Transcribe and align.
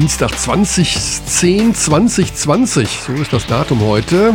Dienstag 0.00 0.30
2010 0.30 1.74
2020. 1.74 3.00
So 3.06 3.12
ist 3.20 3.34
das 3.34 3.46
Datum 3.46 3.82
heute. 3.82 4.32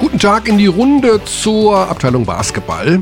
Guten 0.00 0.18
Tag 0.18 0.48
in 0.48 0.56
die 0.56 0.68
Runde 0.68 1.22
zur 1.26 1.76
Abteilung 1.76 2.24
Basketball. 2.24 2.98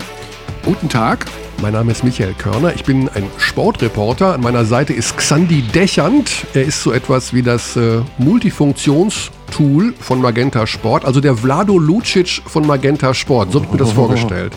Guten 0.64 0.88
Tag. 0.88 1.26
Mein 1.62 1.74
Name 1.74 1.92
ist 1.92 2.02
Michael 2.02 2.34
Körner. 2.34 2.74
Ich 2.74 2.82
bin 2.82 3.08
ein 3.10 3.30
Sportreporter. 3.38 4.34
An 4.34 4.40
meiner 4.40 4.64
Seite 4.64 4.92
ist 4.92 5.16
Xandi 5.16 5.62
Dechand. 5.62 6.46
Er 6.52 6.64
ist 6.64 6.82
so 6.82 6.90
etwas 6.90 7.32
wie 7.32 7.42
das 7.42 7.76
äh, 7.76 8.00
Multifunktionstool 8.18 9.94
von 10.00 10.20
Magenta 10.20 10.66
Sport, 10.66 11.04
also 11.04 11.20
der 11.20 11.36
Vlado 11.36 11.78
Lucic 11.78 12.42
von 12.44 12.66
Magenta 12.66 13.14
Sport. 13.14 13.52
So 13.52 13.60
habe 13.60 13.66
ich 13.66 13.72
mir 13.72 13.78
das 13.78 13.92
vorgestellt. 13.94 14.52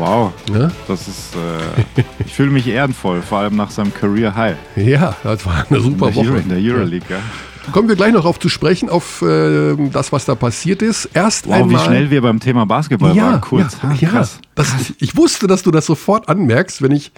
Wow, 0.00 0.32
ja? 0.50 0.70
das 0.88 1.08
ist, 1.08 1.34
äh, 1.36 2.02
ich 2.24 2.32
fühle 2.32 2.50
mich 2.50 2.66
ehrenvoll, 2.66 3.20
vor 3.20 3.40
allem 3.40 3.54
nach 3.54 3.70
seinem 3.70 3.92
Career 3.92 4.34
High. 4.34 4.56
Ja, 4.74 5.14
das 5.22 5.44
war 5.44 5.66
eine 5.68 5.78
super 5.78 6.08
in 6.08 6.14
Woche. 6.14 6.26
Euro, 6.26 6.36
in 6.36 6.48
der 6.48 6.56
Euroleague, 6.58 7.04
ja. 7.10 7.18
Kommen 7.70 7.86
wir 7.86 7.96
gleich 7.96 8.14
noch 8.14 8.24
auf 8.24 8.38
zu 8.38 8.48
sprechen, 8.48 8.88
auf 8.88 9.20
äh, 9.20 9.76
das, 9.92 10.10
was 10.10 10.24
da 10.24 10.34
passiert 10.34 10.80
ist. 10.80 11.04
Erst 11.12 11.46
wow, 11.46 11.56
einmal. 11.56 11.70
wie 11.70 11.84
schnell 11.84 12.10
wir 12.10 12.22
beim 12.22 12.40
Thema 12.40 12.64
Basketball 12.64 13.14
ja, 13.14 13.24
waren, 13.24 13.40
kurz. 13.42 13.76
Ja, 13.82 13.92
ja, 13.92 14.08
krass. 14.08 14.40
Das, 14.54 14.74
ich 14.98 15.18
wusste, 15.18 15.46
dass 15.46 15.62
du 15.62 15.70
das 15.70 15.84
sofort 15.84 16.30
anmerkst, 16.30 16.80
wenn 16.80 16.92
ich 16.92 17.12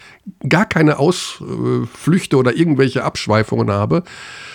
gar 0.48 0.67
keine 0.67 0.98
Ausflüchte 0.98 2.37
oder 2.37 2.56
irgendwelche 2.56 3.05
Abschweifungen 3.05 3.70
habe. 3.70 4.03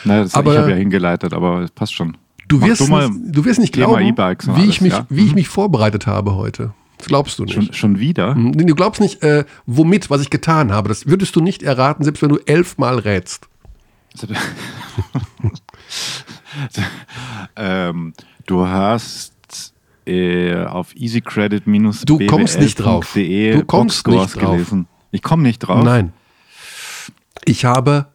Naja, 0.03 0.23
das 0.23 0.33
aber, 0.33 0.51
ich 0.51 0.59
habe 0.59 0.71
ja 0.71 0.75
hingeleitet, 0.75 1.33
aber 1.33 1.61
es 1.61 1.71
passt 1.71 1.93
schon. 1.93 2.17
Du 2.49 2.61
wirst, 2.61 2.81
du, 2.81 3.09
du 3.31 3.45
wirst 3.45 3.61
nicht 3.61 3.73
glauben, 3.73 4.01
e 4.01 4.13
wie, 4.13 4.65
ich 4.65 4.81
mich, 4.81 4.93
ja? 4.93 5.05
wie 5.07 5.23
ich 5.23 5.29
mhm. 5.29 5.35
mich 5.35 5.47
vorbereitet 5.47 6.07
habe 6.07 6.35
heute. 6.35 6.73
Das 6.97 7.07
glaubst 7.07 7.39
du 7.39 7.43
nicht. 7.45 7.53
Schon, 7.53 7.73
schon 7.73 7.99
wieder? 7.99 8.35
Mhm. 8.35 8.53
Du 8.65 8.75
glaubst 8.75 9.01
nicht, 9.01 9.23
äh, 9.23 9.45
womit, 9.65 10.09
was 10.09 10.21
ich 10.21 10.29
getan 10.29 10.71
habe. 10.71 10.89
Das 10.89 11.05
würdest 11.05 11.35
du 11.35 11.41
nicht 11.41 11.63
erraten, 11.63 12.03
selbst 12.03 12.21
wenn 12.21 12.29
du 12.29 12.39
elfmal 12.45 12.99
rätst. 12.99 13.47
ähm, 17.55 18.13
du 18.47 18.67
hast 18.67 19.73
äh, 20.07 20.63
auf 20.65 20.95
easycredit 20.95 21.67
minus 21.67 22.01
Du 22.01 22.17
kommst 22.25 22.59
nicht 22.59 22.75
drauf. 22.75 23.13
Du 23.13 23.63
kommst 23.65 24.07
nicht 24.07 24.35
drauf. 24.35 24.53
Gelesen. 24.53 24.87
Ich 25.11 25.21
komme 25.21 25.43
nicht 25.43 25.59
drauf. 25.59 25.83
Nein. 25.83 26.13
Ich 27.45 27.65
habe 27.65 28.07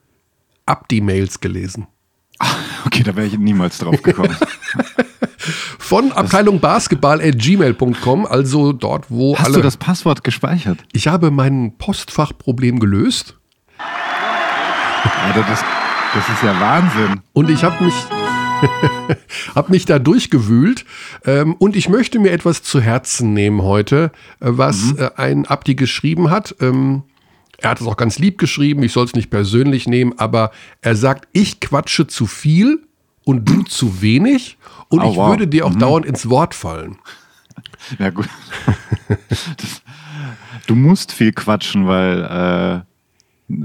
Abdi-Mails 0.66 1.41
gelesen. 1.41 1.86
Okay, 2.84 3.05
da 3.05 3.14
wäre 3.14 3.28
ich 3.28 3.38
niemals 3.38 3.78
drauf 3.78 4.03
gekommen. 4.03 4.36
Von 5.92 6.10
Abteilung 6.10 6.58
Basketball 6.58 7.20
at 7.20 7.36
gmail.com, 7.36 8.24
also 8.24 8.72
dort, 8.72 9.10
wo 9.10 9.34
Hast 9.36 9.40
alle. 9.40 9.48
Hast 9.48 9.56
du 9.56 9.60
das 9.60 9.76
Passwort 9.76 10.24
gespeichert? 10.24 10.78
Ich 10.94 11.06
habe 11.06 11.30
mein 11.30 11.76
Postfachproblem 11.76 12.80
gelöst. 12.80 13.36
Alter, 13.76 15.44
das, 15.46 15.62
das 16.14 16.28
ist 16.30 16.42
ja 16.42 16.58
Wahnsinn. 16.58 17.20
Und 17.34 17.50
ich 17.50 17.62
habe 17.62 17.84
mich. 17.84 17.94
hab 19.54 19.68
mich 19.68 19.84
da 19.84 19.98
durchgewühlt 19.98 20.86
ähm, 21.26 21.56
und 21.58 21.76
ich 21.76 21.90
möchte 21.90 22.18
mir 22.20 22.32
etwas 22.32 22.62
zu 22.62 22.80
Herzen 22.80 23.34
nehmen 23.34 23.60
heute, 23.60 24.12
äh, 24.40 24.46
was 24.48 24.94
mhm. 24.94 24.98
äh, 24.98 25.10
ein 25.16 25.44
Abdi 25.44 25.74
geschrieben 25.74 26.30
hat. 26.30 26.54
Ähm, 26.60 27.02
er 27.58 27.72
hat 27.72 27.82
es 27.82 27.86
auch 27.86 27.98
ganz 27.98 28.18
lieb 28.18 28.38
geschrieben, 28.38 28.82
ich 28.82 28.92
soll 28.92 29.04
es 29.04 29.12
nicht 29.12 29.28
persönlich 29.28 29.86
nehmen, 29.86 30.14
aber 30.16 30.52
er 30.80 30.96
sagt, 30.96 31.28
ich 31.32 31.60
quatsche 31.60 32.06
zu 32.06 32.24
viel 32.24 32.80
und 33.24 33.48
du 33.48 33.62
zu 33.62 34.00
wenig 34.00 34.56
und 34.92 35.00
oh, 35.00 35.10
ich 35.10 35.16
wow. 35.16 35.30
würde 35.30 35.48
dir 35.48 35.66
auch 35.66 35.72
mhm. 35.72 35.78
dauernd 35.78 36.06
ins 36.06 36.28
Wort 36.28 36.54
fallen. 36.54 36.98
Ja, 37.98 38.10
gut. 38.10 38.28
Das, 39.08 39.82
du 40.68 40.76
musst 40.76 41.10
viel 41.10 41.32
quatschen, 41.32 41.86
weil 41.88 42.84
äh, 43.48 43.56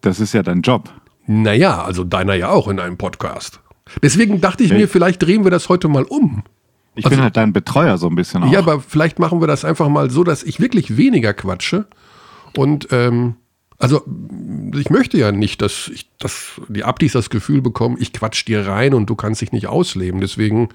das 0.00 0.20
ist 0.20 0.32
ja 0.34 0.42
dein 0.44 0.62
Job. 0.62 0.88
Naja, 1.26 1.82
also 1.82 2.04
deiner 2.04 2.34
ja 2.34 2.48
auch 2.50 2.68
in 2.68 2.78
einem 2.78 2.96
Podcast. 2.96 3.60
Deswegen 4.02 4.40
dachte 4.40 4.62
ich 4.62 4.72
mir, 4.72 4.88
vielleicht 4.88 5.20
drehen 5.20 5.42
wir 5.44 5.50
das 5.50 5.68
heute 5.68 5.88
mal 5.88 6.04
um. 6.04 6.44
Ich 6.94 7.04
also, 7.04 7.16
bin 7.16 7.22
halt 7.22 7.36
dein 7.36 7.52
Betreuer 7.52 7.98
so 7.98 8.08
ein 8.08 8.14
bisschen 8.14 8.44
auch. 8.44 8.52
Ja, 8.52 8.60
aber 8.60 8.80
vielleicht 8.80 9.18
machen 9.18 9.40
wir 9.40 9.48
das 9.48 9.64
einfach 9.64 9.88
mal 9.88 10.10
so, 10.10 10.24
dass 10.24 10.44
ich 10.44 10.60
wirklich 10.60 10.96
weniger 10.96 11.34
quatsche. 11.34 11.86
Und 12.56 12.88
ähm, 12.92 13.34
also 13.78 14.02
ich 14.74 14.90
möchte 14.90 15.18
ja 15.18 15.32
nicht, 15.32 15.60
dass, 15.62 15.88
ich, 15.92 16.08
dass 16.18 16.60
die 16.68 16.84
Abdis 16.84 17.12
das 17.12 17.30
Gefühl 17.30 17.60
bekommen, 17.60 17.96
ich 18.00 18.12
quatsch 18.12 18.46
dir 18.46 18.66
rein 18.66 18.94
und 18.94 19.10
du 19.10 19.14
kannst 19.14 19.40
dich 19.40 19.52
nicht 19.52 19.66
ausleben. 19.66 20.20
Deswegen 20.20 20.70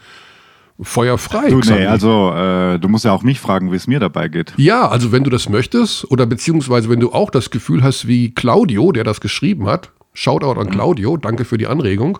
feuerfrei. 0.79 1.49
Du, 1.49 1.59
nee, 1.59 1.85
also 1.85 2.33
äh, 2.33 2.79
du 2.79 2.89
musst 2.89 3.05
ja 3.05 3.11
auch 3.11 3.23
mich 3.23 3.39
fragen, 3.39 3.71
wie 3.71 3.75
es 3.75 3.87
mir 3.87 3.99
dabei 3.99 4.27
geht. 4.27 4.53
Ja, 4.57 4.87
also 4.87 5.11
wenn 5.11 5.23
du 5.23 5.29
das 5.29 5.49
möchtest 5.49 6.09
oder 6.11 6.25
beziehungsweise 6.25 6.89
wenn 6.89 6.99
du 6.99 7.11
auch 7.11 7.29
das 7.29 7.49
Gefühl 7.49 7.83
hast 7.83 8.07
wie 8.07 8.33
Claudio, 8.33 8.91
der 8.91 9.03
das 9.03 9.21
geschrieben 9.21 9.67
hat, 9.67 9.91
Shoutout 10.13 10.59
an 10.59 10.67
mhm. 10.67 10.71
Claudio, 10.71 11.17
danke 11.17 11.45
für 11.45 11.57
die 11.57 11.67
Anregung. 11.67 12.19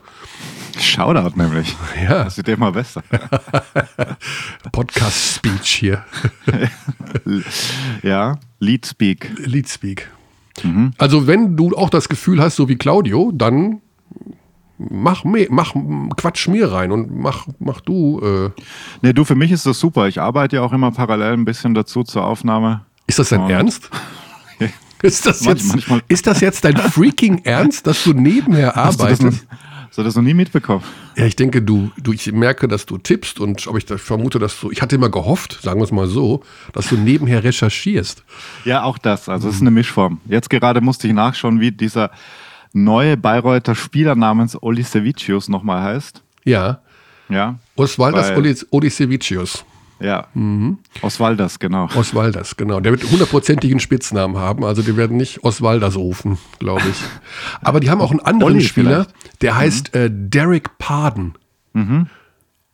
Shoutout 0.80 1.38
nämlich. 1.38 1.76
Ja. 2.02 2.24
Das 2.24 2.38
wird 2.38 2.48
immer 2.48 2.72
besser. 2.72 3.04
Podcast-Speech 4.72 5.68
hier. 5.68 6.06
ja, 8.04 8.40
Lead 8.60 8.86
Speak. 8.86 9.30
Lead 9.46 9.70
Speak. 9.70 10.10
Mhm. 10.64 10.92
Also 10.98 11.28
wenn 11.28 11.56
du 11.56 11.76
auch 11.76 11.90
das 11.90 12.10
Gefühl 12.10 12.42
hast, 12.42 12.56
so 12.56 12.68
wie 12.68 12.76
Claudio, 12.76 13.32
dann 13.34 13.82
mach, 14.90 15.24
mehr, 15.24 15.48
mach 15.50 15.74
Quatsch 16.18 16.48
mir 16.48 16.72
rein 16.72 16.92
und 16.92 17.16
mach, 17.16 17.48
mach 17.60 17.82
du. 17.82 18.20
Äh. 18.22 18.62
Nee, 19.02 19.14
du, 19.14 19.24
für 19.26 19.36
mich 19.36 19.52
ist 19.52 19.66
das 19.66 19.80
super. 19.80 20.08
Ich 20.08 20.20
arbeite 20.20 20.58
ja 20.58 20.62
auch 20.62 20.74
immer 20.74 20.92
parallel 20.92 21.34
ein 21.34 21.46
bisschen 21.46 21.74
dazu 21.74 22.04
zur 22.04 22.26
Aufnahme. 22.26 22.86
Ist 23.08 23.20
das 23.20 23.30
dein 23.30 23.50
Ernst? 23.50 23.90
ist, 25.02 25.26
das 25.26 25.44
jetzt, 25.44 25.68
manchmal. 25.68 26.02
ist 26.08 26.28
das 26.28 26.42
jetzt 26.42 26.64
dein 26.66 26.78
freaking 26.78 27.40
Ernst, 27.44 27.88
dass 27.88 28.04
du 28.04 28.14
nebenher 28.14 28.78
arbeitest? 28.78 29.46
Hast 29.92 29.98
du 29.98 30.04
das 30.04 30.16
noch 30.16 30.24
nie 30.24 30.34
mitbekommen? 30.34 30.86
Ja, 31.18 31.26
ich 31.26 31.36
denke, 31.36 31.62
du, 31.62 31.92
du, 32.02 32.14
ich 32.14 32.32
merke, 32.32 32.70
dass 32.70 32.86
du 32.86 32.98
tippst 32.98 33.42
und 33.42 33.68
aber 33.68 33.78
ich 33.78 33.84
vermute, 33.84 34.40
dass 34.40 34.58
du, 34.58 34.72
ich 34.72 34.82
hatte 34.82 34.96
immer 34.96 35.10
gehofft, 35.10 35.60
sagen 35.62 35.82
wir 35.82 35.84
es 35.84 35.92
mal 35.92 36.08
so, 36.08 36.44
dass 36.72 36.88
du 36.88 36.96
nebenher 36.96 37.44
recherchierst. 37.44 38.24
Ja, 38.64 38.84
auch 38.84 38.98
das. 38.98 39.28
Also 39.28 39.50
es 39.50 39.56
ist 39.56 39.62
eine 39.62 39.72
Mischform. 39.72 40.22
Jetzt 40.30 40.50
gerade 40.50 40.80
musste 40.80 41.10
ich 41.10 41.14
nachschauen, 41.14 41.60
wie 41.60 41.74
dieser 41.74 42.12
neue 42.72 43.18
Bayreuther 43.18 43.76
Spieler 43.76 44.16
namens 44.16 44.58
Olisevicius 44.64 45.50
nochmal 45.50 45.84
heißt. 45.84 46.22
Ja. 46.46 46.80
Ja. 47.28 47.60
Osvaldas 47.76 48.32
Olisevicius. 48.72 49.66
Ja. 50.02 50.28
Mhm. 50.34 50.80
Oswaldas, 51.02 51.60
genau. 51.60 51.88
Oswaldas, 51.96 52.58
genau. 52.58 52.80
Der 52.80 52.92
wird 52.92 53.04
hundertprozentigen 53.04 53.80
Spitznamen 53.80 54.38
haben. 54.38 54.64
Also 54.64 54.82
die 54.82 54.98
werden 54.98 55.18
nicht 55.18 55.44
Oswaldas 55.44 55.96
rufen, 55.96 56.38
glaube 56.60 56.84
ich. 56.90 56.98
Aber 57.62 57.80
die 57.80 57.90
haben 57.90 58.02
auch 58.02 58.12
einen 58.12 58.20
anderen 58.20 58.54
Olli 58.54 58.62
Spieler, 58.62 59.06
vielleicht. 59.06 59.42
der 59.42 59.58
heißt 59.58 59.94
mhm. 59.94 60.02
äh, 60.02 60.10
Derek 60.12 60.78
Pardon. 60.78 61.34
Mhm. 61.74 62.08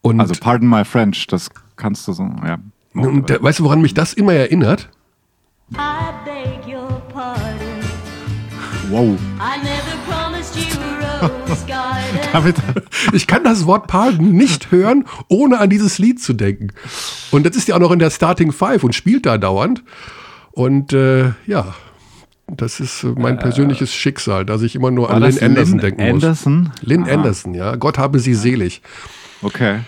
Und 0.02 0.22
also 0.22 0.34
Pardon 0.40 0.70
my 0.70 0.86
French, 0.86 1.28
das 1.28 1.50
kannst 1.76 2.08
du 2.08 2.14
so, 2.14 2.24
ja. 2.46 2.60
Und 2.94 3.30
der, 3.30 3.44
weißt 3.44 3.60
du, 3.60 3.64
woran 3.64 3.82
mich 3.82 3.94
das 3.94 4.14
immer 4.14 4.34
erinnert? 4.34 4.90
Wow. 8.90 9.20
ich 13.14 13.28
kann 13.28 13.44
das 13.44 13.66
Wort 13.66 13.88
Pardon 13.88 14.32
nicht 14.32 14.72
hören, 14.72 15.06
ohne 15.28 15.60
an 15.60 15.70
dieses 15.70 15.98
Lied 15.98 16.22
zu 16.22 16.34
denken. 16.34 16.70
Und 17.32 17.46
das 17.46 17.56
ist 17.56 17.68
ja 17.68 17.76
auch 17.76 17.80
noch 17.80 17.92
in 17.92 18.00
der 18.00 18.10
Starting 18.10 18.52
Five 18.52 18.84
und 18.84 18.94
spielt 18.96 19.26
da 19.26 19.38
dauernd. 19.38 19.84
Und 20.52 20.94
äh, 20.94 21.32
ja, 21.46 21.76
das 22.48 22.80
ist 22.80 23.04
mein 23.04 23.38
äh, 23.38 23.42
persönliches 23.42 23.94
Schicksal, 23.94 24.46
dass 24.46 24.62
ich 24.62 24.76
immer 24.76 24.92
nur 24.92 25.10
an 25.10 25.22
Lynn 25.22 25.40
Anderson 25.40 25.74
Lynn 25.74 25.82
denken 25.82 26.02
Anderson? 26.02 26.60
muss. 26.64 26.72
Lynn 26.82 27.04
Aha. 27.04 27.12
Anderson, 27.12 27.54
ja. 27.54 27.76
Gott 27.76 27.98
habe 27.98 28.20
sie 28.20 28.34
selig. 28.34 28.82
Okay. 29.42 29.80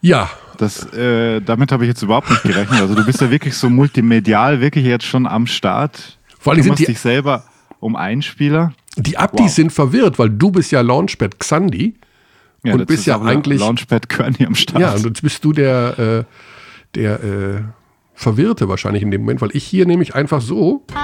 Ja. 0.00 0.30
Das, 0.56 0.92
äh, 0.92 1.40
damit 1.40 1.72
habe 1.72 1.84
ich 1.84 1.88
jetzt 1.88 2.02
überhaupt 2.02 2.28
nicht 2.28 2.42
gerechnet. 2.42 2.80
Also 2.82 2.94
du 2.94 3.04
bist 3.06 3.20
ja 3.22 3.30
wirklich 3.30 3.54
so 3.54 3.70
multimedial, 3.70 4.60
wirklich 4.60 4.84
jetzt 4.84 5.06
schon 5.06 5.26
am 5.26 5.46
Start. 5.46 6.18
Vor 6.38 6.52
allem 6.52 6.62
sind 6.62 6.78
die, 6.78 6.84
dich 6.84 7.00
selber 7.00 7.44
um 7.80 7.96
einen 7.96 8.20
Spieler. 8.20 8.74
Die 8.96 9.16
Abdis 9.16 9.46
wow. 9.46 9.54
sind 9.54 9.72
verwirrt, 9.72 10.18
weil 10.18 10.30
du 10.30 10.50
bist 10.50 10.72
ja 10.72 10.80
Launchpad 10.80 11.38
Xandi. 11.38 11.94
Ja, 12.62 12.74
und 12.74 12.86
bist 12.86 13.06
ja 13.06 13.20
eigentlich. 13.20 13.60
Launchpad 13.60 14.08
Körny 14.08 14.44
am 14.44 14.54
Start. 14.54 14.80
Ja, 14.80 14.92
und 14.92 15.04
jetzt 15.04 15.22
bist 15.22 15.44
du 15.44 15.52
der, 15.52 15.98
äh, 15.98 16.24
der 16.94 17.24
äh, 17.24 17.62
Verwirrte 18.14 18.68
wahrscheinlich 18.68 19.02
in 19.02 19.10
dem 19.10 19.22
Moment, 19.22 19.40
weil 19.40 19.50
ich 19.54 19.64
hier 19.64 19.86
nämlich 19.86 20.14
einfach 20.14 20.42
so. 20.42 20.84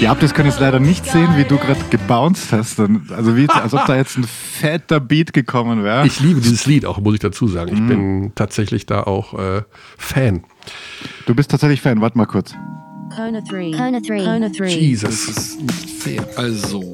Die 0.00 0.08
Abdis 0.08 0.32
können 0.32 0.48
jetzt 0.48 0.60
leider 0.60 0.80
nicht 0.80 1.04
sehen, 1.04 1.36
wie 1.36 1.44
du 1.44 1.58
gerade 1.58 1.80
gebounced 1.90 2.52
hast. 2.52 2.80
Also 2.80 3.36
wie, 3.36 3.46
als 3.50 3.74
ob 3.74 3.84
da 3.84 3.96
jetzt 3.96 4.16
ein 4.16 4.24
fetter 4.24 5.00
Beat 5.00 5.34
gekommen 5.34 5.84
wäre. 5.84 6.06
Ich 6.06 6.20
liebe 6.20 6.40
dieses 6.40 6.64
Lied 6.64 6.86
auch, 6.86 6.98
muss 6.98 7.14
ich 7.14 7.20
dazu 7.20 7.46
sagen. 7.46 7.74
Ich 7.74 7.80
mm. 7.80 7.88
bin 7.88 8.32
tatsächlich 8.34 8.86
da 8.86 9.02
auch 9.02 9.38
äh, 9.38 9.62
Fan. 9.98 10.44
Du 11.26 11.34
bist 11.34 11.50
tatsächlich 11.50 11.82
Fan, 11.82 12.00
warte 12.00 12.16
mal 12.16 12.26
kurz. 12.26 12.54
Kona 13.14 13.40
3. 13.40 13.72
Kona 13.72 14.00
3. 14.00 14.24
Kona 14.24 14.48
3. 14.48 14.68
Jesus. 14.68 15.26
Das 15.26 15.36
ist 15.36 15.60
nicht 15.60 15.90
fair. 15.90 16.24
Also, 16.36 16.92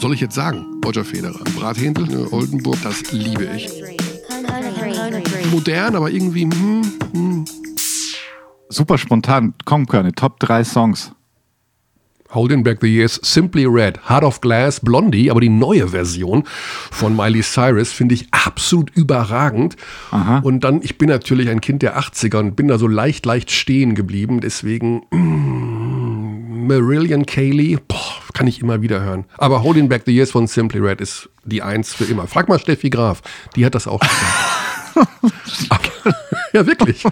soll 0.00 0.14
ich 0.14 0.20
jetzt 0.20 0.34
sagen, 0.34 0.80
Roger 0.84 1.04
Federer. 1.04 1.42
Brathändel, 1.56 2.06
ne, 2.06 2.30
Oldenburg, 2.30 2.76
das 2.82 3.10
liebe 3.10 3.48
ich. 3.56 3.70
Modern, 5.50 5.96
aber 5.96 6.10
irgendwie. 6.10 6.42
Hm, 6.42 6.82
hm. 7.12 7.44
Super 8.68 8.98
spontan. 8.98 9.54
Komm, 9.64 9.86
Körne, 9.86 10.12
Top 10.12 10.38
3 10.40 10.62
Songs. 10.62 11.12
Holding 12.30 12.62
Back 12.62 12.78
the 12.80 12.88
Years, 12.88 13.18
Simply 13.22 13.66
Red, 13.66 14.08
Heart 14.08 14.24
of 14.24 14.40
Glass, 14.40 14.80
Blondie, 14.80 15.30
aber 15.30 15.40
die 15.40 15.48
neue 15.48 15.88
Version 15.88 16.44
von 16.90 17.16
Miley 17.16 17.42
Cyrus 17.42 17.92
finde 17.92 18.14
ich 18.14 18.28
absolut 18.32 18.90
überragend. 18.90 19.76
Aha. 20.10 20.40
Und 20.40 20.64
dann, 20.64 20.82
ich 20.82 20.98
bin 20.98 21.08
natürlich 21.08 21.48
ein 21.48 21.60
Kind 21.60 21.82
der 21.82 21.98
80er 21.98 22.38
und 22.38 22.56
bin 22.56 22.68
da 22.68 22.78
so 22.78 22.86
leicht, 22.86 23.24
leicht 23.26 23.50
stehen 23.50 23.94
geblieben. 23.94 24.40
Deswegen 24.40 25.02
mm, 25.10 26.66
Marillion 26.66 27.26
Kaylee, 27.26 27.78
boah, 27.88 27.96
kann 28.34 28.46
ich 28.46 28.60
immer 28.60 28.82
wieder 28.82 29.00
hören. 29.00 29.24
Aber 29.38 29.62
Holding 29.62 29.88
Back 29.88 30.02
the 30.06 30.12
Years 30.12 30.30
von 30.30 30.46
Simply 30.46 30.80
Red 30.80 31.00
ist 31.00 31.28
die 31.44 31.62
Eins 31.62 31.94
für 31.94 32.04
immer. 32.04 32.26
Frag 32.26 32.48
mal 32.48 32.58
Steffi 32.58 32.90
Graf, 32.90 33.22
die 33.56 33.64
hat 33.64 33.74
das 33.74 33.86
auch 33.86 34.00
gesagt. 34.00 34.58
Ja, 36.52 36.66
wirklich. 36.66 37.04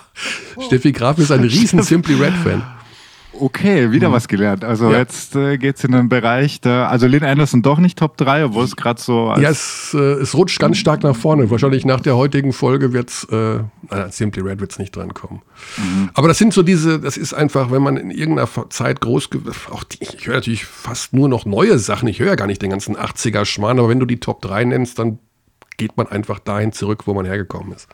Steffi 0.66 0.92
Graf 0.92 1.18
ist 1.18 1.32
ein 1.32 1.40
riesen 1.40 1.82
Simply 1.82 2.14
Red-Fan. 2.14 2.62
Okay, 3.40 3.90
wieder 3.90 4.12
was 4.12 4.28
gelernt. 4.28 4.64
Also 4.64 4.86
Mhm. 4.86 4.92
Ja. 4.92 4.98
jetzt 4.98 5.34
äh, 5.34 5.58
geht 5.58 5.76
es 5.76 5.84
in 5.84 5.92
den 5.92 6.08
Bereich 6.08 6.60
der, 6.60 6.88
also 6.88 7.06
Lynn 7.06 7.24
Anderson 7.24 7.62
doch 7.62 7.78
nicht 7.78 7.98
Top 7.98 8.16
3, 8.16 8.44
obwohl 8.46 8.64
es 8.64 8.76
gerade 8.76 9.00
so 9.00 9.34
Ja, 9.38 9.50
es, 9.50 9.92
äh, 9.94 9.98
es 9.98 10.34
rutscht 10.34 10.60
ganz 10.60 10.78
stark 10.78 11.02
nach 11.02 11.16
vorne. 11.16 11.50
Wahrscheinlich 11.50 11.84
nach 11.84 12.00
der 12.00 12.16
heutigen 12.16 12.52
Folge 12.52 12.92
wird's, 12.92 13.24
äh, 13.30 13.58
nein, 13.90 14.10
Simply 14.10 14.42
Red 14.42 14.60
wird's 14.60 14.78
nicht 14.78 14.94
drankommen. 14.94 15.42
Aber 16.14 16.28
das 16.28 16.38
sind 16.38 16.52
so 16.54 16.62
diese, 16.62 17.00
das 17.00 17.16
ist 17.16 17.34
einfach, 17.34 17.70
wenn 17.70 17.82
man 17.82 17.96
in 17.96 18.10
irgendeiner 18.10 18.48
Zeit 18.70 19.00
groß, 19.00 19.30
auch 19.70 19.84
die, 19.84 19.98
ich 20.02 20.26
höre 20.26 20.34
natürlich 20.36 20.64
fast 20.64 21.12
nur 21.12 21.28
noch 21.28 21.44
neue 21.44 21.78
Sachen. 21.78 22.08
Ich 22.08 22.20
höre 22.20 22.28
ja 22.28 22.34
gar 22.36 22.46
nicht 22.46 22.62
den 22.62 22.70
ganzen 22.70 22.96
80er 22.96 23.44
Schmarrn, 23.44 23.78
aber 23.78 23.88
wenn 23.88 24.00
du 24.00 24.06
die 24.06 24.20
Top 24.20 24.42
3 24.42 24.64
nennst, 24.64 24.98
dann 24.98 25.18
geht 25.76 25.96
man 25.96 26.06
einfach 26.06 26.38
dahin 26.38 26.72
zurück, 26.72 27.06
wo 27.06 27.14
man 27.14 27.24
hergekommen 27.26 27.72
ist. 27.72 27.88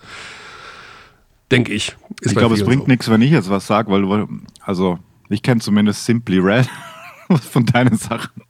Denke 1.51 1.73
ich. 1.73 1.97
Ist 2.21 2.33
Ich 2.33 2.39
glaube, 2.39 2.55
es 2.55 2.65
bringt 2.65 2.83
so. 2.83 2.89
nichts, 2.89 3.11
wenn 3.11 3.23
ich 3.23 3.31
jetzt 3.31 3.51
was 3.51 3.67
sage, 3.67 3.91
weil 3.91 4.03
du, 4.03 4.29
also 4.61 4.99
ich 5.31 5.43
kenne 5.43 5.61
zumindest 5.61 6.05
Simply 6.05 6.39
Red 6.39 6.69
von 7.51 7.65
deinen 7.67 7.97
Sachen. 7.97 8.43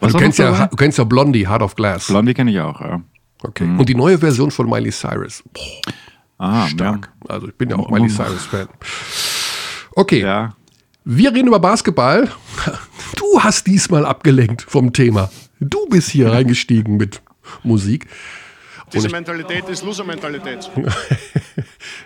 Was 0.00 0.12
Du 0.12 0.18
kennst, 0.18 0.38
ja, 0.38 0.66
du 0.66 0.76
kennst 0.76 0.98
ja 0.98 1.04
Blondie, 1.04 1.46
Heart 1.46 1.62
of 1.62 1.74
Glass. 1.74 2.06
Blondie 2.08 2.34
kenne 2.34 2.50
ich 2.50 2.60
auch, 2.60 2.80
ja. 2.80 3.00
Okay. 3.42 3.64
Und 3.64 3.88
die 3.88 3.94
neue 3.94 4.18
Version 4.18 4.50
von 4.50 4.68
Miley 4.68 4.90
Cyrus. 4.90 5.42
Boah, 5.52 5.92
Ah, 6.38 6.66
stark. 6.68 7.10
Also 7.28 7.48
ich 7.48 7.54
bin 7.54 7.70
ja 7.70 7.76
auch 7.76 7.90
Miley 7.90 8.08
Cyrus-Fan. 8.08 8.68
Okay. 9.94 10.20
Ja. 10.20 10.26
ja. 10.26 10.56
Wir 11.04 11.32
reden 11.32 11.48
über 11.48 11.60
Basketball. 11.60 12.28
Du 13.16 13.40
hast 13.40 13.66
diesmal 13.68 14.04
abgelenkt 14.06 14.62
vom 14.62 14.92
Thema. 14.92 15.30
Du 15.60 15.86
bist 15.88 16.10
hier 16.10 16.32
reingestiegen 16.32 16.96
mit 16.96 17.22
Musik. 17.62 18.08
Diese 18.92 19.08
Mentalität 19.08 19.68
ist 19.68 19.84
Loser-Mentalität. 19.84 20.68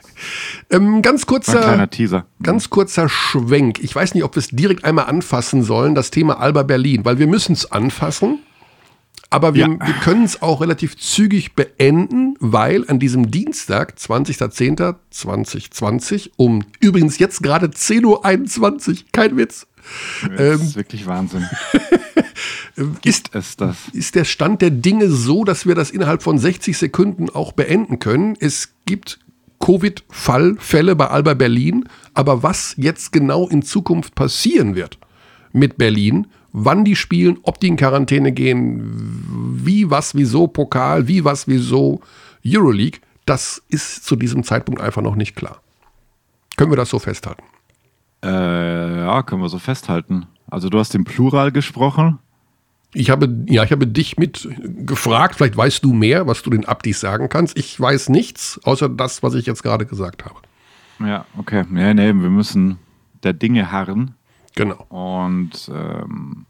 Ähm, 0.70 1.02
ganz 1.02 1.22
Ein 1.22 1.26
kleiner 1.42 1.66
kurzer, 1.66 1.90
Teaser. 1.90 2.26
ganz 2.42 2.70
kurzer 2.70 3.08
Schwenk. 3.08 3.80
Ich 3.82 3.94
weiß 3.94 4.14
nicht, 4.14 4.24
ob 4.24 4.34
wir 4.36 4.40
es 4.40 4.48
direkt 4.48 4.84
einmal 4.84 5.06
anfassen 5.06 5.62
sollen, 5.62 5.94
das 5.94 6.10
Thema 6.10 6.38
Alba 6.40 6.62
Berlin, 6.62 7.04
weil 7.04 7.18
wir 7.18 7.26
müssen 7.26 7.52
es 7.52 7.70
anfassen. 7.72 8.40
Aber 9.30 9.52
wir, 9.54 9.68
Ja. 9.68 9.86
wir 9.86 9.94
können 10.02 10.24
es 10.24 10.40
auch 10.40 10.62
relativ 10.62 10.96
zügig 10.96 11.54
beenden, 11.54 12.34
weil 12.40 12.88
an 12.88 12.98
diesem 12.98 13.30
Dienstag, 13.30 13.94
20.10.2020, 13.98 16.30
um 16.36 16.64
übrigens 16.80 17.18
jetzt 17.18 17.42
gerade 17.42 17.66
10.21 17.68 18.88
Uhr, 18.90 18.96
kein 19.12 19.36
Witz, 19.36 19.66
Das 20.22 20.30
ähm, 20.60 20.66
ist 20.66 20.76
wirklich 20.76 21.06
Wahnsinn. 21.06 21.46
ist, 23.04 23.34
Ist 23.34 23.60
das? 23.60 23.76
ist 23.92 24.14
der 24.14 24.24
Stand 24.24 24.62
der 24.62 24.70
Dinge 24.70 25.10
so, 25.10 25.44
dass 25.44 25.66
wir 25.66 25.74
das 25.74 25.90
innerhalb 25.90 26.22
von 26.22 26.38
60 26.38 26.76
Sekunden 26.78 27.28
auch 27.30 27.52
beenden 27.52 27.98
können. 27.98 28.34
Es 28.38 28.70
gibt 28.86 29.18
Covid-Fallfälle 29.68 30.96
bei 30.96 31.08
Alba 31.08 31.34
Berlin, 31.34 31.84
aber 32.14 32.42
was 32.42 32.74
jetzt 32.78 33.12
genau 33.12 33.46
in 33.48 33.60
Zukunft 33.60 34.14
passieren 34.14 34.74
wird 34.74 34.96
mit 35.52 35.76
Berlin, 35.76 36.26
wann 36.52 36.86
die 36.86 36.96
spielen, 36.96 37.36
ob 37.42 37.60
die 37.60 37.68
in 37.68 37.76
Quarantäne 37.76 38.32
gehen, 38.32 39.60
wie, 39.62 39.90
was, 39.90 40.14
wieso 40.14 40.46
Pokal, 40.46 41.06
wie, 41.06 41.22
was, 41.22 41.48
wieso 41.48 42.00
Euroleague, 42.46 43.00
das 43.26 43.62
ist 43.68 44.06
zu 44.06 44.16
diesem 44.16 44.42
Zeitpunkt 44.42 44.80
einfach 44.80 45.02
noch 45.02 45.16
nicht 45.16 45.36
klar. 45.36 45.60
Können 46.56 46.72
wir 46.72 46.76
das 46.76 46.88
so 46.88 46.98
festhalten? 46.98 47.42
Äh, 48.24 49.00
ja, 49.00 49.22
können 49.22 49.42
wir 49.42 49.50
so 49.50 49.58
festhalten. 49.58 50.26
Also 50.50 50.70
du 50.70 50.78
hast 50.78 50.94
im 50.94 51.04
Plural 51.04 51.52
gesprochen. 51.52 52.20
Ich 52.94 53.10
habe, 53.10 53.28
ja, 53.46 53.64
ich 53.64 53.72
habe 53.72 53.86
dich 53.86 54.16
mit 54.16 54.48
gefragt, 54.86 55.36
vielleicht 55.36 55.56
weißt 55.56 55.84
du 55.84 55.92
mehr, 55.92 56.26
was 56.26 56.42
du 56.42 56.50
den 56.50 56.64
Abdis 56.64 57.00
sagen 57.00 57.28
kannst. 57.28 57.58
Ich 57.58 57.78
weiß 57.78 58.08
nichts, 58.08 58.58
außer 58.64 58.88
das, 58.88 59.22
was 59.22 59.34
ich 59.34 59.46
jetzt 59.46 59.62
gerade 59.62 59.84
gesagt 59.84 60.24
habe. 60.24 60.36
Ja, 61.00 61.26
okay. 61.36 61.64
Nee, 61.68 61.94
nee, 61.94 62.06
wir 62.06 62.30
müssen 62.30 62.78
der 63.22 63.34
Dinge 63.34 63.70
harren. 63.70 64.14
Genau. 64.54 64.86
Und 64.88 65.70
ähm, 65.72 66.46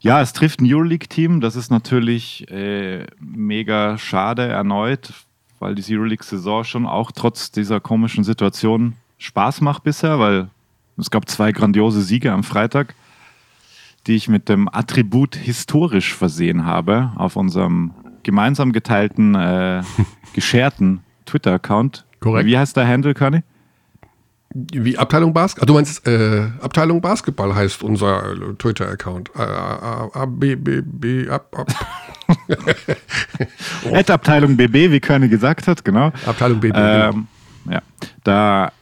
ja, 0.00 0.20
es 0.20 0.32
trifft 0.32 0.60
ein 0.60 0.66
Euroleague-Team. 0.70 1.40
Das 1.40 1.56
ist 1.56 1.70
natürlich 1.70 2.50
äh, 2.50 3.06
mega 3.20 3.96
schade 3.96 4.46
erneut, 4.46 5.14
weil 5.60 5.74
die 5.74 5.96
Euroleague-Saison 5.96 6.64
schon 6.64 6.86
auch 6.86 7.12
trotz 7.12 7.50
dieser 7.52 7.80
komischen 7.80 8.24
Situation 8.24 8.94
Spaß 9.18 9.62
macht 9.62 9.84
bisher, 9.84 10.18
weil 10.18 10.48
es 10.98 11.10
gab 11.10 11.28
zwei 11.28 11.52
grandiose 11.52 12.02
Siege 12.02 12.32
am 12.32 12.44
Freitag, 12.44 12.94
die 14.06 14.16
ich 14.16 14.28
mit 14.28 14.48
dem 14.48 14.68
Attribut 14.68 15.36
historisch 15.36 16.14
versehen 16.14 16.64
habe 16.66 17.12
auf 17.16 17.36
unserem 17.36 17.92
gemeinsam 18.22 18.72
geteilten, 18.72 19.34
äh, 19.34 19.82
gescherten 20.34 21.00
Twitter-Account. 21.26 22.04
Korrekt. 22.20 22.46
Wie 22.46 22.58
heißt 22.58 22.76
der 22.76 22.86
Handle, 22.86 23.14
Conny? 23.14 23.42
Wie 24.54 24.96
Abteilung 24.96 25.32
Basketball? 25.32 25.66
Du 25.66 25.74
meinst, 25.74 26.06
äh, 26.06 26.46
Abteilung 26.60 27.00
Basketball 27.00 27.54
heißt 27.54 27.82
unser 27.82 28.32
äh, 28.32 28.54
Twitter-Account. 28.56 29.30
Äh, 29.34 29.40
A, 29.40 30.10
A, 30.12 30.26
B, 30.26 30.54
B, 30.54 30.80
B, 30.80 31.28
ab, 31.28 31.48
ab. 31.56 31.68
At 33.92 34.10
Abteilung 34.10 34.56
BB, 34.56 34.92
wie 34.92 35.00
Körne 35.00 35.28
gesagt 35.28 35.66
hat, 35.66 35.84
genau. 35.84 36.12
Abteilung 36.24 36.60
BB. 36.60 36.72
genau. 36.72 37.10
Ähm, 37.10 37.26
ja, 37.68 37.82
da 38.22 38.72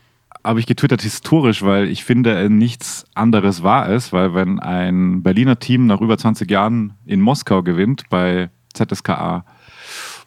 habe 0.44 0.60
ich 0.60 0.66
getwittert 0.66 1.02
historisch, 1.02 1.62
weil 1.62 1.88
ich 1.88 2.04
finde, 2.04 2.50
nichts 2.50 3.04
anderes 3.14 3.62
war 3.62 3.88
es, 3.88 4.12
weil 4.12 4.34
wenn 4.34 4.58
ein 4.58 5.22
Berliner 5.22 5.58
Team 5.58 5.86
nach 5.86 6.00
über 6.00 6.18
20 6.18 6.50
Jahren 6.50 6.94
in 7.06 7.20
Moskau 7.20 7.62
gewinnt 7.62 8.04
bei 8.10 8.50
ZSKA, 8.74 9.44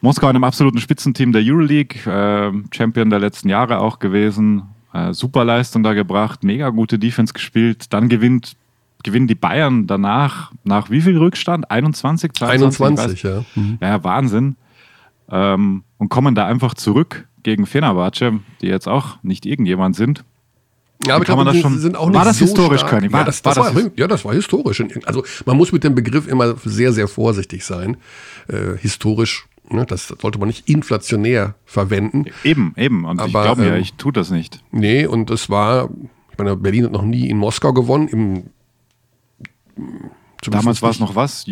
Moskau 0.00 0.26
einem 0.28 0.44
absoluten 0.44 0.78
Spitzenteam 0.78 1.32
der 1.32 1.42
Euroleague, 1.44 2.00
äh, 2.06 2.52
Champion 2.74 3.10
der 3.10 3.18
letzten 3.18 3.48
Jahre 3.48 3.78
auch 3.78 3.98
gewesen, 3.98 4.62
äh, 4.92 5.12
super 5.12 5.44
Leistung 5.44 5.82
da 5.82 5.92
gebracht, 5.94 6.44
mega 6.44 6.68
gute 6.70 6.98
Defense 6.98 7.32
gespielt, 7.32 7.92
dann 7.92 8.08
gewinnt 8.08 8.56
gewinnen 9.02 9.26
die 9.28 9.34
Bayern 9.36 9.86
danach 9.86 10.50
nach 10.64 10.90
wie 10.90 11.00
viel 11.00 11.16
Rückstand? 11.16 11.70
21, 11.70 12.32
22? 12.32 12.80
21, 12.80 13.24
Ich 13.24 13.30
weiß- 13.30 13.34
ja. 13.36 13.44
Mhm. 13.54 13.78
ja, 13.80 14.02
Wahnsinn. 14.02 14.56
Ähm, 15.30 15.84
und 15.98 16.08
kommen 16.08 16.34
da 16.34 16.46
einfach 16.46 16.74
zurück 16.74 17.28
gegen 17.46 17.64
Fenerbahce, 17.64 18.40
die 18.60 18.66
jetzt 18.66 18.88
auch 18.88 19.22
nicht 19.22 19.46
irgendjemand 19.46 19.94
sind. 19.96 20.24
Ja, 21.06 21.14
aber 21.14 21.22
ich 21.22 21.28
kann 21.28 21.36
man 21.36 21.44
glaube, 21.44 21.58
das 21.62 21.62
schon- 21.72 21.78
sind 21.78 21.96
auch 21.96 22.06
war 22.12 22.24
nicht 22.24 22.26
das 22.26 22.38
so 22.38 22.44
historisch, 22.46 22.80
stark. 22.80 22.90
König? 22.94 23.12
War- 23.12 23.20
ja, 23.20 23.24
das, 23.26 23.44
war 23.44 23.54
das 23.54 23.64
das 23.66 23.74
war, 23.74 23.82
his- 23.82 23.92
ja, 23.96 24.08
das 24.08 24.24
war 24.24 24.34
historisch. 24.34 24.82
Also 25.04 25.24
man 25.44 25.56
muss 25.56 25.70
mit 25.70 25.84
dem 25.84 25.94
Begriff 25.94 26.26
immer 26.26 26.56
sehr, 26.64 26.92
sehr 26.92 27.06
vorsichtig 27.06 27.64
sein. 27.64 27.96
Äh, 28.48 28.76
historisch, 28.78 29.46
ne, 29.70 29.86
das 29.86 30.08
sollte 30.08 30.38
man 30.40 30.48
nicht 30.48 30.68
inflationär 30.68 31.54
verwenden. 31.64 32.24
Eben, 32.42 32.74
eben. 32.76 33.04
Und 33.04 33.20
ich 33.20 33.34
Aber, 33.34 33.42
glaube 33.44 33.62
mir, 33.62 33.74
ähm, 33.76 33.80
ich 33.82 33.94
tue 33.94 34.12
das 34.12 34.30
nicht. 34.30 34.64
Nee, 34.72 35.06
und 35.06 35.30
es 35.30 35.48
war, 35.48 35.88
ich 36.32 36.38
meine, 36.38 36.56
Berlin 36.56 36.86
hat 36.86 36.92
noch 36.92 37.02
nie 37.04 37.28
in 37.28 37.36
Moskau 37.38 37.72
gewonnen. 37.72 38.08
Im, 38.08 38.42
Damals 40.50 40.82
war 40.82 40.90
es 40.90 41.00
noch 41.00 41.14
was? 41.14 41.46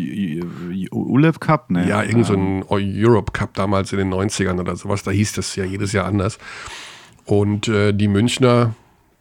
Ulev 0.90 1.40
Cup? 1.40 1.70
Nee. 1.70 1.88
Ja, 1.88 2.02
irgend 2.02 2.26
so 2.26 2.34
Ähm, 2.34 2.64
ein 2.70 2.94
Europe 2.94 3.32
Cup 3.32 3.54
damals 3.54 3.92
in 3.92 3.98
den 3.98 4.12
90ern 4.12 4.60
oder 4.60 4.76
sowas. 4.76 5.02
Da 5.02 5.10
hieß 5.10 5.32
das 5.34 5.56
ja 5.56 5.64
jedes 5.64 5.92
Jahr 5.92 6.06
anders. 6.06 6.38
Und 7.24 7.68
äh, 7.68 7.92
die 7.92 8.08
Münchner 8.08 8.74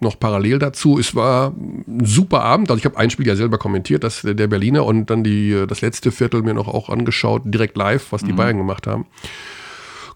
noch 0.03 0.20
parallel 0.20 0.60
dazu. 0.60 1.00
Es 1.00 1.15
war 1.15 1.53
ein 1.58 2.06
super 2.06 2.44
Abend. 2.44 2.70
Also 2.70 2.77
ich 2.80 2.86
habe 2.86 2.98
ein 2.98 3.10
Spiel 3.10 3.25
ja 3.25 3.36
selber 3.36 3.58
kommentiert, 3.58 4.03
das 4.03 4.22
der 4.22 4.48
Berliner 4.48 4.86
und 4.86 5.10
dann 5.10 5.24
die, 5.24 5.51
äh, 5.51 5.65
das 5.65 5.82
letzte 5.82 6.12
Viertel 6.12 6.44
mir 6.44 6.53
noch 6.53 6.68
auch 6.68 6.89
angeschaut, 6.89 7.42
direkt 7.46 7.75
live, 7.77 8.12
was 8.12 8.24
die 8.24 8.34
Bayern 8.34 8.58
gemacht 8.58 8.86
haben. 8.86 9.06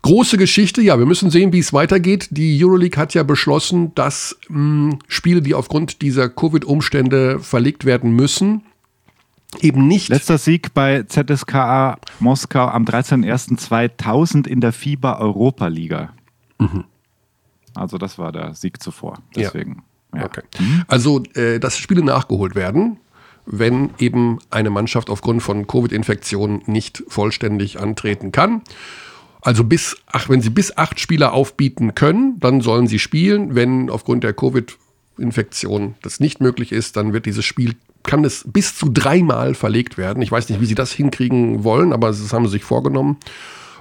Große 0.04 0.38
Geschichte, 0.38 0.82
ja, 0.82 1.00
wir 1.00 1.06
müssen 1.08 1.32
sehen, 1.32 1.52
wie 1.54 1.60
es 1.60 1.74
weitergeht. 1.74 2.28
Die 2.30 2.64
Euroleague 2.64 3.02
hat 3.02 3.14
ja 3.14 3.24
beschlossen, 3.24 3.96
dass 3.96 4.38
mh, 4.48 5.00
Spiele, 5.08 5.42
die 5.42 5.56
aufgrund 5.56 6.02
dieser 6.02 6.30
Covid-Umstände 6.30 7.40
verlegt 7.40 7.84
werden 7.84 8.12
müssen, 8.12 8.62
eben 9.62 9.88
nicht 9.88 10.10
Letzter 10.10 10.38
Sieg 10.38 10.74
bei 10.74 11.04
ZSKA 11.04 12.00
Moskau 12.20 12.68
am 12.68 12.86
13.01.2000 12.86 14.48
in 14.48 14.62
der 14.62 14.74
FIBA 14.74 15.20
Europa 15.20 15.68
Liga. 15.68 16.14
Also 17.76 17.98
das 17.98 18.18
war 18.18 18.32
der 18.32 18.54
Sieg 18.54 18.82
zuvor. 18.82 19.20
Ja. 19.36 19.44
Deswegen. 19.44 19.84
Ja. 20.16 20.26
Okay. 20.26 20.42
Also, 20.88 21.24
äh, 21.36 21.60
dass 21.60 21.78
Spiele 21.78 22.04
nachgeholt 22.04 22.56
werden, 22.56 22.98
wenn 23.46 23.92
eben 24.00 24.40
eine 24.50 24.70
Mannschaft 24.70 25.10
aufgrund 25.10 25.44
von 25.44 25.68
Covid-Infektionen 25.68 26.64
nicht 26.66 27.04
vollständig 27.08 27.80
antreten 27.80 28.32
kann. 28.32 28.62
Also 29.42 29.64
bis, 29.64 29.96
ach, 30.08 30.28
wenn 30.30 30.42
sie 30.42 30.50
bis 30.50 30.76
acht 30.76 31.00
Spieler 31.00 31.34
aufbieten 31.34 31.96
können, 31.96 32.40
dann 32.40 32.62
sollen 32.62 32.88
sie 32.88 33.00
spielen. 33.00 33.56
Wenn 33.56 33.90
aufgrund 33.90 34.24
der 34.24 34.34
Covid-Infektion 34.34 35.96
das 36.02 36.20
nicht 36.20 36.42
möglich 36.42 36.72
ist, 36.72 36.98
dann 36.98 37.14
wird 37.14 37.26
dieses 37.26 37.46
Spiel 37.46 37.76
kann 38.08 38.24
es 38.24 38.44
bis 38.48 38.76
zu 38.76 38.90
dreimal 38.90 39.54
verlegt 39.54 40.00
werden. 40.00 40.24
Ich 40.24 40.32
weiß 40.32 40.50
nicht, 40.50 40.60
wie 40.60 40.66
sie 40.66 40.76
das 40.76 40.92
hinkriegen 40.92 41.64
wollen, 41.64 41.94
aber 41.94 42.08
das 42.08 42.34
haben 42.34 42.46
sie 42.46 42.54
sich 42.54 42.64
vorgenommen. 42.64 43.18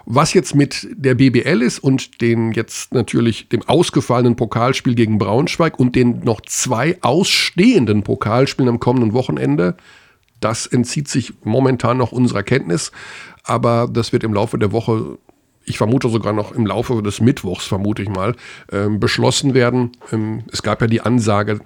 Was 0.04 0.34
jetzt 0.34 0.54
mit 0.54 0.86
der 0.92 1.14
BBL 1.14 1.62
ist 1.62 1.80
und 1.80 2.20
den 2.20 2.52
jetzt 2.52 2.94
natürlich 2.94 3.48
dem 3.48 3.62
ausgefallenen 3.62 4.36
Pokalspiel 4.36 4.94
gegen 4.94 5.18
Braunschweig 5.18 5.80
und 5.80 5.96
den 5.96 6.20
noch 6.20 6.40
zwei 6.42 6.98
ausstehenden 7.00 8.04
Pokalspielen 8.04 8.68
am 8.68 8.78
kommenden 8.78 9.14
Wochenende, 9.14 9.76
das 10.38 10.66
entzieht 10.66 11.08
sich 11.08 11.32
momentan 11.42 11.96
noch 11.96 12.12
unserer 12.12 12.44
Kenntnis, 12.44 12.92
aber 13.42 13.88
das 13.92 14.12
wird 14.12 14.22
im 14.22 14.34
Laufe 14.34 14.58
der 14.58 14.70
Woche, 14.70 15.18
ich 15.64 15.78
vermute 15.78 16.08
sogar 16.08 16.32
noch 16.32 16.52
im 16.52 16.66
Laufe 16.66 17.02
des 17.02 17.20
Mittwochs, 17.20 17.66
vermute 17.66 18.02
ich 18.02 18.08
mal, 18.08 18.36
ähm, 18.70 19.00
beschlossen 19.00 19.54
werden. 19.54 19.92
Ähm, 20.12 20.44
es 20.52 20.62
gab 20.62 20.80
ja 20.82 20.86
die 20.86 21.00
Ansage, 21.00 21.60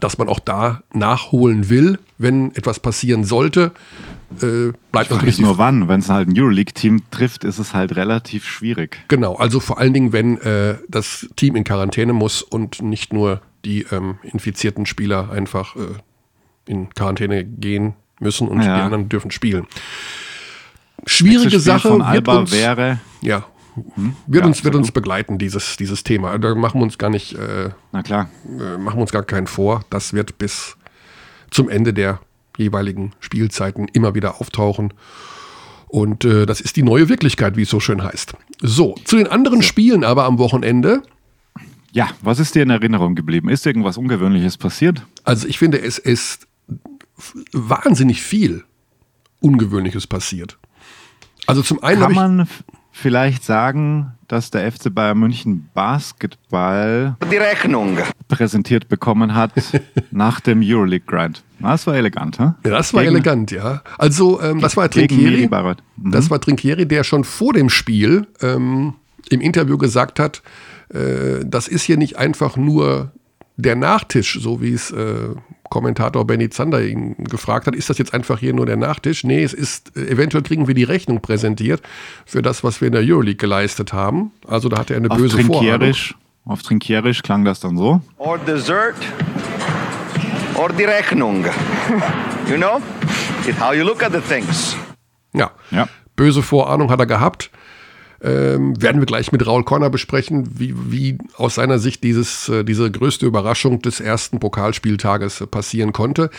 dass 0.00 0.18
man 0.18 0.28
auch 0.28 0.40
da 0.40 0.82
nachholen 0.92 1.68
will, 1.68 1.98
wenn 2.18 2.54
etwas 2.54 2.80
passieren 2.80 3.24
sollte. 3.24 3.72
Äh, 4.42 4.72
bleibt 4.90 5.10
natürlich 5.10 5.38
nur 5.38 5.58
wann. 5.58 5.88
Wenn 5.88 6.00
es 6.00 6.08
halt 6.08 6.28
ein 6.28 6.38
Euroleague-Team 6.38 7.02
trifft, 7.10 7.44
ist 7.44 7.58
es 7.58 7.74
halt 7.74 7.94
relativ 7.96 8.44
schwierig. 8.46 8.98
Genau, 9.08 9.36
also 9.36 9.60
vor 9.60 9.78
allen 9.78 9.94
Dingen, 9.94 10.12
wenn 10.12 10.38
äh, 10.38 10.76
das 10.88 11.28
Team 11.36 11.56
in 11.56 11.64
Quarantäne 11.64 12.12
muss 12.12 12.42
und 12.42 12.82
nicht 12.82 13.12
nur 13.12 13.40
die 13.64 13.86
ähm, 13.90 14.18
infizierten 14.22 14.86
Spieler 14.86 15.30
einfach 15.30 15.76
äh, 15.76 15.80
in 16.66 16.90
Quarantäne 16.90 17.44
gehen 17.44 17.94
müssen 18.20 18.48
und 18.48 18.60
ja. 18.60 18.76
die 18.76 18.82
anderen 18.82 19.08
dürfen 19.08 19.30
spielen. 19.30 19.66
Schwierige 21.06 21.60
Sache. 21.60 21.88
Von 21.88 22.02
Alba 22.02 22.38
uns, 22.38 22.52
wäre. 22.52 22.98
Ja? 23.20 23.44
Wird, 24.26 24.44
ja, 24.44 24.46
uns, 24.46 24.64
wird 24.64 24.74
uns 24.74 24.92
begleiten, 24.92 25.38
dieses, 25.38 25.76
dieses 25.76 26.04
Thema. 26.04 26.38
Da 26.38 26.54
machen 26.54 26.80
wir 26.80 26.84
uns 26.84 26.98
gar 26.98 27.10
nicht, 27.10 27.34
äh, 27.34 27.70
Na 27.92 28.02
klar. 28.02 28.28
Äh, 28.46 28.78
machen 28.78 28.98
wir 28.98 29.02
uns 29.02 29.12
gar 29.12 29.24
keinen 29.24 29.46
vor. 29.46 29.84
Das 29.90 30.12
wird 30.12 30.38
bis 30.38 30.76
zum 31.50 31.68
Ende 31.68 31.92
der 31.92 32.20
jeweiligen 32.56 33.12
Spielzeiten 33.20 33.88
immer 33.88 34.14
wieder 34.14 34.40
auftauchen. 34.40 34.94
Und 35.88 36.24
äh, 36.24 36.46
das 36.46 36.60
ist 36.60 36.76
die 36.76 36.82
neue 36.82 37.08
Wirklichkeit, 37.08 37.56
wie 37.56 37.62
es 37.62 37.70
so 37.70 37.80
schön 37.80 38.02
heißt. 38.02 38.34
So, 38.60 38.94
zu 39.04 39.16
den 39.16 39.26
anderen 39.26 39.60
so. 39.60 39.68
Spielen 39.68 40.04
aber 40.04 40.24
am 40.24 40.38
Wochenende. 40.38 41.02
Ja, 41.92 42.08
was 42.22 42.40
ist 42.40 42.54
dir 42.54 42.64
in 42.64 42.70
Erinnerung 42.70 43.14
geblieben? 43.14 43.48
Ist 43.48 43.64
irgendwas 43.66 43.96
Ungewöhnliches 43.96 44.56
passiert? 44.56 45.06
Also 45.22 45.46
ich 45.46 45.58
finde, 45.58 45.80
es 45.80 45.98
ist 45.98 46.48
wahnsinnig 47.52 48.22
viel 48.22 48.64
Ungewöhnliches 49.40 50.06
passiert. 50.06 50.58
Also 51.46 51.62
zum 51.62 51.82
einen. 51.82 52.00
Kann 52.00 52.14
man 52.14 52.48
vielleicht 52.94 53.44
sagen, 53.44 54.12
dass 54.28 54.50
der 54.50 54.70
FC 54.70 54.94
Bayern 54.94 55.18
München 55.18 55.68
Basketball 55.74 57.16
die 57.30 57.36
Rechnung 57.36 57.98
präsentiert 58.28 58.88
bekommen 58.88 59.34
hat 59.34 59.50
nach 60.12 60.40
dem 60.40 60.62
Euroleague 60.62 61.04
Grind. 61.04 61.42
Das 61.58 61.86
war 61.86 61.96
elegant, 61.96 62.38
hm? 62.38 62.54
Ja, 62.64 62.70
das 62.70 62.94
war 62.94 63.02
Gegen, 63.02 63.14
elegant, 63.14 63.50
ja. 63.50 63.82
Also 63.98 64.40
ähm, 64.40 64.60
das 64.60 64.76
war 64.76 64.88
Trinkieri, 64.88 65.48
mhm. 65.48 66.10
das 66.10 66.30
war 66.30 66.40
Trinkieri, 66.40 66.86
der 66.86 67.04
schon 67.04 67.24
vor 67.24 67.52
dem 67.52 67.68
Spiel 67.68 68.28
ähm, 68.40 68.94
im 69.28 69.40
Interview 69.40 69.76
gesagt 69.76 70.20
hat, 70.20 70.42
äh, 70.90 71.44
das 71.44 71.66
ist 71.66 71.82
hier 71.82 71.96
nicht 71.96 72.16
einfach 72.16 72.56
nur 72.56 73.10
der 73.56 73.74
Nachtisch, 73.76 74.38
so 74.40 74.62
wie 74.62 74.72
es 74.72 74.92
äh, 74.92 75.34
Kommentator 75.70 76.26
Benny 76.26 76.50
Zander 76.50 76.82
ihn 76.82 77.16
gefragt 77.18 77.66
hat, 77.66 77.74
ist 77.74 77.90
das 77.90 77.98
jetzt 77.98 78.14
einfach 78.14 78.38
hier 78.38 78.54
nur 78.54 78.66
der 78.66 78.76
Nachtisch? 78.76 79.24
Nee, 79.24 79.42
es 79.42 79.52
ist, 79.52 79.96
äh, 79.96 80.06
eventuell 80.08 80.42
kriegen 80.42 80.68
wir 80.68 80.74
die 80.74 80.84
Rechnung 80.84 81.20
präsentiert 81.20 81.82
für 82.26 82.42
das, 82.42 82.62
was 82.64 82.80
wir 82.80 82.88
in 82.88 82.92
der 82.92 83.02
Euroleague 83.02 83.36
geleistet 83.36 83.92
haben. 83.92 84.32
Also 84.46 84.68
da 84.68 84.78
hat 84.78 84.90
er 84.90 84.98
eine 84.98 85.10
auf 85.10 85.18
böse 85.18 85.36
Trinkierisch, 85.36 86.14
Auf 86.44 86.62
Trinkierisch 86.62 87.22
klang 87.22 87.44
das 87.44 87.60
dann 87.60 87.76
so. 87.76 88.00
Or 88.18 88.38
dessert 88.38 88.96
or 90.56 90.68
die 90.70 90.84
Rechnung. 90.84 91.44
you 92.48 92.56
know? 92.56 92.80
It's 93.46 93.58
how 93.58 93.74
you 93.74 93.84
look 93.84 94.02
at 94.02 94.12
the 94.12 94.20
things. 94.20 94.76
Ja. 95.32 95.50
ja. 95.70 95.88
Böse 96.16 96.42
Vorahnung 96.42 96.90
hat 96.90 97.00
er 97.00 97.06
gehabt. 97.06 97.50
Ähm, 98.24 98.80
werden 98.80 99.02
wir 99.02 99.06
gleich 99.06 99.32
mit 99.32 99.46
Raul 99.46 99.64
Corner 99.64 99.90
besprechen, 99.90 100.58
wie, 100.58 100.74
wie 100.90 101.18
aus 101.36 101.56
seiner 101.56 101.78
Sicht 101.78 102.02
dieses, 102.02 102.48
äh, 102.48 102.64
diese 102.64 102.90
größte 102.90 103.26
Überraschung 103.26 103.82
des 103.82 104.00
ersten 104.00 104.40
Pokalspieltages 104.40 105.42
äh, 105.42 105.46
passieren 105.46 105.92
konnte. 105.92 106.30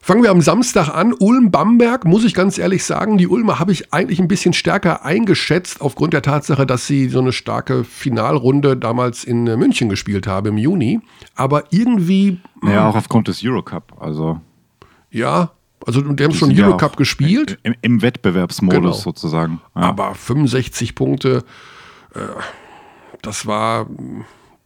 Fangen 0.00 0.24
wir 0.24 0.32
am 0.32 0.40
Samstag 0.40 0.88
an. 0.88 1.14
Ulm-Bamberg, 1.16 2.06
muss 2.06 2.24
ich 2.24 2.34
ganz 2.34 2.58
ehrlich 2.58 2.82
sagen, 2.82 3.18
die 3.18 3.28
Ulmer 3.28 3.60
habe 3.60 3.70
ich 3.70 3.94
eigentlich 3.94 4.18
ein 4.18 4.26
bisschen 4.26 4.52
stärker 4.52 5.04
eingeschätzt, 5.04 5.80
aufgrund 5.80 6.12
der 6.12 6.22
Tatsache, 6.22 6.66
dass 6.66 6.88
sie 6.88 7.08
so 7.08 7.20
eine 7.20 7.32
starke 7.32 7.84
Finalrunde 7.84 8.76
damals 8.76 9.22
in 9.22 9.46
äh, 9.46 9.56
München 9.56 9.88
gespielt 9.88 10.26
haben 10.26 10.48
im 10.48 10.58
Juni. 10.58 11.00
Aber 11.36 11.66
irgendwie. 11.70 12.40
Ja, 12.66 12.88
auch 12.88 12.96
aufgrund 12.96 13.28
des 13.28 13.44
Eurocup. 13.44 13.92
Also. 14.00 14.40
Ja, 15.12 15.52
also 15.86 16.00
die 16.00 16.24
haben 16.24 16.34
schon 16.34 16.58
Eurocup 16.58 16.96
gespielt. 16.96 17.58
Im, 17.62 17.74
Im, 17.82 18.02
Wettbewerbsmodus 18.02 18.80
genau. 18.80 18.92
sozusagen. 18.92 19.60
Ja. 19.74 19.82
Aber 19.82 20.14
65 20.14 20.94
Punkte, 20.94 21.44
äh, 22.14 22.18
das 23.22 23.46
war 23.46 23.86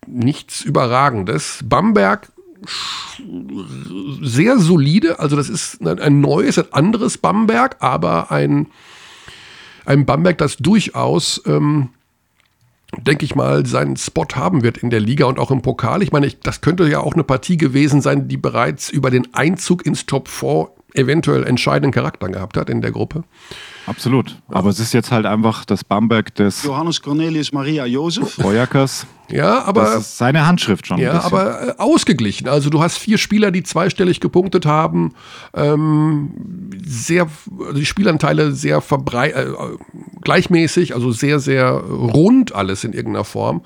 nichts 0.07 0.63
Überragendes. 0.63 1.61
Bamberg 1.65 2.33
sehr 4.23 4.59
solide, 4.59 5.21
also 5.21 5.37
das 5.37 5.49
ist 5.49 5.87
ein 5.87 6.21
neues, 6.21 6.59
ein 6.59 6.73
anderes 6.73 7.19
Bamberg, 7.19 7.77
aber 7.81 8.31
ein, 8.31 8.67
ein 9.85 10.07
Bamberg, 10.07 10.39
das 10.39 10.57
durchaus 10.57 11.41
ähm, 11.47 11.91
denke 12.99 13.25
ich 13.25 13.35
mal, 13.35 13.67
seinen 13.67 13.97
Spot 13.97 14.27
haben 14.35 14.63
wird 14.63 14.79
in 14.79 14.91
der 14.91 15.01
Liga 15.01 15.27
und 15.27 15.39
auch 15.39 15.51
im 15.51 15.63
Pokal. 15.63 16.03
Ich 16.03 16.13
meine, 16.13 16.27
ich, 16.27 16.41
das 16.41 16.61
könnte 16.61 16.89
ja 16.89 17.01
auch 17.01 17.15
eine 17.15 17.25
Partie 17.25 17.57
gewesen 17.57 18.01
sein, 18.01 18.29
die 18.29 18.37
bereits 18.37 18.91
über 18.91 19.11
den 19.11 19.35
Einzug 19.35 19.85
ins 19.85 20.07
Top 20.07 20.29
4 20.29 20.71
eventuell 20.95 21.45
entscheidenden 21.45 21.93
Charakter 21.93 22.29
gehabt 22.29 22.57
hat 22.57 22.71
in 22.71 22.81
der 22.81 22.91
Gruppe. 22.91 23.25
Absolut. 23.87 24.37
Aber 24.49 24.71
es 24.71 24.81
ist 24.81 24.93
jetzt 24.93 25.13
halt 25.13 25.27
einfach 25.27 25.65
das 25.65 25.85
Bamberg 25.85 26.35
des 26.35 26.65
Johannes 26.65 27.03
Cornelius 27.03 27.53
Maria 27.53 27.87
Josef. 27.87 28.37
Boyakas. 28.37 29.07
Ja, 29.31 29.63
aber. 29.65 29.83
Das 29.83 29.99
ist 29.99 30.19
seine 30.19 30.47
Handschrift 30.47 30.87
schon. 30.87 30.99
Ja, 30.99 31.23
aber 31.23 31.69
äh, 31.69 31.75
ausgeglichen. 31.79 32.49
Also 32.49 32.71
du 32.71 32.83
hast 32.83 32.99
vier 32.99 33.19
Spieler, 33.19 33.51
die 33.51 33.63
zweistellig 33.63 34.21
gepunktet 34.21 34.67
haben. 34.67 35.15
Ähm, 35.55 36.31
sehr, 36.85 37.29
also 37.61 37.73
die 37.75 37.87
Spielanteile 37.87 38.53
sehr 38.53 38.81
verbrei 38.81 39.31
äh, 39.31 39.47
gleichmäßig, 40.23 40.95
also 40.95 41.13
sehr, 41.13 41.39
sehr 41.39 41.71
rund 41.71 42.55
alles 42.55 42.85
in 42.85 42.93
irgendeiner 42.93 43.25
Form. 43.25 43.63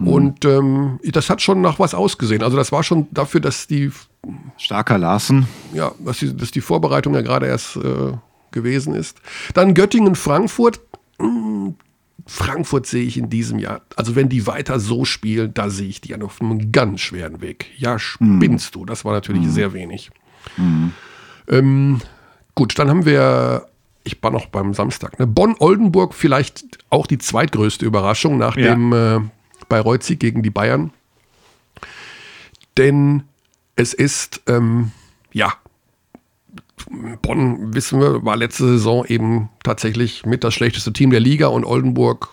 Mhm. 0.00 0.08
Und 0.08 0.44
ähm, 0.44 1.00
das 1.04 1.30
hat 1.30 1.42
schon 1.42 1.60
nach 1.60 1.78
was 1.78 1.94
ausgesehen. 1.94 2.42
Also 2.42 2.56
das 2.56 2.72
war 2.72 2.82
schon 2.82 3.08
dafür, 3.10 3.40
dass 3.40 3.66
die 3.66 3.90
starker 4.56 4.98
Larsen. 4.98 5.46
Ja, 5.72 5.92
dass 5.98 6.18
die, 6.18 6.36
dass 6.36 6.50
die 6.50 6.60
Vorbereitung 6.60 7.14
ja 7.14 7.22
gerade 7.22 7.46
erst 7.46 7.76
äh, 7.76 8.12
gewesen 8.50 8.94
ist. 8.94 9.20
Dann 9.54 9.74
Göttingen, 9.74 10.14
Frankfurt. 10.14 10.80
Hm, 11.20 11.74
Frankfurt 12.26 12.86
sehe 12.86 13.04
ich 13.04 13.16
in 13.16 13.30
diesem 13.30 13.58
Jahr, 13.58 13.80
also 13.96 14.14
wenn 14.14 14.28
die 14.28 14.46
weiter 14.46 14.78
so 14.80 15.06
spielen, 15.06 15.54
da 15.54 15.70
sehe 15.70 15.88
ich 15.88 16.02
die 16.02 16.10
ja 16.10 16.20
auf 16.20 16.42
einem 16.42 16.72
ganz 16.72 17.00
schweren 17.00 17.40
Weg. 17.40 17.66
Ja, 17.78 17.98
spinnst 17.98 18.74
mhm. 18.74 18.80
du. 18.80 18.84
Das 18.84 19.04
war 19.06 19.12
natürlich 19.12 19.42
mhm. 19.42 19.50
sehr 19.50 19.72
wenig. 19.72 20.10
Mhm. 20.58 20.92
Ähm, 21.48 22.00
gut, 22.54 22.78
dann 22.78 22.90
haben 22.90 23.06
wir, 23.06 23.66
ich 24.04 24.22
war 24.22 24.30
noch 24.30 24.46
beim 24.46 24.74
Samstag, 24.74 25.18
ne? 25.18 25.26
Bonn-Oldenburg 25.26 26.12
vielleicht 26.12 26.64
auch 26.90 27.06
die 27.06 27.16
zweitgrößte 27.16 27.86
Überraschung 27.86 28.36
nach 28.36 28.58
ja. 28.58 28.74
dem 28.74 28.92
äh, 28.92 29.20
Bayreuth-Sieg 29.68 30.20
gegen 30.20 30.42
die 30.42 30.50
Bayern. 30.50 30.92
Denn 32.76 33.24
es 33.76 33.94
ist, 33.94 34.42
ähm, 34.46 34.92
ja, 35.32 35.52
Bonn, 37.22 37.74
wissen 37.74 38.00
wir, 38.00 38.24
war 38.24 38.36
letzte 38.36 38.64
Saison 38.64 39.04
eben 39.04 39.48
tatsächlich 39.62 40.24
mit 40.24 40.44
das 40.44 40.54
schlechteste 40.54 40.92
Team 40.92 41.10
der 41.10 41.20
Liga 41.20 41.48
und 41.48 41.64
Oldenburg 41.64 42.28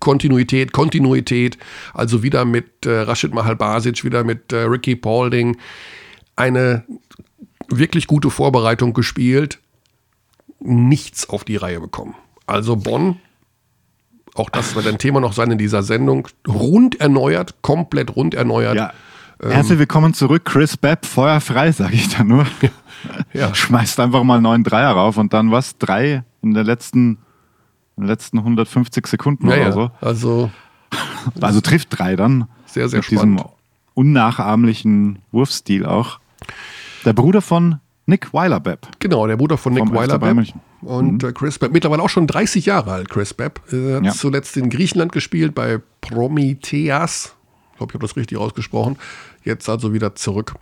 Kontinuität, 0.00 0.72
Kontinuität, 0.72 1.58
also 1.94 2.22
wieder 2.22 2.44
mit 2.44 2.86
äh, 2.86 3.00
Rashid 3.00 3.32
Mahal 3.32 3.56
Basic, 3.56 4.04
wieder 4.04 4.24
mit 4.24 4.52
äh, 4.52 4.62
Ricky 4.62 4.96
Paulding, 4.96 5.56
eine 6.34 6.84
wirklich 7.68 8.06
gute 8.06 8.30
Vorbereitung 8.30 8.94
gespielt, 8.94 9.58
nichts 10.60 11.28
auf 11.28 11.44
die 11.44 11.56
Reihe 11.56 11.80
bekommen. 11.80 12.14
Also 12.46 12.76
Bonn 12.76 13.20
auch 14.36 14.50
das 14.50 14.74
wird 14.74 14.86
ein 14.86 14.98
Thema 14.98 15.20
noch 15.20 15.32
sein 15.32 15.50
in 15.50 15.58
dieser 15.58 15.82
Sendung, 15.82 16.28
rund 16.46 17.00
erneuert, 17.00 17.62
komplett 17.62 18.14
rund 18.16 18.34
erneuert. 18.34 18.76
Ja. 18.76 18.92
Ähm, 19.42 19.50
Herzlich 19.50 19.78
willkommen 19.78 20.14
zurück, 20.14 20.44
Chris 20.44 20.76
Bepp, 20.76 21.04
feuerfrei, 21.04 21.72
sage 21.72 21.94
ich 21.94 22.14
da 22.14 22.24
nur. 22.24 22.46
Ja. 23.32 23.54
Schmeißt 23.54 24.00
einfach 24.00 24.22
mal 24.24 24.40
neun 24.40 24.64
Dreier 24.64 24.92
rauf 24.92 25.16
und 25.16 25.32
dann 25.32 25.50
was? 25.50 25.78
Drei 25.78 26.24
in 26.42 26.54
der 26.54 26.64
letzten, 26.64 27.18
in 27.96 28.04
den 28.04 28.06
letzten 28.06 28.38
150 28.38 29.06
Sekunden 29.06 29.48
ja, 29.48 29.56
oder 29.56 29.72
so. 29.72 29.90
Also, 30.00 30.50
also 31.40 31.60
trifft 31.60 31.98
drei 31.98 32.16
dann. 32.16 32.48
Sehr, 32.66 32.88
sehr 32.88 32.98
mit 32.98 33.04
spannend. 33.04 33.40
Diesem 33.40 33.50
unnachahmlichen 33.94 35.18
Wurfstil 35.32 35.86
auch. 35.86 36.18
Der 37.04 37.12
Bruder 37.12 37.40
von 37.40 37.80
Nick 38.06 38.32
Weiler-Bepp. 38.32 38.88
Genau, 39.00 39.26
der 39.26 39.36
Bruder 39.36 39.58
von 39.58 39.74
Nick 39.74 39.92
Weiler-Bepp. 39.92 40.54
Und 40.82 41.22
mhm. 41.22 41.28
Äh, 41.28 41.32
Chris 41.32 41.58
Bepp, 41.58 41.72
mittlerweile 41.72 42.02
auch 42.02 42.08
schon 42.08 42.26
30 42.26 42.66
Jahre 42.66 42.92
alt, 42.92 43.10
Chris 43.10 43.34
Bepp. 43.34 43.60
Er 43.72 43.96
hat 43.96 44.04
ja. 44.04 44.12
zuletzt 44.12 44.56
in 44.56 44.70
Griechenland 44.70 45.12
gespielt 45.12 45.54
bei 45.54 45.80
Prometheas. 46.00 47.34
Ich 47.72 47.78
glaube, 47.78 47.90
ich 47.90 47.94
habe 47.94 48.06
das 48.06 48.16
richtig 48.16 48.38
ausgesprochen. 48.38 48.96
Jetzt 49.44 49.68
also 49.68 49.92
wieder 49.92 50.14
zurück 50.14 50.54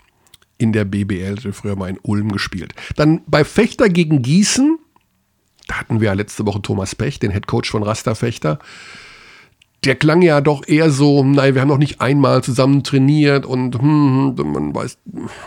in 0.57 0.73
der 0.73 0.85
BBL, 0.85 1.37
der 1.37 1.53
früher 1.53 1.77
mal 1.77 1.91
in 1.91 1.99
Ulm 2.03 2.33
gespielt. 2.33 2.75
Dann 2.97 3.21
bei 3.27 3.45
Fechter 3.45 3.89
gegen 3.89 4.23
Gießen, 4.23 4.79
da 5.67 5.81
hatten 5.81 6.01
wir 6.01 6.07
ja 6.07 6.13
letzte 6.15 6.47
Woche 6.47 6.63
Thomas 6.63 6.95
Pech, 6.95 7.19
den 7.19 7.31
Head 7.31 7.47
Coach 7.47 7.71
von 7.71 7.83
Rasta 7.83 8.15
Fechter. 8.15 8.59
Der 9.85 9.95
klang 9.95 10.23
ja 10.23 10.41
doch 10.41 10.67
eher 10.67 10.91
so, 10.91 11.23
nein, 11.23 11.55
wir 11.55 11.61
haben 11.61 11.69
noch 11.69 11.79
nicht 11.79 12.01
einmal 12.01 12.43
zusammen 12.43 12.83
trainiert 12.83 13.45
und 13.45 13.79
hm, 13.79 14.35
hm, 14.37 14.53
man 14.53 14.75
weiß, 14.75 14.99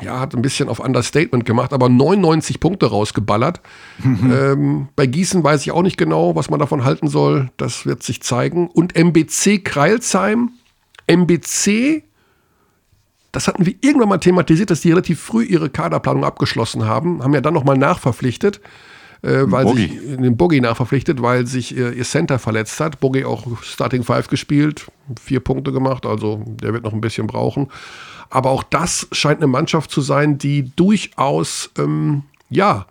ja, 0.01 0.19
hat 0.19 0.35
ein 0.35 0.41
bisschen 0.41 0.69
auf 0.69 0.79
Understatement 0.79 1.45
gemacht, 1.45 1.73
aber 1.73 1.89
99 1.89 2.59
Punkte 2.59 2.87
rausgeballert. 2.87 3.61
ähm, 4.03 4.89
bei 4.95 5.07
Gießen 5.07 5.43
weiß 5.43 5.61
ich 5.61 5.71
auch 5.71 5.81
nicht 5.81 5.97
genau, 5.97 6.35
was 6.35 6.49
man 6.49 6.59
davon 6.59 6.83
halten 6.83 7.07
soll. 7.07 7.49
Das 7.57 7.85
wird 7.85 8.03
sich 8.03 8.21
zeigen. 8.21 8.67
Und 8.67 8.95
MBC 8.95 9.63
Kreilsheim, 9.63 10.51
MBC 11.07 12.03
das 13.37 13.47
hatten 13.47 13.67
wir 13.67 13.75
irgendwann 13.81 14.09
mal 14.09 14.17
thematisiert, 14.17 14.71
dass 14.71 14.81
die 14.81 14.89
relativ 14.89 15.19
früh 15.19 15.43
ihre 15.43 15.69
Kaderplanung 15.69 16.23
abgeschlossen 16.23 16.85
haben, 16.85 17.23
haben 17.23 17.35
ja 17.35 17.41
dann 17.41 17.53
nochmal 17.53 17.77
nachverpflichtet, 17.77 18.61
äh, 19.27 19.51
weil 19.51 19.65
Bogey. 19.65 19.87
sich 19.89 20.17
den 20.17 20.37
Bogey 20.37 20.61
nachverpflichtet, 20.61 21.21
weil 21.21 21.45
sich 21.45 21.75
äh, 21.75 21.91
ihr 21.91 22.03
Center 22.05 22.39
verletzt 22.39 22.79
hat. 22.79 22.99
Bogey 23.01 23.25
auch 23.25 23.61
Starting 23.61 24.03
Five 24.03 24.29
gespielt, 24.29 24.87
vier 25.21 25.41
Punkte 25.41 25.73
gemacht, 25.73 26.05
also 26.05 26.43
der 26.45 26.73
wird 26.73 26.83
noch 26.83 26.93
ein 26.93 27.01
bisschen 27.01 27.27
brauchen. 27.27 27.67
Aber 28.29 28.51
auch 28.51 28.63
das 28.63 29.07
scheint 29.11 29.39
eine 29.39 29.47
Mannschaft 29.47 29.91
zu 29.91 30.01
sein, 30.01 30.37
die 30.37 30.71
durchaus, 30.75 31.71
ähm, 31.77 32.23
ja, 32.49 32.85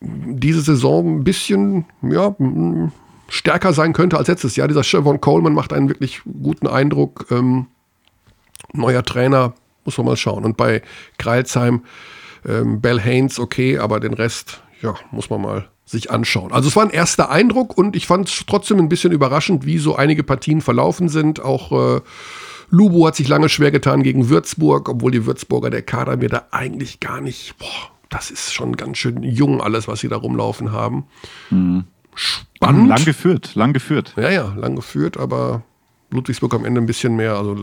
diese 0.00 0.60
Saison 0.60 1.18
ein 1.18 1.24
bisschen, 1.24 1.84
ja, 2.02 2.34
stärker 3.28 3.72
sein 3.72 3.92
könnte 3.92 4.18
als 4.18 4.28
letztes 4.28 4.56
Jahr. 4.56 4.68
Dieser 4.68 4.84
Chevron 4.84 5.20
Coleman 5.20 5.54
macht 5.54 5.72
einen 5.72 5.88
wirklich 5.88 6.22
guten 6.24 6.66
Eindruck. 6.66 7.26
Ähm, 7.30 7.66
neuer 8.72 9.04
Trainer, 9.04 9.54
muss 9.84 9.96
man 9.98 10.06
mal 10.06 10.16
schauen. 10.16 10.44
Und 10.44 10.56
bei 10.56 10.82
Kreilsheim, 11.18 11.82
ähm, 12.46 12.80
Bell 12.80 13.00
Haynes, 13.00 13.38
okay, 13.38 13.78
aber 13.78 14.00
den 14.00 14.14
Rest, 14.14 14.62
ja, 14.82 14.94
muss 15.10 15.30
man 15.30 15.40
mal 15.40 15.68
sich 15.84 16.10
anschauen. 16.10 16.52
Also 16.52 16.68
es 16.68 16.76
war 16.76 16.84
ein 16.84 16.90
erster 16.90 17.30
Eindruck 17.30 17.76
und 17.76 17.96
ich 17.96 18.06
fand 18.06 18.28
es 18.28 18.44
trotzdem 18.46 18.78
ein 18.78 18.88
bisschen 18.88 19.12
überraschend, 19.12 19.64
wie 19.64 19.78
so 19.78 19.96
einige 19.96 20.22
Partien 20.22 20.60
verlaufen 20.60 21.08
sind. 21.08 21.40
Auch 21.40 21.96
äh, 21.96 22.00
Lubo 22.70 23.06
hat 23.06 23.16
sich 23.16 23.28
lange 23.28 23.48
schwer 23.48 23.70
getan 23.70 24.02
gegen 24.02 24.28
Würzburg, 24.28 24.88
obwohl 24.88 25.10
die 25.10 25.26
Würzburger, 25.26 25.70
der 25.70 25.82
Kader 25.82 26.16
mir 26.16 26.28
da 26.28 26.46
eigentlich 26.50 27.00
gar 27.00 27.20
nicht, 27.20 27.56
boah, 27.58 27.90
das 28.08 28.30
ist 28.30 28.52
schon 28.52 28.76
ganz 28.76 28.98
schön 28.98 29.22
jung 29.22 29.60
alles, 29.60 29.88
was 29.88 30.00
sie 30.00 30.08
da 30.08 30.16
rumlaufen 30.16 30.72
haben. 30.72 31.04
Spannend. 32.14 32.88
Lang 32.88 33.04
geführt, 33.04 33.54
lang 33.54 33.72
geführt. 33.72 34.14
Ja, 34.16 34.30
ja, 34.30 34.54
lang 34.56 34.76
geführt, 34.76 35.16
aber 35.16 35.62
Ludwigsburg 36.10 36.54
am 36.54 36.64
Ende 36.64 36.80
ein 36.80 36.86
bisschen 36.86 37.16
mehr, 37.16 37.36
also 37.36 37.56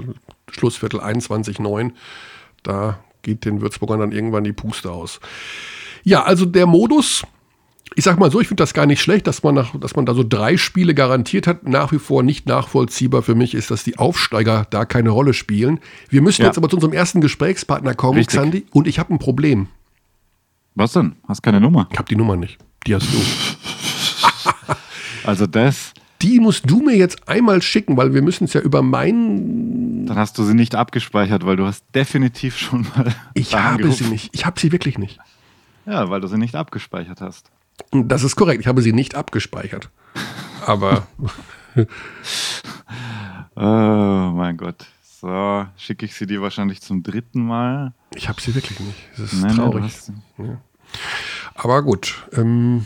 Schlussviertel 0.50 1.00
21-9. 1.00 1.92
Da 2.64 3.00
geht 3.22 3.46
den 3.46 3.62
Würzburgern 3.62 4.00
dann 4.00 4.12
irgendwann 4.12 4.44
die 4.44 4.54
Puste 4.54 4.92
aus. 4.92 5.20
Ja, 6.04 6.24
also 6.24 6.46
der 6.46 6.66
Modus, 6.66 7.24
ich 7.96 8.04
sag 8.04 8.20
mal 8.20 8.32
so, 8.32 8.40
ich 8.40 8.48
finde 8.48 8.62
das 8.64 8.74
gar 8.74 8.86
nicht 8.86 9.02
schlecht, 9.02 9.28
dass 9.28 9.44
man, 9.44 9.56
nach, 9.56 9.76
dass 9.80 9.96
man 9.96 10.06
da 10.06 10.14
so 10.14 10.24
drei 10.24 10.58
Spiele 10.58 10.94
garantiert 10.94 11.48
hat. 11.48 11.68
Nach 11.68 11.92
wie 11.92 12.00
vor 12.00 12.24
nicht 12.24 12.48
nachvollziehbar 12.48 13.22
für 13.22 13.36
mich 13.36 13.54
ist, 13.54 13.72
dass 13.72 13.84
die 13.84 13.98
Aufsteiger 13.98 14.66
da 14.70 14.86
keine 14.86 15.10
Rolle 15.10 15.34
spielen. 15.34 15.80
Wir 16.10 16.22
müssen 16.22 16.42
Ja. 16.42 16.48
jetzt 16.48 16.58
aber 16.58 16.70
zu 16.70 16.78
unserem 16.78 16.94
ersten 16.94 17.22
Gesprächspartner 17.22 17.94
kommen, 17.96 18.18
Richtig. 18.18 18.40
Xandi, 18.40 18.66
und 18.72 18.88
ich 18.88 19.00
habe 19.00 19.14
ein 19.14 19.20
Problem. 19.20 19.68
Was 20.76 20.94
denn? 20.94 21.16
Hast 21.28 21.42
keine 21.44 21.60
Nummer. 21.60 21.88
Ich 21.92 21.98
habe 21.98 22.08
die 22.08 22.16
Nummer 22.16 22.36
nicht. 22.36 22.58
Die 22.88 22.96
hast 22.96 23.08
du. 23.12 23.18
Also 25.26 25.46
das, 25.46 25.94
Die 26.22 26.40
musst 26.40 26.70
du 26.70 26.80
mir 26.82 26.96
jetzt 26.96 27.28
einmal 27.28 27.62
schicken, 27.62 27.98
weil 27.98 28.14
wir 28.14 28.22
müssen 28.22 28.46
es 28.46 28.54
ja 28.54 28.62
über 28.62 28.82
meinen 28.82 30.06
dann 30.10 30.18
hast 30.18 30.38
du 30.40 30.44
sie 30.44 30.56
nicht 30.56 30.74
abgespeichert, 30.74 31.46
weil 31.46 31.56
du 31.56 31.66
hast 31.68 31.84
definitiv 31.94 32.58
schon 32.58 32.88
mal. 32.96 33.14
Ich 33.36 33.54
habe 33.56 33.92
sie 33.92 34.06
nicht. 34.06 34.30
Ich 34.34 34.46
habe 34.46 34.60
sie 34.60 34.72
wirklich 34.72 34.98
nicht. 34.98 35.20
Ja, 35.90 36.10
weil 36.10 36.22
du 36.22 36.28
sie 36.28 36.38
nicht 36.38 36.56
abgespeichert 36.56 37.22
hast. 37.22 37.50
Das 37.92 38.24
ist 38.24 38.36
korrekt. 38.36 38.62
Ich 38.62 38.68
habe 38.68 38.82
sie 38.82 38.94
nicht 38.94 39.16
abgespeichert. 39.16 39.90
Aber 40.66 41.08
Oh 43.56 44.32
mein 44.36 44.58
Gott. 44.58 44.86
So, 45.22 45.66
schicke 45.78 46.06
ich 46.06 46.16
sie 46.16 46.26
dir 46.28 46.42
wahrscheinlich 46.42 46.82
zum 46.82 47.04
dritten 47.04 47.46
Mal. 47.46 47.94
ich 48.16 48.30
habe 48.30 48.40
sie 48.42 48.56
wirklich 48.56 48.80
nicht. 48.80 48.98
Das 49.18 49.34
ist 49.34 49.42
Nein, 49.42 49.56
du 49.56 49.62
traurig. 49.64 49.84
hast 49.84 50.06
sie. 50.06 50.14
Aber 51.56 51.82
gut, 51.84 52.26
ähm, 52.34 52.86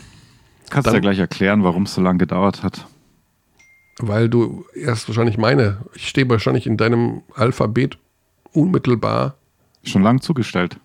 Kannst 0.70 0.86
Dann- 0.88 0.94
ja 0.94 1.00
gleich 1.00 1.18
erklären, 1.18 1.62
warum 1.62 1.84
es 1.84 1.94
so 1.94 2.00
lange 2.00 2.18
gedauert 2.18 2.62
hat. 2.62 2.86
weil 4.00 4.28
du 4.28 4.64
erst 4.74 5.06
wahrscheinlich 5.08 5.38
meine, 5.38 5.82
ich 5.94 6.08
stehe 6.08 6.28
wahrscheinlich 6.28 6.66
in 6.66 6.76
deinem 6.76 7.22
Alphabet 7.36 7.96
unmittelbar. 8.52 9.36
Schon 9.84 10.02
lang 10.02 10.20
zugestellt. 10.20 10.78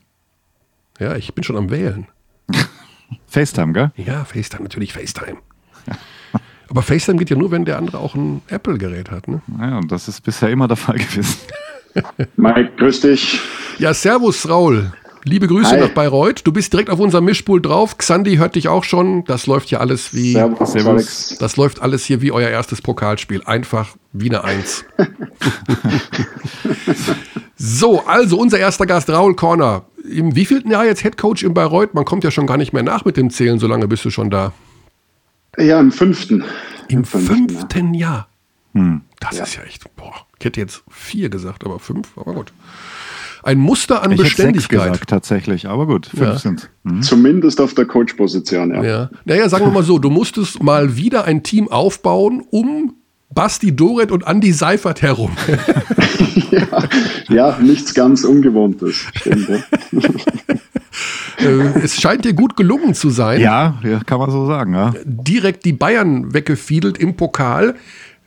Ja, 1.00 1.16
ich 1.16 1.34
bin 1.34 1.44
schon 1.44 1.58
am 1.58 1.72
Wählen. 1.72 2.08
FaceTime, 3.28 3.74
gell? 3.74 3.92
Ja, 3.96 4.26
FaceTime, 4.26 4.64
natürlich 4.64 4.94
FaceTime. 4.94 5.38
Aber 6.70 6.84
FaceTime 6.84 7.18
geht 7.18 7.30
ja 7.30 7.36
nur, 7.36 7.52
wenn 7.52 7.66
der 7.66 7.78
andere 7.78 7.98
auch 7.98 8.14
ein 8.16 8.42
Apple-Gerät 8.48 9.10
hat. 9.10 9.28
Ne? 9.28 9.42
Ja, 9.60 9.78
und 9.78 9.92
das 9.92 10.08
ist 10.08 10.22
bisher 10.22 10.50
immer 10.50 10.68
der 10.68 10.78
Fall 10.78 10.98
gewesen. 10.98 11.38
Mike, 12.36 12.72
grüß 12.78 13.02
dich. 13.02 13.40
Ja, 13.80 13.94
Servus, 13.94 14.48
Raul. 14.48 14.92
Liebe 15.24 15.48
Grüße 15.48 15.72
Hi. 15.72 15.80
nach 15.80 15.90
Bayreuth. 15.90 16.46
Du 16.46 16.52
bist 16.52 16.72
direkt 16.72 16.90
auf 16.90 17.00
unserem 17.00 17.26
Mischpult 17.26 17.66
drauf. 17.66 17.98
Xandi 17.98 18.38
hört 18.38 18.56
dich 18.56 18.68
auch 18.68 18.84
schon. 18.84 19.26
Das 19.26 19.48
läuft 19.48 19.70
ja 19.70 19.80
alles 19.80 20.14
wie. 20.14 20.34
Servus, 20.34 20.72
Servus. 20.72 21.36
Das 21.40 21.58
läuft 21.58 21.82
alles 21.82 22.06
hier 22.06 22.22
wie 22.22 22.32
euer 22.32 22.50
erstes 22.50 22.82
Pokalspiel. 22.82 23.44
Einfach 23.44 23.96
wie 24.14 24.30
eine 24.30 24.44
Eins. 24.44 24.86
so, 27.58 28.06
also 28.06 28.40
unser 28.40 28.60
erster 28.60 28.86
Gast, 28.86 29.10
Raul 29.10 29.36
Korner. 29.36 29.86
Im 30.10 30.36
wievielten 30.36 30.72
Jahr 30.72 30.86
jetzt 30.86 31.04
Headcoach 31.04 31.44
in 31.44 31.54
Bayreuth? 31.54 31.94
Man 31.94 32.06
kommt 32.06 32.24
ja 32.24 32.32
schon 32.32 32.48
gar 32.48 32.58
nicht 32.58 32.74
mehr 32.74 32.84
nach 32.84 33.06
mit 33.06 33.18
dem 33.18 33.30
Zählen, 33.30 33.60
so 33.60 33.68
lange 33.68 33.88
bist 33.88 34.06
du 34.06 34.10
schon 34.10 34.30
da. 34.30 34.54
Ja, 35.58 35.80
im 35.80 35.92
fünften. 35.92 36.44
Im 36.88 37.04
fünften, 37.04 37.50
fünften 37.50 37.94
Jahr. 37.94 38.30
Hm. 38.74 39.02
Das 39.20 39.40
ist 39.40 39.56
ja 39.56 39.64
echt, 39.64 39.84
boah, 39.96 40.14
ich 40.38 40.46
hätte 40.46 40.62
jetzt 40.62 40.84
vier 40.90 41.30
gesagt, 41.30 41.66
aber 41.66 41.80
fünf, 41.80 42.18
aber 42.18 42.34
gut. 42.34 42.54
Ein 43.50 43.58
Muster 43.58 44.04
an 44.04 44.12
Ich 44.12 44.20
hätte 44.20 44.24
sechs 44.28 44.36
Beständigkeit. 44.36 44.92
gesagt, 44.94 45.10
tatsächlich, 45.10 45.68
aber 45.68 45.88
gut, 45.88 46.06
fünf 46.06 46.22
Ja. 46.22 46.38
sind. 46.38 46.70
ja. 46.86 46.92
Hm. 46.92 47.02
Zumindest 47.02 47.60
auf 47.60 47.74
der 47.74 47.86
Coach-Position, 47.86 48.76
ja. 48.76 48.84
Ja. 48.84 49.10
Naja, 49.26 49.50
sagen 49.50 49.66
wir 49.66 49.72
mal 49.72 49.82
so, 49.82 49.98
du 49.98 50.12
musstest 50.12 50.62
mal 50.62 50.96
wieder 50.98 51.26
ein 51.26 51.42
Team 51.42 51.68
aufbauen 51.68 52.44
um 52.52 52.94
Basti 53.34 53.76
Doret 53.76 54.12
und 54.12 54.28
Andy 54.28 54.52
Seifert 54.54 55.02
herum. 55.02 55.32
Ja, 57.30 57.58
nichts 57.60 57.94
ganz 57.94 58.24
Ungewohntes. 58.24 58.96
Stimmt, 59.16 59.50
ja. 59.50 59.60
Äh, 61.40 61.80
es 61.84 62.02
scheint 62.02 62.26
dir 62.26 62.34
gut 62.34 62.58
gelungen 62.58 62.94
zu 62.94 63.10
sein. 63.12 63.40
Ja, 63.40 63.80
ja, 63.84 64.00
kann 64.06 64.20
man 64.20 64.30
so 64.30 64.46
sagen, 64.46 64.74
ja. 64.74 64.94
Direkt 65.06 65.64
die 65.64 65.72
Bayern 65.72 66.34
weggefiedelt 66.34 66.98
im 66.98 67.16
Pokal. 67.16 67.76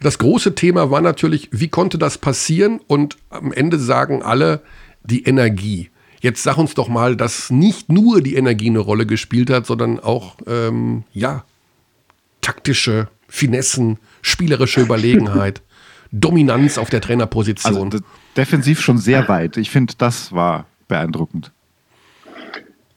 Das 0.00 0.16
große 0.18 0.54
Thema 0.54 0.90
war 0.90 1.02
natürlich, 1.02 1.48
wie 1.52 1.68
konnte 1.68 1.98
das 1.98 2.16
passieren? 2.16 2.80
Und 2.86 3.18
am 3.28 3.52
Ende 3.52 3.78
sagen 3.78 4.22
alle, 4.22 4.62
die 5.04 5.24
Energie. 5.24 5.90
Jetzt 6.20 6.42
sag 6.42 6.56
uns 6.58 6.74
doch 6.74 6.88
mal, 6.88 7.16
dass 7.16 7.50
nicht 7.50 7.90
nur 7.90 8.20
die 8.20 8.36
Energie 8.36 8.68
eine 8.70 8.78
Rolle 8.78 9.06
gespielt 9.06 9.50
hat, 9.50 9.66
sondern 9.66 9.98
auch, 9.98 10.36
ähm, 10.46 11.02
ja, 11.12 11.44
taktische 12.40 13.08
Finessen, 13.28 13.98
spielerische 14.20 14.80
Überlegenheit, 14.80 15.62
Dominanz 16.12 16.76
auf 16.78 16.90
der 16.90 16.98
Also 16.98 17.06
Trainerposition. 17.08 17.90
d- 17.90 17.98
defensiv 18.36 18.80
schon 18.80 18.98
sehr 18.98 19.28
weit. 19.28 19.56
Ich 19.56 19.70
finde, 19.70 19.94
das 19.98 20.32
war 20.32 20.66
beeindruckend. 20.86 21.50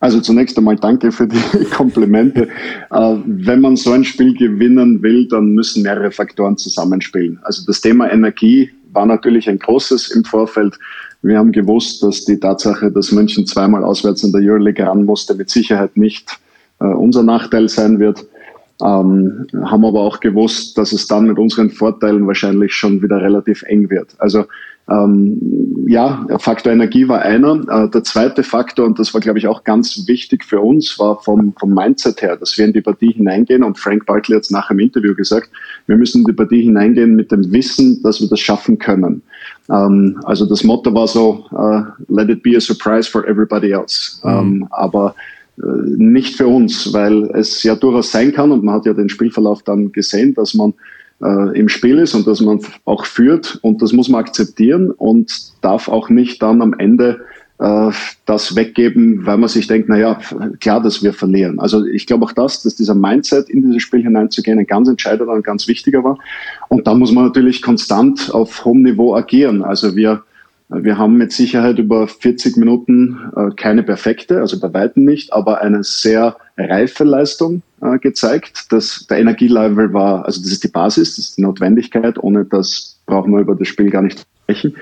Also 0.02 0.20
zunächst 0.20 0.58
einmal 0.58 0.76
danke 0.76 1.12
für 1.12 1.28
die 1.28 1.40
Komplimente. 1.72 2.50
Äh, 2.92 3.16
wenn 3.26 3.62
man 3.62 3.76
so 3.76 3.92
ein 3.94 4.04
Spiel 4.04 4.34
gewinnen 4.36 5.02
will, 5.02 5.28
dann 5.30 5.50
müssen 5.54 5.84
mehrere 5.84 6.12
Faktoren 6.12 6.58
zusammenspielen. 6.58 7.40
Also 7.44 7.64
das 7.66 7.82
Thema 7.82 8.12
Energie 8.12 8.70
war 8.92 9.06
natürlich 9.06 9.50
ein 9.50 9.58
großes 9.60 10.12
im 10.12 10.24
Vorfeld. 10.26 10.78
Wir 11.26 11.40
haben 11.40 11.52
gewusst, 11.52 12.04
dass 12.04 12.24
die 12.24 12.40
Tatsache, 12.40 12.92
dass 12.92 13.12
München 13.12 13.48
zweimal 13.48 13.84
auswärts 13.84 14.24
in 14.24 14.32
der 14.32 14.42
Euroleague 14.42 14.86
ran 14.86 15.06
musste, 15.06 15.34
mit 15.34 15.50
Sicherheit 15.50 15.98
nicht 15.98 16.40
äh, 16.80 16.86
unser 16.86 17.24
Nachteil 17.24 17.68
sein 17.68 18.00
wird. 18.00 18.28
Ähm, 18.80 19.48
haben 19.64 19.86
aber 19.86 20.02
auch 20.02 20.20
gewusst, 20.20 20.78
dass 20.78 20.92
es 20.92 21.08
dann 21.08 21.26
mit 21.26 21.40
unseren 21.40 21.72
Vorteilen 21.72 22.28
wahrscheinlich 22.28 22.74
schon 22.74 23.02
wieder 23.02 23.22
relativ 23.22 23.64
eng 23.64 23.90
wird. 23.90 24.10
Also 24.20 24.46
ähm, 24.88 25.86
ja, 25.88 26.28
Faktor 26.38 26.72
Energie 26.72 27.08
war 27.08 27.22
einer. 27.22 27.64
Äh, 27.70 27.90
der 27.90 28.04
zweite 28.04 28.44
Faktor, 28.44 28.86
und 28.86 29.00
das 29.00 29.14
war, 29.14 29.22
glaube 29.22 29.40
ich, 29.40 29.48
auch 29.48 29.64
ganz 29.64 30.08
wichtig 30.08 30.44
für 30.44 30.60
uns, 30.60 31.00
war 31.00 31.22
vom, 31.24 31.54
vom 31.58 31.74
Mindset 31.74 32.22
her, 32.22 32.36
dass 32.38 32.56
wir 32.58 32.66
in 32.66 32.74
die 32.74 32.82
Partie 32.82 33.14
hineingehen. 33.14 33.64
Und 33.64 33.80
Frank 33.80 34.06
Barkley 34.06 34.36
hat 34.36 34.44
es 34.44 34.52
nach 34.52 34.68
dem 34.68 34.80
Interview 34.80 35.16
gesagt, 35.16 35.50
wir 35.88 35.98
müssen 35.98 36.20
in 36.20 36.26
die 36.26 36.34
Partie 36.34 36.62
hineingehen 36.62 37.16
mit 37.16 37.32
dem 37.32 37.52
Wissen, 37.52 38.04
dass 38.04 38.22
wir 38.22 38.30
das 38.30 38.40
schaffen 38.40 38.78
können. 38.78 39.24
Ähm, 39.72 40.20
also 40.24 40.46
das 40.46 40.64
Motto 40.64 40.94
war 40.94 41.08
so, 41.08 41.46
äh, 41.52 41.82
let 42.08 42.30
it 42.30 42.44
be 42.44 42.56
a 42.56 42.60
surprise 42.60 43.10
for 43.10 43.28
everybody 43.28 43.72
else. 43.72 44.20
Ähm, 44.24 44.68
aber 44.72 45.16
äh, 45.58 45.62
nicht 45.98 46.36
für 46.36 46.48
uns, 46.48 46.94
weil 46.94 47.24
es 47.34 47.64
ja 47.64 47.76
durchaus 47.76 48.12
sein 48.12 48.32
kann, 48.32 48.52
und 48.52 48.64
man 48.64 48.76
hat 48.76 48.86
ja 48.86 48.94
den 48.94 49.10
Spielverlauf 49.10 49.64
dann 49.64 49.92
gesehen, 49.92 50.34
dass 50.34 50.54
man 50.54 50.74
äh, 51.24 51.58
im 51.58 51.70
Spiel 51.70 51.98
ist 52.00 52.14
und 52.14 52.28
dass 52.28 52.42
man 52.42 52.60
auch 52.86 53.06
führt 53.06 53.60
und 53.62 53.82
das 53.82 53.94
muss 53.94 54.10
man 54.10 54.22
akzeptieren 54.22 54.92
und 54.92 55.32
darf 55.62 55.88
auch 55.88 56.10
nicht 56.10 56.42
dann 56.42 56.62
am 56.62 56.74
Ende 56.74 57.22
das 57.58 58.56
weggeben, 58.56 59.26
weil 59.26 59.38
man 59.38 59.48
sich 59.48 59.68
denkt, 59.68 59.88
naja, 59.88 60.20
klar, 60.60 60.82
dass 60.82 61.04
wir 61.04 61.14
verlieren. 61.14 61.60
Also 61.60 61.86
ich 61.86 62.06
glaube 62.06 62.26
auch 62.26 62.34
das, 62.34 62.64
dass 62.64 62.76
dieser 62.76 62.96
Mindset 62.96 63.50
in 63.50 63.62
dieses 63.62 63.82
Spiel 63.82 64.04
hineinzugehen 64.04 64.60
ein 64.60 64.68
ganz 64.68 64.90
entscheidender 64.90 65.32
und 65.32 65.46
ganz 65.46 65.68
wichtiger 65.68 66.04
war. 66.04 66.20
Und 66.68 66.86
da 66.86 66.94
muss 66.94 67.14
man 67.14 67.24
natürlich 67.24 67.62
konstant 67.62 68.30
auf 68.34 68.66
hohem 68.66 68.82
Niveau 68.84 69.16
agieren. 69.16 69.64
Also 69.64 69.96
wir, 69.96 70.24
wir 70.68 70.98
haben 70.98 71.16
mit 71.16 71.32
Sicherheit 71.32 71.80
über 71.80 72.10
40 72.10 72.58
Minuten 72.58 73.20
äh, 73.38 73.52
keine 73.56 73.84
perfekte, 73.84 74.42
also 74.42 74.60
bei 74.60 74.74
weitem 74.74 75.06
nicht, 75.06 75.32
aber 75.32 75.62
eine 75.62 75.84
sehr 75.84 76.36
reife 76.58 77.06
Leistung 77.06 77.62
äh, 77.82 78.00
gezeigt. 78.00 78.74
dass 78.74 79.08
der 79.10 79.20
Energielevel 79.20 79.94
war, 79.94 80.26
also 80.26 80.42
das 80.42 80.52
ist 80.52 80.64
die 80.66 80.70
Basis, 80.70 81.16
das 81.16 81.26
ist 81.26 81.38
die 81.38 81.44
Notwendigkeit. 81.44 82.22
Ohne 82.22 82.44
das 82.44 83.00
brauchen 83.06 83.32
wir 83.32 83.40
über 83.40 83.56
das 83.56 83.70
Spiel 83.70 83.90
gar 83.90 84.02
nicht 84.02 84.26
sprechen. 84.44 84.76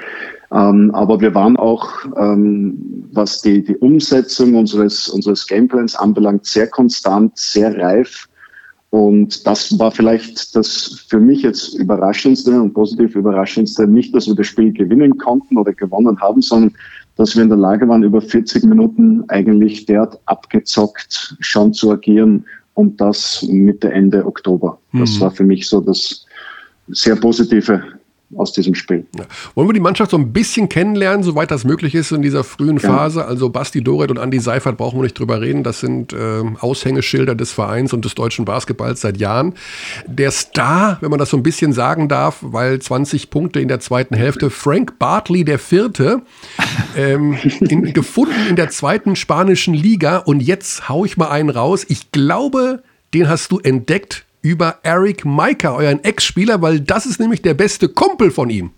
Ähm, 0.54 0.92
aber 0.94 1.20
wir 1.20 1.34
waren 1.34 1.58
auch, 1.58 1.90
ähm, 2.16 3.08
was 3.12 3.42
die, 3.42 3.64
die 3.64 3.76
Umsetzung 3.78 4.56
unseres, 4.56 5.10
unseres 5.10 5.48
Gameplans 5.48 5.96
anbelangt, 5.96 6.46
sehr 6.46 6.68
konstant, 6.68 7.38
sehr 7.38 7.76
reif. 7.78 8.28
Und 8.92 9.48
das 9.48 9.80
war 9.80 9.90
vielleicht 9.90 10.56
das 10.56 11.06
für 11.10 11.20
mich 11.20 11.42
jetzt 11.42 11.74
überraschendste 11.74 12.62
und 12.62 12.74
positiv 12.76 13.16
überraschendste, 13.16 13.88
nicht, 13.88 14.14
dass 14.14 14.28
wir 14.28 14.36
das 14.36 14.46
Spiel 14.46 14.72
gewinnen 14.72 15.18
konnten 15.18 15.58
oder 15.58 15.74
gewonnen 15.74 16.22
haben, 16.22 16.44
sondern 16.44 16.76
dass 17.16 17.36
wir 17.36 17.42
in 17.42 17.50
der 17.50 17.58
Lage 17.58 17.88
waren, 17.88 18.04
über 18.04 18.22
40 18.22 18.64
Minuten 18.66 19.24
eigentlich 19.30 19.88
derart 19.88 20.20
abgezockt 20.26 21.36
schon 21.40 21.74
zu 21.74 21.92
agieren 21.92 22.46
und 22.76 23.02
das 23.02 23.42
Mitte, 23.50 23.92
Ende 23.92 24.24
Oktober. 24.26 24.78
Das 24.94 25.16
mhm. 25.16 25.22
war 25.22 25.32
für 25.32 25.44
mich 25.44 25.68
so 25.68 25.82
das 25.82 26.28
sehr 26.90 27.16
positive 27.16 27.84
aus 28.38 28.54
diesem 28.54 28.76
Spiel. 28.76 29.06
Ja. 29.18 29.26
Wollen 29.56 29.70
wir 29.70 29.74
die 29.74 29.80
Mannschaft 29.80 30.12
so 30.12 30.18
ein 30.18 30.34
bisschen 30.34 30.70
kennenlernen, 30.70 31.24
soweit 31.24 31.52
das 31.52 31.64
möglich 31.64 31.96
ist 31.96 32.12
in 32.12 32.22
dieser 32.22 32.44
frühen 32.44 32.78
ja. 32.78 32.90
Phase? 32.90 33.26
Also 33.26 33.50
Basti 33.50 33.84
Doret 33.84 34.12
und 34.12 34.18
Andy 34.18 34.40
Seifert 34.40 34.78
brauchen 34.78 35.00
wir 35.00 35.04
nicht 35.04 35.18
drüber 35.18 35.42
reden. 35.42 35.64
Das 35.64 35.80
sind 35.80 36.14
äh, 36.14 36.42
Aushängeschilder 36.60 37.36
des 37.36 37.52
Vereins 37.52 37.94
und 37.94 38.06
des 38.06 38.16
deutschen 38.16 38.46
Basketballs 38.46 39.02
seit 39.02 39.18
Jahren. 39.18 39.54
Der 40.08 40.32
Star, 40.32 40.98
wenn 41.02 41.10
man 41.10 41.20
das 41.20 41.30
so 41.30 41.38
ein 41.38 41.44
bisschen 41.44 41.74
sagen 41.74 42.08
darf, 42.08 42.40
weil 42.42 42.80
20 42.80 43.30
Punkte 43.30 43.60
in 43.60 43.68
der 43.68 43.80
zweiten 43.80 44.16
Hälfte, 44.16 44.50
Frank 44.50 45.00
Bartley 45.00 45.44
der 45.44 45.60
Vierte, 45.60 46.22
ähm, 46.98 47.38
in, 47.60 47.94
gefunden 47.94 48.48
in 48.50 48.56
der 48.56 48.70
zweiten 48.70 49.16
spanischen 49.16 49.74
Liga. 49.74 50.18
Und 50.18 50.42
jetzt 50.42 50.90
hau 50.90 51.06
ich 51.06 51.18
mal 51.18 51.30
einen 51.30 51.50
raus. 51.50 51.86
Ich 51.88 52.12
glaube, 52.12 52.84
den 53.14 53.30
hast 53.30 53.52
du 53.52 53.60
entdeckt 53.60 54.26
über 54.44 54.76
Eric 54.84 55.26
Maika, 55.26 55.74
euren 55.74 56.04
Ex-Spieler, 56.04 56.62
weil 56.62 56.82
das 56.82 57.08
ist 57.08 57.20
nämlich 57.20 57.42
der 57.42 57.56
beste 57.56 57.90
Kumpel 57.90 58.30
von 58.30 58.52
ihm. 58.52 58.72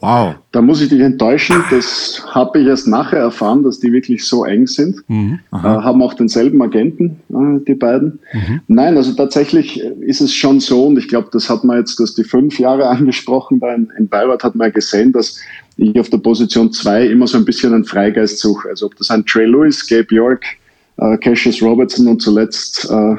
Wow. 0.00 0.34
Da 0.50 0.60
muss 0.60 0.80
ich 0.80 0.88
dich 0.88 0.98
enttäuschen. 0.98 1.62
Das 1.70 2.24
habe 2.30 2.60
ich 2.60 2.66
erst 2.66 2.88
nachher 2.88 3.20
erfahren, 3.20 3.62
dass 3.62 3.78
die 3.78 3.92
wirklich 3.92 4.26
so 4.26 4.44
eng 4.44 4.66
sind. 4.66 4.96
Mhm. 5.06 5.38
Äh, 5.52 5.56
haben 5.56 6.02
auch 6.02 6.14
denselben 6.14 6.60
Agenten, 6.60 7.20
äh, 7.28 7.64
die 7.64 7.76
beiden. 7.76 8.18
Mhm. 8.32 8.60
Nein, 8.66 8.96
also 8.96 9.12
tatsächlich 9.12 9.78
ist 10.00 10.20
es 10.20 10.34
schon 10.34 10.58
so, 10.58 10.86
und 10.86 10.98
ich 10.98 11.06
glaube, 11.06 11.28
das 11.30 11.48
hat 11.48 11.62
man 11.62 11.78
jetzt, 11.78 12.00
dass 12.00 12.16
die 12.16 12.24
fünf 12.24 12.58
Jahre 12.58 12.86
angesprochen, 12.88 13.60
da 13.60 13.72
in, 13.72 13.92
in 13.96 14.08
Bayreuth 14.08 14.42
hat 14.42 14.56
man 14.56 14.68
ja 14.68 14.72
gesehen, 14.72 15.12
dass 15.12 15.38
ich 15.76 15.98
auf 16.00 16.10
der 16.10 16.18
Position 16.18 16.72
zwei 16.72 17.06
immer 17.06 17.28
so 17.28 17.38
ein 17.38 17.44
bisschen 17.44 17.72
einen 17.72 17.84
Freigeist 17.84 18.40
suche. 18.40 18.70
Also 18.70 18.86
ob 18.86 18.96
das 18.96 19.08
ein 19.10 19.24
Trey 19.24 19.46
Lewis, 19.46 19.86
Gabe 19.86 20.12
York, 20.12 20.44
äh, 20.96 21.16
Cassius 21.18 21.62
Robertson 21.62 22.08
und 22.08 22.20
zuletzt 22.20 22.90
äh, 22.90 22.94
äh, 22.94 23.16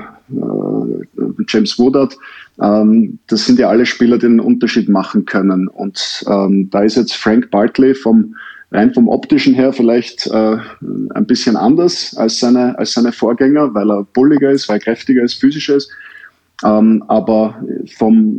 James 1.48 1.78
Woodard, 1.80 2.18
ähm, 2.62 3.20
das 3.28 3.46
sind 3.46 3.60
ja 3.60 3.70
alle 3.70 3.86
Spieler, 3.86 4.18
die 4.18 4.28
einen 4.28 4.40
Unterschied 4.40 4.90
machen 4.90 5.26
können. 5.26 5.68
Und 5.68 6.24
ähm, 6.28 6.70
da 6.70 6.84
ist 6.84 6.96
jetzt 6.96 7.16
Frank 7.16 7.50
Bartley 7.52 7.96
vom 7.96 8.36
rein 8.72 8.94
vom 8.94 9.08
optischen 9.08 9.54
her 9.54 9.72
vielleicht 9.72 10.26
äh, 10.28 10.58
ein 11.14 11.26
bisschen 11.28 11.56
anders 11.56 12.16
als 12.18 12.40
seine, 12.40 12.78
als 12.80 12.94
seine 12.94 13.12
Vorgänger, 13.12 13.74
weil 13.74 13.92
er 13.92 14.04
bulliger 14.04 14.50
ist, 14.50 14.68
weil 14.68 14.78
er 14.78 14.84
kräftiger 14.84 15.24
ist, 15.24 15.36
physischer 15.36 15.76
ist. 15.76 15.92
Ähm, 16.66 17.04
aber 17.08 17.64
vom, 17.98 18.36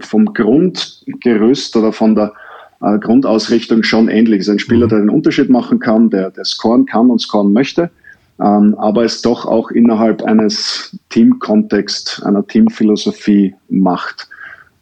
vom 0.00 0.32
Grundgerüst 0.32 1.76
oder 1.76 1.92
von 1.92 2.16
der 2.16 2.32
äh, 2.82 2.98
Grundausrichtung 2.98 3.84
schon 3.84 4.08
ähnlich. 4.08 4.40
Ist 4.40 4.48
ein 4.48 4.58
Spieler, 4.58 4.86
mhm. 4.86 4.90
der 4.90 4.98
den 5.00 5.10
Unterschied 5.10 5.50
machen 5.50 5.78
kann, 5.78 6.10
der, 6.10 6.30
der 6.30 6.44
scoren 6.44 6.86
kann 6.86 7.10
und 7.10 7.20
scoren 7.20 7.52
möchte 7.52 7.90
ähm, 8.40 8.74
aber 8.78 9.04
es 9.04 9.22
doch 9.22 9.46
auch 9.46 9.70
innerhalb 9.70 10.22
eines 10.22 10.96
Teamkontext, 11.10 12.22
einer 12.24 12.46
Teamphilosophie 12.46 13.54
macht. 13.68 14.28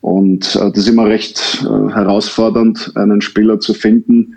Und 0.00 0.56
äh, 0.56 0.70
das 0.70 0.78
ist 0.78 0.88
immer 0.88 1.06
recht 1.06 1.64
äh, 1.64 1.92
herausfordernd, 1.92 2.92
einen 2.96 3.20
Spieler 3.20 3.60
zu 3.60 3.74
finden, 3.74 4.36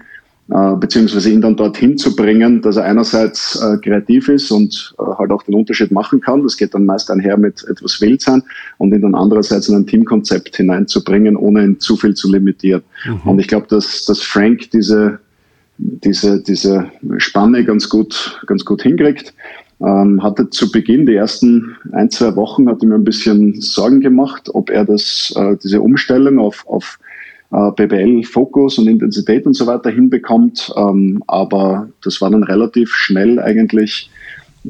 äh, 0.50 0.76
beziehungsweise 0.76 1.32
ihn 1.32 1.42
dann 1.42 1.56
dorthin 1.56 1.98
zu 1.98 2.16
bringen, 2.16 2.62
dass 2.62 2.76
er 2.76 2.84
einerseits 2.84 3.60
äh, 3.60 3.78
kreativ 3.78 4.30
ist 4.30 4.52
und 4.52 4.94
äh, 5.00 5.04
halt 5.18 5.32
auch 5.32 5.42
den 5.42 5.56
Unterschied 5.56 5.92
machen 5.92 6.22
kann. 6.22 6.44
Das 6.44 6.56
geht 6.56 6.76
dann 6.76 6.86
meist 6.86 7.10
einher 7.10 7.38
mit 7.38 7.66
etwas 7.68 8.00
wild 8.00 8.22
sein 8.22 8.44
und 8.78 8.94
ihn 8.94 9.02
dann 9.02 9.16
andererseits 9.16 9.70
in 9.70 9.76
ein 9.76 9.88
Teamkonzept 9.88 10.56
hineinzubringen, 10.58 11.36
ohne 11.36 11.64
ihn 11.64 11.80
zu 11.80 11.96
viel 11.98 12.14
zu 12.14 12.32
limitieren. 12.32 12.84
Mhm. 13.08 13.22
Und 13.30 13.40
ich 13.40 13.48
glaube, 13.48 13.66
dass, 13.70 14.06
dass 14.06 14.22
Frank 14.22 14.70
diese 14.70 15.20
diese, 15.78 16.42
diese 16.42 16.90
Spanne 17.18 17.64
ganz 17.66 17.90
gut, 17.90 18.42
ganz 18.48 18.66
gut 18.66 18.82
hinkriegt. 18.82 19.34
Ähm, 19.82 20.24
hatte 20.24 20.50
zu 20.50 20.72
Beginn, 20.72 21.06
die 21.06 21.16
ersten 21.16 21.76
ein, 21.92 22.10
zwei 22.10 22.36
Wochen, 22.38 22.70
hatte 22.70 22.86
mir 22.86 22.96
ein 22.96 23.04
bisschen 23.04 23.60
Sorgen 23.60 24.00
gemacht, 24.00 24.50
ob 24.54 24.70
er 24.70 24.86
das, 24.86 25.34
äh, 25.36 25.58
diese 25.62 25.82
Umstellung 25.82 26.40
auf, 26.40 26.66
auf 26.66 26.98
äh, 27.52 27.72
BBL, 27.72 28.24
Fokus 28.24 28.78
und 28.78 28.88
Intensität 28.88 29.46
und 29.46 29.54
so 29.54 29.68
weiter 29.68 29.90
hinbekommt. 29.90 30.74
Ähm, 30.78 31.22
aber 31.28 31.90
das 32.04 32.22
war 32.22 32.32
dann 32.32 32.44
relativ 32.44 32.94
schnell 32.94 33.40
eigentlich 33.40 34.10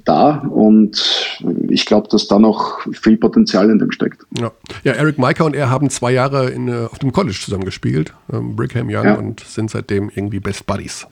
da 0.03 0.39
und 0.49 1.35
ich 1.69 1.85
glaube, 1.85 2.07
dass 2.09 2.27
da 2.27 2.39
noch 2.39 2.79
viel 2.93 3.17
Potenzial 3.17 3.69
in 3.69 3.79
dem 3.79 3.91
steckt. 3.91 4.25
Ja, 4.39 4.51
ja 4.83 4.93
Eric 4.93 5.17
Maiker 5.17 5.45
und 5.45 5.55
er 5.55 5.69
haben 5.69 5.89
zwei 5.89 6.11
Jahre 6.11 6.49
in, 6.49 6.67
äh, 6.67 6.87
auf 6.91 6.99
dem 6.99 7.11
College 7.11 7.37
zusammen 7.39 7.65
gespielt, 7.65 8.13
ähm, 8.31 8.55
Brigham 8.55 8.87
Young, 8.89 9.05
ja. 9.05 9.15
und 9.15 9.39
sind 9.41 9.71
seitdem 9.71 10.11
irgendwie 10.13 10.39
Best 10.39 10.65
Buddies. 10.65 11.07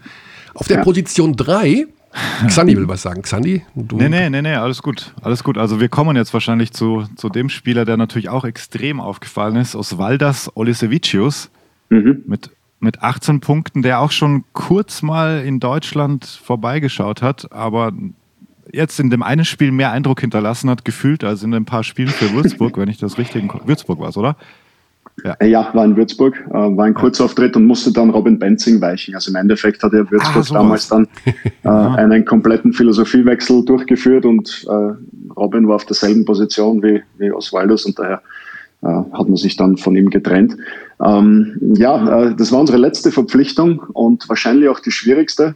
Auf 0.54 0.68
der 0.68 0.78
ja. 0.78 0.84
Position 0.84 1.36
3 1.36 1.88
Xandi 2.46 2.78
will 2.78 2.88
was 2.88 3.02
sagen. 3.02 3.22
Xandi? 3.24 3.64
Du 3.76 3.98
nee, 3.98 4.10
nee, 4.10 4.30
nee, 4.30 4.42
nee, 4.42 4.54
alles 4.54 4.84
gut. 4.84 5.14
Alles 5.22 5.44
gut. 5.44 5.58
Also 5.58 5.80
wir 5.80 5.90
kommen 5.90 6.16
jetzt 6.16 6.34
wahrscheinlich 6.34 6.72
zu, 6.72 7.06
zu 7.16 7.30
dem 7.30 7.50
Spieler, 7.50 7.86
der 7.86 7.98
natürlich 7.98 8.30
auch 8.30 8.46
extrem 8.46 9.00
aufgefallen 9.00 9.56
ist, 9.56 9.76
Osvaldas 9.76 10.56
Olisevicius 10.56 11.50
mhm. 11.90 12.24
mit, 12.28 12.52
mit 12.80 13.02
18 13.02 13.40
Punkten, 13.40 13.82
der 13.82 14.00
auch 14.00 14.12
schon 14.12 14.44
kurz 14.54 15.02
mal 15.02 15.44
in 15.44 15.60
Deutschland 15.60 16.26
vorbeigeschaut 16.26 17.22
hat, 17.22 17.52
aber 17.52 17.92
jetzt 18.74 19.00
in 19.00 19.10
dem 19.10 19.24
einen 19.24 19.46
Spiel 19.46 19.72
mehr 19.72 19.92
Eindruck 19.92 20.20
hinterlassen 20.22 20.70
hat, 20.70 20.84
gefühlt, 20.84 21.24
als 21.24 21.44
in 21.44 21.54
ein 21.54 21.66
paar 21.66 21.84
Spielen 21.84 22.10
für 22.10 22.34
Würzburg, 22.34 22.78
wenn 22.78 22.90
ich 22.90 22.98
das 22.98 23.18
richtig 23.18 23.44
in 23.44 23.52
Würzburg 23.66 24.00
war, 24.00 24.16
oder? 24.18 24.36
Ja. 25.24 25.46
ja, 25.46 25.70
war 25.74 25.86
in 25.86 25.96
Würzburg, 25.96 26.36
äh, 26.50 26.54
war 26.54 26.86
ein 26.86 26.96
Kurzauftritt 26.96 27.56
und 27.56 27.68
musste 27.68 27.94
dann 27.94 28.10
Robin 28.10 28.40
Benzing 28.40 28.82
weichen. 28.82 29.14
Also 29.14 29.30
im 29.30 29.36
Endeffekt 29.36 29.84
hat 29.84 29.94
er 29.94 30.10
Würzburg 30.10 30.46
ah, 30.50 30.54
damals 30.54 30.88
dann 30.88 31.08
äh, 31.64 31.70
einen 31.70 32.26
kompletten 32.26 32.74
Philosophiewechsel 32.74 33.64
durchgeführt 33.64 34.26
und 34.26 34.66
äh, 34.68 34.94
Robin 35.36 35.68
war 35.68 35.76
auf 35.76 35.86
derselben 35.86 36.26
Position 36.26 36.82
wie, 36.82 37.04
wie 37.20 37.32
Oswaldus 37.32 37.86
und 37.86 38.00
daher 38.00 38.24
äh, 38.82 38.88
hat 38.88 39.28
man 39.28 39.36
sich 39.36 39.56
dann 39.56 39.78
von 39.78 39.96
ihm 39.96 40.10
getrennt. 40.10 40.58
Ähm, 41.00 41.58
ja, 41.76 42.24
äh, 42.24 42.36
das 42.36 42.52
war 42.52 42.62
unsere 42.62 42.80
letzte 42.80 43.12
Verpflichtung 43.12 43.80
und 43.94 44.28
wahrscheinlich 44.30 44.68
auch 44.70 44.80
die 44.80 44.92
schwierigste, 44.92 45.56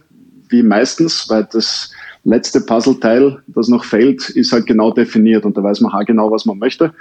wie 0.50 0.62
meistens, 0.62 1.28
weil 1.28 1.48
das 1.50 1.92
letzte 2.28 2.60
Puzzleteil, 2.60 3.38
das 3.46 3.68
noch 3.68 3.84
fehlt, 3.84 4.28
ist 4.30 4.52
halt 4.52 4.66
genau 4.66 4.92
definiert 4.92 5.44
und 5.44 5.56
da 5.56 5.62
weiß 5.62 5.80
man 5.80 6.04
genau, 6.04 6.30
was 6.30 6.44
man 6.44 6.58
möchte 6.58 6.92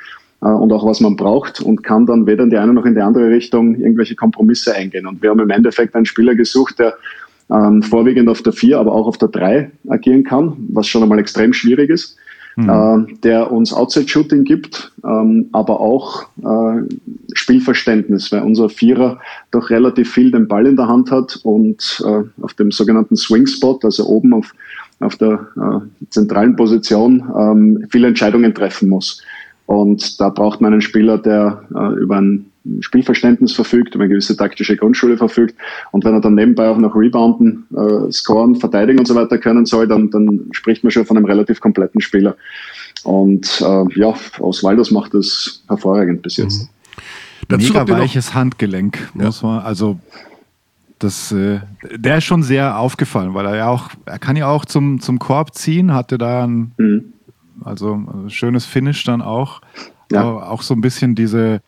äh, 0.42 0.48
und 0.48 0.72
auch 0.72 0.86
was 0.86 1.02
man 1.02 1.16
braucht 1.16 1.62
und 1.62 1.84
kann 1.84 2.06
dann 2.06 2.26
weder 2.26 2.44
in 2.44 2.50
die 2.50 2.58
eine 2.58 2.74
noch 2.74 2.86
in 2.86 2.96
die 2.96 3.02
andere 3.02 3.30
Richtung 3.30 3.76
irgendwelche 3.76 4.16
Kompromisse 4.16 4.74
eingehen. 4.74 5.06
Und 5.06 5.22
wir 5.22 5.30
haben 5.30 5.40
im 5.40 5.50
Endeffekt 5.50 5.96
einen 5.96 6.06
Spieler 6.06 6.36
gesucht, 6.36 6.80
der 6.80 6.96
ähm, 7.50 7.82
vorwiegend 7.82 8.30
auf 8.30 8.42
der 8.42 8.54
4, 8.54 8.80
aber 8.80 8.94
auch 8.94 9.08
auf 9.08 9.18
der 9.18 9.30
3 9.30 9.72
agieren 9.90 10.24
kann, 10.24 10.54
was 10.70 10.88
schon 10.88 11.04
einmal 11.04 11.20
extrem 11.20 11.54
schwierig 11.54 11.90
ist. 11.90 12.18
Mhm. 12.58 12.70
Äh, 12.70 13.14
der 13.24 13.52
uns 13.52 13.72
Outside-Shooting 13.72 14.44
gibt, 14.44 14.92
ähm, 15.06 15.48
aber 15.52 15.80
auch 15.80 16.24
äh, 16.42 16.82
Spielverständnis, 17.34 18.32
weil 18.32 18.42
unser 18.42 18.70
Vierer 18.70 19.20
doch 19.52 19.70
relativ 19.70 20.12
viel 20.12 20.32
den 20.32 20.48
Ball 20.48 20.66
in 20.66 20.76
der 20.76 20.88
Hand 20.88 21.12
hat 21.12 21.40
und 21.44 22.04
äh, 22.04 22.24
auf 22.42 22.56
dem 22.56 22.72
sogenannten 22.72 23.16
Swing-Spot, 23.16 23.80
also 23.84 24.08
oben 24.08 24.34
auf 24.34 24.56
auf 25.00 25.16
der 25.16 25.48
äh, 25.56 26.06
zentralen 26.10 26.56
Position 26.56 27.24
ähm, 27.38 27.86
viele 27.90 28.08
Entscheidungen 28.08 28.54
treffen 28.54 28.90
muss. 28.90 29.22
Und 29.66 30.20
da 30.20 30.30
braucht 30.30 30.62
man 30.62 30.72
einen 30.72 30.82
Spieler, 30.82 31.18
der 31.18 31.62
äh, 31.76 32.00
über 32.00 32.22
ein 32.22 32.46
Spielverständnis 32.80 33.54
verfügt, 33.54 33.96
über 33.96 34.04
eine 34.04 34.12
gewisse 34.12 34.36
taktische 34.36 34.76
Grundschule 34.76 35.18
verfügt. 35.18 35.56
Und 35.92 36.04
wenn 36.06 36.14
er 36.14 36.22
dann 36.22 36.36
nebenbei 36.36 36.70
auch 36.70 36.78
noch 36.78 36.96
rebounden, 36.96 37.66
äh, 37.76 38.12
scoren, 38.12 38.56
verteidigen 38.56 39.00
und 39.00 39.08
so 39.08 39.16
weiter 39.16 39.38
können 39.38 39.66
soll, 39.66 39.88
dann, 39.88 40.10
dann 40.10 40.48
spricht 40.52 40.84
man 40.84 40.92
schon 40.92 41.06
von 41.06 41.18
einem 41.18 41.26
relativ 41.26 41.60
kompletten 41.60 42.02
Spieler. 42.02 42.36
Und 43.04 43.62
äh, 43.62 44.00
ja, 44.00 44.14
Oswaldos 44.40 44.92
macht 44.92 45.14
das 45.14 45.64
hervorragend 45.68 46.22
bis 46.22 46.38
jetzt. 46.38 46.64
Mhm. 46.64 46.68
Dazu 47.50 47.74
Mega 47.74 47.88
weiches 47.88 48.34
Handgelenk, 48.34 49.10
muss 49.14 49.42
man, 49.42 49.60
also 49.60 50.00
das, 51.00 51.32
äh, 51.32 51.60
der 51.96 52.18
ist 52.18 52.26
schon 52.26 52.44
sehr 52.44 52.80
aufgefallen, 52.80 53.34
weil 53.34 53.46
er 53.46 53.56
ja 53.56 53.68
auch, 53.68 53.90
er 54.06 54.20
kann 54.20 54.36
ja 54.36 54.48
auch 54.48 54.66
zum, 54.66 55.00
zum 55.00 55.20
Korb 55.20 55.54
ziehen, 55.56 55.94
hatte 55.94 56.18
da 56.18 56.46
ein, 56.46 56.72
mhm. 56.78 57.14
also 57.64 57.94
ein 57.94 58.30
schönes 58.30 58.66
Finish 58.66 59.04
dann 59.04 59.22
auch. 59.22 59.62
Ja. 60.12 60.22
Aber 60.22 60.50
auch 60.52 60.62
so 60.62 60.74
ein 60.74 60.82
bisschen 60.82 61.16
diese 61.16 61.62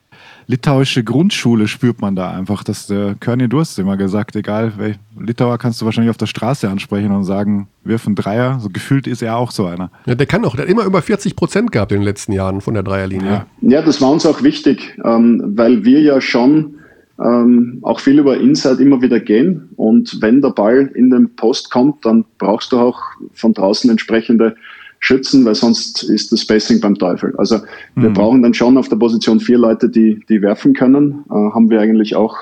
litauische 0.50 1.04
Grundschule 1.04 1.68
spürt 1.68 2.02
man 2.02 2.16
da 2.16 2.32
einfach. 2.32 2.64
Dass 2.64 2.88
der 2.88 3.16
Körny 3.20 3.48
Durst 3.48 3.78
immer 3.78 3.98
gesagt, 3.98 4.36
egal, 4.36 4.74
Litauer 5.18 5.58
kannst 5.58 5.80
du 5.80 5.86
wahrscheinlich 5.86 6.10
auf 6.10 6.18
der 6.18 6.26
Straße 6.26 6.68
ansprechen 6.68 7.12
und 7.12 7.24
sagen, 7.24 7.68
wirf 7.84 8.08
einen 8.08 8.16
Dreier. 8.16 8.60
So 8.60 8.70
gefühlt 8.70 9.06
ist 9.06 9.22
er 9.22 9.38
auch 9.38 9.52
so 9.52 9.68
einer. 9.68 9.92
Ja, 10.06 10.16
der 10.16 10.26
kann 10.26 10.44
auch, 10.46 10.56
der 10.56 10.66
hat 10.66 10.72
immer 10.72 10.86
über 10.86 11.02
40 11.02 11.36
Prozent 11.36 11.72
gehabt 11.72 11.92
in 11.92 12.00
den 12.00 12.06
letzten 12.06 12.32
Jahren 12.32 12.62
von 12.62 12.74
der 12.74 12.84
Dreierlinie. 12.84 13.30
Ja, 13.30 13.46
ja 13.62 13.82
das 13.84 14.02
war 14.02 14.10
uns 14.10 14.26
auch 14.26 14.42
wichtig, 14.42 14.98
ähm, 15.06 15.54
weil 15.56 15.86
wir 15.86 16.02
ja 16.02 16.20
schon 16.20 16.79
ähm, 17.24 17.80
auch 17.82 18.00
viel 18.00 18.20
über 18.20 18.38
Inside 18.38 18.82
immer 18.82 19.02
wieder 19.02 19.20
gehen. 19.20 19.70
Und 19.76 20.22
wenn 20.22 20.42
der 20.42 20.50
Ball 20.50 20.92
in 20.94 21.10
den 21.10 21.36
Post 21.36 21.72
kommt, 21.72 22.06
dann 22.06 22.26
brauchst 22.38 22.72
du 22.72 22.80
auch 22.80 23.02
von 23.34 23.54
draußen 23.54 23.90
entsprechende 23.90 24.56
Schützen, 25.00 25.46
weil 25.46 25.56
sonst 25.56 26.04
ist 26.04 26.32
das 26.32 26.42
Spacing 26.42 26.82
beim 26.82 26.96
Teufel. 26.96 27.34
Also 27.38 27.58
mhm. 27.96 28.04
wir 28.04 28.10
brauchen 28.10 28.44
dann 28.44 28.54
schon 28.54 28.78
auf 28.78 28.90
der 28.90 28.98
Position 28.98 29.40
vier 29.40 29.58
Leute, 29.58 29.90
die, 29.90 30.22
die 30.28 30.42
werfen 30.42 30.74
können. 30.74 31.24
Äh, 31.30 31.34
haben 31.34 31.70
wir 31.70 31.80
eigentlich 31.80 32.16
auch 32.16 32.38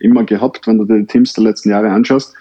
immer 0.00 0.24
gehabt, 0.24 0.66
wenn 0.66 0.78
du 0.78 0.84
die 0.84 1.06
Teams 1.06 1.32
der 1.34 1.44
letzten 1.44 1.70
Jahre 1.70 1.90
anschaust. 1.90 2.34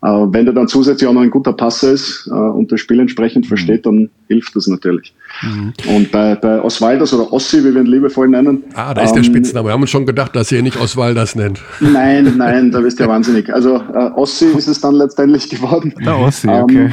Äh, 0.00 0.06
wenn 0.06 0.44
der 0.44 0.54
dann 0.54 0.68
zusätzlich 0.68 1.08
auch 1.08 1.12
noch 1.12 1.22
ein 1.22 1.30
guter 1.30 1.52
Passer 1.52 1.90
ist 1.92 2.28
äh, 2.30 2.32
und 2.32 2.70
das 2.70 2.80
Spiel 2.80 3.00
entsprechend 3.00 3.46
mhm. 3.46 3.48
versteht, 3.48 3.84
dann 3.84 4.10
hilft 4.28 4.54
das 4.54 4.68
natürlich. 4.68 5.12
Mhm. 5.42 5.72
Und 5.88 6.12
bei, 6.12 6.36
bei 6.36 6.62
Oswalders 6.62 7.12
oder 7.12 7.32
Ossi, 7.32 7.64
wie 7.64 7.74
wir 7.74 7.80
ihn 7.80 7.86
liebevoll 7.86 8.28
nennen. 8.28 8.62
Ah, 8.74 8.94
da 8.94 9.02
ist 9.02 9.12
der 9.12 9.18
ähm, 9.18 9.24
Spitzname. 9.24 9.68
Wir 9.68 9.72
haben 9.72 9.80
uns 9.80 9.90
schon 9.90 10.06
gedacht, 10.06 10.36
dass 10.36 10.52
ihr 10.52 10.62
nicht 10.62 10.80
Oswalders 10.80 11.34
nennt. 11.34 11.60
Nein, 11.80 12.34
nein, 12.38 12.70
da 12.70 12.80
bist 12.80 13.00
du 13.00 13.04
ja 13.04 13.08
wahnsinnig. 13.08 13.52
Also 13.52 13.82
äh, 13.92 14.10
Ossi 14.14 14.46
ist 14.56 14.68
es 14.68 14.80
dann 14.80 14.94
letztendlich 14.94 15.50
geworden. 15.50 15.92
Der 16.04 16.16
Ossi, 16.16 16.48
okay. 16.48 16.84
Ähm, 16.84 16.92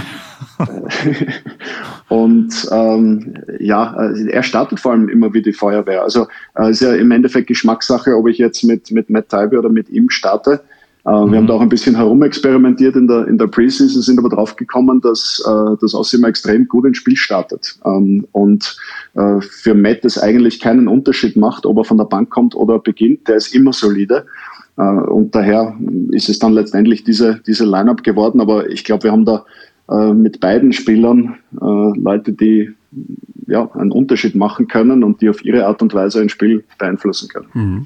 und 2.10 2.68
ähm, 2.72 3.34
ja, 3.60 3.96
äh, 4.02 4.30
er 4.32 4.42
startet 4.42 4.80
vor 4.80 4.94
allem 4.94 5.10
immer 5.10 5.32
wie 5.32 5.44
die 5.44 5.54
Feuerwehr. 5.54 6.02
Also 6.02 6.28
äh, 6.58 6.72
ist 6.72 6.82
ja 6.82 6.94
im 6.96 7.12
Endeffekt 7.12 7.48
Geschmackssache, 7.48 8.16
ob 8.16 8.28
ich 8.28 8.40
jetzt 8.40 8.64
mit, 8.64 8.90
mit 8.90 9.12
Matt 9.12 9.30
Taibe 9.30 9.60
oder 9.60 9.70
mit 9.70 9.90
ihm 9.90 10.10
starte. 10.10 10.62
Mhm. 11.06 11.32
Wir 11.32 11.38
haben 11.38 11.48
da 11.48 11.54
auch 11.54 11.62
ein 11.62 11.70
bisschen 11.70 11.96
herumexperimentiert 11.96 12.96
in 12.96 13.08
der, 13.08 13.28
in 13.28 13.38
der 13.38 13.48
Preseason, 13.48 14.02
sind 14.02 14.18
aber 14.18 14.30
drauf 14.30 14.56
gekommen, 14.56 15.02
dass 15.02 15.44
äh, 15.48 15.78
das 15.80 15.94
Aussehen 15.94 16.24
extrem 16.24 16.68
gut 16.68 16.86
ins 16.86 16.98
Spiel 16.98 17.16
startet. 17.16 17.78
Ähm, 17.86 18.28
und 18.32 18.76
äh, 19.14 19.40
für 19.42 19.76
Matt 19.76 20.04
es 20.04 20.18
eigentlich 20.18 20.60
keinen 20.60 20.88
Unterschied 20.88 21.36
macht, 21.36 21.66
ob 21.66 21.78
er 21.78 21.84
von 21.84 21.98
der 21.98 22.06
Bank 22.06 22.32
kommt 22.32 22.56
oder 22.56 22.80
beginnt. 22.80 23.28
Der 23.28 23.36
ist 23.36 23.54
immer 23.54 23.72
solide. 23.72 24.26
Äh, 24.78 24.82
und 24.82 25.36
daher 25.36 25.78
ist 26.10 26.28
es 26.28 26.40
dann 26.40 26.54
letztendlich 26.54 27.04
diese, 27.04 27.40
diese 27.46 27.66
Line-Up 27.66 28.04
geworden. 28.04 28.42
Aber 28.42 28.70
ich 28.70 28.84
glaube, 28.84 29.04
wir 29.04 29.12
haben 29.12 29.26
da 29.26 29.46
äh, 29.90 30.12
mit 30.12 30.40
beiden 30.40 30.74
Spielern 30.74 31.36
äh, 31.54 32.00
Leute, 32.00 32.34
die 32.34 32.74
ja, 33.48 33.70
einen 33.74 33.92
Unterschied 33.92 34.36
machen 34.36 34.68
können 34.68 35.04
und 35.04 35.22
die 35.22 35.30
auf 35.30 35.44
ihre 35.46 35.66
Art 35.66 35.82
und 35.82 35.94
Weise 35.94 36.20
ein 36.20 36.30
Spiel 36.30 36.64
beeinflussen 36.78 37.30
können. 37.30 37.48
Mhm. 37.54 37.86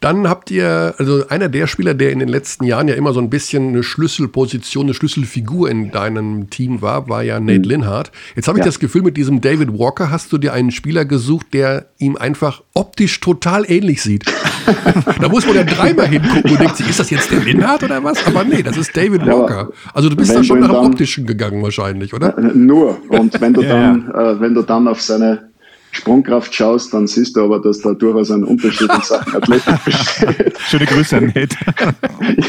Dann 0.00 0.28
habt 0.28 0.50
ihr, 0.50 0.94
also 0.98 1.28
einer 1.28 1.48
der 1.48 1.66
Spieler, 1.66 1.94
der 1.94 2.10
in 2.10 2.18
den 2.18 2.28
letzten 2.28 2.64
Jahren 2.64 2.88
ja 2.88 2.94
immer 2.94 3.12
so 3.12 3.20
ein 3.20 3.30
bisschen 3.30 3.68
eine 3.68 3.82
Schlüsselposition, 3.82 4.86
eine 4.86 4.94
Schlüsselfigur 4.94 5.70
in 5.70 5.90
deinem 5.90 6.50
Team 6.50 6.82
war, 6.82 7.08
war 7.08 7.22
ja 7.22 7.38
Nate 7.38 7.60
mhm. 7.60 7.64
Linhardt. 7.64 8.10
Jetzt 8.34 8.48
habe 8.48 8.58
ich 8.58 8.64
ja. 8.64 8.66
das 8.66 8.80
Gefühl, 8.80 9.02
mit 9.02 9.16
diesem 9.16 9.40
David 9.40 9.78
Walker 9.78 10.10
hast 10.10 10.32
du 10.32 10.38
dir 10.38 10.52
einen 10.52 10.70
Spieler 10.70 11.04
gesucht, 11.04 11.46
der 11.52 11.86
ihm 11.98 12.16
einfach 12.16 12.62
optisch 12.74 13.20
total 13.20 13.70
ähnlich 13.70 14.02
sieht. 14.02 14.24
da 15.20 15.28
muss 15.28 15.46
man 15.46 15.56
ja 15.56 15.64
dreimal 15.64 16.08
hingucken 16.08 16.50
und 16.50 16.60
denkt 16.60 16.76
sich, 16.76 16.88
ist 16.88 17.00
das 17.00 17.10
jetzt 17.10 17.30
der 17.30 17.40
Linhardt 17.40 17.82
oder 17.82 18.02
was? 18.02 18.24
Aber 18.26 18.44
nee, 18.44 18.62
das 18.62 18.76
ist 18.76 18.96
David 18.96 19.26
Walker. 19.26 19.70
Also 19.94 20.08
du 20.08 20.16
bist 20.16 20.34
da 20.34 20.42
schon 20.44 20.60
nach 20.60 20.68
dem 20.68 20.76
Optischen 20.76 21.26
gegangen 21.26 21.62
wahrscheinlich, 21.62 22.14
oder? 22.14 22.36
Äh, 22.36 22.52
nur. 22.54 22.98
Und 23.08 23.40
wenn 23.40 23.54
du 23.54 23.62
dann, 23.62 24.10
äh, 24.10 24.37
wenn 24.40 24.54
du 24.54 24.62
dann 24.62 24.88
auf 24.88 25.00
seine 25.00 25.48
Sprungkraft 25.92 26.54
schaust, 26.54 26.92
dann 26.92 27.06
siehst 27.06 27.36
du 27.36 27.44
aber, 27.44 27.60
dass 27.60 27.80
da 27.80 27.92
durchaus 27.94 28.30
ein 28.30 28.44
Unterschied 28.44 28.92
in 28.92 29.02
Sachen 29.02 29.34
Athletik 29.34 29.74
besteht. 29.84 30.58
Schöne 30.58 30.86
Grüße 30.86 31.16
an 31.16 31.26
Nate. 31.26 31.56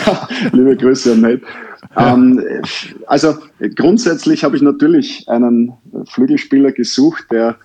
ja, 0.06 0.28
liebe 0.52 0.75
Grüße 0.75 1.13
an 1.13 1.21
Nate. 1.21 1.41
Ja. 1.95 2.13
Ähm, 2.13 2.43
also 3.08 3.38
grundsätzlich 3.75 4.43
habe 4.43 4.56
ich 4.56 4.62
natürlich 4.62 5.28
einen 5.28 5.73
Flügelspieler 6.10 6.71
gesucht, 6.71 7.25
der 7.32 7.58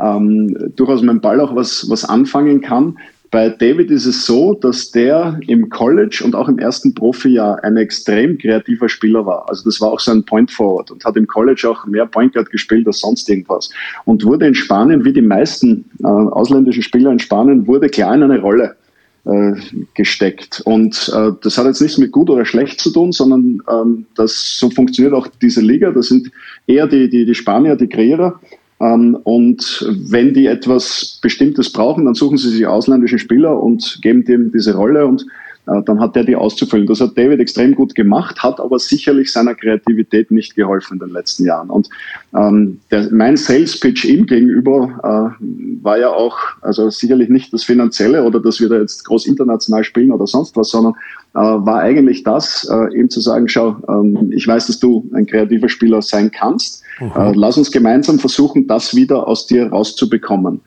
ähm, 0.00 0.72
durchaus 0.76 1.00
mit 1.00 1.10
dem 1.10 1.20
Ball 1.20 1.40
auch 1.40 1.54
was, 1.56 1.88
was 1.88 2.04
anfangen 2.04 2.60
kann. 2.60 2.98
Bei 3.32 3.48
David 3.48 3.90
ist 3.90 4.04
es 4.04 4.26
so, 4.26 4.52
dass 4.52 4.90
der 4.90 5.40
im 5.46 5.70
College 5.70 6.20
und 6.22 6.34
auch 6.34 6.48
im 6.48 6.58
ersten 6.58 6.94
Profijahr 6.94 7.64
ein 7.64 7.78
extrem 7.78 8.36
kreativer 8.36 8.90
Spieler 8.90 9.24
war. 9.24 9.48
Also 9.48 9.64
das 9.64 9.80
war 9.80 9.90
auch 9.90 10.00
so 10.00 10.10
ein 10.12 10.22
Point 10.22 10.50
Forward 10.50 10.90
und 10.90 11.02
hat 11.02 11.16
im 11.16 11.26
College 11.26 11.66
auch 11.66 11.86
mehr 11.86 12.04
Point 12.04 12.34
Guard 12.34 12.50
gespielt 12.50 12.86
als 12.86 13.00
sonst 13.00 13.30
irgendwas. 13.30 13.70
Und 14.04 14.22
wurde 14.26 14.46
in 14.48 14.54
Spanien, 14.54 15.06
wie 15.06 15.14
die 15.14 15.22
meisten 15.22 15.86
äh, 16.00 16.06
ausländischen 16.06 16.82
Spieler 16.82 17.10
in 17.10 17.20
Spanien, 17.20 17.66
wurde 17.66 17.88
klar 17.88 18.14
in 18.14 18.22
eine 18.22 18.38
Rolle 18.38 18.76
äh, 19.24 19.52
gesteckt. 19.94 20.60
Und 20.66 21.10
äh, 21.16 21.30
das 21.42 21.56
hat 21.56 21.64
jetzt 21.64 21.80
nichts 21.80 21.96
mit 21.96 22.12
gut 22.12 22.28
oder 22.28 22.44
schlecht 22.44 22.82
zu 22.82 22.90
tun, 22.90 23.12
sondern 23.12 23.62
ähm, 23.70 24.04
das 24.14 24.58
so 24.58 24.68
funktioniert 24.68 25.14
auch 25.14 25.26
diese 25.40 25.62
Liga. 25.62 25.90
Das 25.90 26.08
sind 26.08 26.30
eher 26.66 26.86
die, 26.86 27.08
die, 27.08 27.24
die 27.24 27.34
Spanier, 27.34 27.76
die 27.76 27.88
Kreierer 27.88 28.38
und 28.82 29.86
wenn 30.10 30.34
die 30.34 30.46
etwas 30.46 31.18
Bestimmtes 31.22 31.70
brauchen, 31.70 32.04
dann 32.04 32.14
suchen 32.14 32.36
sie 32.36 32.50
sich 32.50 32.66
ausländische 32.66 33.20
Spieler 33.20 33.62
und 33.62 34.00
geben 34.02 34.24
dem 34.24 34.50
diese 34.50 34.74
Rolle. 34.74 35.06
Und 35.06 35.24
dann 35.64 36.00
hat 36.00 36.16
der 36.16 36.24
die 36.24 36.34
auszufüllen. 36.34 36.86
Das 36.86 37.00
hat 37.00 37.16
David 37.16 37.38
extrem 37.38 37.74
gut 37.74 37.94
gemacht, 37.94 38.42
hat 38.42 38.58
aber 38.58 38.78
sicherlich 38.78 39.30
seiner 39.30 39.54
Kreativität 39.54 40.30
nicht 40.30 40.56
geholfen 40.56 40.94
in 40.94 40.98
den 40.98 41.10
letzten 41.10 41.44
Jahren. 41.44 41.70
Und 41.70 41.88
ähm, 42.34 42.80
der, 42.90 43.08
mein 43.12 43.36
Sales 43.36 43.78
Pitch 43.78 44.04
ihm 44.04 44.26
gegenüber 44.26 45.36
äh, 45.40 45.44
war 45.82 45.98
ja 45.98 46.10
auch, 46.10 46.36
also 46.62 46.90
sicherlich 46.90 47.28
nicht 47.28 47.52
das 47.52 47.62
Finanzielle 47.62 48.24
oder 48.24 48.40
dass 48.40 48.60
wir 48.60 48.68
da 48.68 48.78
jetzt 48.78 49.04
groß 49.04 49.26
international 49.26 49.84
spielen 49.84 50.10
oder 50.10 50.26
sonst 50.26 50.56
was, 50.56 50.70
sondern 50.70 50.94
äh, 51.34 51.38
war 51.38 51.80
eigentlich 51.80 52.24
das, 52.24 52.68
äh, 52.70 52.98
ihm 52.98 53.08
zu 53.08 53.20
sagen, 53.20 53.48
schau, 53.48 53.76
ähm, 53.88 54.32
ich 54.34 54.46
weiß, 54.46 54.66
dass 54.66 54.80
du 54.80 55.08
ein 55.14 55.26
kreativer 55.26 55.68
Spieler 55.68 56.02
sein 56.02 56.30
kannst 56.30 56.82
Mhm. 57.00 57.34
lass 57.34 57.56
uns 57.56 57.70
gemeinsam 57.70 58.18
versuchen, 58.18 58.66
das 58.66 58.94
wieder 58.94 59.26
aus 59.26 59.46
dir 59.46 59.68
rauszubekommen. 59.68 60.60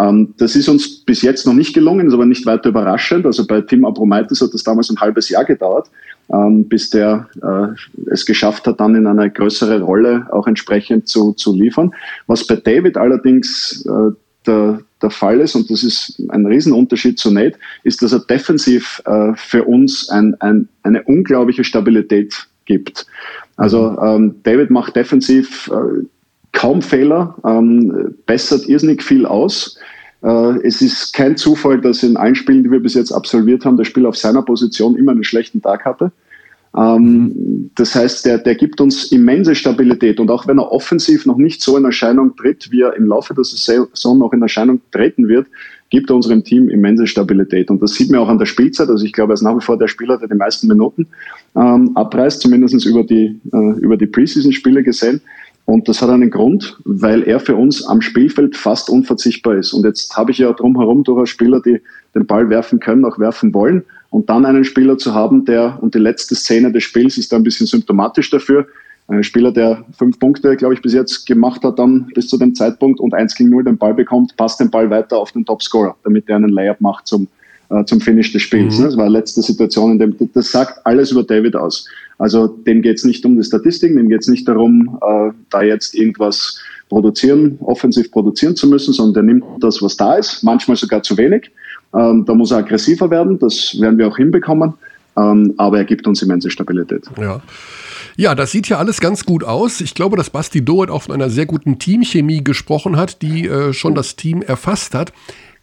Ähm, 0.00 0.34
das 0.38 0.56
ist 0.56 0.68
uns 0.68 1.00
bis 1.04 1.22
jetzt 1.22 1.46
noch 1.46 1.52
nicht 1.52 1.74
gelungen, 1.74 2.06
ist 2.06 2.14
aber 2.14 2.26
nicht 2.26 2.46
weiter 2.46 2.70
überraschend. 2.70 3.26
Also 3.26 3.46
bei 3.46 3.60
Tim 3.60 3.84
Abromaitis 3.84 4.40
hat 4.40 4.54
das 4.54 4.62
damals 4.62 4.90
ein 4.90 5.00
halbes 5.00 5.28
Jahr 5.28 5.44
gedauert, 5.44 5.90
ähm, 6.32 6.68
bis 6.68 6.90
der 6.90 7.28
äh, 7.42 8.10
es 8.10 8.24
geschafft 8.24 8.66
hat, 8.66 8.80
dann 8.80 8.94
in 8.94 9.06
eine 9.06 9.30
größere 9.30 9.80
Rolle 9.82 10.26
auch 10.30 10.46
entsprechend 10.46 11.08
zu, 11.08 11.32
zu 11.32 11.54
liefern. 11.54 11.92
Was 12.26 12.46
bei 12.46 12.56
David 12.56 12.96
allerdings 12.96 13.84
äh, 13.86 14.14
der, 14.46 14.80
der 15.02 15.10
Fall 15.10 15.40
ist, 15.40 15.54
und 15.54 15.70
das 15.70 15.82
ist 15.82 16.22
ein 16.30 16.46
Riesenunterschied 16.46 17.18
zu 17.18 17.30
Nate, 17.30 17.58
ist, 17.84 18.00
dass 18.00 18.12
er 18.12 18.20
defensiv 18.20 19.02
äh, 19.04 19.32
für 19.34 19.64
uns 19.64 20.08
ein, 20.08 20.34
ein, 20.40 20.68
eine 20.82 21.02
unglaubliche 21.02 21.64
Stabilität 21.64 22.46
gibt. 22.64 23.06
Also 23.56 23.98
ähm, 24.00 24.36
David 24.44 24.70
macht 24.70 24.96
defensiv 24.96 25.70
kaum 26.52 26.82
Fehler, 26.82 27.34
ähm, 27.44 28.14
bessert 28.26 28.66
irrsinnig 28.66 29.02
viel 29.02 29.26
aus. 29.26 29.78
Äh, 30.22 30.66
es 30.66 30.82
ist 30.82 31.12
kein 31.12 31.36
Zufall, 31.36 31.80
dass 31.80 32.02
in 32.02 32.16
allen 32.16 32.34
Spielen, 32.34 32.64
die 32.64 32.70
wir 32.70 32.80
bis 32.80 32.94
jetzt 32.94 33.12
absolviert 33.12 33.64
haben, 33.64 33.76
der 33.76 33.84
Spieler 33.84 34.08
auf 34.08 34.16
seiner 34.16 34.42
Position 34.42 34.96
immer 34.96 35.12
einen 35.12 35.24
schlechten 35.24 35.62
Tag 35.62 35.84
hatte. 35.84 36.12
Ähm, 36.76 37.70
das 37.74 37.94
heißt, 37.94 38.26
der, 38.26 38.38
der 38.38 38.54
gibt 38.54 38.80
uns 38.80 39.10
immense 39.10 39.54
Stabilität 39.54 40.20
und 40.20 40.30
auch 40.30 40.46
wenn 40.46 40.58
er 40.58 40.70
offensiv 40.70 41.26
noch 41.26 41.36
nicht 41.36 41.62
so 41.62 41.76
in 41.76 41.84
Erscheinung 41.84 42.36
tritt, 42.36 42.70
wie 42.70 42.82
er 42.82 42.96
im 42.96 43.06
Laufe 43.06 43.34
der 43.34 43.44
Saison 43.44 44.18
noch 44.18 44.32
in 44.32 44.42
Erscheinung 44.42 44.80
treten 44.92 45.26
wird, 45.26 45.46
gibt 45.90 46.10
er 46.10 46.16
unserem 46.16 46.44
Team 46.44 46.68
immense 46.68 47.06
Stabilität. 47.08 47.68
Und 47.68 47.82
das 47.82 47.94
sieht 47.94 48.10
man 48.10 48.20
auch 48.20 48.28
an 48.28 48.38
der 48.38 48.46
Spielzeit. 48.46 48.88
Also 48.88 49.04
ich 49.04 49.12
glaube, 49.12 49.32
er 49.32 49.34
ist 49.34 49.42
nach 49.42 49.56
wie 49.56 49.64
vor 49.64 49.76
der 49.76 49.88
Spieler, 49.88 50.16
der 50.18 50.28
die 50.28 50.36
meisten 50.36 50.68
Minuten 50.68 51.08
ähm, 51.56 51.90
abreißt, 51.96 52.40
zumindest 52.40 52.86
über 52.86 53.02
die, 53.02 53.40
äh, 53.52 53.80
über 53.80 53.96
die 53.96 54.06
Preseason-Spiele 54.06 54.84
gesehen. 54.84 55.20
Und 55.70 55.88
das 55.88 56.02
hat 56.02 56.10
einen 56.10 56.30
Grund, 56.30 56.78
weil 56.84 57.22
er 57.22 57.38
für 57.38 57.54
uns 57.54 57.86
am 57.86 58.02
Spielfeld 58.02 58.56
fast 58.56 58.90
unverzichtbar 58.90 59.54
ist. 59.54 59.72
Und 59.72 59.84
jetzt 59.84 60.16
habe 60.16 60.32
ich 60.32 60.38
ja 60.38 60.52
drumherum 60.52 61.04
durchaus 61.04 61.28
Spieler, 61.28 61.62
die 61.64 61.80
den 62.12 62.26
Ball 62.26 62.50
werfen 62.50 62.80
können, 62.80 63.04
auch 63.04 63.20
werfen 63.20 63.54
wollen. 63.54 63.84
Und 64.10 64.28
dann 64.28 64.44
einen 64.44 64.64
Spieler 64.64 64.98
zu 64.98 65.14
haben, 65.14 65.44
der, 65.44 65.78
und 65.80 65.94
die 65.94 66.00
letzte 66.00 66.34
Szene 66.34 66.72
des 66.72 66.82
Spiels 66.82 67.18
ist 67.18 67.30
da 67.30 67.36
ein 67.36 67.44
bisschen 67.44 67.68
symptomatisch 67.68 68.30
dafür, 68.30 68.66
ein 69.06 69.22
Spieler, 69.22 69.52
der 69.52 69.84
fünf 69.96 70.18
Punkte, 70.18 70.56
glaube 70.56 70.74
ich, 70.74 70.82
bis 70.82 70.92
jetzt 70.92 71.24
gemacht 71.26 71.62
hat, 71.62 71.78
dann 71.78 72.06
bis 72.14 72.26
zu 72.26 72.36
dem 72.36 72.52
Zeitpunkt 72.56 72.98
und 72.98 73.14
1 73.14 73.36
gegen 73.36 73.50
0 73.50 73.62
den 73.62 73.78
Ball 73.78 73.94
bekommt, 73.94 74.36
passt 74.36 74.58
den 74.58 74.70
Ball 74.70 74.90
weiter 74.90 75.18
auf 75.18 75.30
den 75.30 75.44
Topscorer, 75.44 75.94
damit 76.02 76.28
er 76.28 76.36
einen 76.36 76.50
Layup 76.50 76.80
macht 76.80 77.06
zum, 77.06 77.28
äh, 77.70 77.84
zum 77.84 78.00
Finish 78.00 78.32
des 78.32 78.42
Spiels. 78.42 78.78
Mhm. 78.78 78.84
Das 78.84 78.96
war 78.96 79.06
die 79.06 79.12
letzte 79.12 79.42
Situation, 79.42 79.92
in 79.92 79.98
dem 79.98 80.16
das 80.34 80.50
sagt 80.50 80.84
alles 80.84 81.12
über 81.12 81.22
David 81.22 81.56
aus. 81.56 81.86
Also 82.18 82.48
dem 82.48 82.82
geht 82.82 82.98
es 82.98 83.04
nicht 83.04 83.24
um 83.24 83.36
die 83.36 83.44
Statistiken, 83.44 83.96
dem 83.96 84.08
geht 84.08 84.20
es 84.20 84.28
nicht 84.28 84.46
darum, 84.46 84.98
äh, 85.02 85.30
da 85.50 85.62
jetzt 85.62 85.94
irgendwas 85.94 86.60
produzieren, 86.88 87.58
offensiv 87.60 88.10
produzieren 88.10 88.56
zu 88.56 88.68
müssen, 88.68 88.92
sondern 88.92 89.14
der 89.14 89.22
nimmt 89.22 89.44
das, 89.60 89.80
was 89.80 89.96
da 89.96 90.16
ist, 90.16 90.42
manchmal 90.42 90.76
sogar 90.76 91.02
zu 91.02 91.16
wenig. 91.16 91.50
Ähm, 91.94 92.24
da 92.26 92.34
muss 92.34 92.50
er 92.50 92.58
aggressiver 92.58 93.10
werden, 93.10 93.38
das 93.38 93.76
werden 93.80 93.98
wir 93.98 94.08
auch 94.08 94.16
hinbekommen. 94.16 94.74
ähm, 95.16 95.54
aber 95.56 95.78
er 95.78 95.84
gibt 95.84 96.06
uns 96.06 96.22
immense 96.22 96.50
Stabilität. 96.50 97.04
Ja. 97.20 97.40
Ja, 98.16 98.34
das 98.34 98.50
sieht 98.50 98.68
ja 98.68 98.78
alles 98.78 99.00
ganz 99.00 99.24
gut 99.24 99.44
aus. 99.44 99.80
Ich 99.80 99.94
glaube, 99.94 100.16
dass 100.16 100.28
Basti 100.30 100.62
Doet 100.62 100.90
auch 100.90 101.04
von 101.04 101.14
einer 101.14 101.30
sehr 101.30 101.46
guten 101.46 101.78
Teamchemie 101.78 102.44
gesprochen 102.44 102.96
hat, 102.96 103.22
die 103.22 103.46
äh, 103.46 103.72
schon 103.72 103.94
das 103.94 104.16
Team 104.16 104.42
erfasst 104.42 104.94
hat. 104.94 105.12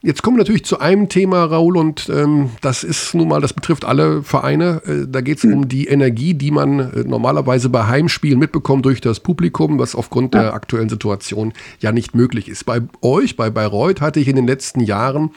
Jetzt 0.07 0.23
kommen 0.23 0.37
wir 0.37 0.43
natürlich 0.43 0.63
zu 0.63 0.79
einem 0.79 1.09
Thema, 1.09 1.43
Raul, 1.43 1.75
und 1.75 2.07
ähm, 2.07 2.51
das 2.61 2.85
ist 2.85 3.13
nun 3.13 3.27
mal, 3.27 3.41
das 3.41 3.51
betrifft 3.51 3.83
alle 3.83 4.23
Vereine. 4.23 4.81
Äh, 4.85 5.05
da 5.05 5.19
geht 5.19 5.39
es 5.39 5.43
mhm. 5.43 5.53
um 5.53 5.67
die 5.67 5.87
Energie, 5.87 6.33
die 6.33 6.49
man 6.49 6.79
äh, 6.79 7.03
normalerweise 7.03 7.67
bei 7.67 7.87
Heimspielen 7.87 8.39
mitbekommt 8.39 8.85
durch 8.85 9.01
das 9.01 9.19
Publikum, 9.19 9.79
was 9.79 9.95
aufgrund 9.95 10.33
ja. 10.33 10.43
der 10.43 10.53
aktuellen 10.53 10.87
Situation 10.87 11.51
ja 11.81 11.91
nicht 11.91 12.15
möglich 12.15 12.47
ist. 12.47 12.65
Bei 12.65 12.83
euch, 13.01 13.35
bei 13.35 13.49
Bayreuth, 13.49 13.99
hatte 13.99 14.21
ich 14.21 14.29
in 14.29 14.37
den 14.37 14.47
letzten 14.47 14.79
Jahren 14.79 15.31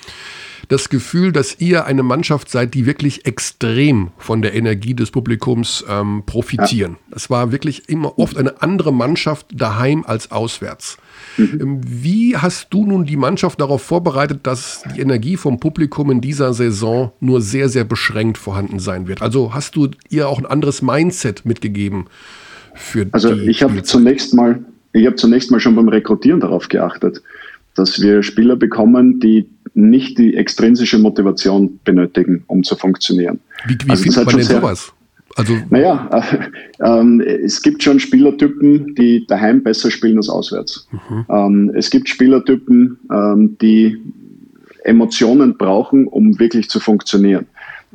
das 0.69 0.89
Gefühl, 0.89 1.33
dass 1.33 1.59
ihr 1.59 1.87
eine 1.87 2.05
Mannschaft 2.05 2.49
seid, 2.49 2.73
die 2.75 2.87
wirklich 2.87 3.27
extrem 3.27 4.13
von 4.19 4.41
der 4.41 4.55
Energie 4.55 4.95
des 4.95 5.11
Publikums 5.11 5.85
ähm, 5.89 6.23
profitieren. 6.27 6.93
Ja. 6.93 7.15
Das 7.15 7.29
war 7.29 7.51
wirklich 7.51 7.89
immer 7.89 8.21
oft 8.21 8.37
eine 8.37 8.63
andere 8.63 8.93
Mannschaft 8.93 9.49
daheim 9.53 10.05
als 10.07 10.31
auswärts. 10.31 10.97
Mhm. 11.37 11.61
Ähm, 11.61 11.81
wie 11.85 12.37
hast 12.37 12.69
du 12.71 12.87
nun 12.87 13.05
die 13.05 13.17
Mannschaft 13.17 13.61
darauf 13.61 13.83
vorbereitet, 13.83 14.41
dass 14.45 14.83
die 14.95 15.01
Energie 15.01 15.37
vom 15.37 15.61
Publikum 15.61 16.11
in 16.11 16.21
dieser 16.21 16.53
Saison 16.55 17.13
nur 17.21 17.41
sehr, 17.41 17.69
sehr 17.69 17.85
beschränkt 17.85 18.39
vorhanden 18.39 18.79
sein 18.79 19.09
wird? 19.09 19.23
Also 19.23 19.55
hast 19.55 19.77
du 19.77 19.89
ihr 20.09 20.29
auch 20.29 20.39
ein 20.39 20.47
anderes 20.47 20.83
Mindset 20.83 21.45
mitgegeben 21.45 22.07
für 22.75 23.07
Also 23.13 23.35
ich 23.35 23.63
habe 23.63 23.83
zunächst 23.83 24.35
mal, 24.35 24.65
ich 24.93 25.07
habe 25.07 25.17
zunächst 25.17 25.51
mal 25.51 25.61
schon 25.61 25.77
beim 25.77 25.89
Rekrutieren 25.89 26.41
darauf 26.41 26.69
geachtet, 26.69 27.23
dass 27.75 28.01
wir 28.01 28.23
Spieler 28.23 28.57
bekommen, 28.57 29.21
die 29.21 29.49
nicht 29.75 30.19
die 30.19 30.37
extrinsische 30.37 30.99
Motivation 30.99 31.79
benötigen, 31.85 32.43
um 32.47 32.65
zu 32.65 32.77
funktionieren. 32.77 33.41
Wie, 33.67 33.77
wie 33.85 33.91
also 33.91 34.03
findet 34.03 34.27
man 34.27 34.37
denn 34.37 34.45
sehr, 34.45 34.61
sowas? 34.61 34.93
Also 35.37 35.57
naja, 35.71 36.11
äh, 36.81 37.21
äh, 37.23 37.45
es 37.45 37.63
gibt 37.63 37.83
schon 37.83 38.01
Spielertypen, 38.01 38.95
die 38.95 39.27
daheim 39.27 39.63
besser 39.63 39.91
spielen 39.91 40.17
als 40.17 40.29
auswärts. 40.29 40.89
Mhm. 40.91 41.27
Ähm, 41.29 41.73
es 41.75 41.91
gibt 41.91 42.09
Spielertypen, 42.09 42.99
ähm, 43.13 43.57
die 43.61 43.99
Emotionen 44.85 45.57
brauchen, 45.57 46.07
um 46.07 46.39
wirklich 46.39 46.69
zu 46.69 46.81
funktionieren. 46.81 47.47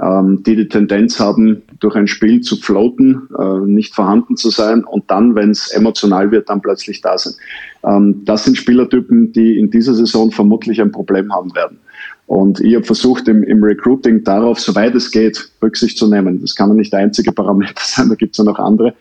Ähm, 0.01 0.43
die 0.43 0.57
die 0.57 0.67
Tendenz 0.67 1.21
haben, 1.21 1.61
durch 1.79 1.95
ein 1.95 2.07
Spiel 2.07 2.41
zu 2.41 2.57
floaten, 2.57 3.29
äh, 3.39 3.65
nicht 3.65 3.95
vorhanden 3.95 4.35
zu 4.35 4.49
sein 4.49 4.83
und 4.83 5.09
dann, 5.09 5.35
wenn 5.35 5.51
es 5.51 5.71
emotional 5.71 6.31
wird, 6.31 6.49
dann 6.49 6.61
plötzlich 6.61 6.99
da 6.99 7.17
sind. 7.17 7.37
Ähm, 7.85 8.25
das 8.25 8.43
sind 8.43 8.57
Spielertypen, 8.57 9.31
die 9.31 9.57
in 9.57 9.71
dieser 9.71 9.93
Saison 9.93 10.31
vermutlich 10.31 10.81
ein 10.81 10.91
Problem 10.91 11.33
haben 11.33 11.55
werden. 11.55 11.79
Und 12.27 12.59
ich 12.59 12.75
habe 12.75 12.85
versucht, 12.85 13.27
im, 13.27 13.43
im 13.43 13.63
Recruiting 13.63 14.23
darauf, 14.23 14.59
soweit 14.59 14.95
es 14.95 15.11
geht, 15.11 15.51
Rücksicht 15.61 15.97
zu 15.97 16.09
nehmen. 16.09 16.41
Das 16.41 16.55
kann 16.55 16.69
ja 16.69 16.75
nicht 16.75 16.91
der 16.91 17.01
einzige 17.01 17.31
Parameter 17.31 17.73
sein, 17.83 18.09
da 18.09 18.15
gibt 18.15 18.33
es 18.33 18.37
ja 18.37 18.43
noch 18.43 18.59
andere. 18.59 18.93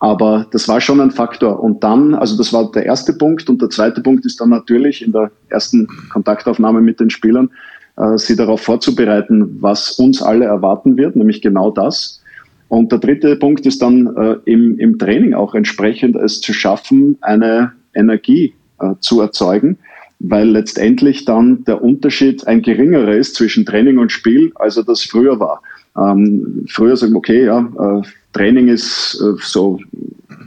Aber 0.00 0.46
das 0.52 0.68
war 0.68 0.80
schon 0.80 1.00
ein 1.00 1.10
Faktor. 1.10 1.60
Und 1.60 1.82
dann, 1.82 2.14
also 2.14 2.36
das 2.36 2.52
war 2.52 2.70
der 2.70 2.86
erste 2.86 3.12
Punkt. 3.12 3.48
Und 3.48 3.60
der 3.60 3.70
zweite 3.70 4.00
Punkt 4.00 4.24
ist 4.26 4.40
dann 4.40 4.50
natürlich 4.50 5.04
in 5.04 5.12
der 5.12 5.30
ersten 5.48 5.88
Kontaktaufnahme 6.12 6.80
mit 6.80 7.00
den 7.00 7.10
Spielern, 7.10 7.50
äh, 7.96 8.16
sie 8.16 8.36
darauf 8.36 8.60
vorzubereiten, 8.60 9.60
was 9.60 9.92
uns 9.92 10.22
alle 10.22 10.44
erwarten 10.44 10.96
wird, 10.96 11.16
nämlich 11.16 11.42
genau 11.42 11.70
das. 11.70 12.22
Und 12.68 12.92
der 12.92 12.98
dritte 12.98 13.34
Punkt 13.36 13.66
ist 13.66 13.82
dann 13.82 14.14
äh, 14.16 14.36
im, 14.44 14.78
im 14.78 14.98
Training 14.98 15.34
auch 15.34 15.54
entsprechend 15.54 16.16
es 16.16 16.40
zu 16.40 16.52
schaffen, 16.52 17.16
eine 17.22 17.72
Energie 17.94 18.54
äh, 18.78 18.94
zu 19.00 19.20
erzeugen, 19.20 19.78
weil 20.20 20.48
letztendlich 20.48 21.24
dann 21.24 21.64
der 21.64 21.82
Unterschied 21.82 22.46
ein 22.46 22.62
geringerer 22.62 23.14
ist 23.14 23.34
zwischen 23.34 23.64
Training 23.64 23.98
und 23.98 24.12
Spiel, 24.12 24.52
als 24.56 24.76
er 24.76 24.84
das 24.84 25.02
früher 25.02 25.38
war. 25.38 25.62
Ähm, 25.96 26.66
früher 26.68 26.96
sagen 26.96 27.12
wir, 27.12 27.18
okay, 27.18 27.44
ja, 27.44 27.60
äh, 27.60 28.02
Training 28.32 28.68
ist 28.68 29.20
äh, 29.22 29.40
so 29.40 29.80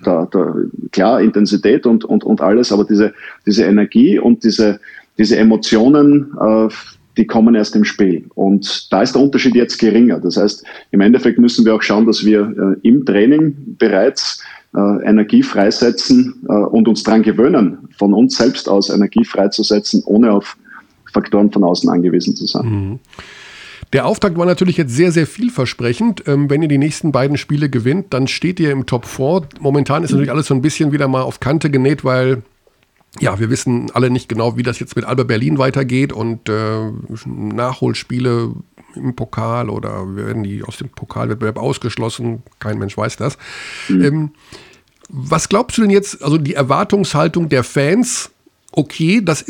da, 0.04 0.28
da, 0.32 0.56
klar 0.92 1.22
Intensität 1.22 1.86
und, 1.86 2.06
und, 2.06 2.24
und 2.24 2.42
alles, 2.42 2.72
aber 2.72 2.86
diese, 2.86 3.14
diese 3.46 3.64
Energie 3.66 4.20
und 4.20 4.44
diese, 4.44 4.80
diese 5.18 5.38
Emotionen, 5.38 6.34
äh, 6.40 6.68
die 7.18 7.28
kommen 7.28 7.56
erst 7.56 7.76
im 7.76 7.84
Spiel. 7.84 8.26
Und 8.36 8.92
da 8.92 9.02
ist 9.02 9.14
der 9.14 9.22
Unterschied 9.22 9.56
jetzt 9.56 9.78
geringer. 9.78 10.20
Das 10.20 10.38
heißt, 10.38 10.64
im 10.92 11.02
Endeffekt 11.02 11.40
müssen 11.40 11.66
wir 11.66 11.76
auch 11.76 11.82
schauen, 11.82 12.06
dass 12.06 12.26
wir 12.26 12.78
äh, 12.84 12.88
im 12.88 13.06
Training 13.06 13.76
bereits 13.78 14.42
Energie 14.78 15.44
freisetzen 15.44 16.46
äh, 16.48 16.54
und 16.54 16.88
uns 16.88 17.04
daran 17.04 17.24
gewöhnen, 17.24 17.90
von 17.98 18.14
uns 18.14 18.38
selbst 18.38 18.70
aus 18.70 18.90
Energie 18.90 19.26
freizusetzen, 19.26 20.04
ohne 20.06 20.32
auf 20.32 20.58
Faktoren 21.12 21.52
von 21.52 21.64
außen 21.64 21.90
angewiesen 21.90 22.36
zu 22.36 22.46
sein. 22.46 22.66
Mhm. 22.66 23.00
Der 23.94 24.06
Auftakt 24.06 24.38
war 24.38 24.46
natürlich 24.46 24.78
jetzt 24.78 24.96
sehr, 24.96 25.12
sehr 25.12 25.28
vielversprechend. 25.28 26.24
Ähm, 26.26 26.50
wenn 26.50 26.62
ihr 26.62 26.70
die 26.70 26.78
nächsten 26.78 27.12
beiden 27.12 27.38
Spiele 27.38 27.70
gewinnt, 27.70 28.14
dann 28.14 28.28
steht 28.28 28.60
ihr 28.62 28.72
im 28.72 28.86
Top 28.86 29.06
4. 29.06 29.42
Momentan 29.60 30.04
ist 30.04 30.12
natürlich 30.12 30.32
alles 30.32 30.48
so 30.48 30.54
ein 30.54 30.62
bisschen 30.62 30.94
wieder 30.94 31.10
mal 31.10 31.24
auf 31.24 31.42
Kante 31.42 31.70
genäht, 31.70 32.06
weil 32.06 32.44
ja, 33.20 33.40
wir 33.40 33.50
wissen 33.50 33.92
alle 33.94 34.10
nicht 34.10 34.30
genau, 34.30 34.56
wie 34.56 34.64
das 34.64 34.80
jetzt 34.80 34.96
mit 34.96 35.04
Alba 35.04 35.24
Berlin 35.24 35.58
weitergeht 35.58 36.14
und 36.14 36.48
äh, 36.48 36.92
Nachholspiele 37.26 38.54
im 38.96 39.16
Pokal 39.16 39.70
oder 39.70 40.16
werden 40.16 40.44
die 40.44 40.64
aus 40.64 40.78
dem 40.78 40.90
Pokalwettbewerb 40.90 41.58
ausgeschlossen? 41.58 42.44
Kein 42.60 42.78
Mensch 42.78 42.98
weiß 42.98 43.18
das. 43.18 43.38
Mhm. 43.90 44.04
Ähm, 44.04 44.32
was 45.10 45.50
glaubst 45.50 45.78
du 45.78 45.82
denn 45.82 45.92
jetzt, 45.92 46.24
also 46.24 46.38
die 46.38 46.54
Erwartungshaltung 46.54 47.50
der 47.50 47.64
Fans, 47.64 48.32
okay, 48.72 49.22
das 49.24 49.46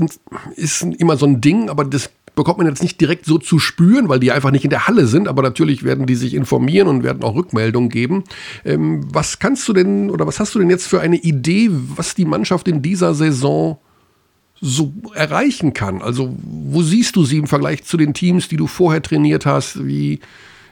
ist 0.56 0.82
immer 0.82 1.17
so 1.17 1.27
ein 1.27 1.39
Ding, 1.39 1.69
aber 1.69 1.86
das 1.86 2.10
bekommt 2.36 2.60
man 2.60 2.67
jetzt 2.67 2.82
nicht 2.82 2.99
direkt 2.99 3.25
so 3.25 3.38
zu 3.38 3.60
spüren, 3.60 4.10
weil 4.10 4.19
die 4.19 4.32
einfach 4.32 4.51
nicht 4.51 4.63
in 4.63 4.69
der 4.69 4.88
Halle 4.88 5.06
sind, 5.06 5.27
aber 5.27 5.41
natürlich 5.41 5.84
werden 5.84 6.06
die 6.06 6.15
sich 6.15 6.34
informieren 6.34 6.88
und 6.88 7.04
werden 7.04 7.23
auch 7.23 7.36
Rückmeldungen 7.36 7.89
geben. 7.89 8.23
Ähm, 8.65 9.06
was 9.13 9.39
kannst 9.39 9.67
du 9.67 9.73
denn 9.73 10.10
oder 10.10 10.25
was 10.25 10.39
hast 10.39 10.56
du 10.56 10.60
denn 10.60 10.69
jetzt 10.69 10.88
für 10.88 11.01
eine 11.01 11.17
Idee, 11.17 11.69
was 11.71 12.15
die 12.15 12.25
Mannschaft 12.25 12.67
in 12.67 12.82
dieser 12.82 13.13
Saison 13.13 13.80
so 14.62 14.93
erreichen 15.15 15.74
kann? 15.74 16.02
Also, 16.02 16.36
wo 16.43 16.84
siehst 16.84 17.15
du 17.15 17.26
sie 17.26 17.38
im 17.38 17.47
Vergleich 17.47 17.84
zu 17.84 17.97
den 17.97 18.13
Teams, 18.13 18.47
die 18.47 18.58
du 18.58 18.67
vorher 18.67 19.02
trainiert 19.02 19.45
hast? 19.45 19.86
Wie 19.86 20.19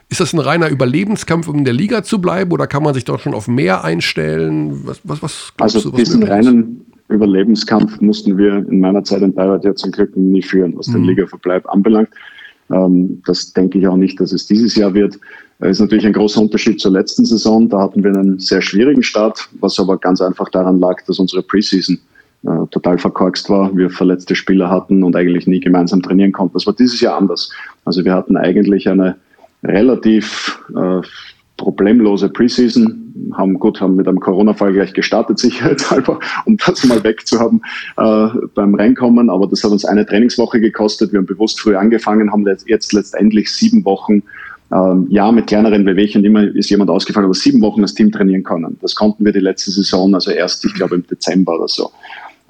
ist 0.08 0.20
das 0.20 0.32
ein 0.32 0.38
reiner 0.38 0.68
Überlebenskampf, 0.68 1.48
um 1.48 1.58
in 1.58 1.64
der 1.64 1.74
Liga 1.74 2.02
zu 2.02 2.20
bleiben, 2.20 2.52
oder 2.52 2.66
kann 2.66 2.82
man 2.82 2.94
sich 2.94 3.04
doch 3.04 3.20
schon 3.20 3.34
auf 3.34 3.48
mehr 3.48 3.84
einstellen? 3.84 4.80
Was, 4.84 5.00
was, 5.04 5.20
was 5.22 5.52
also 5.58 5.90
du, 5.90 5.96
diesen 5.96 6.22
reinen 6.22 6.86
Überlebenskampf 7.08 8.00
mussten 8.00 8.38
wir 8.38 8.56
in 8.56 8.80
meiner 8.80 9.02
Zeit 9.02 9.22
in 9.22 9.34
Bayreuth 9.34 9.64
ja 9.64 9.74
zum 9.74 9.90
Glück 9.90 10.16
nie 10.16 10.42
führen, 10.42 10.76
was 10.76 10.88
mhm. 10.88 10.94
den 10.94 11.04
Ligaverbleib 11.04 11.68
anbelangt. 11.68 12.10
Ähm, 12.72 13.22
das 13.26 13.52
denke 13.52 13.78
ich 13.78 13.88
auch 13.88 13.96
nicht, 13.96 14.20
dass 14.20 14.32
es 14.32 14.46
dieses 14.46 14.76
Jahr 14.76 14.94
wird. 14.94 15.18
Das 15.58 15.72
ist 15.72 15.80
natürlich 15.80 16.06
ein 16.06 16.12
großer 16.12 16.40
Unterschied 16.40 16.80
zur 16.80 16.92
letzten 16.92 17.24
Saison. 17.24 17.68
Da 17.68 17.80
hatten 17.80 18.02
wir 18.02 18.14
einen 18.14 18.38
sehr 18.38 18.62
schwierigen 18.62 19.02
Start, 19.02 19.48
was 19.60 19.78
aber 19.78 19.98
ganz 19.98 20.20
einfach 20.20 20.48
daran 20.48 20.78
lag, 20.78 21.02
dass 21.06 21.18
unsere 21.18 21.42
Preseason 21.42 21.98
äh, 22.44 22.66
total 22.70 22.98
verkorkst 22.98 23.50
war, 23.50 23.76
wir 23.76 23.90
verletzte 23.90 24.34
Spieler 24.34 24.70
hatten 24.70 25.02
und 25.02 25.14
eigentlich 25.16 25.46
nie 25.46 25.60
gemeinsam 25.60 26.02
trainieren 26.02 26.32
konnten. 26.32 26.54
Das 26.54 26.66
war 26.66 26.74
dieses 26.74 27.00
Jahr 27.00 27.16
anders. 27.16 27.50
Also 27.84 28.04
wir 28.04 28.14
hatten 28.14 28.36
eigentlich 28.36 28.88
eine 28.88 29.16
relativ 29.62 30.58
äh, 30.74 31.00
problemlose 31.58 32.30
Preseason, 32.30 33.30
haben 33.34 33.58
gut, 33.58 33.82
haben 33.82 33.96
mit 33.96 34.08
einem 34.08 34.20
Corona-Fall 34.20 34.72
gleich 34.72 34.94
gestartet, 34.94 35.38
sicherheitshalber, 35.40 36.18
um 36.46 36.56
das 36.56 36.82
mal 36.84 37.04
wegzuhaben 37.04 37.62
äh, 37.98 38.28
beim 38.54 38.74
Reinkommen. 38.74 39.28
Aber 39.28 39.46
das 39.46 39.62
hat 39.62 39.72
uns 39.72 39.84
eine 39.84 40.06
Trainingswoche 40.06 40.60
gekostet. 40.60 41.12
Wir 41.12 41.18
haben 41.18 41.26
bewusst 41.26 41.60
früh 41.60 41.76
angefangen, 41.76 42.32
haben 42.32 42.46
jetzt 42.66 42.92
letztendlich 42.92 43.52
sieben 43.52 43.84
Wochen 43.84 44.22
ähm, 44.72 45.06
ja, 45.10 45.32
mit 45.32 45.48
kleineren 45.48 45.84
Bewegungen 45.84 46.24
immer 46.24 46.44
ist 46.44 46.70
jemand 46.70 46.90
ausgefallen, 46.90 47.24
aber 47.24 47.34
sieben 47.34 47.60
Wochen 47.60 47.82
das 47.82 47.94
Team 47.94 48.12
trainieren 48.12 48.44
können. 48.44 48.78
Das 48.80 48.94
konnten 48.94 49.24
wir 49.24 49.32
die 49.32 49.40
letzte 49.40 49.72
Saison, 49.72 50.14
also 50.14 50.30
erst, 50.30 50.64
ich 50.64 50.74
glaube, 50.74 50.94
im 50.94 51.06
Dezember 51.06 51.56
oder 51.56 51.68
so. 51.68 51.90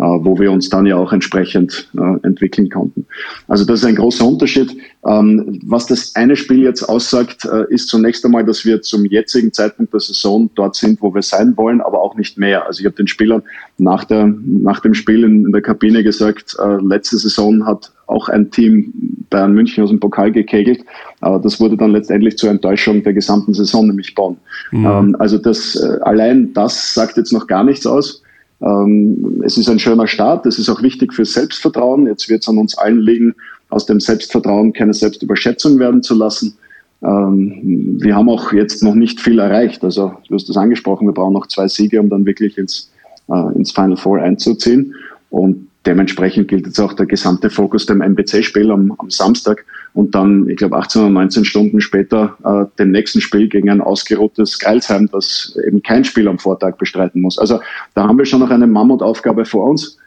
Äh, 0.00 0.24
wo 0.24 0.38
wir 0.38 0.50
uns 0.50 0.70
dann 0.70 0.86
ja 0.86 0.96
auch 0.96 1.12
entsprechend 1.12 1.90
äh, 1.94 2.26
entwickeln 2.26 2.70
konnten. 2.70 3.04
Also 3.48 3.66
das 3.66 3.80
ist 3.80 3.84
ein 3.84 3.96
großer 3.96 4.24
Unterschied. 4.24 4.74
Ähm, 5.06 5.60
was 5.62 5.88
das 5.88 6.16
eine 6.16 6.36
Spiel 6.36 6.62
jetzt 6.62 6.84
aussagt, 6.84 7.44
äh, 7.44 7.66
ist 7.68 7.88
zunächst 7.88 8.24
einmal, 8.24 8.42
dass 8.46 8.64
wir 8.64 8.80
zum 8.80 9.04
jetzigen 9.04 9.52
Zeitpunkt 9.52 9.92
der 9.92 10.00
Saison 10.00 10.48
dort 10.54 10.74
sind, 10.74 11.02
wo 11.02 11.12
wir 11.14 11.20
sein 11.20 11.54
wollen, 11.58 11.82
aber 11.82 12.00
auch 12.00 12.16
nicht 12.16 12.38
mehr. 12.38 12.66
Also 12.66 12.80
ich 12.80 12.86
habe 12.86 12.96
den 12.96 13.08
Spielern 13.08 13.42
nach, 13.76 14.04
der, 14.04 14.32
nach 14.42 14.80
dem 14.80 14.94
Spiel 14.94 15.22
in, 15.22 15.44
in 15.44 15.52
der 15.52 15.60
Kabine 15.60 16.02
gesagt, 16.02 16.56
letzte 16.80 17.18
Saison 17.18 17.66
hat 17.66 17.92
auch 18.06 18.30
ein 18.30 18.50
Team 18.50 18.94
Bayern 19.28 19.52
München 19.52 19.84
aus 19.84 19.90
dem 19.90 20.00
Pokal 20.00 20.32
gekegelt. 20.32 20.82
Aber 21.20 21.38
das 21.38 21.60
wurde 21.60 21.76
dann 21.76 21.90
letztendlich 21.90 22.38
zur 22.38 22.48
Enttäuschung 22.48 23.02
der 23.02 23.12
gesamten 23.12 23.52
Saison, 23.52 23.86
nämlich 23.86 24.14
Bonn. 24.14 24.38
Mhm. 24.70 24.86
Ähm, 24.86 25.16
also 25.18 25.36
das, 25.36 25.76
allein 26.02 26.54
das 26.54 26.94
sagt 26.94 27.18
jetzt 27.18 27.34
noch 27.34 27.46
gar 27.46 27.64
nichts 27.64 27.86
aus. 27.86 28.22
Ähm, 28.62 29.42
es 29.44 29.56
ist 29.56 29.68
ein 29.68 29.78
schöner 29.78 30.06
Start. 30.06 30.46
Es 30.46 30.58
ist 30.58 30.68
auch 30.68 30.82
wichtig 30.82 31.14
für 31.14 31.24
Selbstvertrauen. 31.24 32.06
Jetzt 32.06 32.28
wird 32.28 32.42
es 32.42 32.48
an 32.48 32.58
uns 32.58 32.76
allen 32.76 33.00
liegen, 33.00 33.34
aus 33.68 33.86
dem 33.86 34.00
Selbstvertrauen 34.00 34.72
keine 34.72 34.94
Selbstüberschätzung 34.94 35.78
werden 35.78 36.02
zu 36.02 36.14
lassen. 36.14 36.56
Ähm, 37.02 37.98
wir 38.00 38.14
haben 38.14 38.28
auch 38.28 38.52
jetzt 38.52 38.82
noch 38.82 38.94
nicht 38.94 39.20
viel 39.20 39.38
erreicht. 39.38 39.82
Also 39.84 40.12
du 40.28 40.34
hast 40.34 40.48
das 40.48 40.56
angesprochen, 40.56 41.06
wir 41.06 41.14
brauchen 41.14 41.32
noch 41.32 41.46
zwei 41.46 41.68
Siege, 41.68 42.00
um 42.00 42.10
dann 42.10 42.26
wirklich 42.26 42.58
ins, 42.58 42.90
äh, 43.28 43.54
ins 43.54 43.72
Final 43.72 43.96
Four 43.96 44.18
einzuziehen. 44.20 44.94
Und 45.30 45.68
dementsprechend 45.86 46.48
gilt 46.48 46.66
jetzt 46.66 46.80
auch 46.80 46.92
der 46.92 47.06
gesamte 47.06 47.48
Fokus 47.48 47.86
dem 47.86 48.02
MBC-Spiel 48.02 48.70
am, 48.70 48.94
am 48.98 49.10
Samstag, 49.10 49.64
und 49.92 50.14
dann, 50.14 50.48
ich 50.48 50.56
glaube, 50.56 50.76
18 50.76 51.02
oder 51.02 51.10
19 51.10 51.44
Stunden 51.44 51.80
später 51.80 52.36
äh, 52.44 52.78
dem 52.78 52.90
nächsten 52.92 53.20
Spiel 53.20 53.48
gegen 53.48 53.70
ein 53.70 53.80
ausgeruhtes 53.80 54.58
Geilsheim, 54.58 55.08
das 55.10 55.58
eben 55.66 55.82
kein 55.82 56.04
Spiel 56.04 56.28
am 56.28 56.38
Vortag 56.38 56.76
bestreiten 56.78 57.20
muss. 57.20 57.38
Also 57.38 57.60
da 57.94 58.06
haben 58.06 58.18
wir 58.18 58.24
schon 58.24 58.40
noch 58.40 58.50
eine 58.50 58.66
Mammutaufgabe 58.66 59.44
vor 59.44 59.66
uns. 59.68 59.98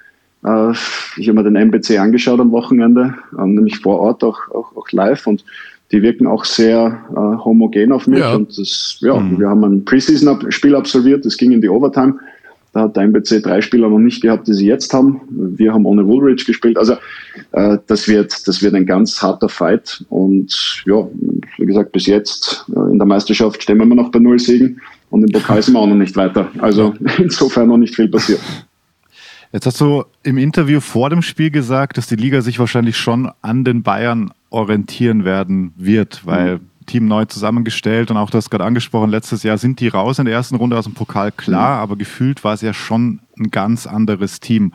Äh, 0.46 0.72
ich 1.18 1.28
habe 1.28 1.34
mir 1.34 1.44
den 1.44 1.56
MBC 1.56 2.00
angeschaut 2.00 2.40
am 2.40 2.52
Wochenende, 2.52 3.16
äh, 3.38 3.46
nämlich 3.46 3.80
vor 3.80 4.00
Ort 4.00 4.24
auch, 4.24 4.40
auch, 4.52 4.76
auch 4.76 4.92
live 4.92 5.28
und 5.28 5.44
die 5.92 6.02
wirken 6.02 6.28
auch 6.28 6.46
sehr 6.46 7.02
äh, 7.12 7.44
homogen 7.44 7.92
auf 7.92 8.08
mich. 8.08 8.20
Ja. 8.20 8.36
Und 8.36 8.58
das, 8.58 8.98
ja, 9.02 9.20
mhm. 9.20 9.40
wir 9.40 9.50
haben 9.50 9.64
ein 9.64 9.86
Preseason-Spiel 9.86 10.76
absolviert, 10.76 11.26
das 11.26 11.38
ging 11.38 11.52
in 11.52 11.62
die 11.62 11.70
Overtime. 11.70 12.16
Da 12.74 12.82
hat 12.82 12.96
der 12.96 13.04
MBC 13.04 13.42
drei 13.44 13.62
Spieler 13.62 13.88
noch 13.88 14.00
nicht 14.00 14.22
gehabt, 14.22 14.48
die 14.48 14.54
sie 14.54 14.66
jetzt 14.66 14.94
haben. 14.94 15.22
Wir 15.30 15.74
haben 15.74 15.86
ohne 15.86 16.08
Woolridge 16.08 16.44
gespielt. 16.46 16.76
Also 16.76 16.94
äh, 17.52 17.78
das, 17.86 18.08
wird, 18.08 18.48
das 18.48 18.64
wird 18.64 18.74
ein 18.74 18.88
ganz 18.88 19.22
harter 19.22 19.48
Fight. 19.48 20.04
Und 20.10 20.84
ja, 20.88 21.08
wie 21.60 21.66
gesagt, 21.68 21.92
bis 21.92 22.08
jetzt 22.08 22.66
äh, 22.76 22.92
in 22.92 22.98
der 22.98 23.06
Meisterschaft 23.06 23.62
stehen 23.62 23.78
wir 23.78 23.84
immer 23.84 23.96
noch 23.96 24.10
bei 24.10 24.18
null 24.18 24.40
Siegen 24.40 24.82
und 25.12 25.24
im 25.24 25.32
Pokal 25.32 25.62
sind 25.62 25.76
wir 25.76 25.80
auch 25.80 25.88
noch 25.88 25.96
nicht 25.96 26.16
weiter. 26.16 26.50
Also 26.58 26.96
insofern 27.20 27.68
noch 27.68 27.78
nicht 27.78 27.96
viel 27.96 28.08
passiert. 28.08 28.42
Jetzt 29.52 29.68
hast 29.68 29.80
du 29.80 30.06
im 30.24 30.40
Interview 30.40 30.80
vor 30.80 31.12
dem 31.12 31.22
Spiel 31.22 31.52
gesagt, 31.52 32.00
dass 32.00 32.08
die 32.08 32.16
Liga 32.16 32.42
sich 32.42 32.58
wahrscheinlich 32.58 32.98
schon 32.98 33.30
an 33.44 33.64
den 33.64 33.84
Bayern 33.84 34.32
orientieren 34.50 35.26
werden 35.26 35.74
wird, 35.76 36.26
weil 36.26 36.56
mhm. 36.56 36.62
Team 36.84 37.08
neu 37.08 37.26
zusammengestellt 37.26 38.12
und 38.12 38.18
auch 38.18 38.30
das 38.30 38.50
gerade 38.50 38.64
angesprochen, 38.64 39.10
letztes 39.10 39.44
Jahr 39.44 39.58
sind 39.58 39.80
die 39.80 39.88
raus 39.88 40.20
in 40.20 40.26
der 40.26 40.34
ersten 40.34 40.56
Runde 40.56 40.78
aus 40.78 40.86
dem 40.86 40.94
Pokal, 40.94 41.32
klar, 41.32 41.78
mhm. 41.78 41.84
aber 41.84 41.96
gefühlt 41.96 42.44
war 42.44 42.54
es 42.54 42.62
ja 42.62 42.74
schon 42.74 43.20
ein 43.38 43.52
ganz 43.52 43.88
anderes 43.88 44.40
Team. 44.40 44.74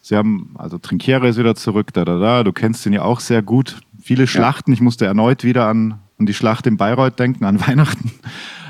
Sie 0.00 0.16
haben, 0.16 0.54
also 0.58 0.78
Trinkiere 0.78 1.28
ist 1.28 1.38
wieder 1.38 1.54
zurück, 1.54 1.92
da, 1.92 2.04
da, 2.04 2.18
da, 2.18 2.42
du 2.42 2.52
kennst 2.52 2.84
ihn 2.86 2.92
ja 2.92 3.02
auch 3.02 3.20
sehr 3.20 3.42
gut. 3.42 3.80
Viele 4.00 4.26
Schlachten, 4.26 4.72
ja. 4.72 4.74
ich 4.74 4.80
musste 4.80 5.06
erneut 5.06 5.44
wieder 5.44 5.68
an, 5.68 6.00
an 6.18 6.26
die 6.26 6.34
Schlacht 6.34 6.66
in 6.66 6.76
Bayreuth 6.76 7.18
denken, 7.18 7.44
an 7.44 7.60
Weihnachten, 7.66 8.10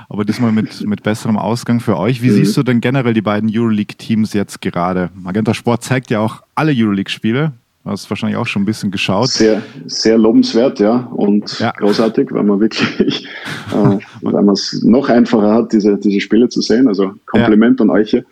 aber 0.08 0.24
diesmal 0.24 0.52
mit, 0.52 0.86
mit 0.86 1.02
besserem 1.02 1.38
Ausgang 1.38 1.80
für 1.80 1.96
euch. 1.96 2.20
Wie 2.20 2.30
mhm. 2.30 2.34
siehst 2.34 2.56
du 2.56 2.62
denn 2.62 2.80
generell 2.80 3.14
die 3.14 3.22
beiden 3.22 3.50
Euroleague-Teams 3.52 4.34
jetzt 4.34 4.60
gerade? 4.60 5.10
Magenta 5.14 5.54
Sport 5.54 5.82
zeigt 5.84 6.10
ja 6.10 6.20
auch 6.20 6.42
alle 6.54 6.72
Euroleague-Spiele. 6.74 7.52
Du 7.84 7.90
hast 7.90 8.08
wahrscheinlich 8.10 8.36
auch 8.36 8.46
schon 8.46 8.62
ein 8.62 8.66
bisschen 8.66 8.92
geschaut. 8.92 9.28
Sehr, 9.28 9.60
sehr 9.86 10.16
lobenswert, 10.16 10.78
ja, 10.78 11.08
und 11.16 11.58
ja. 11.58 11.72
großartig, 11.72 12.30
weil 12.30 12.44
man 12.44 12.60
wirklich, 12.60 13.26
äh, 13.72 13.98
weil 14.20 14.42
man 14.42 14.50
es 14.50 14.82
noch 14.84 15.08
einfacher 15.08 15.52
hat, 15.52 15.72
diese, 15.72 15.98
diese 15.98 16.20
Spiele 16.20 16.48
zu 16.48 16.60
sehen. 16.60 16.86
Also 16.86 17.12
Kompliment 17.26 17.80
ja. 17.80 17.84
an 17.84 17.90
euch 17.90 18.10
hier. 18.10 18.24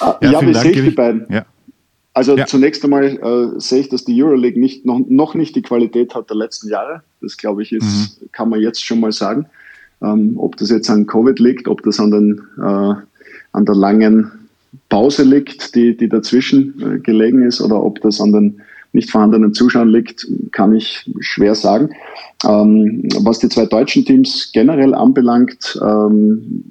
Äh, 0.00 0.26
ja, 0.26 0.32
ja 0.32 0.40
wie 0.42 0.54
sehe 0.54 0.70
ich 0.70 0.82
die 0.82 0.90
beiden? 0.90 1.26
Ja. 1.30 1.44
Also 2.14 2.36
ja. 2.36 2.46
zunächst 2.46 2.84
einmal 2.84 3.04
äh, 3.04 3.60
sehe 3.60 3.80
ich, 3.80 3.88
dass 3.88 4.04
die 4.04 4.22
Euroleague 4.22 4.58
nicht, 4.58 4.86
noch, 4.86 5.00
noch 5.08 5.34
nicht 5.34 5.56
die 5.56 5.62
Qualität 5.62 6.14
hat 6.14 6.30
der 6.30 6.36
letzten 6.36 6.70
Jahre. 6.70 7.02
Das 7.20 7.36
glaube 7.36 7.62
ich 7.62 7.72
ist, 7.72 8.22
mhm. 8.22 8.28
kann 8.30 8.48
man 8.48 8.60
jetzt 8.60 8.84
schon 8.84 9.00
mal 9.00 9.12
sagen. 9.12 9.46
Ähm, 10.00 10.34
ob 10.36 10.56
das 10.56 10.70
jetzt 10.70 10.88
an 10.90 11.06
Covid 11.06 11.38
liegt, 11.40 11.66
ob 11.68 11.82
das 11.82 11.98
an, 11.98 12.12
den, 12.12 12.42
äh, 12.58 12.94
an 13.52 13.64
der 13.64 13.74
langen 13.74 14.30
Pause 14.88 15.24
liegt, 15.24 15.74
die, 15.74 15.96
die 15.96 16.08
dazwischen 16.08 16.80
äh, 16.80 16.98
gelegen 17.00 17.42
ist, 17.42 17.60
oder 17.60 17.82
ob 17.82 18.00
das 18.00 18.20
an 18.20 18.32
den 18.32 18.62
nicht 18.92 19.10
vorhandenen 19.10 19.54
Zuschauern 19.54 19.88
liegt, 19.88 20.26
kann 20.52 20.74
ich 20.74 21.10
schwer 21.20 21.54
sagen. 21.54 21.90
Ähm, 22.44 23.08
was 23.20 23.38
die 23.38 23.48
zwei 23.48 23.66
deutschen 23.66 24.04
Teams 24.04 24.50
generell 24.52 24.94
anbelangt, 24.94 25.78
ähm, 25.82 26.64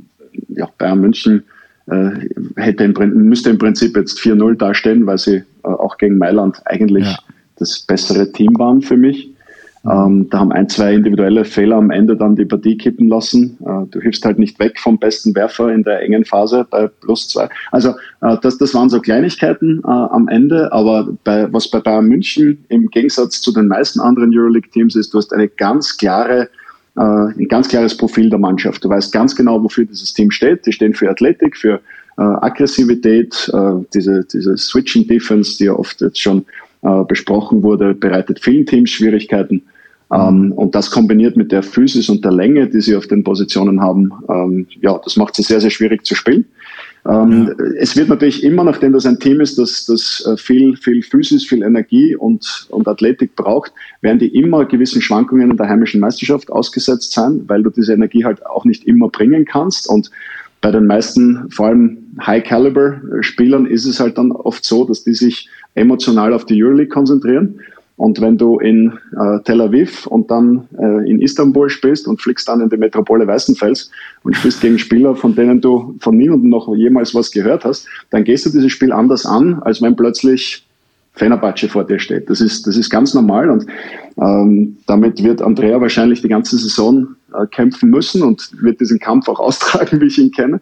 ja, 0.49 0.69
Bayern 0.77 1.01
München 1.01 1.43
äh, 1.87 2.09
hätte 2.55 2.83
im, 2.83 2.93
müsste 3.27 3.49
im 3.51 3.57
Prinzip 3.57 3.95
jetzt 3.95 4.19
4-0 4.19 4.55
darstellen, 4.55 5.05
weil 5.05 5.17
sie 5.17 5.35
äh, 5.35 5.43
auch 5.67 5.97
gegen 5.97 6.17
Mailand 6.17 6.61
eigentlich 6.65 7.05
ja. 7.05 7.17
das 7.57 7.79
bessere 7.79 8.31
Team 8.31 8.57
waren 8.57 8.81
für 8.81 8.97
mich. 8.97 9.34
Ähm, 9.89 10.27
da 10.31 10.39
haben 10.39 10.51
ein, 10.51 10.67
zwei 10.67 10.95
individuelle 10.95 11.45
Fehler 11.45 11.75
am 11.75 11.91
Ende 11.91 12.17
dann 12.17 12.35
die 12.35 12.45
Partie 12.45 12.75
kippen 12.75 13.07
lassen. 13.07 13.57
Äh, 13.61 13.85
du 13.91 14.01
hilfst 14.01 14.25
halt 14.25 14.39
nicht 14.39 14.59
weg 14.59 14.79
vom 14.79 14.97
besten 14.97 15.35
Werfer 15.35 15.71
in 15.71 15.83
der 15.83 16.01
engen 16.01 16.25
Phase 16.25 16.65
bei 16.69 16.87
plus 16.87 17.29
zwei. 17.29 17.49
Also 17.71 17.89
äh, 18.21 18.37
das, 18.41 18.57
das 18.57 18.73
waren 18.73 18.89
so 18.89 18.99
Kleinigkeiten 18.99 19.81
äh, 19.83 19.87
am 19.87 20.27
Ende, 20.27 20.71
aber 20.73 21.09
bei, 21.23 21.51
was 21.53 21.69
bei 21.69 21.79
Bayern 21.79 22.07
München 22.07 22.65
im 22.69 22.89
Gegensatz 22.89 23.41
zu 23.41 23.53
den 23.53 23.67
meisten 23.67 23.99
anderen 23.99 24.35
Euroleague-Teams 24.35 24.95
ist, 24.95 25.13
du 25.13 25.19
hast 25.19 25.31
eine 25.33 25.47
ganz 25.47 25.97
klare 25.97 26.49
äh, 26.97 27.01
ein 27.01 27.47
ganz 27.47 27.67
klares 27.67 27.95
Profil 27.95 28.29
der 28.29 28.39
Mannschaft. 28.39 28.83
Du 28.83 28.89
weißt 28.89 29.11
ganz 29.11 29.35
genau, 29.35 29.61
wofür 29.61 29.85
dieses 29.85 30.13
Team 30.13 30.31
steht. 30.31 30.65
Die 30.65 30.71
stehen 30.71 30.95
für 30.95 31.09
Athletik, 31.09 31.57
für 31.57 31.75
äh, 32.17 32.21
Aggressivität, 32.21 33.51
äh, 33.53 33.71
diese, 33.93 34.23
diese 34.23 34.57
Switching 34.57 35.05
Defense, 35.05 35.57
die 35.57 35.65
ja 35.65 35.73
oft 35.73 36.01
jetzt 36.01 36.19
schon 36.19 36.45
besprochen 37.07 37.63
wurde, 37.63 37.95
bereitet 37.95 38.39
vielen 38.39 38.63
Teams 38.63 38.91
Schwierigkeiten. 38.91 39.63
Ähm, 40.15 40.51
und 40.53 40.75
das 40.75 40.91
kombiniert 40.91 41.35
mit 41.35 41.51
der 41.51 41.63
Physis 41.63 42.09
und 42.09 42.23
der 42.23 42.31
Länge, 42.31 42.67
die 42.67 42.81
sie 42.81 42.95
auf 42.95 43.07
den 43.07 43.23
Positionen 43.23 43.81
haben, 43.81 44.11
ähm, 44.29 44.67
ja, 44.81 44.99
das 45.03 45.17
macht 45.17 45.35
sie 45.35 45.43
sehr, 45.43 45.59
sehr 45.59 45.69
schwierig 45.69 46.05
zu 46.05 46.15
spielen. 46.15 46.45
Ähm, 47.07 47.53
ja. 47.57 47.65
Es 47.79 47.95
wird 47.95 48.09
natürlich 48.09 48.43
immer, 48.43 48.63
nachdem 48.63 48.93
das 48.93 49.05
ein 49.05 49.19
Team 49.19 49.41
ist, 49.41 49.57
das, 49.57 49.85
das 49.85 50.25
äh, 50.27 50.37
viel, 50.37 50.75
viel 50.77 51.01
Physis, 51.01 51.45
viel 51.45 51.63
Energie 51.63 52.15
und, 52.15 52.67
und 52.69 52.87
Athletik 52.87 53.35
braucht, 53.35 53.73
werden 54.01 54.19
die 54.19 54.35
immer 54.35 54.65
gewissen 54.65 55.01
Schwankungen 55.01 55.51
in 55.51 55.57
der 55.57 55.69
heimischen 55.69 55.99
Meisterschaft 55.99 56.51
ausgesetzt 56.51 57.11
sein, 57.11 57.43
weil 57.47 57.63
du 57.63 57.69
diese 57.69 57.93
Energie 57.93 58.23
halt 58.23 58.45
auch 58.45 58.65
nicht 58.65 58.85
immer 58.85 59.09
bringen 59.09 59.45
kannst. 59.45 59.87
Und 59.87 60.09
bei 60.61 60.71
den 60.71 60.87
meisten, 60.87 61.49
vor 61.51 61.67
allem 61.67 61.97
High-Caliber-Spielern, 62.25 63.67
ist 63.67 63.85
es 63.85 63.99
halt 63.99 64.17
dann 64.17 64.31
oft 64.31 64.65
so, 64.65 64.85
dass 64.85 65.03
die 65.03 65.13
sich 65.13 65.49
emotional 65.75 66.33
auf 66.33 66.45
die 66.45 66.63
Euroleague 66.63 66.89
konzentrieren 66.89 67.59
und 67.97 68.19
wenn 68.19 68.37
du 68.37 68.59
in 68.59 68.93
äh, 69.17 69.39
Tel 69.45 69.61
Aviv 69.61 70.05
und 70.07 70.29
dann 70.29 70.67
äh, 70.77 71.09
in 71.09 71.21
Istanbul 71.21 71.69
spielst 71.69 72.07
und 72.07 72.21
fliegst 72.21 72.47
dann 72.47 72.59
in 72.59 72.69
die 72.69 72.77
Metropole 72.77 73.25
Weißenfels 73.25 73.89
und 74.23 74.35
spielst 74.35 74.61
gegen 74.61 74.77
Spieler, 74.77 75.15
von 75.15 75.33
denen 75.33 75.61
du 75.61 75.95
von 75.99 76.17
niemandem 76.17 76.49
noch 76.49 76.73
jemals 76.75 77.15
was 77.15 77.31
gehört 77.31 77.63
hast, 77.63 77.87
dann 78.09 78.25
gehst 78.25 78.45
du 78.45 78.49
dieses 78.49 78.71
Spiel 78.71 78.91
anders 78.91 79.25
an, 79.25 79.61
als 79.61 79.81
wenn 79.81 79.95
plötzlich 79.95 80.64
Fenerbahce 81.15 81.69
vor 81.69 81.85
dir 81.85 81.99
steht. 81.99 82.29
Das 82.29 82.41
ist, 82.41 82.67
das 82.67 82.77
ist 82.77 82.89
ganz 82.89 83.13
normal 83.13 83.49
und 83.49 83.65
ähm, 84.17 84.77
damit 84.87 85.21
wird 85.23 85.41
Andrea 85.41 85.81
wahrscheinlich 85.81 86.21
die 86.21 86.29
ganze 86.29 86.57
Saison 86.57 87.15
äh, 87.33 87.45
kämpfen 87.47 87.89
müssen 87.89 88.21
und 88.21 88.49
wird 88.61 88.79
diesen 88.79 88.99
Kampf 88.99 89.27
auch 89.27 89.39
austragen, 89.41 89.99
wie 89.99 90.05
ich 90.05 90.17
ihn 90.17 90.31
kenne. 90.31 90.61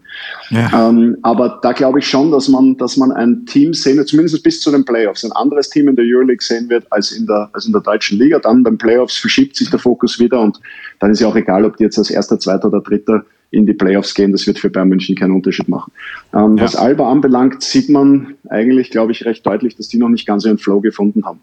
Ja. 0.50 0.90
Ähm, 0.90 1.18
aber 1.22 1.60
da 1.62 1.72
glaube 1.72 2.00
ich 2.00 2.08
schon, 2.08 2.32
dass 2.32 2.48
man, 2.48 2.78
dass 2.78 2.98
man 2.98 3.12
ein 3.12 3.46
Team 3.46 3.74
sehen 3.74 3.98
wird, 3.98 4.08
zumindest 4.08 4.44
bis 4.44 4.62
zu 4.62 4.72
den 4.72 4.86
Playoffs, 4.86 5.24
ein 5.24 5.32
anderes 5.34 5.70
Team 5.70 5.88
in 5.88 5.96
der 5.96 6.06
Euroleague 6.08 6.42
sehen 6.44 6.70
wird 6.70 6.86
als 6.92 7.12
in 7.12 7.28
der, 7.28 7.50
als 7.54 7.66
in 7.66 7.74
der 7.74 7.82
deutschen 7.82 8.18
Liga. 8.18 8.40
Dann 8.40 8.64
beim 8.64 8.78
Playoffs 8.78 9.18
verschiebt 9.18 9.56
sich 9.56 9.70
der 9.70 9.80
Fokus 9.80 10.20
wieder 10.20 10.40
und 10.40 10.60
dann 11.00 11.12
ist 11.12 11.20
ja 11.20 11.28
auch 11.28 11.36
egal, 11.36 11.66
ob 11.66 11.78
die 11.78 11.84
jetzt 11.84 11.98
als 11.98 12.10
erster, 12.10 12.40
zweiter 12.40 12.68
oder 12.68 12.82
dritter 12.82 13.24
in 13.54 13.66
die 13.66 13.74
Playoffs 13.74 14.14
gehen. 14.14 14.32
Das 14.32 14.48
wird 14.48 14.60
für 14.60 14.70
Bayern 14.70 14.90
München 14.90 15.16
keinen 15.16 15.32
Unterschied 15.32 15.70
machen. 15.70 15.92
Ähm, 16.34 16.58
ja. 16.58 16.64
Was 16.64 16.76
Alba 16.76 17.10
anbelangt, 17.12 17.62
sieht 17.62 17.90
man 17.90 18.34
eigentlich, 18.50 18.90
glaube 18.90 19.12
ich, 19.12 19.26
recht 19.26 19.46
deutlich, 19.46 19.76
dass 19.76 19.88
die 19.88 19.98
noch 19.98 20.10
nicht 20.10 20.26
ganz 20.26 20.46
ihren 20.46 20.58
Flow 20.58 20.82
gefunden 20.82 21.26
haben. 21.26 21.40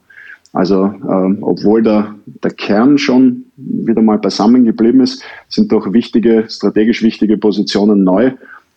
Also 0.52 0.84
ähm, 0.84 1.38
obwohl 1.42 1.82
der, 1.82 2.14
der 2.26 2.50
Kern 2.50 2.98
schon 2.98 3.44
wieder 3.56 4.02
mal 4.02 4.18
beisammen 4.18 4.64
geblieben 4.64 5.00
ist, 5.00 5.22
sind 5.48 5.70
doch 5.70 5.92
wichtige, 5.92 6.46
strategisch 6.48 7.02
wichtige 7.02 7.38
Positionen 7.38 8.02
neu 8.02 8.32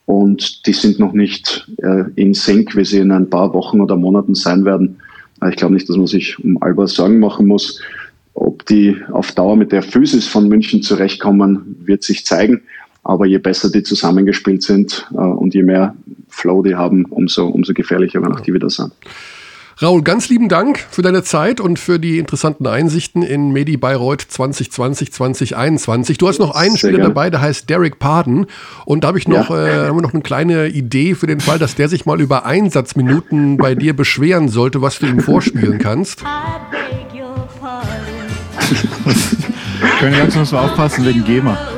und 0.06 0.68
die 0.68 0.74
sind 0.74 1.00
noch 1.00 1.14
nicht 1.14 1.68
äh, 1.78 2.04
in 2.16 2.36
Sync, 2.36 2.76
wie 2.76 2.86
sie 2.86 3.00
in 3.00 3.12
ein 3.12 3.30
paar 3.30 3.54
Wochen 3.54 3.82
oder 3.82 3.96
Monaten 3.96 4.36
sein 4.36 4.66
werden. 4.66 4.98
Äh, 5.42 5.50
ich 5.50 5.56
glaube 5.56 5.74
nicht, 5.74 5.90
dass 5.90 5.98
man 5.98 6.08
sich 6.08 6.38
um 6.44 6.62
Alba 6.62 6.86
Sorgen 6.86 7.20
machen 7.20 7.48
muss. 7.48 7.82
Ob 8.36 8.66
die 8.66 8.98
auf 9.12 9.32
Dauer 9.32 9.56
mit 9.56 9.72
der 9.72 9.82
Physis 9.84 10.28
von 10.28 10.48
München 10.48 10.82
zurechtkommen, 10.82 11.76
wird 11.84 12.04
sich 12.04 12.26
zeigen. 12.26 12.62
Aber 13.04 13.26
je 13.26 13.38
besser 13.38 13.70
die 13.70 13.84
zusammengespielt 13.84 14.64
sind 14.64 15.10
äh, 15.14 15.18
und 15.18 15.54
je 15.54 15.64
mehr 15.64 15.96
Flow 16.30 16.62
die 16.64 16.76
haben, 16.76 17.06
umso, 17.06 17.48
umso 17.48 17.74
gefährlicher 17.74 18.22
werden 18.22 18.36
auch 18.36 18.40
die 18.40 18.54
wieder 18.54 18.70
sein. 18.70 18.92
Raul, 19.82 20.04
ganz 20.04 20.30
lieben 20.30 20.50
Dank 20.50 20.78
für 20.78 21.02
deine 21.02 21.24
Zeit 21.24 21.60
und 21.60 21.80
für 21.80 22.00
die 22.00 22.20
interessanten 22.20 22.68
Einsichten 22.68 23.24
in 23.24 23.52
Medi 23.52 23.76
Bayreuth 23.76 24.22
2020, 24.22 25.12
2021. 25.12 26.20
Du 26.20 26.28
hast 26.28 26.40
noch 26.40 26.54
einen 26.56 26.72
Sehr 26.72 26.78
Spieler 26.78 26.98
gerne. 27.00 27.10
dabei, 27.10 27.30
der 27.32 27.42
heißt 27.42 27.70
Derek 27.70 27.98
Parden. 27.98 28.46
Und 28.86 29.04
da 29.04 29.08
habe 29.10 29.18
ich 29.18 29.28
noch, 29.28 29.50
ja. 29.50 29.86
äh, 29.86 29.88
haben 29.88 29.98
wir 29.98 30.04
noch 30.04 30.14
eine 30.14 30.22
kleine 30.22 30.68
Idee 30.68 31.16
für 31.16 31.26
den 31.26 31.40
Fall, 31.40 31.58
dass 31.58 31.74
der 31.76 31.90
sich 31.90 32.06
mal 32.06 32.22
über 32.22 32.46
Einsatzminuten 32.46 33.58
bei 33.58 33.74
dir 33.74 33.96
beschweren 33.96 34.48
sollte, 34.48 34.82
was 34.82 35.00
du 35.00 35.08
ihm 35.08 35.20
vorspielen 35.20 35.80
kannst. 35.80 36.24
Können 40.00 40.18
langsam 40.18 40.48
mal 40.52 40.66
aufpassen 40.66 41.06
wegen 41.06 41.26
GEMA. 41.26 41.73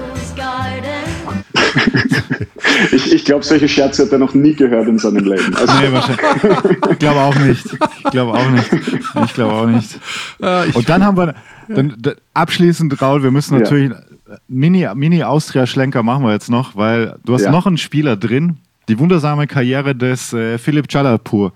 Ich, 2.92 3.14
ich 3.14 3.26
glaube, 3.26 3.44
solche 3.44 3.68
Scherze 3.68 4.04
hat 4.04 4.12
er 4.12 4.20
noch 4.20 4.34
nie 4.34 4.54
gehört 4.54 4.88
in 4.88 4.98
seinem 5.00 5.26
Leben. 5.26 5.56
Also 5.56 5.74
nee, 5.82 5.92
wahrscheinlich. 5.92 6.78
Ich 6.92 7.00
glaube 7.00 7.20
auch 7.20 7.36
nicht. 7.36 7.66
Ich 8.04 8.12
glaube 8.12 8.34
auch 8.34 8.50
nicht. 8.50 8.72
Ich 9.26 9.34
glaube 9.34 9.54
auch 9.54 9.68
nicht. 9.68 10.00
Äh, 10.42 10.72
Und 10.74 10.90
dann 10.90 11.04
haben 11.04 11.18
wir, 11.18 11.36
dann, 11.68 11.96
abschließend, 12.34 13.02
Raul, 13.02 13.24
wir 13.24 13.32
müssen 13.32 13.60
natürlich 13.60 13.92
ja. 13.92 14.38
Mini, 14.48 14.88
Mini 14.96 15.24
Austria-Schlenker 15.24 16.04
machen 16.04 16.24
wir 16.24 16.32
jetzt 16.34 16.50
noch, 16.50 16.76
weil 16.76 17.16
du 17.26 17.34
hast 17.34 17.44
ja. 17.44 17.52
noch 17.52 17.66
einen 17.68 17.78
Spieler 17.78 18.16
drin, 18.18 18.58
die 18.88 18.98
wundersame 19.00 19.48
Karriere 19.48 19.96
des 19.96 20.34
äh, 20.34 20.58
Philipp 20.58 20.88
Chalapur. 20.88 21.54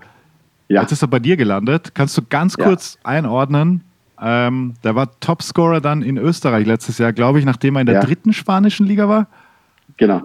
Ja. 0.68 0.82
Jetzt 0.82 0.92
ist 0.92 1.02
er 1.02 1.08
bei 1.08 1.18
dir 1.18 1.36
gelandet. 1.36 1.92
Kannst 1.94 2.16
du 2.16 2.22
ganz 2.28 2.56
kurz 2.56 2.98
einordnen, 3.02 3.82
Ähm, 4.22 4.74
der 4.84 4.94
war 4.94 5.18
Topscorer 5.20 5.80
dann 5.80 6.02
in 6.02 6.18
Österreich 6.18 6.66
letztes 6.66 6.98
Jahr, 6.98 7.14
glaube 7.14 7.38
ich, 7.38 7.46
nachdem 7.46 7.76
er 7.76 7.80
in 7.80 7.86
der 7.86 7.94
Ja. 7.96 8.00
dritten 8.02 8.34
spanischen 8.34 8.86
Liga 8.86 9.08
war. 9.08 9.28
Genau. 10.00 10.22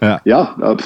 Ja. 0.00 0.20
Ja, 0.24 0.56
äh, 0.60 0.76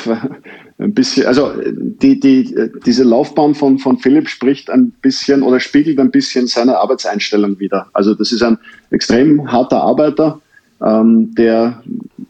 ein 0.78 0.92
bisschen, 0.92 1.26
also 1.26 1.50
die, 1.64 2.20
die, 2.20 2.54
diese 2.84 3.02
Laufbahn 3.02 3.54
von, 3.54 3.78
von 3.78 3.98
Philipp 3.98 4.28
spricht 4.28 4.68
ein 4.68 4.90
bisschen 5.00 5.42
oder 5.42 5.58
spiegelt 5.58 5.98
ein 5.98 6.10
bisschen 6.10 6.46
seine 6.46 6.76
Arbeitseinstellung 6.76 7.58
wider. 7.58 7.88
Also 7.94 8.14
das 8.14 8.30
ist 8.32 8.42
ein 8.42 8.58
extrem 8.90 9.50
harter 9.50 9.80
Arbeiter, 9.80 10.38
ähm, 10.84 11.34
der 11.34 11.82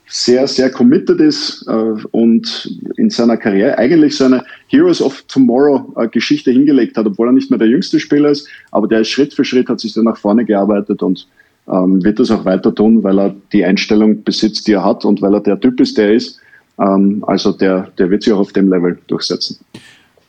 sehr, 0.06 0.46
sehr 0.46 0.70
committed 0.70 1.18
ist 1.18 1.66
äh, 1.66 1.72
und 2.12 2.70
in 2.96 3.10
seiner 3.10 3.36
Karriere 3.36 3.76
eigentlich 3.76 4.16
seine 4.16 4.44
Heroes 4.68 5.02
of 5.02 5.24
Tomorrow 5.26 5.92
äh, 5.96 6.06
Geschichte 6.06 6.52
hingelegt 6.52 6.96
hat, 6.96 7.06
obwohl 7.06 7.28
er 7.28 7.32
nicht 7.32 7.50
mehr 7.50 7.58
der 7.58 7.66
jüngste 7.66 7.98
Spieler 7.98 8.28
ist, 8.28 8.48
aber 8.70 8.86
der 8.86 9.00
ist 9.00 9.08
Schritt 9.08 9.34
für 9.34 9.44
Schritt 9.44 9.68
hat 9.68 9.80
sich 9.80 9.94
dann 9.94 10.04
nach 10.04 10.16
vorne 10.16 10.44
gearbeitet 10.44 11.02
und 11.02 11.26
ähm, 11.70 12.02
wird 12.04 12.18
das 12.18 12.30
auch 12.30 12.44
weiter 12.44 12.74
tun, 12.74 13.02
weil 13.02 13.18
er 13.18 13.34
die 13.52 13.64
Einstellung 13.64 14.22
besitzt, 14.22 14.66
die 14.68 14.72
er 14.72 14.84
hat 14.84 15.04
und 15.04 15.20
weil 15.22 15.34
er 15.34 15.40
der 15.40 15.58
Typ 15.60 15.80
ist, 15.80 15.98
der 15.98 16.08
er 16.08 16.14
ist. 16.14 16.38
Ähm, 16.78 17.24
also 17.26 17.52
der, 17.52 17.88
der 17.98 18.10
wird 18.10 18.22
sich 18.22 18.32
auch 18.32 18.38
auf 18.40 18.52
dem 18.52 18.70
Level 18.70 18.98
durchsetzen. 19.06 19.58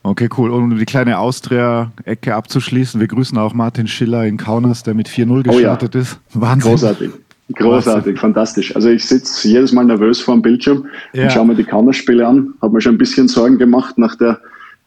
Okay, 0.04 0.30
cool. 0.38 0.52
Und 0.52 0.64
um 0.64 0.78
die 0.78 0.86
kleine 0.86 1.20
Austria-Ecke 1.20 2.34
abzuschließen, 2.34 3.00
wir 3.02 3.08
grüßen 3.08 3.38
auch 3.38 3.54
Martin 3.54 3.88
Schiller 3.88 4.26
in 4.26 4.38
Kaunas, 4.38 4.84
der 4.84 4.94
mit 4.94 5.10
4-0 5.10 5.30
Oh 5.32 5.36
ja. 5.36 5.52
gestartet 5.52 5.96
ist. 5.96 6.20
Wahnsinn. 6.34 6.72
Großartig. 6.72 7.12
Großartig, 7.56 8.20
fantastisch. 8.20 8.76
Also 8.76 8.90
ich 8.90 9.06
sitze 9.06 9.48
jedes 9.48 9.72
Mal 9.72 9.86
nervös 9.86 10.20
vor 10.20 10.36
dem 10.36 10.42
Bildschirm 10.42 10.86
Ja. 11.14 11.24
und 11.24 11.32
schaue 11.32 11.48
mir 11.48 11.56
die 11.56 11.64
Kaunerspiele 11.64 12.26
an. 12.26 12.54
Habe 12.62 12.74
mir 12.74 12.82
schon 12.82 12.96
ein 12.96 12.98
bisschen 12.98 13.28
Sorgen 13.28 13.58
gemacht 13.58 13.98
nach 13.98 14.16
der 14.16 14.40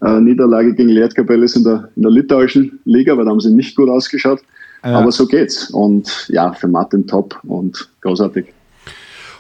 äh, 0.03 0.21
Niederlage 0.21 0.75
gegen 0.75 0.91
Lietkabelis 0.91 1.57
in 1.57 1.65
der, 1.65 1.89
in 1.97 2.03
der 2.03 2.11
litauischen 2.11 2.79
Liga, 2.85 3.17
weil 3.17 3.25
da 3.25 3.31
haben 3.31 3.41
sie 3.41 3.51
nicht 3.53 3.77
gut 3.77 3.89
ausgeschaut. 3.89 4.41
Ja. 4.85 4.99
Aber 4.99 5.13
so 5.13 5.27
geht's. 5.27 5.71
Und 5.71 6.27
ja, 6.29 6.53
für 6.53 6.69
Martin 6.69 7.07
top 7.07 7.39
und 7.45 7.89
großartig. 8.01 8.47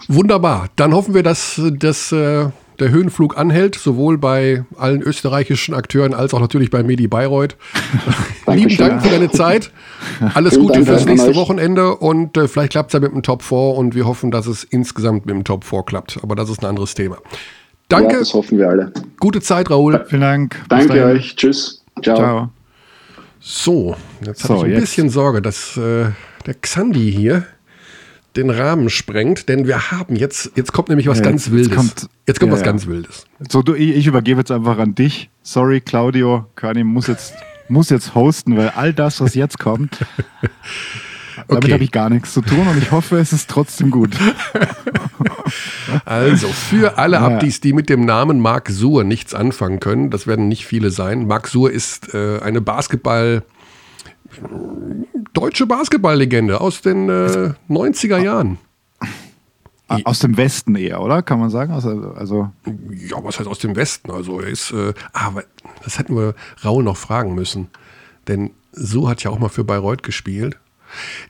Wunderbar. 0.09 0.69
Dann 0.77 0.93
hoffen 0.93 1.15
wir, 1.15 1.23
dass, 1.23 1.61
dass 1.79 2.11
äh, 2.13 2.47
der 2.81 2.91
Höhenflug 2.91 3.39
anhält, 3.39 3.75
sowohl 3.77 4.19
bei 4.19 4.65
allen 4.77 5.03
österreichischen 5.03 5.75
Akteuren 5.75 6.15
als 6.15 6.35
auch 6.35 6.41
natürlich 6.41 6.71
bei 6.71 6.83
Medi 6.83 7.07
Bayreuth. 7.07 7.57
Lieben. 8.49 8.77
Dank 8.77 9.03
für 9.03 9.11
deine 9.11 9.31
Zeit. 9.31 9.71
Alles 10.35 10.55
Vielen 10.55 10.67
Gute 10.67 10.75
Dank 10.79 10.87
fürs 10.89 11.05
nächste 11.05 11.31
euch. 11.31 11.37
Wochenende 11.37 11.95
und 11.97 12.37
äh, 12.37 12.49
vielleicht 12.49 12.73
klappt 12.73 12.91
es 12.91 12.95
ja 12.95 13.01
mit 13.01 13.13
dem 13.13 13.23
Top 13.23 13.43
4 13.43 13.57
und 13.59 13.95
wir 13.95 14.07
hoffen, 14.07 14.31
dass 14.31 14.47
es 14.47 14.65
insgesamt 14.65 15.27
mit 15.27 15.35
dem 15.35 15.45
Top 15.45 15.65
4 15.65 15.83
klappt. 15.85 16.19
Aber 16.23 16.35
das 16.35 16.51
ist 16.51 16.63
ein 16.63 16.67
anderes 16.67 16.95
Thema. 16.95 17.17
Ja, 17.17 17.31
Danke, 18.01 18.19
das 18.19 18.35
hoffen 18.35 18.59
wir 18.59 18.69
alle. 18.69 18.93
gute 19.19 19.41
Zeit, 19.41 19.71
Raoul. 19.71 20.05
Vielen 20.09 20.23
Dank. 20.23 20.57
Bis 20.69 20.69
Danke 20.69 20.89
dahin. 20.89 21.17
euch. 21.17 21.37
Tschüss. 21.37 21.85
Ciao. 22.03 22.17
Ciao. 22.17 22.60
So, 23.41 23.97
jetzt 24.25 24.43
So, 24.43 24.49
habe 24.51 24.59
ich 24.59 24.65
ein 24.65 24.71
jetzt. 24.73 24.81
bisschen 24.81 25.11
Sorge, 25.11 25.41
dass 25.43 25.77
äh, 25.77 26.11
der 26.47 26.55
Xandi 26.61 27.11
hier 27.13 27.47
den 28.37 28.51
Rahmen 28.51 28.91
sprengt, 28.91 29.49
denn 29.49 29.67
wir 29.67 29.91
haben 29.91 30.15
jetzt, 30.15 30.53
jetzt 30.55 30.73
kommt 30.73 30.89
nämlich 30.89 31.09
was 31.09 31.19
Ja, 31.19 31.25
ganz 31.25 31.47
jetzt 31.47 31.53
Wildes. 31.55 31.75
kommt- 31.77 32.09
jetzt 32.29 32.39
kommt 32.39 32.51
ja, 32.51 32.55
was 32.55 32.61
ja. 32.61 32.67
ganz 32.67 32.87
Wildes. 32.87 33.25
So, 33.49 33.63
du, 33.63 33.75
ich, 33.75 34.07
übergebe 34.07 34.41
jetzt 34.41 34.51
einfach 34.53 34.79
an 34.79 34.95
dich. 34.95 35.31
Sorry, 35.43 35.81
Claudio. 35.81 36.47
Körny 36.55 36.85
muss 36.85 37.07
jetzt, 37.09 37.33
muss 37.69 37.91
jetzt 37.91 38.15
hosten, 38.15 38.57
weil 38.57 38.69
all 38.71 38.93
das, 38.93 39.21
was 39.21 39.35
jetzt 39.35 39.59
kommt, 39.59 39.99
damit 41.49 41.65
Okay. 41.65 41.73
habe 41.73 41.83
ich 41.83 41.91
gar 41.91 42.11
nichts 42.11 42.33
zu 42.35 42.43
tun 42.43 42.69
und 42.69 42.79
ich 42.81 42.93
hoffe, 42.93 43.19
es 43.19 43.33
ist 43.33 43.49
trotzdem 43.51 43.91
gut. 43.91 44.11
Also, 46.05 46.49
für 46.49 46.99
alle 46.99 47.17
Ja. 47.17 47.27
Abdis, 47.27 47.61
die 47.61 47.73
mit 47.73 47.89
dem 47.89 48.05
Namen 48.05 48.41
Marc 48.41 48.69
Suhr 48.69 49.05
nichts 49.05 49.35
anfangen 49.35 49.81
können, 49.81 50.11
das 50.11 50.27
werden 50.27 50.49
nicht 50.49 50.67
viele 50.67 50.91
sein. 50.91 51.27
Marc 51.27 51.49
Suhr 51.49 51.71
ist 51.71 52.15
äh, 52.15 52.41
eine 52.41 52.61
Basketball, 52.61 53.43
deutsche 55.33 55.67
Basketballlegende 55.67 56.61
aus 56.61 56.83
den 56.83 57.09
äh, 57.09 57.53
90er 57.69 58.19
Jahren. 58.19 58.59
Aus 60.05 60.21
dem 60.21 60.37
Westen 60.37 60.77
eher, 60.77 61.01
oder? 61.03 61.21
Kann 61.23 61.41
man 61.41 61.51
sagen? 61.51 61.73
Also, 61.73 62.13
also 62.17 62.51
Ja, 62.65 63.17
was 63.25 63.41
heißt 63.41 63.49
aus 63.49 63.59
dem 63.59 63.75
Westen? 63.75 64.13
Also, 64.13 64.41
er 64.41 64.47
ist, 64.47 64.71
äh, 64.71 64.95
aber 65.13 65.43
das 65.83 65.99
hätten 65.99 66.15
wir 66.15 66.35
Raul 66.65 66.85
noch 66.85 66.97
fragen 66.97 67.35
müssen. 67.35 67.69
Denn 68.29 68.51
Suhr 68.71 69.11
hat 69.11 69.25
ja 69.25 69.33
auch 69.33 69.41
mal 69.41 69.49
für 69.49 69.65
Bayreuth 69.65 70.05
gespielt. 70.05 70.57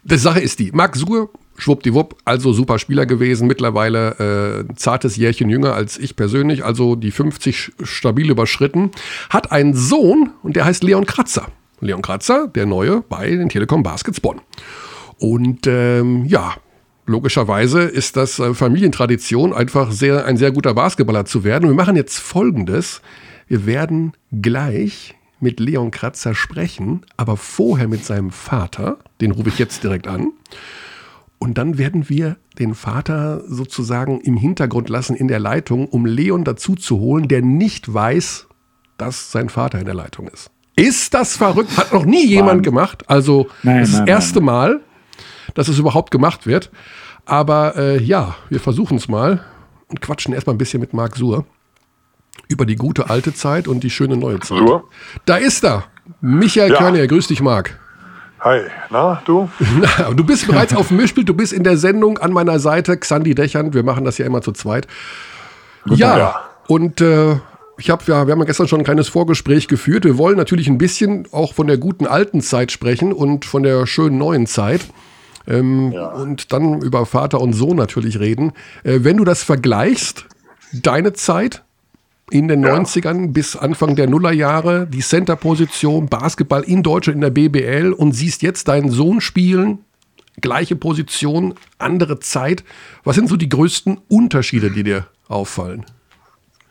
Die 0.05 0.18
Sache 0.18 0.41
ist 0.41 0.59
die, 0.59 0.72
Marc 0.72 0.95
Suhr, 0.95 1.31
schwuppdiwupp, 1.57 2.16
also 2.24 2.53
super 2.53 2.78
Spieler 2.78 3.07
gewesen, 3.07 3.46
mittlerweile 3.46 4.66
äh, 4.68 4.74
zartes 4.74 5.16
Jährchen 5.16 5.51
jünger 5.51 5.74
als 5.74 5.98
ich 5.98 6.16
persönlich, 6.16 6.64
also 6.64 6.96
die 6.96 7.11
50 7.11 7.72
stabil 7.82 8.30
überschritten, 8.30 8.90
hat 9.28 9.53
einen 9.53 9.74
Sohn 9.74 10.32
und 10.42 10.57
der 10.57 10.64
heißt 10.64 10.82
Leon 10.82 11.07
Kratzer. 11.07 11.48
Leon 11.80 12.03
Kratzer, 12.03 12.48
der 12.48 12.66
Neue 12.66 13.03
bei 13.09 13.28
den 13.30 13.48
Telekom 13.48 13.82
Baskets 13.82 14.20
Bonn. 14.20 14.40
Und 15.18 15.66
ähm, 15.66 16.24
ja, 16.26 16.55
logischerweise 17.07 17.82
ist 17.82 18.16
das 18.16 18.38
äh, 18.38 18.55
Familientradition, 18.55 19.53
einfach 19.53 19.90
sehr, 19.90 20.24
ein 20.24 20.36
sehr 20.36 20.53
guter 20.53 20.74
Basketballer 20.74 21.24
zu 21.24 21.44
werden. 21.44 21.64
Und 21.64 21.76
wir 21.76 21.82
machen 21.82 21.96
jetzt 21.96 22.18
Folgendes. 22.18 23.03
Wir 23.48 23.66
werden 23.66 24.12
gleich 24.32 25.14
mit 25.40 25.59
Leon 25.59 25.90
Kratzer 25.90 26.34
sprechen, 26.34 27.03
aber 27.16 27.36
vorher 27.36 27.88
mit 27.88 28.05
seinem 28.05 28.30
Vater. 28.30 28.98
Den 29.20 29.32
rufe 29.32 29.48
ich 29.48 29.59
jetzt 29.59 29.82
direkt 29.82 30.07
an. 30.07 30.32
Und 31.43 31.57
dann 31.57 31.78
werden 31.78 32.09
wir 32.11 32.36
den 32.59 32.74
Vater 32.74 33.43
sozusagen 33.49 34.20
im 34.20 34.36
Hintergrund 34.36 34.91
lassen 34.91 35.16
in 35.16 35.26
der 35.26 35.41
Leitung, 35.41 35.88
um 35.88 36.05
Leon 36.05 36.45
dazu 36.45 36.74
zu 36.74 36.99
holen, 37.01 37.28
der 37.28 37.41
nicht 37.41 37.93
weiß, 37.93 38.47
dass 38.99 39.32
sein 39.32 39.49
Vater 39.49 39.78
in 39.78 39.86
der 39.86 39.95
Leitung 39.95 40.28
ist. 40.28 40.51
Ist 40.76 41.14
das 41.14 41.36
verrückt? 41.38 41.76
Hat 41.78 41.93
noch 41.95 42.05
nie 42.05 42.26
jemand 42.26 42.62
gemacht. 42.62 43.09
Also 43.09 43.49
Nein, 43.62 43.80
das 43.80 43.93
nein, 43.95 44.07
erste 44.07 44.41
nein. 44.41 44.45
Mal, 44.45 44.80
dass 45.55 45.68
es 45.68 45.78
überhaupt 45.78 46.11
gemacht 46.11 46.47
wird. 46.47 46.70
Aber 47.24 47.74
äh, 47.76 48.03
ja, 48.03 48.36
wir 48.51 48.61
versuchen 48.61 48.99
es 48.99 49.09
mal 49.09 49.43
und 49.88 50.03
quatschen 50.03 50.34
erstmal 50.34 50.55
ein 50.55 50.59
bisschen 50.59 50.80
mit 50.80 50.93
Marc 50.93 51.16
Suhr 51.16 51.47
über 52.49 52.66
die 52.66 52.76
gute 52.76 53.09
alte 53.09 53.32
Zeit 53.32 53.66
und 53.66 53.82
die 53.82 53.91
schöne 53.91 54.16
neue 54.16 54.41
Zeit. 54.41 54.59
Suhr? 54.59 54.84
Da 55.24 55.36
ist 55.36 55.64
er. 55.64 55.84
Michael 56.20 56.72
Ja. 56.72 56.76
Körner, 56.78 57.07
grüß 57.07 57.28
dich, 57.28 57.41
Marc. 57.41 57.78
Hi, 58.41 58.61
na, 58.88 59.20
du? 59.26 59.51
Na, 59.80 60.12
du 60.14 60.24
bist 60.24 60.47
bereits 60.47 60.74
auf 60.74 60.88
dem 60.88 60.97
Mischbild, 60.97 61.28
du 61.28 61.34
bist 61.34 61.53
in 61.53 61.62
der 61.62 61.76
Sendung 61.76 62.18
an 62.18 62.32
meiner 62.32 62.59
Seite, 62.59 62.97
Xandi 62.97 63.34
Dächern, 63.34 63.74
wir 63.74 63.82
machen 63.82 64.05
das 64.05 64.16
ja 64.18 64.24
immer 64.24 64.41
zu 64.41 64.53
zweit. 64.53 64.86
Ja, 65.86 66.16
Ja. 66.18 66.41
und 66.66 67.01
äh, 67.03 67.36
ich 67.76 67.91
hab, 67.91 68.07
ja, 68.09 68.26
wir 68.26 68.32
haben 68.32 68.41
ja 68.41 68.47
gestern 68.47 68.68
schon 68.68 68.80
ein 68.80 68.84
kleines 68.84 69.09
Vorgespräch 69.09 69.68
geführt. 69.68 70.05
Wir 70.05 70.18
wollen 70.18 70.36
natürlich 70.36 70.68
ein 70.68 70.78
bisschen 70.78 71.26
auch 71.32 71.55
von 71.55 71.66
der 71.66 71.78
guten 71.78 72.07
alten 72.07 72.41
Zeit 72.43 72.72
sprechen 72.72 73.12
und 73.12 73.45
von 73.45 73.62
der 73.62 73.86
schönen 73.86 74.18
neuen 74.18 74.47
Zeit. 74.47 74.82
Ähm, 75.49 75.93
Und 75.93 76.53
dann 76.53 76.82
über 76.82 77.07
Vater 77.07 77.41
und 77.41 77.55
Sohn 77.55 77.76
natürlich 77.76 78.20
reden. 78.20 78.53
Äh, 78.84 78.99
wenn 79.03 79.16
du 79.16 79.24
das 79.24 79.43
vergleichst, 79.43 80.26
deine 80.72 81.14
Zeit 81.14 81.62
in 82.31 82.49
den 82.49 82.64
90ern 82.64 83.33
bis 83.33 83.57
Anfang 83.57 83.97
der 83.97 84.09
Nullerjahre, 84.09 84.87
die 84.87 85.01
Center-Position, 85.01 86.07
Basketball 86.07 86.62
in 86.62 86.83
Deutschland 86.83 87.16
in 87.16 87.20
der 87.20 87.31
BBL 87.31 87.93
und 87.93 88.12
siehst 88.12 88.43
jetzt 88.43 88.68
deinen 88.68 88.91
Sohn 88.91 89.20
spielen, 89.20 89.85
gleiche 90.41 90.76
Position, 90.76 91.55
andere 91.78 92.20
Zeit. 92.20 92.64
Was 93.05 93.16
sind 93.16 93.28
so 93.28 93.37
die 93.37 93.49
größten 93.49 94.01
Unterschiede, 94.09 94.70
die 94.70 94.85
dir 94.85 95.07
auffallen? 95.28 95.85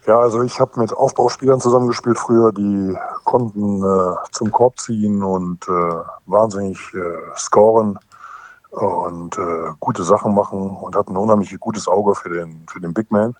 Ja, 0.07 0.19
also 0.19 0.41
ich 0.41 0.59
habe 0.59 0.79
mit 0.79 0.91
Aufbauspielern 0.93 1.59
zusammengespielt 1.59 2.17
früher, 2.17 2.51
die 2.51 2.95
konnten 3.25 3.83
äh, 3.83 4.15
zum 4.31 4.51
Korb 4.51 4.79
ziehen 4.79 5.21
und 5.21 5.67
äh, 5.67 5.71
wahnsinnig 6.25 6.79
äh, 6.93 7.37
scoren 7.37 7.99
und 8.71 9.37
äh, 9.37 9.71
gute 9.79 10.03
Sachen 10.03 10.33
machen 10.33 10.77
und 10.77 10.95
hatten 10.95 11.11
ein 11.11 11.17
unheimlich 11.17 11.55
gutes 11.59 11.87
Auge 11.87 12.15
für 12.15 12.29
den, 12.29 12.63
für 12.67 12.79
den 12.79 12.93
Big 12.93 13.11
Man 13.11 13.35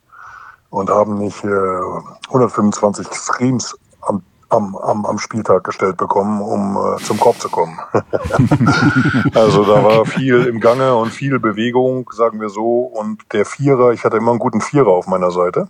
und 0.70 0.90
haben 0.90 1.18
nicht 1.18 1.44
äh, 1.44 1.82
125 2.28 3.08
Screams 3.08 3.78
am, 4.02 4.22
am, 4.50 4.76
am, 4.76 5.06
am 5.06 5.20
Spieltag 5.20 5.64
gestellt 5.64 5.98
bekommen, 5.98 6.42
um 6.42 6.78
äh, 6.78 7.04
zum 7.04 7.20
Korb 7.20 7.40
zu 7.40 7.50
kommen. 7.50 7.80
also 9.34 9.64
da 9.64 9.84
war 9.84 10.06
viel 10.06 10.46
im 10.46 10.60
Gange 10.60 10.96
und 10.96 11.12
viel 11.12 11.40
Bewegung, 11.40 12.10
sagen 12.14 12.40
wir 12.40 12.50
so. 12.50 12.82
Und 12.82 13.22
der 13.34 13.46
Vierer, 13.46 13.92
ich 13.92 14.04
hatte 14.04 14.18
immer 14.18 14.32
einen 14.32 14.40
guten 14.40 14.62
Vierer 14.62 14.92
auf 14.92 15.08
meiner 15.08 15.32
Seite. 15.32 15.70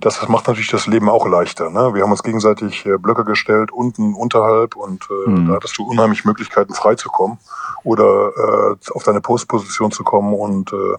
Das 0.00 0.26
macht 0.26 0.48
natürlich 0.48 0.70
das 0.70 0.86
Leben 0.86 1.10
auch 1.10 1.26
leichter. 1.26 1.68
Ne? 1.68 1.92
Wir 1.92 2.02
haben 2.02 2.10
uns 2.10 2.22
gegenseitig 2.22 2.86
äh, 2.86 2.96
Blöcke 2.96 3.26
gestellt, 3.26 3.70
unten, 3.70 4.14
unterhalb 4.14 4.74
und 4.74 5.06
äh, 5.10 5.46
da 5.46 5.54
hattest 5.56 5.76
du 5.76 5.84
unheimlich 5.84 6.24
Möglichkeiten 6.24 6.72
freizukommen 6.72 7.36
oder 7.84 8.30
äh, 8.38 8.90
auf 8.94 9.02
deine 9.04 9.20
Postposition 9.20 9.90
zu 9.90 10.02
kommen 10.02 10.32
und 10.32 10.72
äh, 10.72 10.96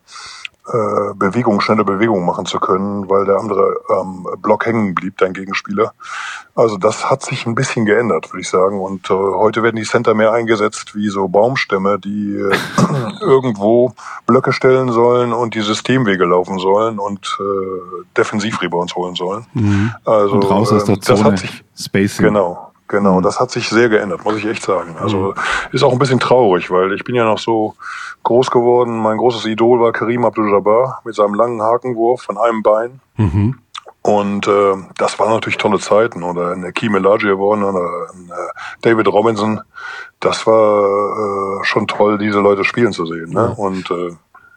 äh, 0.67 1.13
Bewegung, 1.15 1.59
schnelle 1.59 1.83
Bewegung 1.83 2.25
machen 2.25 2.45
zu 2.45 2.59
können, 2.59 3.09
weil 3.09 3.25
der 3.25 3.37
andere 3.37 3.77
ähm, 3.89 4.27
Block 4.41 4.65
hängen 4.65 4.93
blieb, 4.93 5.17
dein 5.17 5.33
Gegenspieler. 5.33 5.93
Also 6.55 6.77
das 6.77 7.09
hat 7.09 7.23
sich 7.23 7.45
ein 7.45 7.55
bisschen 7.55 7.85
geändert, 7.85 8.31
würde 8.31 8.41
ich 8.41 8.49
sagen. 8.49 8.79
Und 8.79 9.09
äh, 9.09 9.13
heute 9.13 9.63
werden 9.63 9.77
die 9.77 9.83
Center 9.83 10.13
mehr 10.13 10.33
eingesetzt 10.33 10.95
wie 10.95 11.09
so 11.09 11.27
Baumstämme, 11.27 11.97
die 11.99 12.35
äh, 12.35 12.51
irgendwo 13.21 13.93
Blöcke 14.27 14.53
stellen 14.53 14.91
sollen 14.91 15.33
und 15.33 15.55
die 15.55 15.61
Systemwege 15.61 16.25
laufen 16.25 16.59
sollen 16.59 16.99
und 16.99 17.37
äh, 17.39 18.03
Defensivrebounds 18.17 18.95
holen 18.95 19.15
sollen. 19.15 19.45
Also 20.05 20.35
und 20.35 20.43
raus 20.43 20.71
aus 20.71 20.85
der 20.85 20.95
ähm, 20.95 21.01
das 21.01 21.17
Zone. 21.17 21.31
hat 21.31 21.39
sich 21.39 21.63
Spacing. 21.75 22.25
Genau, 22.25 22.70
genau. 22.91 23.21
Das 23.21 23.39
hat 23.39 23.49
sich 23.49 23.69
sehr 23.69 23.89
geändert, 23.89 24.23
muss 24.23 24.35
ich 24.35 24.45
echt 24.45 24.61
sagen. 24.61 24.95
Also 24.99 25.33
ist 25.71 25.83
auch 25.83 25.93
ein 25.93 25.99
bisschen 25.99 26.19
traurig, 26.19 26.69
weil 26.69 26.93
ich 26.93 27.03
bin 27.03 27.15
ja 27.15 27.25
noch 27.25 27.39
so 27.39 27.73
groß 28.23 28.51
geworden. 28.51 29.01
Mein 29.01 29.17
großes 29.17 29.45
Idol 29.45 29.79
war 29.79 29.91
Karim 29.91 30.25
Abdul-Jabbar 30.25 31.01
mit 31.03 31.15
seinem 31.15 31.33
langen 31.33 31.61
Hakenwurf 31.61 32.21
von 32.21 32.37
einem 32.37 32.61
Bein. 32.61 32.99
Mhm. 33.17 33.57
Und 34.03 34.47
äh, 34.47 34.73
das 34.97 35.19
waren 35.19 35.31
natürlich 35.31 35.57
tolle 35.57 35.79
Zeiten. 35.79 36.23
Oder 36.23 36.53
in 36.53 36.61
der 36.61 36.71
Key 36.71 36.89
Olajuwon 36.89 37.63
oder 37.63 38.07
in, 38.13 38.29
äh, 38.29 38.33
David 38.81 39.07
Robinson. 39.07 39.61
Das 40.19 40.45
war 40.45 41.61
äh, 41.61 41.63
schon 41.63 41.87
toll, 41.87 42.17
diese 42.17 42.39
Leute 42.39 42.63
spielen 42.63 42.93
zu 42.93 43.05
sehen. 43.05 43.31
Ne? 43.31 43.53
Und 43.57 43.89
äh, 43.89 44.11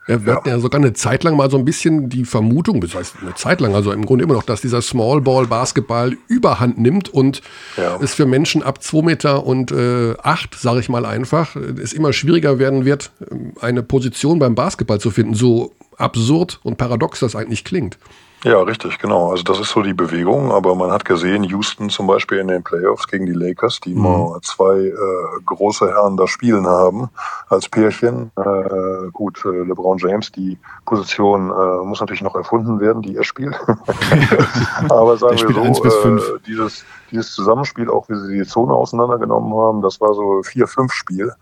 Ja, 0.07 0.25
wir 0.25 0.35
hatten 0.35 0.49
ja 0.49 0.59
sogar 0.59 0.81
eine 0.81 0.93
Zeit 0.93 1.25
lang 1.25 1.37
mal 1.37 1.51
so 1.51 1.57
ein 1.57 1.65
bisschen 1.65 2.11
die 2.11 2.25
Vermutung, 2.27 2.81
das 2.83 2.95
heißt 2.95 3.17
eine 3.23 3.35
Zeit 3.35 3.61
lang, 3.61 3.75
also 3.75 3.91
im 3.91 4.05
Grunde 4.05 4.25
immer 4.25 4.35
noch, 4.35 4.43
dass 4.43 4.61
dieser 4.61 4.83
Small 4.83 5.23
Ball 5.23 5.47
Basketball 5.47 6.17
Überhand 6.29 6.79
nimmt 6.79 7.09
und 7.09 7.41
Ja. 7.79 7.99
es 8.03 8.13
für 8.15 8.27
Menschen 8.27 8.63
ab 8.63 8.83
2 8.83 9.03
Meter 9.03 9.47
und 9.47 9.73
äh, 9.73 10.15
8, 10.23 10.55
sage 10.57 10.81
ich 10.81 10.89
mal 10.91 11.07
einfach, 11.07 11.57
es 11.57 11.93
immer 11.95 12.13
schwieriger 12.13 12.59
werden 12.59 12.85
wird, 12.85 13.13
ähm, 13.31 13.53
eine 13.61 13.83
Position 13.83 14.39
beim 14.39 14.55
Basketball 14.55 15.01
zu 15.01 15.11
finden, 15.11 15.35
so 15.35 15.73
absurd 15.97 16.61
und 16.63 16.77
paradox 16.77 17.21
das 17.21 17.35
eigentlich 17.35 17.65
klingt. 17.65 17.99
Ja, 18.45 18.61
richtig, 18.61 18.99
genau. 18.99 19.31
Also 19.31 19.43
das 19.43 19.59
ist 19.59 19.71
so 19.71 19.81
die 19.81 19.95
Bewegung, 19.95 20.53
aber 20.53 20.75
man 20.75 20.91
hat 20.91 21.07
gesehen, 21.07 21.45
Houston 21.45 21.89
zum 21.89 22.07
Beispiel 22.07 22.39
in 22.39 22.49
den 22.49 22.63
Playoffs 22.63 23.09
gegen 23.09 23.25
die 23.25 23.33
Lakers, 23.33 23.81
die 23.81 23.95
mal 23.95 24.39
zwei 24.43 24.81
äh, 24.81 25.41
große 25.47 25.89
Herren 25.89 26.19
da 26.19 26.27
spielen 26.27 26.67
haben 26.67 27.09
als 27.49 27.71
Pärchen. 27.71 28.33
Äh, 28.37 29.11
gut, 29.13 29.43
äh, 29.47 29.49
LeBron 29.49 29.97
James, 29.97 30.31
die 30.31 30.59
Position 30.85 31.51
äh, 31.51 31.85
muss 31.87 32.01
natürlich 32.01 32.21
noch 32.21 32.37
erfunden 32.37 32.81
werden, 32.81 33.01
die 33.01 33.17
er 33.17 33.25
spielt. 33.25 33.59
aber 34.91 35.17
sagen 35.17 35.39
wir 35.39 35.75
so, 35.75 35.83
bis 35.83 35.95
fünf. 35.95 36.23
äh, 36.29 36.39
dieses, 36.47 36.85
dieses 37.11 37.33
Zusammenspiel, 37.33 37.89
auch 37.89 38.11
wie 38.11 38.17
sie 38.17 38.41
die 38.41 38.47
Zone 38.47 38.75
auseinandergenommen 38.75 39.55
haben, 39.55 39.81
das 39.81 40.03
war 40.03 40.13
so 40.13 40.43
4-5-Spiel. 40.43 41.33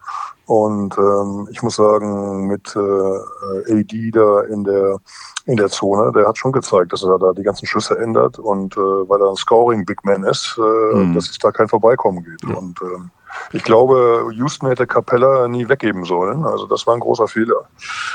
Und 0.46 0.96
ähm, 0.98 1.48
ich 1.50 1.62
muss 1.64 1.76
sagen, 1.76 2.46
mit 2.46 2.76
äh, 2.76 3.72
AD 3.80 4.10
da 4.12 4.42
in 4.42 4.62
der 4.64 5.00
in 5.46 5.56
der 5.56 5.68
Zone, 5.68 6.12
der 6.12 6.26
hat 6.28 6.38
schon 6.38 6.52
gezeigt, 6.52 6.92
dass 6.92 7.02
er 7.02 7.18
da 7.18 7.32
die 7.32 7.42
ganzen 7.42 7.66
Schüsse 7.66 7.98
ändert 7.98 8.38
und 8.38 8.76
äh, 8.76 8.80
weil 8.80 9.20
er 9.20 9.30
ein 9.30 9.36
Scoring 9.36 9.84
Big 9.84 10.04
Man 10.04 10.22
ist, 10.24 10.56
äh, 10.58 10.96
Mhm. 10.96 11.14
dass 11.14 11.28
es 11.30 11.38
da 11.38 11.50
kein 11.50 11.68
Vorbeikommen 11.68 12.22
geht. 12.24 12.44
Und 12.44 12.80
ähm, 12.82 13.10
ich 13.52 13.62
glaube, 13.62 14.30
Houston 14.34 14.68
hätte 14.68 14.86
Capella 14.86 15.48
nie 15.48 15.68
weggeben 15.68 16.04
sollen. 16.04 16.44
Also 16.44 16.66
das 16.66 16.86
war 16.86 16.94
ein 16.94 17.00
großer 17.00 17.28
Fehler. 17.28 17.64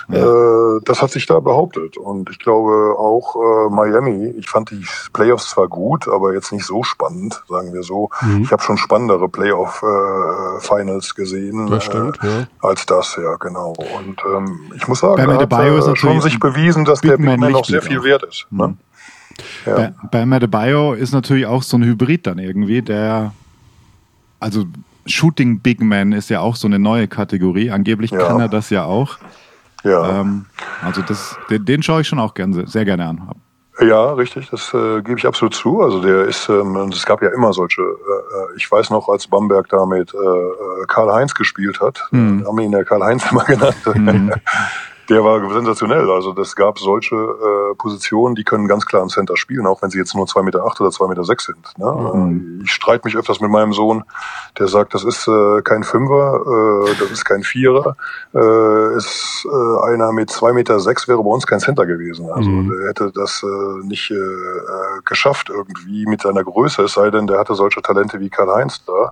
Äh, 0.10 0.82
das 0.86 1.02
hat 1.02 1.12
sich 1.12 1.26
da 1.26 1.40
behauptet. 1.40 1.98
Und 1.98 2.30
ich 2.30 2.40
glaube 2.40 2.96
auch 2.98 3.36
äh, 3.36 3.70
Miami, 3.74 4.34
ich 4.38 4.50
fand 4.50 4.72
die 4.72 4.86
Playoffs 5.14 5.50
zwar 5.50 5.68
gut, 5.68 6.08
aber 6.08 6.34
jetzt 6.34 6.52
nicht 6.52 6.66
so 6.66 6.84
spannend, 6.84 7.44
sagen 7.48 7.74
wir 7.74 7.84
so. 7.84 8.10
Mhm. 8.22 8.42
Ich 8.44 8.52
habe 8.52 8.62
schon 8.62 8.78
spannendere 8.78 9.30
Playoff-Finals 9.30 11.16
gesehen. 11.16 11.70
Das 11.70 11.84
stimmt, 11.84 12.20
äh, 12.24 12.28
ja. 12.28 12.48
als 12.62 12.86
das, 12.86 13.18
ja, 13.22 13.36
genau. 13.36 13.74
Und 13.98 14.22
ähm, 14.26 14.72
ich 14.76 14.88
muss 14.88 15.00
sagen, 15.00 15.20
er 15.20 15.28
hat 15.28 15.36
Adebayo 15.36 15.78
ist 15.78 15.88
äh, 15.88 15.96
schon 15.96 16.22
sich 16.22 16.40
bewiesen, 16.40 16.86
dass 16.86 17.02
der 17.02 17.18
Big 17.18 17.26
Man 17.26 17.52
noch 17.52 17.66
sehr 17.66 17.82
viel 17.82 18.00
auch. 18.00 18.04
wert 18.04 18.24
ist. 18.24 18.48
Ne? 18.50 18.76
Ja. 19.66 19.76
Bei, 19.76 19.94
bei 20.12 20.26
Madebayo 20.26 20.94
ist 20.94 21.12
natürlich 21.12 21.46
auch 21.46 21.64
so 21.64 21.78
ein 21.78 21.84
Hybrid 21.84 22.28
dann 22.28 22.40
irgendwie, 22.40 22.82
der, 22.82 23.34
also 24.40 24.66
Shooting 25.08 25.60
Big 25.62 25.82
Man 25.82 26.12
ist 26.12 26.30
ja 26.30 26.40
auch 26.42 26.56
so 26.56 26.68
eine 26.68 26.80
neue 26.80 27.08
Kategorie. 27.08 27.72
Angeblich 27.72 28.12
Ja. 28.12 28.20
kann 28.28 28.40
er 28.40 28.50
das 28.50 28.70
ja 28.70 28.84
auch. 28.86 29.18
Ja. 29.84 30.22
Ähm, 30.22 30.46
also 30.84 31.02
das, 31.02 31.38
den, 31.50 31.64
den 31.66 31.84
schaue 31.84 32.02
ich 32.02 32.08
schon 32.08 32.20
auch 32.20 32.34
gern, 32.34 32.54
sehr 32.68 32.86
gerne 32.86 33.06
an. 33.06 33.30
Ja, 33.80 34.14
richtig, 34.14 34.50
das 34.50 34.74
äh, 34.74 35.04
gebe 35.04 35.20
ich 35.20 35.28
absolut 35.28 35.54
zu. 35.54 35.82
Also 35.84 36.02
der 36.02 36.24
ist, 36.26 36.50
ähm, 36.50 36.76
es 36.92 37.06
gab 37.06 37.22
ja 37.22 37.30
immer 37.30 37.54
solche, 37.54 37.82
äh, 37.84 37.86
äh, 37.86 38.58
ich 38.58 38.72
weiß 38.72 38.90
noch, 38.90 39.08
als 39.08 39.28
Bamberg 39.28 39.70
da 39.70 39.86
mit 39.86 40.14
äh, 40.16 40.18
äh, 40.18 40.86
Karl-Heinz 40.88 41.36
gespielt 41.36 41.80
hat, 41.80 42.02
Mhm. 42.10 42.44
haben 42.48 42.58
wir 42.58 42.66
ihn 42.66 42.72
ja 42.72 42.84
Karl-Heinz 42.84 43.24
immer 43.32 43.44
genannt, 43.44 43.76
der 45.10 45.24
war 45.24 45.48
sensationell. 45.54 46.10
Also 46.12 46.34
das 46.34 46.56
gab 46.56 46.80
solche 46.80 47.16
äh, 47.16 47.76
Positionen, 47.76 48.36
die 48.36 48.44
können 48.44 48.68
ganz 48.68 48.86
klar 48.86 49.02
im 49.02 49.10
Center 49.10 49.38
spielen, 49.38 49.66
auch 49.66 49.82
wenn 49.82 49.90
sie 49.90 49.98
jetzt 49.98 50.16
nur 50.16 50.26
2,8 50.26 50.44
Meter 50.44 50.66
acht 50.66 50.82
oder 50.82 50.90
2,6 50.90 51.10
Meter 51.10 51.24
sechs 51.24 51.46
sind. 51.46 51.78
Ne? 51.78 51.92
Mhm. 52.14 52.60
Äh, 52.60 52.64
Ich 52.64 52.72
streite 52.72 53.06
mich 53.06 53.16
öfters 53.16 53.40
mit 53.40 53.50
meinem 53.50 53.74
Sohn, 53.74 54.04
der 54.60 54.68
sagt, 54.68 54.94
das 54.94 55.04
ist 55.04 55.28
äh, 55.28 55.62
kein 55.62 55.84
Fünfer, 55.84 56.42
äh, 56.88 56.96
das 57.00 57.12
ist 57.12 57.26
kein 57.26 57.44
Vierer, 57.44 57.96
äh, 58.34 58.98
ist 58.98 59.48
äh, 59.50 59.92
einer 59.92 60.12
mit 60.12 60.30
2,6 60.30 60.54
Meter 60.54 60.80
sechs 60.80 61.08
wäre 61.08 61.24
bei 61.24 61.30
uns 61.30 61.48
kein 61.48 61.60
Center 61.60 61.86
gewesen. 61.86 62.30
Also 62.32 62.50
der 62.50 62.90
hätte 62.90 63.12
das 63.14 63.44
äh, 63.44 63.86
nicht 63.86 64.12
äh, 64.12 64.16
äh, 64.16 65.02
geschafft 65.06 65.50
irgendwie 65.50 66.06
mit 66.06 66.22
seiner 66.22 66.44
Größe, 66.44 66.84
es 66.84 66.94
sei 66.94 67.10
denn, 67.12 67.28
der 67.28 67.40
hatte 67.40 67.56
solche 67.56 67.82
Talente 67.82 68.20
wie 68.20 68.30
Karl-Heinz 68.30 68.84
da. 68.86 69.12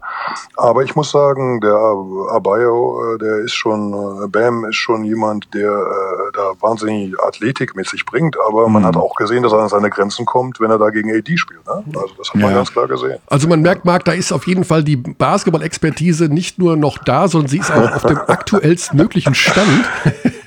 Aber 0.57 0.83
ich 0.83 0.95
muss 0.95 1.11
sagen, 1.11 1.61
der 1.61 1.75
Abayo, 1.75 3.15
äh, 3.15 3.17
der 3.17 3.37
ist 3.39 3.53
schon, 3.53 4.29
Bam 4.31 4.65
ist 4.65 4.75
schon 4.75 5.03
jemand, 5.03 5.53
der 5.53 5.84
äh, 5.85 6.31
da 6.33 6.51
wahnsinnig 6.59 7.13
Athletik 7.21 7.75
mit 7.75 7.87
sich 7.87 8.05
bringt, 8.05 8.35
aber 8.47 8.67
man 8.67 8.85
hat 8.85 8.95
auch 8.97 9.15
gesehen, 9.15 9.43
dass 9.43 9.51
er 9.53 9.59
an 9.59 9.69
seine 9.69 9.89
Grenzen 9.89 10.25
kommt, 10.25 10.59
wenn 10.59 10.71
er 10.71 10.77
da 10.77 10.89
gegen 10.89 11.11
AD 11.15 11.37
spielt. 11.37 11.65
Ne? 11.65 11.83
Also 11.99 12.13
das 12.17 12.29
hat 12.29 12.35
man 12.35 12.51
Ja. 12.51 12.57
ganz 12.57 12.71
klar 12.71 12.87
gesehen. 12.87 13.19
Also 13.27 13.47
man 13.47 13.61
merkt, 13.61 13.85
Marc, 13.85 14.03
da 14.05 14.11
ist 14.13 14.31
auf 14.31 14.47
jeden 14.47 14.63
Fall 14.63 14.83
die 14.83 14.95
Basketball-Expertise 14.97 16.25
nicht 16.29 16.59
nur 16.59 16.75
noch 16.75 16.97
da, 16.97 17.27
sondern 17.27 17.49
sie 17.49 17.59
ist 17.59 17.71
auch 17.71 17.95
auf 17.95 18.03
dem 18.03 18.17
aktuellsten 18.27 18.97
möglichen 18.97 19.35
Stand. 19.35 19.85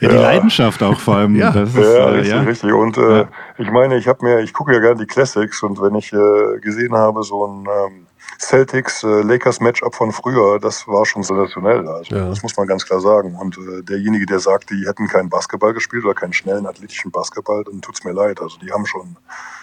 Ja, 0.01 0.09
die 0.11 0.17
Leidenschaft 0.17 0.83
auch 0.83 0.99
vor 1.01 1.17
allem. 1.17 1.37
Ja. 1.37 1.51
das 1.53 1.71
ist, 1.71 1.77
Ja, 1.77 1.83
äh, 1.85 2.09
richtig, 2.11 2.33
ja. 2.35 2.41
richtig. 2.43 2.73
Und 2.73 2.99
äh, 2.99 3.19
Ja. 3.21 3.29
ich 3.59 3.71
meine, 3.71 3.97
ich 3.97 4.09
habe 4.09 4.25
mir, 4.25 4.41
ich 4.41 4.53
gucke 4.53 4.73
ja 4.75 4.81
gerne 4.81 4.97
die 5.01 5.07
Classics 5.07 5.63
und 5.63 5.81
wenn 5.81 5.95
ich 5.95 6.13
äh, 6.13 6.59
gesehen 6.61 6.95
habe, 6.95 7.23
so 7.23 7.47
ein 7.47 7.67
ähm, 7.67 8.07
Celtics 8.39 9.03
äh, 9.03 9.23
Lakers 9.23 9.61
Matchup 9.61 9.95
von 9.95 10.13
früher, 10.13 10.61
das 10.61 10.87
war 10.87 11.05
schon 11.05 11.23
sensationell. 11.23 11.89
Also 11.89 12.15
Ja. 12.15 12.29
das 12.29 12.43
muss 12.43 12.57
man 12.57 12.67
ganz 12.67 12.85
klar 12.87 13.01
sagen. 13.01 13.35
Und 13.35 13.59
äh, 13.59 13.83
derjenige, 13.83 14.27
der 14.27 14.39
sagt, 14.39 14.71
die 14.71 14.87
hätten 14.87 15.09
keinen 15.09 15.29
Basketball 15.29 15.75
gespielt 15.75 16.05
oder 16.05 16.15
keinen 16.15 16.33
schnellen 16.33 16.67
athletischen 16.67 17.11
Basketball, 17.11 17.65
dann 17.65 17.81
tut's 17.81 18.05
mir 18.05 18.13
leid. 18.13 18.41
Also 18.41 18.59
die 18.59 18.73
haben 18.73 18.87
schon 18.87 19.17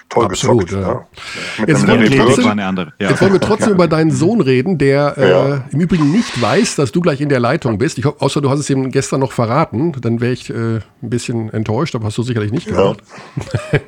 toll 0.09 0.25
Absolut, 0.25 0.67
gezockt. 0.67 0.85
ja. 0.85 0.93
Ne? 0.93 1.05
Mit 1.59 1.69
Jetzt 1.69 1.87
wollen 1.87 2.09
trotzdem-. 2.17 2.57
Ja. 2.99 3.09
Jetzt 3.09 3.21
wollen 3.21 3.33
wir 3.33 3.39
trotzdem 3.41 3.73
über 3.73 3.87
deinen 3.87 4.11
Sohn 4.11 4.39
reden, 4.41 4.77
der 4.77 5.17
äh, 5.17 5.29
Ja. 5.29 5.63
im 5.71 5.79
Übrigen 5.81 6.11
nicht 6.11 6.41
weiß, 6.41 6.75
dass 6.75 6.91
du 6.91 7.01
gleich 7.01 7.21
in 7.21 7.29
der 7.29 7.39
Leitung 7.39 7.77
bist. 7.77 7.97
Ich 7.97 8.05
hoffe, 8.05 8.17
außer 8.21 8.39
du 8.41 8.49
hast 8.49 8.59
es 8.59 8.69
ihm 8.69 8.91
gestern 8.91 9.19
noch 9.19 9.31
verraten, 9.31 9.93
dann 10.01 10.21
wäre 10.21 10.33
ich 10.33 10.49
äh, 10.49 10.53
ein 10.77 10.81
bisschen 11.01 11.51
enttäuscht, 11.51 11.95
aber 11.95 12.05
hast 12.05 12.17
du 12.17 12.23
sicherlich 12.23 12.51
nicht 12.51 12.67
Ja. 12.69 12.75
gemacht. 12.77 12.99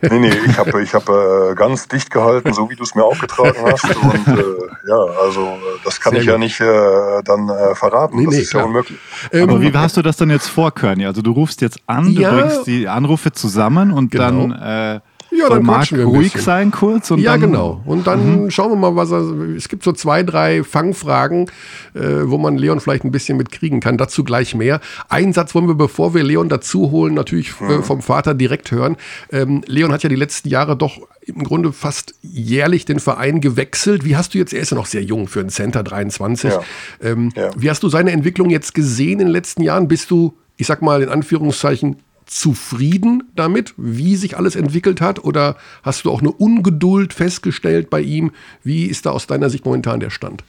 Nee, 0.01 0.19
nee, 0.19 0.31
ich 0.47 0.57
habe 0.57 0.81
ich 0.81 0.93
hab, 0.93 1.07
äh, 1.09 1.55
ganz 1.55 1.87
dicht 1.87 2.11
gehalten, 2.11 2.51
so 2.53 2.69
wie 2.69 2.75
du 2.75 2.83
es 2.83 2.95
mir 2.95 3.03
aufgetragen 3.03 3.57
hast. 3.63 3.83
Und 4.03 4.27
äh, 4.27 4.43
ja, 4.89 4.97
also 5.23 5.41
äh, 5.41 5.79
das 5.85 5.99
kann 6.01 6.11
Sehr 6.13 6.21
ich 6.21 6.27
ja 6.27 6.33
gut. 6.33 6.41
nicht 6.41 6.59
äh, 6.59 7.23
dann 7.23 7.47
äh, 7.49 7.75
verraten. 7.75 8.17
Nee, 8.17 8.25
das 8.25 8.33
nee, 8.35 8.41
ist 8.41 8.49
klar. 8.51 8.63
ja 8.63 8.67
unmöglich. 8.67 8.97
Ähm, 9.31 9.49
Aber 9.49 9.61
wie 9.61 9.71
hast 9.71 9.95
du 9.97 10.01
das 10.01 10.17
dann 10.17 10.29
jetzt 10.29 10.47
vor, 10.49 10.71
Körny? 10.71 11.05
Also 11.05 11.21
du 11.21 11.31
rufst 11.31 11.61
jetzt 11.61 11.79
an, 11.87 12.11
Ja. 12.11 12.31
du 12.31 12.37
bringst 12.41 12.67
die 12.67 12.87
Anrufe 12.87 13.31
zusammen 13.31 13.91
und 13.93 14.11
Genau. 14.11 14.47
dann, 14.47 14.51
äh, 14.51 14.99
Ja, 15.31 15.47
soll 15.47 15.57
dann 15.57 15.65
Marc 15.65 15.91
wir 15.91 15.99
ein 15.99 16.05
ruhig 16.05 16.33
bisschen. 16.33 16.45
sein 16.45 16.71
kurz 16.71 17.11
und 17.11 17.19
ja, 17.19 17.33
dann, 17.33 17.41
genau. 17.41 17.81
Und 17.85 18.07
dann 18.07 18.49
schauen 18.49 18.71
wir 18.71 18.75
mal, 18.75 18.95
was 18.95 19.11
er. 19.11 19.21
Es 19.55 19.67
gibt 19.69 19.83
so 19.83 19.91
zwei, 19.91 20.23
drei 20.23 20.63
Fangfragen, 20.63 21.49
äh, 21.93 22.01
wo 22.23 22.37
man 22.37 22.57
Leon 22.57 22.79
vielleicht 22.79 23.03
ein 23.03 23.11
bisschen 23.11 23.37
mitkriegen 23.37 23.79
kann. 23.79 23.97
Dazu 23.97 24.23
gleich 24.23 24.55
mehr. 24.55 24.79
Einen 25.09 25.33
Satz 25.33 25.53
wollen 25.53 25.67
wir, 25.67 25.75
bevor 25.75 26.13
wir 26.13 26.23
Leon 26.23 26.49
dazu 26.49 26.91
holen, 26.91 27.13
natürlich 27.13 27.51
äh, 27.61 27.81
vom 27.81 28.01
Vater 28.01 28.33
direkt 28.33 28.71
hören. 28.71 28.95
Ähm, 29.31 29.63
Leon 29.67 29.91
hat 29.91 30.03
ja 30.03 30.09
die 30.09 30.15
letzten 30.15 30.49
Jahre 30.49 30.75
doch 30.77 30.97
im 31.21 31.43
Grunde 31.43 31.73
fast 31.73 32.15
jährlich 32.21 32.85
den 32.85 32.99
Verein 32.99 33.41
gewechselt. 33.41 34.05
Wie 34.05 34.15
hast 34.15 34.33
du 34.33 34.37
jetzt, 34.37 34.53
er 34.53 34.61
ist 34.61 34.71
ja 34.71 34.77
noch 34.77 34.85
sehr 34.85 35.03
jung 35.03 35.27
für 35.27 35.41
einen 35.41 35.49
Center 35.49 35.83
23. 35.83 36.51
Ja. 36.51 36.61
Ähm, 37.01 37.31
Ja. 37.35 37.49
Wie 37.57 37.69
hast 37.69 37.83
du 37.83 37.89
seine 37.89 38.11
Entwicklung 38.11 38.49
jetzt 38.49 38.73
gesehen 38.73 39.19
in 39.19 39.27
den 39.27 39.27
letzten 39.29 39.61
Jahren? 39.61 39.87
Bist 39.89 40.09
du, 40.09 40.37
ich 40.55 40.67
sag 40.67 40.81
mal 40.81 41.01
in 41.03 41.09
Anführungszeichen, 41.09 41.97
zufrieden 42.27 43.31
damit, 43.35 43.73
wie 43.77 44.15
sich 44.15 44.37
alles 44.37 44.55
entwickelt 44.55 45.01
hat? 45.01 45.23
Oder 45.23 45.55
hast 45.83 46.05
du 46.05 46.11
auch 46.11 46.21
eine 46.21 46.31
Ungeduld 46.31 47.13
festgestellt 47.13 47.89
bei 47.89 48.01
ihm? 48.01 48.31
Wie 48.63 48.85
ist 48.85 49.05
da 49.05 49.11
aus 49.11 49.27
deiner 49.27 49.49
Sicht 49.49 49.65
momentan 49.65 49.99
der 49.99 50.09
Stand? 50.09 50.43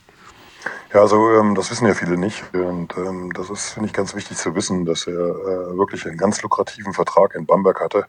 Ja, 0.93 1.03
also 1.03 1.33
ähm, 1.35 1.55
das 1.55 1.71
wissen 1.71 1.87
ja 1.87 1.95
viele 1.95 2.17
nicht. 2.17 2.43
Und 2.55 2.97
ähm, 2.97 3.33
das 3.35 3.51
ist, 3.51 3.71
finde 3.71 3.89
ich, 3.89 3.93
ganz 3.93 4.15
wichtig 4.15 4.37
zu 4.37 4.55
wissen, 4.55 4.85
dass 4.85 5.07
er 5.07 5.13
äh, 5.13 5.77
wirklich 5.77 6.07
einen 6.07 6.17
ganz 6.17 6.43
lukrativen 6.43 6.93
Vertrag 6.93 7.35
in 7.35 7.47
Bamberg 7.47 7.81
hatte. 7.81 8.07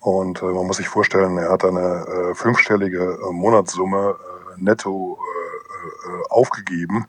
Und 0.00 0.42
äh, 0.42 0.44
man 0.44 0.66
muss 0.66 0.76
sich 0.76 0.88
vorstellen, 0.88 1.38
er 1.38 1.50
hat 1.50 1.64
eine 1.64 2.30
äh, 2.30 2.34
fünfstellige 2.34 3.18
äh, 3.22 3.32
Monatssumme 3.32 4.16
äh, 4.16 4.62
netto 4.62 5.18
äh, 5.18 6.28
aufgegeben. 6.30 7.06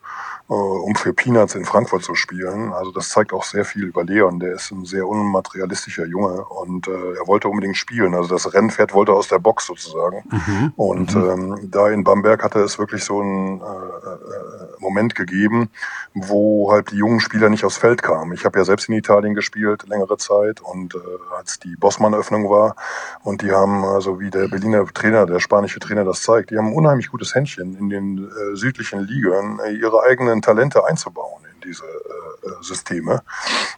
Äh, 0.49 0.53
um 0.53 0.95
für 0.95 1.13
Peanuts 1.13 1.55
in 1.55 1.65
Frankfurt 1.65 2.03
zu 2.03 2.15
spielen. 2.15 2.71
Also 2.73 2.91
das 2.91 3.09
zeigt 3.09 3.33
auch 3.33 3.43
sehr 3.43 3.65
viel 3.65 3.85
über 3.85 4.03
Leon. 4.03 4.39
Der 4.39 4.53
ist 4.53 4.71
ein 4.71 4.85
sehr 4.85 5.07
unmaterialistischer 5.07 6.05
Junge 6.05 6.43
und 6.45 6.87
äh, 6.87 6.91
er 6.91 7.27
wollte 7.27 7.49
unbedingt 7.49 7.77
spielen. 7.77 8.13
Also 8.13 8.29
das 8.29 8.53
Rennpferd 8.53 8.93
wollte 8.93 9.13
aus 9.13 9.27
der 9.27 9.39
Box 9.39 9.67
sozusagen. 9.67 10.23
Mhm. 10.29 10.73
Und 10.75 11.15
ähm, 11.15 11.69
da 11.69 11.89
in 11.89 12.03
Bamberg 12.03 12.43
hatte 12.43 12.59
es 12.59 12.79
wirklich 12.79 13.03
so 13.03 13.19
einen 13.19 13.59
äh, 13.59 13.63
äh, 13.63 14.79
Moment 14.79 15.15
gegeben, 15.15 15.69
wo 16.13 16.71
halt 16.71 16.91
die 16.91 16.97
jungen 16.97 17.19
Spieler 17.19 17.49
nicht 17.49 17.65
aufs 17.65 17.77
Feld 17.77 18.01
kamen. 18.01 18.33
Ich 18.33 18.45
habe 18.45 18.59
ja 18.59 18.65
selbst 18.65 18.87
in 18.89 18.95
Italien 18.95 19.33
gespielt 19.33 19.87
längere 19.87 20.17
Zeit 20.17 20.61
und 20.61 20.95
äh, 20.95 20.97
als 21.37 21.59
die 21.59 21.75
Bossmann-Öffnung 21.75 22.49
war 22.49 22.75
und 23.23 23.41
die 23.41 23.51
haben, 23.51 23.83
also 23.83 24.19
wie 24.19 24.29
der 24.29 24.47
Berliner 24.47 24.85
Trainer, 24.93 25.25
der 25.25 25.39
spanische 25.39 25.79
Trainer 25.79 26.03
das 26.03 26.21
zeigt, 26.21 26.51
die 26.51 26.57
haben 26.57 26.67
ein 26.67 26.73
unheimlich 26.73 27.09
gutes 27.09 27.35
Händchen 27.35 27.77
in 27.77 27.89
den 27.89 28.27
äh, 28.27 28.55
südlichen 28.55 28.99
Ligen, 29.01 29.59
äh, 29.65 29.71
ihre 29.71 30.03
eigenen 30.03 30.36
Talente 30.41 30.85
einzubauen 30.85 31.43
in 31.53 31.61
diese 31.61 31.85
äh, 31.85 32.47
äh, 32.47 32.63
Systeme. 32.63 33.21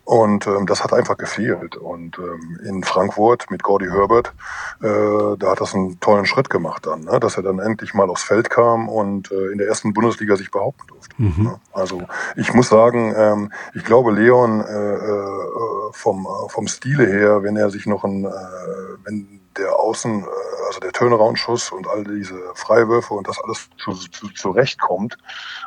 Und 0.03 0.47
ähm, 0.47 0.65
das 0.65 0.83
hat 0.83 0.93
einfach 0.93 1.17
gefehlt. 1.17 1.75
Und 1.75 2.17
ähm, 2.17 2.59
in 2.63 2.83
Frankfurt 2.83 3.49
mit 3.51 3.63
Gordy 3.63 3.87
Herbert, 3.87 4.33
äh, 4.81 5.37
da 5.37 5.51
hat 5.51 5.61
das 5.61 5.75
einen 5.75 5.99
tollen 5.99 6.25
Schritt 6.25 6.49
gemacht 6.49 6.85
dann, 6.85 7.01
ne? 7.01 7.19
dass 7.19 7.37
er 7.37 7.43
dann 7.43 7.59
endlich 7.59 7.93
mal 7.93 8.09
aufs 8.09 8.23
Feld 8.23 8.49
kam 8.49 8.89
und 8.89 9.31
äh, 9.31 9.51
in 9.51 9.57
der 9.57 9.67
ersten 9.67 9.93
Bundesliga 9.93 10.35
sich 10.35 10.51
behaupten 10.51 10.87
durfte. 10.87 11.15
Ne? 11.19 11.59
Also 11.73 12.01
ich 12.35 12.53
muss 12.53 12.69
sagen, 12.69 13.13
ähm, 13.15 13.51
ich 13.73 13.83
glaube 13.83 14.11
Leon 14.11 14.61
äh, 14.61 14.93
äh, 14.93 15.91
vom, 15.91 16.27
vom 16.49 16.67
Stile 16.67 17.05
her, 17.05 17.43
wenn 17.43 17.57
er 17.57 17.69
sich 17.69 17.85
noch 17.85 18.03
ein, 18.03 18.23
wenn 19.03 19.38
der 19.59 19.75
Außen, 19.77 20.23
äh, 20.23 20.25
also 20.67 20.79
der 20.79 20.91
Turnaround-Schuss 20.91 21.71
und 21.71 21.87
all 21.87 22.03
diese 22.03 22.39
Freiwürfe 22.55 23.13
und 23.13 23.27
das 23.27 23.37
alles 23.43 23.69
zu, 23.77 23.93
zu, 23.93 24.27
zurechtkommt, 24.33 25.17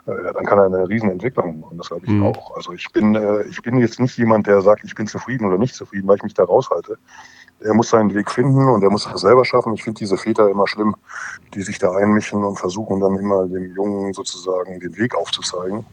äh, 0.06 0.32
dann 0.32 0.44
kann 0.46 0.58
er 0.58 0.66
eine 0.66 0.88
riesen 0.88 1.10
Entwicklung 1.10 1.60
machen. 1.60 1.78
Das 1.78 1.88
glaube 1.88 2.06
ich 2.06 2.12
Mhm. 2.12 2.24
auch. 2.26 2.56
Also 2.56 2.72
ich 2.72 2.90
bin, 2.92 3.14
äh, 3.14 3.42
ich 3.44 3.62
bin 3.62 3.78
jetzt 3.78 4.00
nicht 4.00 4.16
jemand, 4.18 4.46
der 4.46 4.60
sagt, 4.62 4.82
ich 4.84 4.94
bin 4.94 5.06
zufrieden 5.06 5.46
oder 5.46 5.58
nicht 5.58 5.74
zufrieden, 5.74 6.08
weil 6.08 6.16
ich 6.16 6.22
mich 6.22 6.34
da 6.34 6.44
raushalte. 6.44 6.98
Er 7.60 7.74
muss 7.74 7.90
seinen 7.90 8.12
Weg 8.14 8.28
finden 8.30 8.68
und 8.68 8.82
er 8.82 8.90
muss 8.90 9.06
es 9.06 9.20
selber 9.20 9.44
schaffen. 9.44 9.74
Ich 9.74 9.84
finde 9.84 9.98
diese 10.00 10.16
Väter 10.16 10.48
immer 10.48 10.66
schlimm, 10.66 10.96
die 11.54 11.62
sich 11.62 11.78
da 11.78 11.92
einmischen 11.92 12.42
und 12.42 12.58
versuchen 12.58 12.98
dann 13.00 13.16
immer 13.16 13.46
dem 13.46 13.74
Jungen 13.76 14.12
sozusagen 14.12 14.80
den 14.80 14.96
Weg 14.96 15.14
aufzuzeigen. 15.14 15.84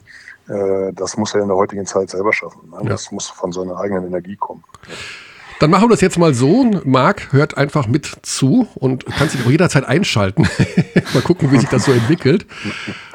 Äh, 0.48 0.92
Das 0.94 1.16
muss 1.18 1.36
er 1.36 1.42
in 1.42 1.48
der 1.48 1.58
heutigen 1.58 1.86
Zeit 1.86 2.10
selber 2.10 2.34
schaffen. 2.34 2.70
ne? 2.72 2.78
Ja. 2.82 2.90
Das 2.90 3.12
muss 3.12 3.28
von 3.30 3.52
seiner 3.52 3.78
eigenen 3.78 4.08
Energie 4.08 4.36
kommen. 4.36 4.64
Dann 5.60 5.72
machen 5.72 5.84
wir 5.86 5.90
das 5.90 6.02
jetzt 6.02 6.18
mal 6.18 6.34
so. 6.34 6.72
Marc 6.86 7.34
hört 7.34 7.58
einfach 7.58 7.86
mit 7.88 8.10
zu 8.22 8.68
und 8.76 9.06
kann 9.06 9.28
sich 9.28 9.46
auch 9.46 9.50
jederzeit 9.52 9.86
einschalten. 9.86 10.48
mal 11.14 11.22
gucken, 11.22 11.52
wie 11.52 11.58
sich 11.58 11.68
das 11.70 11.86
so 11.86 11.92
entwickelt. 11.92 12.46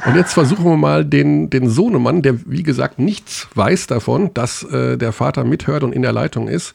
Und 0.04 0.14
jetzt 0.14 0.34
versuchen 0.34 0.64
wir 0.64 0.76
mal 0.76 1.04
den, 1.06 1.48
den 1.48 1.70
Sohnemann, 1.70 2.20
der 2.20 2.34
wie 2.46 2.62
gesagt 2.62 2.98
nichts 2.98 3.48
weiß 3.54 3.86
davon, 3.86 4.32
dass 4.34 4.62
äh, 4.62 4.98
der 4.98 5.12
Vater 5.12 5.44
mithört 5.44 5.84
und 5.84 5.92
in 5.94 6.02
der 6.02 6.12
Leitung 6.12 6.46
ist, 6.48 6.74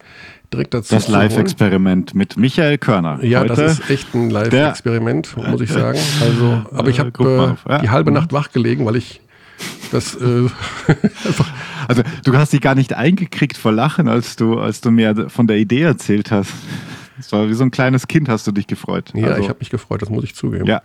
direkt 0.51 0.73
dazu 0.73 0.95
Das. 0.95 1.07
Live-Experiment 1.07 2.15
mit 2.15 2.35
Michael 2.35 2.79
Körner. 2.79 3.23
Ja, 3.23 3.41
Heute. 3.41 3.53
das 3.53 3.73
ist 3.79 3.89
echt 3.91 4.15
ein 4.15 4.31
Live-Experiment, 4.31 5.37
muss 5.37 5.61
ich 5.61 5.71
sagen. 5.71 5.99
Also, 6.21 6.63
aber 6.73 6.89
ich 6.89 6.97
Äh, 6.97 7.03
habe 7.03 7.57
äh. 7.67 7.71
Ja. 7.71 7.77
die 7.79 7.89
halbe 7.91 8.09
Nacht 8.11 8.33
wach 8.33 8.51
gelegen, 8.51 8.85
weil 8.85 8.95
ich 8.95 9.21
das 9.91 10.15
äh, 10.15 10.47
einfach 11.25 11.49
Also 11.87 12.03
du 12.23 12.37
hast 12.37 12.53
dich 12.53 12.61
gar 12.61 12.75
nicht 12.75 12.93
eingekriegt 12.93 13.57
vor 13.57 13.71
Lachen, 13.71 14.07
als 14.07 14.35
du, 14.35 14.59
als 14.59 14.81
du 14.81 14.91
mir 14.91 15.29
von 15.29 15.47
der 15.47 15.57
Idee 15.57 15.81
erzählt 15.81 16.31
hast. 16.31 16.51
Es 17.19 17.31
war 17.31 17.49
wie 17.49 17.53
so 17.53 17.63
ein 17.63 17.71
kleines 17.71 18.07
Kind, 18.07 18.29
hast 18.29 18.45
du 18.47 18.51
dich 18.51 18.67
gefreut. 18.67 19.11
Ja, 19.13 19.27
Also, 19.29 19.41
ich 19.41 19.49
habe 19.49 19.59
mich 19.59 19.69
gefreut, 19.69 20.01
das 20.01 20.09
muss 20.09 20.23
ich 20.23 20.35
zugeben. 20.35 20.65
Ja, 20.65 20.81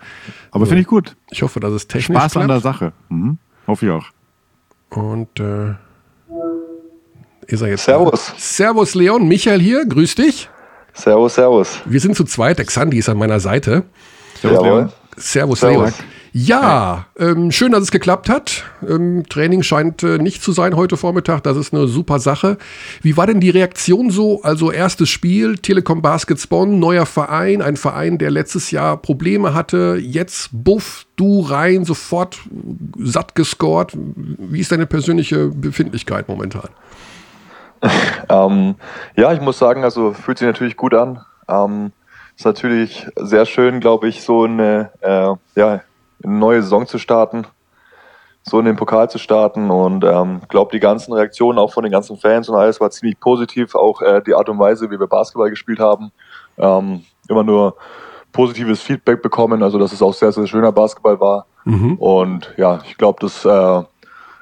aber 0.51 0.67
finde 0.67 0.81
ich 0.81 0.87
gut. 0.89 1.15
Ich 1.31 1.43
hoffe, 1.43 1.61
dass 1.61 1.73
es 1.73 1.87
technisch 1.87 2.19
Spaß 2.19 2.37
an 2.39 2.49
der 2.49 2.61
klappt. 2.61 2.79
Sache. 2.79 2.93
Mhm. 3.09 3.39
Hoffe 3.67 3.87
ich 3.87 3.93
auch. 3.93 4.07
Und 4.91 5.39
äh, 5.41 5.75
ist 7.47 7.61
er 7.61 7.69
jetzt 7.69 7.85
Servus. 7.85 8.33
Servus 8.39 8.95
Leon, 8.95 9.29
Michael 9.29 9.61
hier, 9.61 9.85
grüß 9.87 10.15
dich. 10.17 10.49
Servus, 10.95 11.35
servus. 11.35 11.81
Wir 11.85 12.01
sind 12.01 12.17
zu 12.17 12.25
zweit, 12.25 12.59
der 12.59 12.65
Xandi 12.67 12.99
ist 12.99 13.09
an 13.09 13.19
meiner 13.19 13.41
Seite. 13.41 13.85
Servus, 14.41 14.59
Jawohl. 14.59 14.79
Leon. 14.79 14.93
Servus, 15.17 15.61
Servus. 15.61 15.99
Leon. 15.99 16.09
Ja, 16.37 17.07
ähm, 17.16 17.53
schön, 17.53 17.70
dass 17.70 17.82
es 17.85 17.91
geklappt 17.93 18.28
hat. 18.28 18.64
Ähm, 18.82 19.22
Training 19.28 19.62
scheint 19.62 20.03
äh, 20.03 20.18
nicht 20.18 20.43
zu 20.43 20.51
sein 20.51 20.74
heute 20.74 20.97
Vormittag. 20.97 21.45
Das 21.45 21.57
ist 21.57 21.72
eine 21.72 21.87
super 21.87 22.18
Sache. 22.18 22.59
Wie 23.03 23.16
war 23.16 23.28
denn 23.28 23.39
die 23.39 23.51
Reaktion 23.51 24.11
so? 24.11 24.43
Also 24.43 24.72
erstes 24.72 25.11
Spiel, 25.11 25.59
Telekom 25.59 26.03
Baskets 26.03 26.49
Bonn, 26.49 26.80
neuer 26.80 27.07
Verein, 27.07 27.62
ein 27.62 27.76
Verein, 27.76 28.18
der 28.18 28.32
letztes 28.32 28.72
Jahr 28.72 28.97
Probleme 28.97 29.55
hatte. 29.55 29.97
Jetzt 30.01 30.51
buff, 30.53 31.07
du 31.14 31.41
rein, 31.41 31.85
sofort 31.85 32.41
satt 32.99 33.37
gescored. 33.37 33.93
Wie 33.95 34.59
ist 34.59 34.72
deine 34.72 34.87
persönliche 34.87 35.51
Befindlichkeit 35.51 36.28
momentan? 36.28 36.68
Ähm, 38.30 38.76
ja, 39.14 39.35
ich 39.35 39.43
muss 39.43 39.59
sagen, 39.59 39.85
also 39.85 40.14
fühlt 40.14 40.39
sich 40.39 40.47
natürlich 40.47 40.78
gut 40.78 40.95
an. 40.95 41.20
Ähm, 41.47 41.93
ist 42.35 42.47
natürlich 42.47 43.07
sehr 43.14 43.45
schön, 43.45 43.78
glaube 43.80 44.09
ich, 44.09 44.22
so 44.22 44.45
eine, 44.45 44.91
äh, 45.03 45.35
ja, 45.55 45.82
eine 46.25 46.35
neue 46.35 46.62
Saison 46.62 46.87
zu 46.87 46.99
starten, 46.99 47.47
so 48.43 48.59
in 48.59 48.66
den 48.66 48.77
Pokal 48.77 49.09
zu 49.09 49.18
starten 49.18 49.70
und 49.70 50.05
ähm, 50.05 50.41
glaube 50.49 50.72
die 50.72 50.81
ganzen 50.81 51.12
Reaktionen 51.12 51.59
auch 51.59 51.72
von 51.72 51.83
den 51.83 51.93
ganzen 51.93 52.16
Fans 52.16 52.49
und 52.49 52.57
alles 52.57 52.81
war 52.81 52.91
ziemlich 52.91 53.18
positiv. 53.20 53.75
Auch 53.75 54.03
äh, 54.03 54.20
die 54.27 54.35
Art 54.35 54.49
und 54.49 54.59
Weise, 54.59 54.91
wie 54.91 54.99
wir 54.99 55.07
Basketball 55.07 55.51
gespielt 55.51 55.81
haben, 55.81 56.12
ähm, 56.59 57.05
immer 57.29 57.45
nur 57.45 57.77
positives 58.33 58.83
Feedback 58.83 59.22
bekommen. 59.22 59.62
Also 59.62 59.79
dass 59.79 59.93
es 59.93 60.03
auch 60.03 60.12
sehr 60.12 60.33
sehr 60.33 60.47
schöner 60.47 60.72
Basketball 60.72 61.18
war 61.20 61.47
und 61.99 62.53
ja, 62.57 62.81
ich 62.87 62.99
glaube, 62.99 63.18
das 63.20 63.45
äh, 63.45 63.83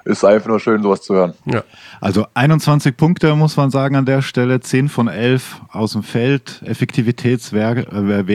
ist 0.04 0.24
einfach 0.24 0.48
nur 0.48 0.60
schön, 0.60 0.82
sowas 0.82 1.02
zu 1.02 1.14
hören. 1.14 1.34
Ja. 1.44 1.62
Also 2.00 2.26
21 2.34 2.96
Punkte 2.96 3.34
muss 3.36 3.56
man 3.56 3.70
sagen 3.70 3.94
an 3.94 4.04
der 4.04 4.22
Stelle, 4.22 4.60
10 4.60 4.88
von 4.88 5.08
11 5.08 5.60
aus 5.70 5.92
dem 5.92 6.02
Feld, 6.02 6.62
Effektivitätswert 6.64 7.92
äh, 7.92 8.26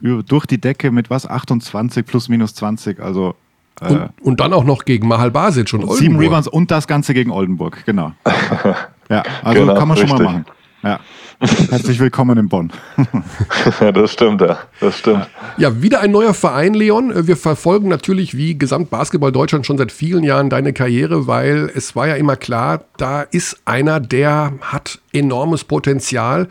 über- 0.00 0.22
durch 0.22 0.46
die 0.46 0.60
Decke 0.60 0.90
mit 0.90 1.10
was? 1.10 1.26
28 1.28 2.04
plus 2.06 2.28
minus 2.28 2.54
20, 2.54 3.00
also 3.00 3.34
äh, 3.80 3.86
Und, 3.86 4.10
und 4.22 4.40
dann 4.40 4.52
auch 4.52 4.64
noch 4.64 4.84
gegen 4.84 5.08
Mahal 5.08 5.30
Basic 5.30 5.72
und 5.72 5.80
sieben 5.80 5.90
Oldenburg. 6.16 6.22
Rebounds 6.22 6.48
und 6.48 6.70
das 6.70 6.86
Ganze 6.86 7.14
gegen 7.14 7.30
Oldenburg, 7.30 7.82
genau. 7.86 8.12
Ja, 9.08 9.24
also 9.42 9.60
Genau, 9.62 9.74
kann 9.74 9.88
man 9.88 9.96
schon 9.96 10.08
mal 10.08 10.18
richtig. 10.18 10.32
machen. 10.32 10.44
Ja. 10.84 11.00
Herzlich 11.40 11.98
willkommen 12.00 12.36
in 12.36 12.48
Bonn. 12.50 12.70
das 13.94 14.12
stimmt, 14.12 14.42
ja. 14.42 14.58
Das 14.78 14.98
stimmt. 14.98 15.26
Ja, 15.56 15.80
wieder 15.80 16.00
ein 16.00 16.10
neuer 16.10 16.34
Verein, 16.34 16.74
Leon. 16.74 17.26
Wir 17.26 17.38
verfolgen 17.38 17.88
natürlich 17.88 18.36
wie 18.36 18.58
Gesamtbasketball 18.58 19.32
Deutschland 19.32 19.64
schon 19.64 19.78
seit 19.78 19.90
vielen 19.90 20.22
Jahren 20.22 20.50
deine 20.50 20.74
Karriere, 20.74 21.26
weil 21.26 21.70
es 21.74 21.96
war 21.96 22.08
ja 22.08 22.16
immer 22.16 22.36
klar, 22.36 22.84
da 22.98 23.22
ist 23.22 23.56
einer, 23.64 24.00
der 24.00 24.52
hat 24.60 24.98
enormes 25.14 25.64
Potenzial. 25.64 26.46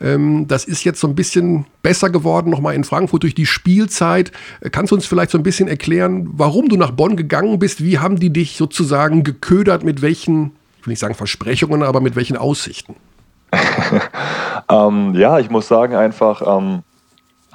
Ähm, 0.00 0.48
das 0.48 0.64
ist 0.64 0.82
jetzt 0.82 0.98
so 0.98 1.06
ein 1.06 1.14
bisschen 1.14 1.66
besser 1.82 2.10
geworden, 2.10 2.50
nochmal 2.50 2.74
in 2.74 2.82
Frankfurt 2.82 3.22
durch 3.22 3.36
die 3.36 3.46
Spielzeit. 3.46 4.32
Kannst 4.72 4.90
du 4.90 4.96
uns 4.96 5.06
vielleicht 5.06 5.30
so 5.30 5.38
ein 5.38 5.44
bisschen 5.44 5.68
erklären, 5.68 6.28
warum 6.32 6.68
du 6.68 6.76
nach 6.76 6.90
Bonn 6.90 7.14
gegangen 7.14 7.60
bist? 7.60 7.84
Wie 7.84 8.00
haben 8.00 8.18
die 8.18 8.30
dich 8.30 8.56
sozusagen 8.56 9.22
geködert? 9.22 9.84
Mit 9.84 10.02
welchen, 10.02 10.50
ich 10.80 10.86
will 10.86 10.92
nicht 10.92 10.98
sagen 10.98 11.14
Versprechungen, 11.14 11.84
aber 11.84 12.00
mit 12.00 12.16
welchen 12.16 12.36
Aussichten? 12.36 12.96
Ähm, 14.68 15.14
ja, 15.14 15.38
ich 15.38 15.50
muss 15.50 15.68
sagen, 15.68 15.94
einfach, 15.94 16.42
ähm, 16.46 16.82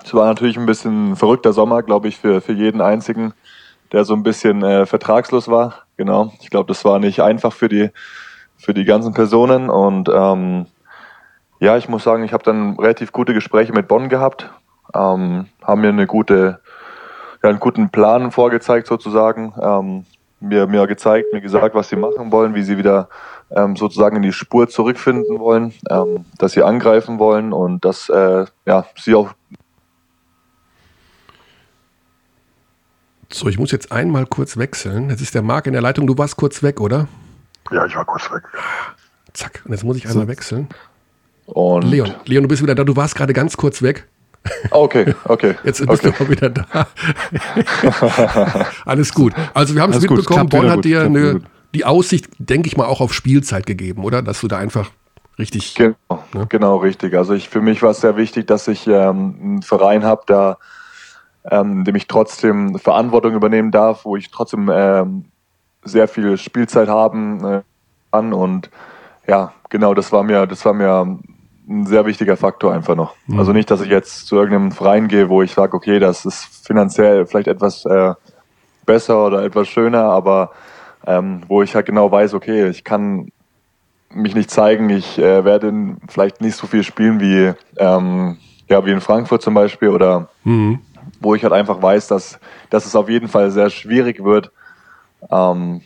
es 0.03 0.13
war 0.13 0.27
natürlich 0.27 0.57
ein 0.57 0.65
bisschen 0.65 1.11
ein 1.11 1.15
verrückter 1.15 1.53
Sommer, 1.53 1.81
glaube 1.81 2.07
ich, 2.07 2.17
für, 2.17 2.41
für 2.41 2.53
jeden 2.53 2.81
Einzigen, 2.81 3.33
der 3.91 4.03
so 4.03 4.13
ein 4.13 4.23
bisschen 4.23 4.63
äh, 4.63 4.85
vertragslos 4.85 5.47
war. 5.47 5.85
Genau. 5.95 6.31
Ich 6.41 6.49
glaube, 6.49 6.67
das 6.67 6.85
war 6.85 6.99
nicht 6.99 7.21
einfach 7.21 7.53
für 7.53 7.69
die, 7.69 7.89
für 8.57 8.73
die 8.73 8.85
ganzen 8.85 9.13
Personen. 9.13 9.69
Und 9.69 10.09
ähm, 10.09 10.67
ja, 11.59 11.77
ich 11.77 11.89
muss 11.89 12.03
sagen, 12.03 12.23
ich 12.23 12.33
habe 12.33 12.43
dann 12.43 12.77
relativ 12.77 13.11
gute 13.11 13.33
Gespräche 13.33 13.73
mit 13.73 13.87
Bonn 13.87 14.09
gehabt, 14.09 14.51
ähm, 14.93 15.47
haben 15.63 15.81
mir 15.81 15.89
eine 15.89 16.07
gute, 16.07 16.59
ja, 17.41 17.49
einen 17.49 17.59
guten 17.59 17.89
Plan 17.89 18.31
vorgezeigt 18.31 18.87
sozusagen, 18.87 19.53
ähm, 19.59 20.05
mir, 20.39 20.67
mir 20.67 20.85
gezeigt, 20.87 21.33
mir 21.33 21.41
gesagt, 21.41 21.73
was 21.73 21.89
sie 21.89 21.95
machen 21.95 22.31
wollen, 22.31 22.53
wie 22.53 22.61
sie 22.61 22.77
wieder 22.77 23.09
ähm, 23.51 23.75
sozusagen 23.75 24.17
in 24.17 24.21
die 24.21 24.33
Spur 24.33 24.67
zurückfinden 24.67 25.39
wollen, 25.39 25.73
ähm, 25.89 26.25
dass 26.37 26.53
sie 26.53 26.63
angreifen 26.63 27.19
wollen 27.19 27.53
und 27.53 27.85
dass 27.85 28.09
äh, 28.09 28.45
ja, 28.65 28.85
sie 28.97 29.15
auch 29.15 29.33
So, 33.29 33.49
ich 33.49 33.59
muss 33.59 33.71
jetzt 33.71 33.91
einmal 33.91 34.25
kurz 34.25 34.57
wechseln. 34.57 35.09
Jetzt 35.09 35.21
ist 35.21 35.35
der 35.35 35.41
Marc 35.41 35.67
in 35.67 35.73
der 35.73 35.81
Leitung. 35.81 36.07
Du 36.07 36.17
warst 36.17 36.37
kurz 36.37 36.63
weg, 36.63 36.79
oder? 36.79 37.07
Ja, 37.71 37.85
ich 37.85 37.95
war 37.95 38.05
kurz 38.05 38.31
weg. 38.31 38.43
Zack. 39.33 39.61
Und 39.65 39.71
jetzt 39.73 39.83
muss 39.83 39.97
ich 39.97 40.07
einmal 40.07 40.29
wechseln. 40.29 40.69
und 41.45 41.83
Leon, 41.83 42.13
Leon, 42.25 42.43
du 42.43 42.47
bist 42.47 42.63
wieder 42.63 42.73
da. 42.73 42.85
Du 42.85 42.95
warst 42.95 43.15
gerade 43.15 43.33
ganz 43.33 43.57
kurz 43.57 43.81
weg. 43.81 44.07
Okay, 44.71 45.13
okay. 45.25 45.55
Jetzt 45.65 45.85
bist 45.85 46.05
okay. 46.05 46.13
du 46.17 46.23
auch 46.23 46.29
wieder 46.29 46.49
da. 46.49 46.87
Alles 48.85 49.13
gut. 49.13 49.33
Also 49.53 49.75
wir 49.75 49.81
haben 49.81 49.91
es 49.91 49.99
mitbekommen. 49.99 50.47
Bonn 50.47 50.69
hat 50.69 50.75
gut, 50.75 50.85
dir 50.85 51.01
eine. 51.01 51.41
Die 51.73 51.85
Aussicht, 51.85 52.27
denke 52.39 52.67
ich 52.67 52.77
mal, 52.77 52.85
auch 52.85 53.01
auf 53.01 53.13
Spielzeit 53.13 53.65
gegeben, 53.65 54.03
oder? 54.03 54.21
Dass 54.21 54.41
du 54.41 54.47
da 54.47 54.57
einfach 54.57 54.91
richtig. 55.37 55.75
Genau, 55.75 55.95
Ne? 56.33 56.45
genau 56.49 56.77
richtig. 56.77 57.15
Also 57.15 57.33
ich, 57.33 57.49
für 57.49 57.61
mich 57.61 57.81
war 57.81 57.91
es 57.91 58.01
sehr 58.01 58.17
wichtig, 58.17 58.47
dass 58.47 58.67
ich 58.67 58.87
ähm, 58.87 59.35
einen 59.41 59.61
Verein 59.61 60.03
habe, 60.03 60.23
der, 60.27 60.57
ähm, 61.49 61.83
dem 61.83 61.95
ich 61.95 62.07
trotzdem 62.07 62.77
Verantwortung 62.79 63.33
übernehmen 63.33 63.71
darf, 63.71 64.05
wo 64.05 64.15
ich 64.15 64.31
trotzdem 64.31 64.69
ähm, 64.73 65.25
sehr 65.83 66.07
viel 66.07 66.37
Spielzeit 66.37 66.89
haben 66.89 67.43
äh, 67.45 67.61
an 68.11 68.33
und 68.33 68.69
ja, 69.27 69.53
genau, 69.69 69.93
das 69.93 70.11
war 70.11 70.23
mir, 70.23 70.47
das 70.47 70.63
war 70.65 70.73
mir 70.73 71.19
ein 71.69 71.85
sehr 71.85 72.05
wichtiger 72.05 72.37
Faktor 72.37 72.73
einfach 72.73 72.95
noch. 72.95 73.13
Mhm. 73.27 73.39
Also 73.39 73.51
nicht, 73.51 73.69
dass 73.69 73.81
ich 73.81 73.89
jetzt 73.89 74.27
zu 74.27 74.37
irgendeinem 74.37 74.71
Verein 74.71 75.07
gehe, 75.07 75.29
wo 75.29 75.41
ich 75.41 75.53
sage, 75.53 75.75
okay, 75.75 75.99
das 75.99 76.25
ist 76.25 76.65
finanziell 76.65 77.25
vielleicht 77.25 77.47
etwas 77.47 77.85
äh, 77.85 78.13
besser 78.85 79.25
oder 79.25 79.43
etwas 79.43 79.67
schöner, 79.67 80.03
aber 80.03 80.51
ähm, 81.07 81.41
wo 81.47 81.63
ich 81.63 81.73
halt 81.73 81.85
genau 81.85 82.11
weiß, 82.11 82.33
okay, 82.33 82.67
ich 82.67 82.83
kann 82.83 83.31
mich 84.09 84.35
nicht 84.35 84.51
zeigen, 84.51 84.89
ich 84.89 85.17
äh, 85.17 85.43
werde 85.43 85.73
vielleicht 86.07 86.41
nicht 86.41 86.55
so 86.55 86.67
viel 86.67 86.83
spielen 86.83 87.19
wie, 87.19 87.53
ähm, 87.77 88.37
ja, 88.69 88.85
wie 88.85 88.91
in 88.91 89.01
Frankfurt 89.01 89.41
zum 89.41 89.53
Beispiel 89.53 89.89
oder 89.89 90.27
mhm. 90.43 90.79
wo 91.19 91.33
ich 91.33 91.43
halt 91.43 91.53
einfach 91.53 91.81
weiß, 91.81 92.07
dass, 92.07 92.39
dass 92.69 92.85
es 92.85 92.95
auf 92.95 93.09
jeden 93.09 93.29
Fall 93.29 93.51
sehr 93.51 93.69
schwierig 93.69 94.23
wird, 94.23 94.51
ähm, 95.31 95.81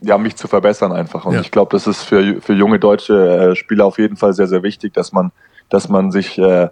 ja, 0.00 0.16
mich 0.16 0.36
zu 0.36 0.46
verbessern 0.46 0.92
einfach. 0.92 1.24
Und 1.24 1.34
ja. 1.34 1.40
ich 1.40 1.50
glaube, 1.50 1.70
das 1.72 1.86
ist 1.86 2.02
für, 2.02 2.40
für 2.40 2.54
junge 2.54 2.78
deutsche 2.78 3.50
äh, 3.50 3.56
Spieler 3.56 3.84
auf 3.84 3.98
jeden 3.98 4.16
Fall 4.16 4.32
sehr, 4.32 4.46
sehr 4.46 4.62
wichtig, 4.62 4.94
dass 4.94 5.12
man, 5.12 5.32
dass 5.70 5.88
man 5.88 6.12
sich 6.12 6.38
äh, 6.38 6.68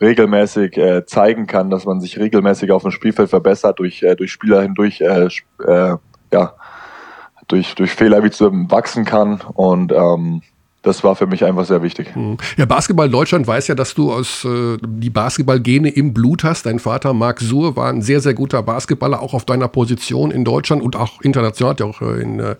regelmäßig 0.00 0.76
äh, 0.76 1.06
zeigen 1.06 1.46
kann, 1.46 1.70
dass 1.70 1.86
man 1.86 2.00
sich 2.00 2.18
regelmäßig 2.18 2.70
auf 2.72 2.82
dem 2.82 2.90
Spielfeld 2.90 3.30
verbessert, 3.30 3.78
durch, 3.78 4.02
äh, 4.02 4.14
durch 4.14 4.30
Spieler 4.30 4.60
hindurch, 4.62 5.00
äh, 5.00 5.28
äh, 5.66 5.96
ja, 6.32 6.54
durch, 7.48 7.74
durch 7.74 7.92
Fehler 7.92 8.22
wie 8.22 8.30
zu 8.30 8.50
wachsen 8.70 9.04
kann. 9.04 9.40
Und 9.54 9.92
ähm, 9.92 10.42
das 10.82 11.02
war 11.02 11.16
für 11.16 11.26
mich 11.26 11.44
einfach 11.44 11.64
sehr 11.64 11.82
wichtig. 11.82 12.14
Mhm. 12.14 12.36
Ja, 12.56 12.64
Basketball 12.64 13.10
Deutschland 13.10 13.46
weiß 13.46 13.66
ja, 13.68 13.74
dass 13.74 13.94
du 13.94 14.12
aus 14.12 14.44
äh, 14.44 14.78
die 14.80 15.10
Basketballgene 15.10 15.88
im 15.88 16.14
Blut 16.14 16.44
hast. 16.44 16.66
Dein 16.66 16.78
Vater 16.78 17.12
Marc 17.12 17.40
Suhr 17.40 17.76
war 17.76 17.88
ein 17.88 18.02
sehr, 18.02 18.20
sehr 18.20 18.34
guter 18.34 18.62
Basketballer, 18.62 19.20
auch 19.20 19.34
auf 19.34 19.44
deiner 19.44 19.68
Position 19.68 20.30
in 20.30 20.44
Deutschland 20.44 20.82
und 20.82 20.94
auch 20.96 21.20
international, 21.22 21.72
hat 21.72 21.80
ja 21.80 21.86
auch 21.86 22.02
äh, 22.02 22.22
in 22.22 22.38
äh, 22.38 22.56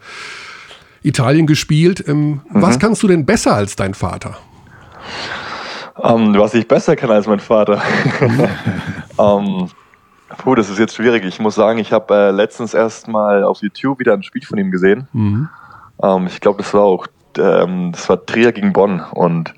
Italien 1.02 1.46
gespielt. 1.46 2.04
Ähm, 2.06 2.28
mhm. 2.30 2.40
Was 2.48 2.78
kannst 2.78 3.02
du 3.04 3.08
denn 3.08 3.24
besser 3.26 3.54
als 3.54 3.76
dein 3.76 3.94
Vater? 3.94 4.38
Um, 5.94 6.34
ähm, 6.34 6.38
was 6.40 6.52
ich 6.54 6.66
besser 6.66 6.96
kann 6.96 7.10
als 7.10 7.26
mein 7.26 7.40
Vater. 7.40 7.80
um, 9.16 9.60
ähm, 9.62 9.70
puh, 10.38 10.54
das 10.54 10.70
ist 10.70 10.78
jetzt 10.78 10.94
schwierig. 10.94 11.24
Ich 11.24 11.40
muss 11.40 11.54
sagen, 11.54 11.78
ich 11.78 11.92
habe 11.92 12.14
äh, 12.14 12.30
letztens 12.30 12.74
erst 12.74 13.08
mal 13.08 13.44
auf 13.44 13.62
YouTube 13.62 13.98
wieder 13.98 14.14
ein 14.14 14.22
Spiel 14.22 14.44
von 14.44 14.58
ihm 14.58 14.70
gesehen. 14.70 15.08
Mhm. 15.12 15.48
Ähm, 16.02 16.26
ich 16.26 16.40
glaube, 16.40 16.62
das 16.62 16.72
war 16.74 16.82
auch 16.82 17.06
ähm, 17.38 17.92
das 17.92 18.08
war 18.08 18.24
Trier 18.24 18.52
gegen 18.52 18.72
Bonn 18.72 19.00
und 19.12 19.54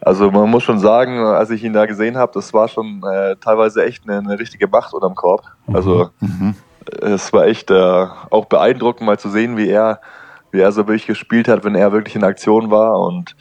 also 0.00 0.30
man 0.30 0.50
muss 0.50 0.62
schon 0.62 0.78
sagen, 0.78 1.18
als 1.18 1.50
ich 1.50 1.64
ihn 1.64 1.72
da 1.72 1.86
gesehen 1.86 2.18
habe, 2.18 2.32
das 2.34 2.52
war 2.52 2.68
schon 2.68 3.02
äh, 3.10 3.36
teilweise 3.36 3.84
echt 3.84 4.06
eine, 4.06 4.18
eine, 4.18 4.38
richtige 4.38 4.68
Macht 4.68 4.92
unterm 4.92 5.14
Korb. 5.14 5.44
Mhm. 5.66 5.76
Also 5.76 6.10
mhm. 6.20 6.54
es 7.00 7.32
war 7.32 7.46
echt 7.46 7.70
äh, 7.70 8.06
auch 8.30 8.44
beeindruckend 8.44 9.06
mal 9.06 9.18
zu 9.18 9.30
sehen, 9.30 9.56
wie 9.56 9.68
er, 9.68 10.00
wie 10.50 10.60
er 10.60 10.72
so 10.72 10.86
wirklich 10.86 11.06
gespielt 11.06 11.48
hat, 11.48 11.64
wenn 11.64 11.74
er 11.74 11.92
wirklich 11.92 12.16
in 12.16 12.24
Aktion 12.24 12.70
war 12.70 13.00
und 13.00 13.34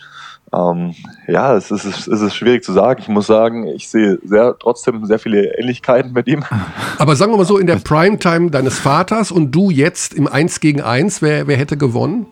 ähm, 0.54 0.94
ja, 1.28 1.56
es 1.56 1.72
ist, 1.72 1.86
es 1.86 2.08
ist 2.08 2.36
schwierig 2.36 2.64
zu 2.64 2.74
sagen. 2.74 3.02
Ich 3.02 3.08
muss 3.08 3.26
sagen, 3.26 3.66
ich 3.68 3.90
sehe 3.90 4.20
sehr, 4.24 4.56
trotzdem 4.60 5.06
sehr 5.06 5.18
viele 5.18 5.58
Ähnlichkeiten 5.58 6.14
mit 6.14 6.28
ihm. 6.28 6.44
Aber 7.00 7.16
sagen 7.16 7.32
wir 7.32 7.38
mal 7.38 7.46
so, 7.46 7.58
in 7.58 7.68
der 7.68 7.78
Primetime 7.78 8.52
deines 8.52 8.80
Vaters 8.80 9.32
und 9.32 9.52
du 9.52 9.72
jetzt 9.72 10.14
im 10.14 10.28
1 10.28 10.60
gegen 10.60 10.82
1, 10.82 11.22
wer, 11.22 11.48
wer 11.48 11.58
hätte 11.58 11.78
gewonnen? 11.78 12.28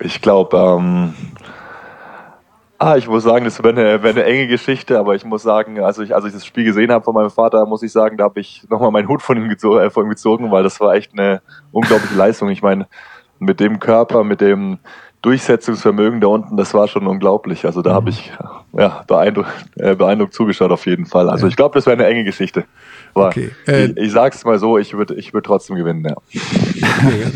Ich 0.00 0.20
glaube, 0.20 0.56
ähm, 0.56 1.14
ah, 2.78 2.96
ich 2.96 3.08
muss 3.08 3.22
sagen, 3.22 3.44
das 3.44 3.62
wäre 3.62 3.70
eine, 3.70 4.02
wär 4.02 4.10
eine, 4.10 4.24
enge 4.24 4.48
Geschichte, 4.48 4.98
aber 4.98 5.14
ich 5.14 5.24
muss 5.24 5.42
sagen, 5.42 5.80
als 5.80 5.98
ich, 5.98 6.14
als 6.14 6.26
ich 6.26 6.32
das 6.32 6.44
Spiel 6.44 6.64
gesehen 6.64 6.92
habe 6.92 7.04
von 7.04 7.14
meinem 7.14 7.30
Vater, 7.30 7.64
muss 7.64 7.82
ich 7.82 7.92
sagen, 7.92 8.18
da 8.18 8.24
habe 8.24 8.40
ich 8.40 8.66
nochmal 8.68 8.90
meinen 8.90 9.08
Hut 9.08 9.22
von 9.22 9.36
ihm, 9.38 9.48
gezogen, 9.48 9.80
äh, 9.80 9.90
von 9.90 10.06
ihm 10.06 10.10
gezogen, 10.10 10.50
weil 10.50 10.62
das 10.62 10.78
war 10.80 10.94
echt 10.94 11.12
eine 11.12 11.40
unglaubliche 11.72 12.14
Leistung. 12.14 12.50
Ich 12.50 12.62
meine, 12.62 12.86
mit 13.38 13.60
dem 13.60 13.80
Körper, 13.80 14.22
mit 14.22 14.40
dem 14.40 14.78
Durchsetzungsvermögen 15.22 16.20
da 16.20 16.28
unten, 16.28 16.56
das 16.56 16.72
war 16.72 16.88
schon 16.88 17.06
unglaublich. 17.06 17.66
Also 17.66 17.82
da 17.82 17.90
mhm. 17.90 17.94
habe 17.94 18.10
ich 18.10 18.32
ja, 18.72 19.04
beeindruckt, 19.06 19.48
äh, 19.76 19.94
beeindruckt 19.94 20.32
zugeschaut 20.32 20.70
auf 20.70 20.86
jeden 20.86 21.04
Fall. 21.04 21.28
Also 21.28 21.46
ja. 21.46 21.50
ich 21.50 21.56
glaube, 21.56 21.74
das 21.74 21.86
wäre 21.86 21.96
eine 21.96 22.06
enge 22.06 22.24
Geschichte. 22.24 22.64
Aber 23.14 23.28
okay. 23.28 23.50
Äh, 23.66 23.86
ich, 23.86 23.96
ich 23.96 24.12
sage 24.12 24.34
es 24.34 24.44
mal 24.44 24.58
so, 24.58 24.78
ich 24.78 24.94
würde 24.94 25.14
ich 25.14 25.34
würd 25.34 25.44
trotzdem 25.44 25.76
gewinnen. 25.76 26.06
Ja. 26.08 26.16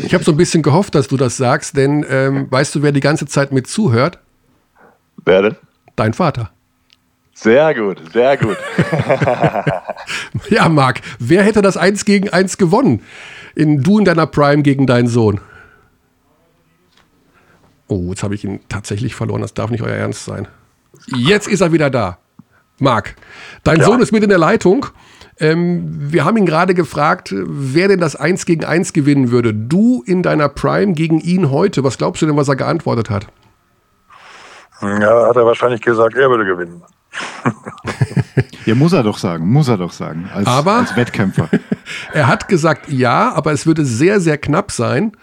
ich 0.03 0.13
habe 0.13 0.23
so 0.23 0.31
ein 0.31 0.37
bisschen 0.37 0.63
gehofft, 0.63 0.95
dass 0.95 1.07
du 1.07 1.17
das 1.17 1.37
sagst, 1.37 1.77
denn 1.77 2.05
ähm, 2.09 2.47
weißt 2.49 2.73
du, 2.75 2.81
wer 2.81 2.91
die 2.91 3.01
ganze 3.01 3.27
Zeit 3.27 3.51
mit 3.51 3.67
zuhört? 3.67 4.19
Wer 5.23 5.41
denn? 5.43 5.55
Dein 5.95 6.13
Vater. 6.13 6.51
Sehr 7.33 7.75
gut, 7.75 8.01
sehr 8.13 8.37
gut. 8.37 8.57
ja, 10.49 10.69
Marc, 10.69 11.01
wer 11.19 11.43
hätte 11.43 11.61
das 11.61 11.75
eins 11.75 12.05
gegen 12.05 12.29
eins 12.29 12.57
gewonnen? 12.57 13.01
In, 13.55 13.83
du 13.83 13.99
in 13.99 14.05
deiner 14.05 14.25
Prime 14.25 14.63
gegen 14.63 14.87
deinen 14.87 15.07
Sohn. 15.07 15.41
Oh, 17.87 18.09
jetzt 18.09 18.23
habe 18.23 18.35
ich 18.35 18.43
ihn 18.43 18.59
tatsächlich 18.69 19.15
verloren. 19.15 19.41
Das 19.41 19.53
darf 19.53 19.69
nicht 19.69 19.83
euer 19.83 19.95
Ernst 19.95 20.25
sein. 20.25 20.47
Jetzt 21.07 21.47
ist 21.47 21.61
er 21.61 21.71
wieder 21.71 21.89
da. 21.89 22.17
Marc, 22.79 23.15
dein 23.63 23.79
ja. 23.79 23.85
Sohn 23.85 24.01
ist 24.01 24.11
mit 24.11 24.23
in 24.23 24.29
der 24.29 24.37
Leitung. 24.37 24.87
Ähm, 25.39 26.11
wir 26.11 26.25
haben 26.25 26.37
ihn 26.37 26.45
gerade 26.45 26.73
gefragt, 26.73 27.33
wer 27.35 27.87
denn 27.87 27.99
das 27.99 28.15
1 28.15 28.45
gegen 28.45 28.63
1 28.65 28.93
gewinnen 28.93 29.31
würde. 29.31 29.53
Du 29.53 30.03
in 30.05 30.23
deiner 30.23 30.49
Prime 30.49 30.93
gegen 30.93 31.19
ihn 31.19 31.51
heute. 31.51 31.83
Was 31.83 31.97
glaubst 31.97 32.21
du 32.21 32.25
denn, 32.25 32.37
was 32.37 32.47
er 32.47 32.55
geantwortet 32.55 33.09
hat? 33.09 33.27
Ja, 34.81 35.27
hat 35.27 35.35
er 35.35 35.45
wahrscheinlich 35.45 35.81
gesagt, 35.81 36.15
er 36.15 36.29
würde 36.29 36.45
gewinnen. 36.45 36.81
ja, 38.65 38.75
muss 38.75 38.93
er 38.93 39.03
doch 39.03 39.17
sagen, 39.17 39.47
muss 39.47 39.69
er 39.69 39.77
doch 39.77 39.91
sagen, 39.91 40.29
als, 40.33 40.47
aber, 40.47 40.73
als 40.73 40.95
Wettkämpfer. 40.95 41.49
er 42.13 42.27
hat 42.27 42.47
gesagt 42.47 42.89
ja, 42.89 43.33
aber 43.33 43.53
es 43.53 43.65
würde 43.65 43.85
sehr, 43.85 44.19
sehr 44.19 44.37
knapp 44.37 44.71
sein. 44.71 45.13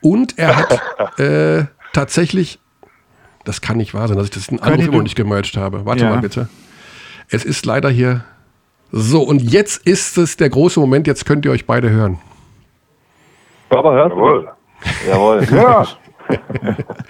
Und 0.00 0.38
er 0.38 0.56
hat 0.56 1.18
äh, 1.18 1.64
tatsächlich, 1.92 2.58
das 3.44 3.60
kann 3.60 3.76
nicht 3.76 3.94
wahr 3.94 4.08
sein, 4.08 4.16
dass 4.16 4.26
ich 4.26 4.32
das 4.32 4.48
in 4.48 4.60
Anruf 4.60 4.86
immer 4.86 5.02
nicht 5.02 5.16
gemerged 5.16 5.56
habe. 5.56 5.84
Warte 5.86 6.04
ja. 6.04 6.10
mal 6.10 6.20
bitte. 6.20 6.48
Es 7.28 7.44
ist 7.44 7.64
leider 7.64 7.90
hier 7.90 8.24
so, 8.92 9.22
und 9.22 9.40
jetzt 9.40 9.86
ist 9.86 10.18
es 10.18 10.36
der 10.36 10.50
große 10.50 10.80
Moment, 10.80 11.06
jetzt 11.06 11.24
könnt 11.24 11.44
ihr 11.44 11.52
euch 11.52 11.66
beide 11.66 11.90
hören. 11.90 12.18
Papa 13.68 13.92
hört 13.92 14.12
Jawohl. 14.12 14.50
Jawohl. 15.08 15.44
ja. 15.52 15.86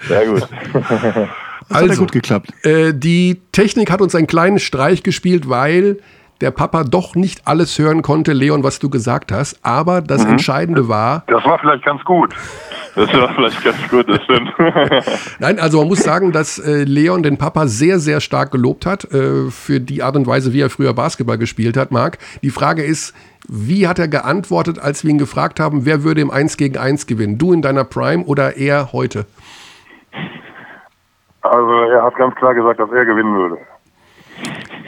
Sehr 0.07 0.25
gut. 0.27 0.47
Das 0.73 1.77
also, 1.77 1.91
hat 1.91 1.99
gut 1.99 2.11
geklappt. 2.11 2.65
Äh, 2.65 2.93
die 2.93 3.41
Technik 3.51 3.91
hat 3.91 4.01
uns 4.01 4.13
einen 4.13 4.27
kleinen 4.27 4.59
Streich 4.59 5.03
gespielt, 5.03 5.49
weil 5.49 5.97
der 6.41 6.51
Papa 6.51 6.83
doch 6.83 7.15
nicht 7.15 7.47
alles 7.47 7.77
hören 7.77 8.01
konnte, 8.01 8.33
Leon, 8.33 8.63
was 8.63 8.79
du 8.79 8.89
gesagt 8.89 9.31
hast. 9.31 9.59
Aber 9.63 10.01
das 10.01 10.25
mhm. 10.25 10.31
Entscheidende 10.31 10.87
war. 10.87 11.23
Das 11.27 11.43
war 11.45 11.59
vielleicht 11.59 11.85
ganz 11.85 12.03
gut. 12.03 12.33
Das 12.95 13.13
war 13.13 13.33
vielleicht 13.33 13.63
ganz 13.63 13.89
gut, 13.89 14.09
das 14.09 14.21
stimmt. 14.23 14.53
Nein, 15.39 15.59
also 15.59 15.79
man 15.79 15.87
muss 15.87 16.03
sagen, 16.03 16.31
dass 16.31 16.59
äh, 16.59 16.83
Leon 16.83 17.23
den 17.23 17.37
Papa 17.37 17.67
sehr, 17.67 17.99
sehr 17.99 18.19
stark 18.19 18.51
gelobt 18.51 18.85
hat 18.85 19.05
äh, 19.13 19.49
für 19.49 19.79
die 19.79 20.03
Art 20.03 20.15
und 20.15 20.27
Weise, 20.27 20.51
wie 20.51 20.61
er 20.61 20.69
früher 20.69 20.93
Basketball 20.93 21.37
gespielt 21.37 21.77
hat, 21.77 21.91
Marc. 21.91 22.17
Die 22.41 22.49
Frage 22.49 22.83
ist, 22.83 23.15
wie 23.47 23.87
hat 23.87 23.99
er 23.99 24.07
geantwortet, 24.07 24.79
als 24.79 25.03
wir 25.03 25.11
ihn 25.11 25.17
gefragt 25.17 25.59
haben, 25.59 25.85
wer 25.85 26.03
würde 26.03 26.21
im 26.21 26.31
1 26.31 26.57
gegen 26.57 26.77
1 26.77 27.07
gewinnen? 27.07 27.37
Du 27.37 27.53
in 27.53 27.61
deiner 27.61 27.83
Prime 27.83 28.23
oder 28.25 28.57
er 28.57 28.91
heute? 28.91 29.25
Also 31.41 31.73
er 31.91 32.03
hat 32.03 32.15
ganz 32.15 32.35
klar 32.35 32.53
gesagt, 32.53 32.79
dass 32.79 32.91
er 32.91 33.05
gewinnen 33.05 33.35
würde. 33.35 33.57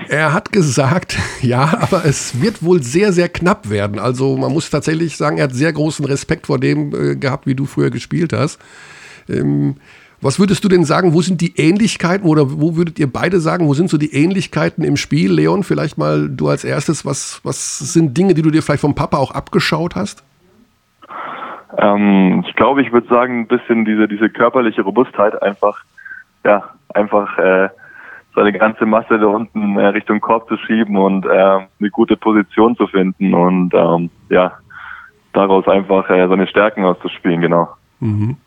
Er 0.10 0.34
hat 0.34 0.52
gesagt, 0.52 1.18
ja, 1.42 1.78
aber 1.80 2.06
es 2.06 2.42
wird 2.42 2.64
wohl 2.64 2.82
sehr, 2.84 3.14
sehr 3.14 3.30
knapp 3.30 3.70
werden. 3.70 4.00
Also 4.00 4.38
man 4.38 4.52
muss 4.52 4.70
tatsächlich 4.70 5.18
sagen, 5.18 5.38
er 5.38 5.46
hat 5.46 5.54
sehr 5.54 5.74
großen 5.74 6.06
Respekt 6.06 6.48
vor 6.48 6.60
dem 6.60 6.94
äh, 6.94 7.16
gehabt, 7.16 7.48
wie 7.48 7.56
du 7.56 7.66
früher 7.66 7.90
gespielt 7.90 8.34
hast. 8.34 8.60
Ähm, 9.30 9.76
was 10.22 10.40
würdest 10.40 10.64
du 10.64 10.70
denn 10.70 10.86
sagen, 10.86 11.14
wo 11.14 11.22
sind 11.22 11.42
die 11.42 11.58
Ähnlichkeiten 11.58 12.26
oder 12.30 12.62
wo 12.62 12.78
würdet 12.78 12.98
ihr 12.98 13.12
beide 13.12 13.42
sagen, 13.42 13.68
wo 13.68 13.74
sind 13.74 13.90
so 13.90 13.98
die 13.98 14.14
Ähnlichkeiten 14.14 14.86
im 14.86 14.96
Spiel? 14.96 15.34
Leon, 15.34 15.64
vielleicht 15.64 15.98
mal 15.98 16.30
du 16.30 16.48
als 16.48 16.64
erstes, 16.64 17.06
was, 17.06 17.42
was 17.44 17.80
sind 17.80 18.18
Dinge, 18.18 18.34
die 18.34 18.42
du 18.42 18.50
dir 18.50 18.62
vielleicht 18.62 18.82
vom 18.82 18.96
Papa 18.96 19.18
auch 19.18 19.32
abgeschaut 19.32 19.96
hast? 19.96 20.24
Ähm, 21.78 22.46
ich 22.48 22.56
glaube, 22.56 22.82
ich 22.82 22.94
würde 22.94 23.08
sagen, 23.10 23.42
ein 23.42 23.48
bisschen 23.48 23.84
diese, 23.84 24.08
diese 24.08 24.30
körperliche 24.30 24.84
Robustheit 24.84 25.42
einfach, 25.42 25.84
ja, 26.46 26.70
einfach 26.94 27.38
äh, 27.38 27.70
seine 28.36 28.52
ganze 28.54 28.86
Masse 28.86 29.20
da 29.20 29.28
unten 29.28 29.78
äh, 29.78 29.88
Richtung 29.88 30.20
Korb 30.20 30.48
zu 30.48 30.58
schieben 30.58 30.98
und 30.98 31.26
äh, 31.26 31.30
eine 31.30 31.90
gute 31.92 32.18
Position 32.18 32.76
zu 32.76 32.88
finden 32.88 33.34
und 33.34 33.74
ähm, 33.74 34.10
ja, 34.30 34.54
daraus 35.34 35.68
einfach 35.68 36.10
äh, 36.10 36.28
seine 36.28 36.48
Stärken 36.48 36.84
auszuspielen, 36.84 37.42
genau. 37.42 37.70
Mhm. 38.00 38.38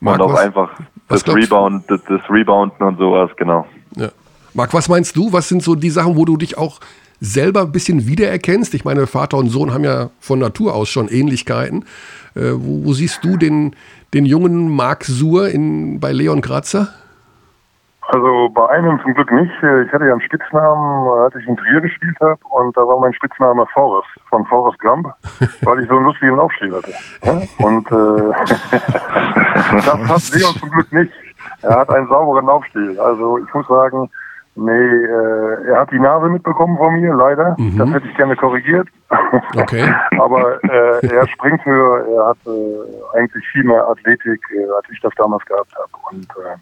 Marc, 0.00 0.20
und 0.20 0.26
auch 0.26 0.32
was, 0.34 0.40
einfach 0.40 0.70
das 1.08 1.26
Rebound, 1.28 1.84
das, 1.88 2.02
das, 2.04 2.20
Rebounden 2.30 2.86
und 2.86 2.98
sowas, 2.98 3.30
genau. 3.36 3.66
Ja. 3.96 4.08
Marc, 4.54 4.72
was 4.72 4.88
meinst 4.88 5.16
du? 5.16 5.32
Was 5.32 5.48
sind 5.48 5.62
so 5.62 5.74
die 5.74 5.90
Sachen, 5.90 6.16
wo 6.16 6.24
du 6.24 6.36
dich 6.36 6.56
auch 6.56 6.80
selber 7.20 7.62
ein 7.62 7.72
bisschen 7.72 8.06
wiedererkennst? 8.06 8.74
Ich 8.74 8.84
meine, 8.84 9.06
Vater 9.06 9.38
und 9.38 9.48
Sohn 9.48 9.72
haben 9.72 9.84
ja 9.84 10.10
von 10.20 10.38
Natur 10.38 10.74
aus 10.74 10.88
schon 10.88 11.08
Ähnlichkeiten. 11.08 11.84
Äh, 12.34 12.52
wo, 12.54 12.86
wo, 12.86 12.92
siehst 12.92 13.24
du 13.24 13.36
den, 13.36 13.76
den 14.14 14.26
jungen 14.26 14.68
Marc 14.68 15.04
Suhr 15.04 15.48
in, 15.48 16.00
bei 16.00 16.12
Leon 16.12 16.40
Kratzer? 16.40 16.88
Also 18.08 18.48
bei 18.50 18.68
einem 18.70 19.00
zum 19.02 19.14
Glück 19.14 19.32
nicht. 19.32 19.52
Ich 19.56 19.92
hatte 19.92 20.06
ja 20.06 20.12
einen 20.12 20.20
Spitznamen, 20.20 21.08
als 21.24 21.34
ich 21.34 21.46
in 21.48 21.56
Trier 21.56 21.80
gespielt 21.80 22.16
habe 22.20 22.38
und 22.50 22.76
da 22.76 22.82
war 22.82 23.00
mein 23.00 23.12
Spitzname 23.14 23.66
Forrest, 23.74 24.08
von 24.28 24.46
Forrest 24.46 24.78
Gump, 24.78 25.08
weil 25.62 25.80
ich 25.80 25.88
so 25.88 25.96
einen 25.96 26.04
lustigen 26.04 26.36
Laufstil 26.36 26.72
hatte. 26.74 26.92
Und 27.58 27.86
äh, 27.90 28.32
das 29.72 29.86
hat 29.86 30.34
Leon 30.34 30.54
zum 30.60 30.70
Glück 30.70 30.92
nicht. 30.92 31.12
Er 31.62 31.78
hat 31.78 31.90
einen 31.90 32.08
sauberen 32.08 32.46
Laufstil. 32.46 32.98
Also 33.00 33.38
ich 33.38 33.52
muss 33.52 33.66
sagen, 33.66 34.08
nee, 34.54 34.72
äh, 34.72 35.68
er 35.70 35.80
hat 35.80 35.90
die 35.90 35.98
Nase 35.98 36.28
mitbekommen 36.28 36.76
von 36.76 36.94
mir, 36.94 37.14
leider. 37.14 37.56
Mhm. 37.58 37.78
Das 37.78 37.90
hätte 37.90 38.08
ich 38.08 38.16
gerne 38.16 38.36
korrigiert. 38.36 38.88
Okay. 39.56 39.84
Aber 40.18 40.62
äh, 40.64 41.06
er 41.06 41.26
springt 41.28 41.64
höher, 41.64 42.04
er 42.06 42.26
hat 42.28 42.38
äh, 42.46 43.16
eigentlich 43.18 43.46
viel 43.48 43.64
mehr 43.64 43.86
Athletik, 43.88 44.40
äh, 44.54 44.64
als 44.76 44.86
ich 44.92 45.00
das 45.00 45.12
damals 45.16 45.44
gehabt 45.46 45.72
habe. 45.74 45.88
Und 46.10 46.28
äh, 46.30 46.56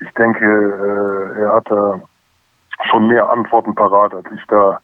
ich 0.00 0.10
denke, 0.14 0.44
äh, 0.44 1.40
er 1.40 1.54
hatte 1.54 2.02
schon 2.90 3.08
mehr 3.08 3.28
Antworten 3.28 3.74
parat, 3.74 4.14
als 4.14 4.26
ich 4.34 4.44
da 4.48 4.80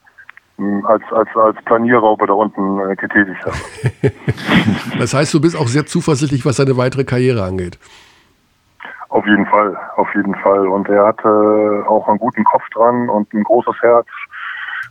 mh, 0.57 0.89
als, 0.89 1.03
als, 1.13 1.29
als 1.37 1.57
Planierraupe 1.65 2.27
da 2.27 2.33
unten 2.33 2.81
äh, 2.81 2.97
getätigt 2.97 3.45
habe. 3.45 3.57
Das 4.99 5.13
heißt, 5.13 5.35
du 5.35 5.41
bist 5.41 5.57
auch 5.57 5.67
sehr 5.67 5.87
zuversichtlich, 5.87 6.47
was 6.47 6.57
seine 6.57 6.77
weitere 6.77 7.05
Karriere 7.05 7.43
angeht. 7.43 7.79
Auf 9.09 9.27
jeden 9.27 9.47
Fall, 9.47 9.77
auf 9.97 10.09
jeden 10.15 10.35
Fall. 10.37 10.67
Und 10.67 10.89
er 10.89 11.07
hatte 11.07 11.85
auch 11.89 12.09
einen 12.09 12.19
guten 12.19 12.45
Kopf 12.45 12.63
dran 12.71 13.09
und 13.09 13.33
ein 13.33 13.43
großes 13.43 13.75
Herz. 13.81 14.07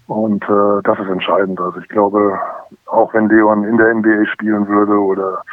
Und 0.08 0.44
äh, 0.44 0.82
das 0.84 1.00
ist 1.00 1.10
entscheidend. 1.10 1.60
Also 1.60 1.80
ich 1.80 1.88
glaube, 1.88 2.40
auch 2.88 3.14
wenn 3.14 3.30
Leon 3.30 3.64
in 3.64 3.78
der 3.78 3.94
NBA 3.94 4.26
spielen 4.32 4.68
würde 4.68 4.94
oder 4.94 5.44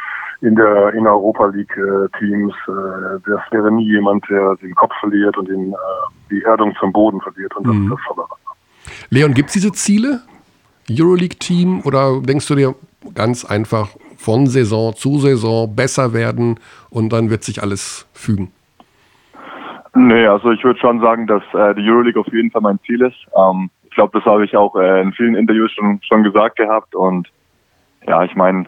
in 0.41 0.55
der 0.55 0.93
in 0.93 1.07
Europa 1.07 1.45
League 1.47 1.75
äh, 1.77 2.19
Teams, 2.19 2.53
äh, 2.67 3.19
das 3.25 3.41
wäre 3.51 3.71
nie 3.71 3.85
jemand, 3.85 4.27
der 4.29 4.55
den 4.57 4.75
Kopf 4.75 4.93
verliert 4.99 5.37
und 5.37 5.47
den, 5.47 5.71
äh, 5.71 5.75
die 6.29 6.41
Erdung 6.43 6.75
zum 6.79 6.91
Boden 6.91 7.21
verliert. 7.21 7.55
Und 7.55 7.67
das 7.67 7.75
ist 7.75 7.91
das 7.91 7.99
Tolle. 8.07 8.27
Leon, 9.09 9.33
gibt 9.33 9.49
es 9.49 9.53
diese 9.53 9.71
Ziele? 9.71 10.21
Euroleague-Team? 10.89 11.81
Oder 11.85 12.19
denkst 12.21 12.47
du 12.47 12.55
dir 12.55 12.75
ganz 13.13 13.45
einfach 13.45 13.89
von 14.17 14.47
Saison 14.47 14.95
zu 14.95 15.19
Saison 15.19 15.73
besser 15.73 16.13
werden 16.13 16.59
und 16.89 17.13
dann 17.13 17.29
wird 17.29 17.43
sich 17.43 17.61
alles 17.61 18.07
fügen? 18.13 18.51
Nee, 19.93 20.25
also 20.25 20.51
ich 20.51 20.63
würde 20.63 20.79
schon 20.79 21.01
sagen, 21.01 21.27
dass 21.27 21.43
äh, 21.53 21.75
die 21.75 21.87
Euroleague 21.89 22.19
auf 22.19 22.31
jeden 22.31 22.49
Fall 22.49 22.61
mein 22.61 22.79
Ziel 22.85 23.01
ist. 23.01 23.17
Ähm, 23.35 23.69
ich 23.83 23.91
glaube, 23.91 24.17
das 24.17 24.25
habe 24.25 24.45
ich 24.45 24.55
auch 24.55 24.75
äh, 24.75 25.01
in 25.01 25.11
vielen 25.11 25.35
Interviews 25.35 25.71
schon, 25.73 25.99
schon 26.07 26.23
gesagt 26.23 26.55
gehabt. 26.55 26.95
Und 26.95 27.27
ja, 28.07 28.23
ich 28.23 28.35
meine, 28.35 28.65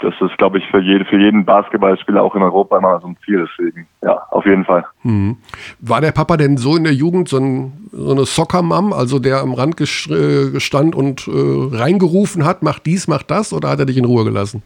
das 0.00 0.14
ist, 0.20 0.36
glaube 0.38 0.58
ich, 0.58 0.66
für, 0.70 0.80
jede, 0.80 1.04
für 1.04 1.18
jeden 1.18 1.44
Basketballspieler 1.44 2.22
auch 2.22 2.34
in 2.34 2.42
Europa 2.42 2.78
immer 2.78 3.00
so 3.00 3.08
ein 3.08 3.16
Ziel. 3.24 3.46
Deswegen, 3.48 3.86
ja, 4.02 4.20
auf 4.30 4.44
jeden 4.44 4.64
Fall. 4.64 4.84
Mhm. 5.02 5.38
War 5.80 6.00
der 6.00 6.12
Papa 6.12 6.36
denn 6.36 6.56
so 6.56 6.76
in 6.76 6.84
der 6.84 6.92
Jugend 6.92 7.28
so, 7.28 7.38
ein, 7.38 7.88
so 7.92 8.12
eine 8.12 8.24
Soccer-Mom, 8.24 8.92
also 8.92 9.18
der 9.18 9.40
am 9.40 9.54
Rand 9.54 9.80
äh, 9.80 10.50
gestand 10.50 10.94
und 10.94 11.28
äh, 11.28 11.76
reingerufen 11.76 12.44
hat, 12.44 12.62
mach 12.62 12.78
dies, 12.78 13.08
mach 13.08 13.22
das, 13.22 13.52
oder 13.52 13.70
hat 13.70 13.78
er 13.78 13.86
dich 13.86 13.96
in 13.96 14.04
Ruhe 14.04 14.24
gelassen? 14.24 14.62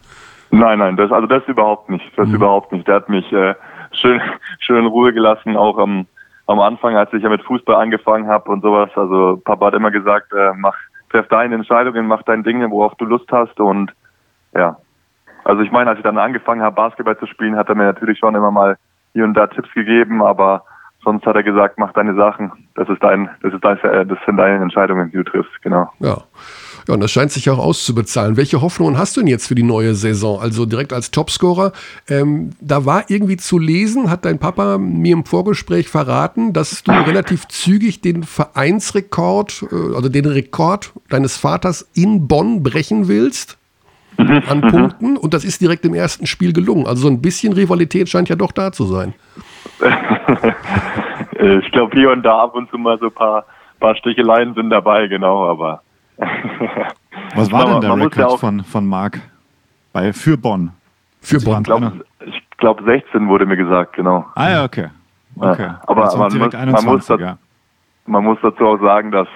Nein, 0.51 0.79
nein, 0.79 0.97
das, 0.97 1.13
also 1.13 1.27
das 1.27 1.43
überhaupt 1.47 1.91
nicht. 1.91 2.05
Das 2.17 2.29
überhaupt 2.29 2.73
nicht. 2.73 2.89
Der 2.89 2.97
hat 2.97 3.09
mich 3.09 3.31
äh, 3.33 3.55
schön, 3.93 4.21
schön 4.61 4.79
in 4.79 4.87
Ruhe 4.87 5.13
gelassen, 5.13 5.57
auch 5.57 5.79
am, 5.79 6.07
am 6.47 6.59
Anfang, 6.59 6.97
als 6.97 7.13
ich 7.13 7.23
ja 7.23 7.29
mit 7.29 7.43
Fußball 7.43 7.77
angefangen 7.77 8.29
habe 8.29 8.51
und 8.51 8.63
sowas. 8.63 8.91
Also 8.95 9.41
Papa 9.45 9.67
hat 9.67 9.75
immer 9.75 9.91
gesagt, 9.91 10.33
äh, 10.33 10.53
mach, 10.57 10.77
treff 11.11 11.29
deine 11.29 11.55
Entscheidungen, 11.55 12.07
mach 12.07 12.23
dein 12.23 12.43
Ding, 12.43 12.69
worauf 12.71 12.95
du 12.97 13.05
Lust 13.05 13.31
hast 13.31 13.61
und 13.61 13.93
ja. 14.55 14.79
Also 15.45 15.63
ich 15.63 15.71
meine, 15.71 15.91
als 15.91 15.99
ich 15.99 16.05
dann 16.05 16.19
angefangen 16.19 16.63
habe, 16.63 16.77
Basketball 16.77 17.19
zu 17.19 17.27
spielen, 17.27 17.57
hat 17.57 17.69
er 17.69 17.75
mir 17.75 17.85
natürlich 17.85 18.19
schon 18.19 18.35
immer 18.35 18.51
mal 18.51 18.77
hier 19.13 19.25
und 19.25 19.35
da 19.35 19.47
Tipps 19.47 19.73
gegeben, 19.75 20.23
aber 20.23 20.65
sonst 21.03 21.25
hat 21.27 21.37
er 21.37 21.43
gesagt, 21.43 21.79
mach 21.79 21.93
deine 21.93 22.15
Sachen. 22.15 22.53
Das 22.75 22.89
ist 22.89 23.03
dein, 23.03 23.31
das 23.43 23.53
ist 23.53 23.65
dein, 23.65 23.79
äh, 23.79 24.07
das 24.07 24.19
sind 24.27 24.37
deine 24.37 24.63
Entscheidungen, 24.63 25.11
die 25.11 25.17
du 25.17 25.25
triffst, 25.25 25.63
genau. 25.63 25.91
Ja. 26.01 26.19
Ja, 26.87 26.95
und 26.95 27.01
das 27.01 27.11
scheint 27.11 27.31
sich 27.31 27.51
auch 27.51 27.59
auszubezahlen. 27.59 28.39
Welche 28.39 28.63
Hoffnungen 28.63 28.97
hast 28.97 29.15
du 29.15 29.21
denn 29.21 29.29
jetzt 29.29 29.47
für 29.47 29.55
die 29.55 29.63
neue 29.63 29.95
Saison? 29.95 30.41
Also 30.41 30.65
direkt 30.65 30.95
als 30.95 31.11
Topscorer. 31.11 31.73
Ähm, 32.09 32.53
da 32.63 32.87
war 32.87 33.05
irgendwie 33.09 33.37
zu 33.37 33.59
lesen, 33.59 34.11
hat 34.11 34.25
dein 34.25 34.39
Papa 34.39 34.79
mir 34.79 35.13
im 35.13 35.27
Vorgespräch 35.27 35.91
verraten, 35.91 36.55
dass 36.55 36.83
du 36.83 36.93
relativ 37.07 37.47
zügig 37.49 38.01
den 38.01 38.23
Vereinsrekord, 38.23 39.67
äh, 39.71 39.95
also 39.97 40.09
den 40.09 40.25
Rekord 40.25 40.95
deines 41.11 41.37
Vaters 41.37 41.87
in 41.93 42.27
Bonn 42.27 42.63
brechen 42.63 43.07
willst 43.07 43.58
an 44.19 44.61
Punkten. 44.61 45.17
Und 45.17 45.33
das 45.35 45.45
ist 45.45 45.61
direkt 45.61 45.85
im 45.85 45.95
ersten 45.95 46.27
Spiel 46.27 46.53
gelungen. 46.53 46.87
Also 46.87 47.03
so 47.03 47.09
ein 47.09 47.23
bisschen 47.23 47.53
Rivalität 47.53 48.09
scheint 48.09 48.29
ja 48.29 48.37
doch 48.37 48.53
da 48.53 48.73
zu 48.73 48.85
sein. 48.85 49.15
Äh, 51.39 51.59
ich 51.59 51.71
glaube, 51.71 51.97
hier 51.97 52.11
und 52.11 52.25
da 52.25 52.41
ab 52.41 52.55
und 52.57 52.69
zu 52.69 52.77
mal 52.79 52.99
so 52.99 53.07
ein 53.07 53.13
paar, 53.13 53.45
paar 53.79 53.95
Sticheleien 53.95 54.55
sind 54.55 54.71
dabei, 54.71 55.07
genau, 55.07 55.49
aber. 55.49 55.83
Was 57.37 57.53
war 57.53 57.65
denn 57.67 57.81
der 57.81 57.91
man 57.91 58.01
ja 58.01 58.05
Rekord 58.07 58.27
auch- 58.27 58.39
von, 58.41 58.65
von 58.65 58.87
Marc 58.87 59.21
bei, 59.93 60.13
für 60.13 60.37
Bonn? 60.37 60.73
Für 61.21 61.39
Sie 61.39 61.47
Bonn. 61.47 61.59
Ich 61.61 61.65
glaube, 61.65 62.05
ich 62.27 62.43
glaub 62.57 62.83
16 62.83 63.29
wurde 63.29 63.47
mir 63.47 63.57
gesagt, 63.57 63.93
genau. 63.95 64.27
Ah 64.35 64.51
ja, 64.51 64.65
okay. 64.65 64.89
okay. 65.37 65.63
Ja, 65.63 65.81
aber 65.87 66.09
sind 66.11 66.19
man 66.19 66.33
muss- 66.39 66.53
man 66.53 66.69
muss 66.69 66.75
21, 66.75 67.07
das- 67.07 67.21
ja. 67.21 67.39
Man 68.07 68.25
muss 68.25 68.39
dazu 68.43 68.67
auch 68.67 68.81
sagen, 68.81 69.13
dass, 69.13 69.29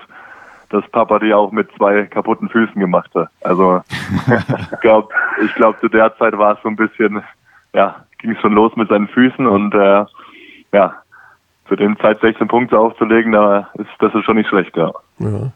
dass 0.73 0.89
Papa 0.91 1.19
die 1.19 1.33
auch 1.35 1.53
mit 1.53 1.69
zwei 1.77 2.05
kaputten 2.07 2.49
Füßen 2.49 2.81
gemacht 2.81 3.11
hat. 3.15 3.29
Also 3.43 3.83
ich 4.73 4.81
glaube, 4.81 5.09
ich 5.45 5.55
glaub, 5.55 5.79
zu 5.81 5.89
der 5.89 6.17
Zeit 6.19 6.37
war 6.39 6.55
es 6.57 6.63
so 6.63 6.69
ein 6.69 6.77
bisschen, 6.77 7.23
ja, 7.73 7.97
ging 8.19 8.33
es 8.33 8.41
schon 8.41 8.53
los 8.53 8.75
mit 8.77 8.89
seinen 8.89 9.09
Füßen 9.09 9.47
und 9.47 9.75
äh, 9.75 10.05
ja, 10.73 10.95
für 11.67 11.77
den 11.77 11.97
Zeit 11.99 12.21
16 12.21 12.49
Punkte 12.49 12.79
aufzulegen, 12.79 13.33
da 13.33 13.69
ist 13.75 13.89
das 14.01 14.15
ist 14.15 14.25
schon 14.25 14.37
nicht 14.37 14.49
schlecht, 14.49 14.77
ja. 14.77 14.91
Ja. 15.19 15.53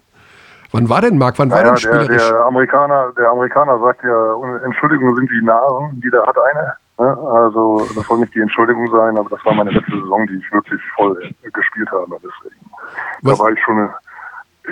Wann 0.73 0.89
war 0.89 1.01
denn 1.01 1.17
Marc? 1.17 1.39
Wann 1.39 1.51
war 1.51 1.63
Naja, 1.63 1.75
denn 1.75 1.91
der, 1.91 2.01
spielerisch? 2.05 2.29
der 2.29 2.41
Amerikaner, 2.47 3.13
der 3.17 3.31
Amerikaner 3.31 3.79
sagt 3.79 4.03
ja, 4.03 4.35
Entschuldigung 4.65 5.15
sind 5.17 5.31
wie 5.31 5.45
Nasen, 5.45 6.01
jeder 6.03 6.27
hat 6.27 6.37
eine. 6.39 6.75
Ne? 6.99 7.17
Also 7.31 7.87
das 7.95 8.07
soll 8.07 8.19
nicht 8.19 8.35
die 8.35 8.41
Entschuldigung 8.41 8.91
sein, 8.91 9.17
aber 9.19 9.29
das 9.31 9.45
war 9.45 9.55
meine 9.55 9.71
letzte 9.71 9.93
Saison, 9.93 10.27
die 10.27 10.35
ich 10.37 10.53
wirklich 10.53 10.81
voll 10.97 11.31
gespielt 11.53 11.91
habe. 11.93 12.07
Deswegen. 12.17 12.57
Was- 13.23 13.39
Da 13.39 13.45
war 13.45 13.51
ich 13.53 13.61
schon 13.63 13.89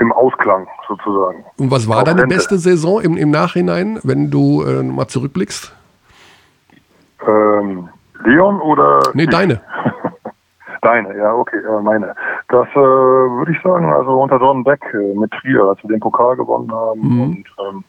im 0.01 0.13
Ausklang 0.13 0.67
sozusagen. 0.89 1.45
Und 1.59 1.71
was 1.71 1.89
war 1.89 1.99
Auf 1.99 2.05
deine 2.05 2.23
Rente. 2.23 2.35
beste 2.35 2.59
Saison 2.59 3.01
im, 3.01 3.17
im 3.17 3.31
Nachhinein, 3.31 3.99
wenn 4.03 4.31
du 4.31 4.63
äh, 4.65 4.83
mal 4.83 5.07
zurückblickst? 5.09 5.75
Ähm, 7.27 7.89
Leon 8.25 8.61
oder? 8.61 9.01
Nee, 9.15 9.25
ich? 9.25 9.31
deine. 9.31 9.61
Deine, 10.83 11.17
ja, 11.17 11.33
okay, 11.33 11.57
äh, 11.57 11.81
meine. 11.83 12.15
Das 12.49 12.69
äh, 12.73 12.77
würde 12.77 13.53
ich 13.53 13.63
sagen, 13.63 13.91
also 13.91 14.21
unter 14.21 14.39
Don 14.39 14.63
Beck 14.65 14.83
äh, 14.93 15.15
mit 15.19 15.31
Trier, 15.31 15.63
als 15.65 15.83
wir 15.83 15.89
den 15.89 16.01
Pokal 16.01 16.37
gewonnen 16.37 16.71
haben 16.71 17.01
Mhm. 17.01 17.23
und 17.23 17.45
ähm, 17.67 17.85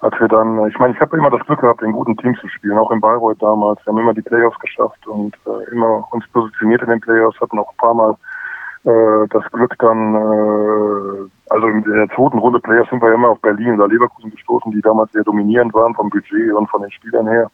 als 0.00 0.18
wir 0.18 0.26
dann, 0.26 0.66
ich 0.66 0.76
meine, 0.80 0.94
ich 0.94 1.00
habe 1.00 1.16
immer 1.16 1.30
das 1.30 1.46
Glück 1.46 1.60
gehabt, 1.60 1.80
in 1.82 1.92
guten 1.92 2.16
Teams 2.16 2.36
zu 2.40 2.48
spielen, 2.48 2.76
auch 2.76 2.90
in 2.90 3.00
Bayreuth 3.00 3.40
damals. 3.40 3.78
Wir 3.86 3.92
haben 3.92 4.00
immer 4.00 4.14
die 4.14 4.20
Playoffs 4.22 4.58
geschafft 4.58 5.06
und 5.06 5.36
äh, 5.46 5.70
immer 5.70 6.08
uns 6.12 6.26
positioniert 6.32 6.82
in 6.82 6.88
den 6.88 7.00
Playoffs, 7.00 7.40
hatten 7.40 7.58
auch 7.60 7.70
ein 7.70 7.76
paar 7.76 7.94
Mal 7.94 8.16
äh, 8.84 9.28
das 9.30 9.44
Glück 9.52 9.74
dann, 9.78 10.14
äh, 10.14 11.30
also 11.50 11.66
in 11.66 11.82
der 11.84 12.08
zweiten 12.10 12.38
Runde 12.38 12.60
Playoffs 12.60 12.90
sind 12.90 13.02
wir 13.02 13.08
ja 13.08 13.14
immer 13.14 13.30
auf 13.30 13.40
Berlin 13.40 13.74
oder 13.74 13.88
Leverkusen 13.88 14.30
gestoßen, 14.30 14.72
die 14.72 14.82
damals 14.82 15.12
sehr 15.12 15.24
dominierend 15.24 15.72
waren 15.72 15.94
vom 15.94 16.10
Budget 16.10 16.52
und 16.52 16.68
von 16.68 16.82
den 16.82 16.90
Spielern 16.90 17.26
her. 17.26 17.50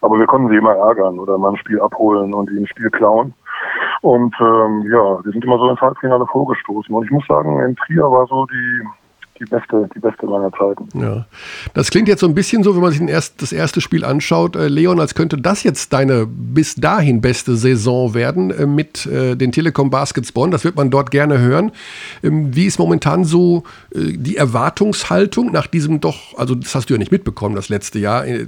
Aber 0.00 0.18
wir 0.18 0.26
konnten 0.26 0.48
sie 0.48 0.56
immer 0.56 0.74
ärgern 0.74 1.18
oder 1.18 1.36
mal 1.36 1.50
ein 1.50 1.56
Spiel 1.58 1.80
abholen 1.80 2.32
und 2.32 2.50
ihnen 2.50 2.60
ein 2.60 2.66
Spiel 2.66 2.90
klauen. 2.90 3.34
Und 4.00 4.34
ähm, 4.40 4.82
ja, 4.90 5.22
wir 5.22 5.32
sind 5.32 5.44
immer 5.44 5.58
so 5.58 5.68
ins 5.68 5.80
Halbfinale 5.80 6.26
vorgestoßen. 6.26 6.94
Und 6.94 7.04
ich 7.04 7.10
muss 7.10 7.26
sagen, 7.26 7.60
in 7.60 7.76
Trier 7.76 8.10
war 8.10 8.26
so 8.26 8.46
die, 8.46 8.82
die 9.40 9.46
beste, 9.46 9.88
die 9.94 9.98
beste 9.98 10.26
meiner 10.26 10.52
Zeiten. 10.52 10.86
Ja. 10.98 11.26
Das 11.74 11.90
klingt 11.90 12.08
jetzt 12.08 12.20
so 12.20 12.26
ein 12.26 12.34
bisschen 12.34 12.62
so, 12.62 12.74
wenn 12.74 12.82
man 12.82 12.92
sich 12.92 13.00
erst, 13.00 13.40
das 13.42 13.52
erste 13.52 13.80
Spiel 13.80 14.04
anschaut, 14.04 14.54
äh, 14.54 14.68
Leon, 14.68 15.00
als 15.00 15.14
könnte 15.14 15.38
das 15.38 15.62
jetzt 15.62 15.92
deine 15.92 16.26
bis 16.26 16.74
dahin 16.74 17.20
beste 17.20 17.56
Saison 17.56 18.14
werden 18.14 18.50
äh, 18.50 18.66
mit 18.66 19.06
äh, 19.06 19.36
den 19.36 19.50
Telekom 19.50 19.90
Baskets 19.90 20.32
Bonn. 20.32 20.50
Das 20.50 20.64
wird 20.64 20.76
man 20.76 20.90
dort 20.90 21.10
gerne 21.10 21.38
hören. 21.38 21.72
Ähm, 22.22 22.54
wie 22.54 22.66
ist 22.66 22.78
momentan 22.78 23.24
so 23.24 23.64
äh, 23.94 24.12
die 24.12 24.36
Erwartungshaltung 24.36 25.50
nach 25.50 25.66
diesem 25.66 26.00
doch, 26.00 26.38
also 26.38 26.54
das 26.54 26.74
hast 26.74 26.90
du 26.90 26.94
ja 26.94 26.98
nicht 26.98 27.12
mitbekommen, 27.12 27.54
das 27.54 27.68
letzte 27.68 27.98
Jahr 27.98 28.26
äh, 28.26 28.46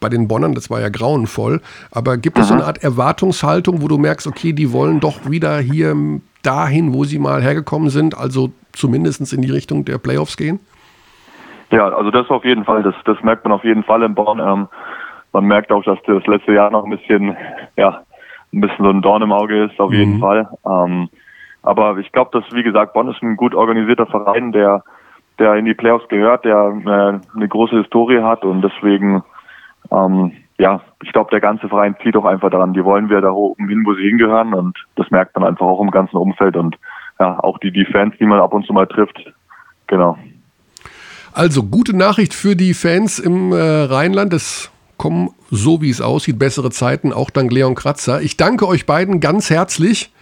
bei 0.00 0.08
den 0.08 0.28
Bonnern, 0.28 0.54
das 0.54 0.70
war 0.70 0.80
ja 0.80 0.88
grauenvoll. 0.88 1.60
Aber 1.90 2.16
gibt 2.16 2.38
es 2.38 2.48
so 2.48 2.54
eine 2.54 2.64
Art 2.64 2.82
Erwartungshaltung, 2.82 3.82
wo 3.82 3.88
du 3.88 3.98
merkst, 3.98 4.26
okay, 4.26 4.52
die 4.52 4.72
wollen 4.72 4.98
doch 4.98 5.30
wieder 5.30 5.58
hier 5.58 5.90
ähm, 5.90 6.22
dahin, 6.42 6.92
wo 6.92 7.04
sie 7.04 7.18
mal 7.18 7.42
hergekommen 7.42 7.90
sind, 7.90 8.16
also 8.16 8.52
zumindest 8.72 9.32
in 9.32 9.42
die 9.42 9.50
Richtung 9.50 9.84
der 9.84 9.98
Playoffs 9.98 10.36
gehen? 10.36 10.60
Ja, 11.70 11.88
also 11.88 12.10
das 12.10 12.28
auf 12.28 12.44
jeden 12.44 12.64
Fall, 12.64 12.82
das, 12.82 12.94
das 13.04 13.22
merkt 13.22 13.44
man 13.44 13.52
auf 13.52 13.64
jeden 13.64 13.82
Fall 13.82 14.02
in 14.02 14.14
Bonn. 14.14 14.38
Ähm, 14.38 14.68
man 15.32 15.44
merkt 15.46 15.72
auch, 15.72 15.82
dass 15.82 15.98
das 16.06 16.26
letzte 16.26 16.52
Jahr 16.52 16.70
noch 16.70 16.84
ein 16.84 16.90
bisschen, 16.90 17.34
ja, 17.76 18.02
ein 18.52 18.60
bisschen 18.60 18.84
so 18.84 18.90
ein 18.90 19.00
Dorn 19.00 19.22
im 19.22 19.32
Auge 19.32 19.64
ist, 19.64 19.80
auf 19.80 19.92
jeden 19.92 20.20
Fall. 20.20 20.48
Ähm, 20.66 21.08
aber 21.62 21.96
ich 21.98 22.12
glaube, 22.12 22.38
dass, 22.38 22.44
wie 22.52 22.62
gesagt, 22.62 22.92
Bonn 22.92 23.08
ist 23.08 23.22
ein 23.22 23.36
gut 23.36 23.54
organisierter 23.54 24.06
Verein, 24.06 24.52
der, 24.52 24.84
der 25.38 25.54
in 25.54 25.64
die 25.64 25.74
Playoffs 25.74 26.06
gehört, 26.08 26.44
der 26.44 26.74
äh, 26.84 27.36
eine 27.36 27.48
große 27.48 27.78
Historie 27.78 28.20
hat 28.20 28.44
und 28.44 28.62
deswegen, 28.62 29.22
ähm, 29.90 30.32
ja, 30.58 30.82
ich 31.02 31.12
glaube, 31.12 31.30
der 31.30 31.40
ganze 31.40 31.68
Verein 31.68 31.96
zieht 32.02 32.16
auch 32.16 32.26
einfach 32.26 32.50
daran. 32.50 32.74
Die 32.74 32.84
wollen 32.84 33.08
wir 33.08 33.22
da 33.22 33.30
oben 33.30 33.68
hin, 33.68 33.82
wo 33.86 33.94
sie 33.94 34.02
hingehören 34.02 34.52
und 34.52 34.76
das 34.96 35.10
merkt 35.10 35.34
man 35.34 35.48
einfach 35.48 35.66
auch 35.66 35.80
im 35.80 35.90
ganzen 35.90 36.16
Umfeld 36.16 36.56
und 36.56 36.76
ja, 37.22 37.38
auch 37.38 37.58
die, 37.58 37.70
die 37.70 37.84
Fans, 37.84 38.14
die 38.18 38.26
man 38.26 38.40
ab 38.40 38.52
und 38.52 38.66
zu 38.66 38.72
mal 38.72 38.86
trifft. 38.86 39.16
Genau. 39.86 40.18
Also 41.32 41.62
gute 41.62 41.96
Nachricht 41.96 42.34
für 42.34 42.56
die 42.56 42.74
Fans 42.74 43.20
im 43.20 43.52
äh, 43.52 43.56
Rheinland. 43.56 44.32
Es 44.32 44.70
kommen, 44.96 45.30
so 45.50 45.80
wie 45.80 45.90
es 45.90 46.00
aussieht, 46.00 46.38
bessere 46.38 46.70
Zeiten, 46.70 47.12
auch 47.12 47.30
dank 47.30 47.52
Leon 47.52 47.74
Kratzer. 47.74 48.20
Ich 48.22 48.36
danke 48.36 48.66
euch 48.66 48.86
beiden 48.86 49.20
ganz 49.20 49.50
herzlich 49.50 50.12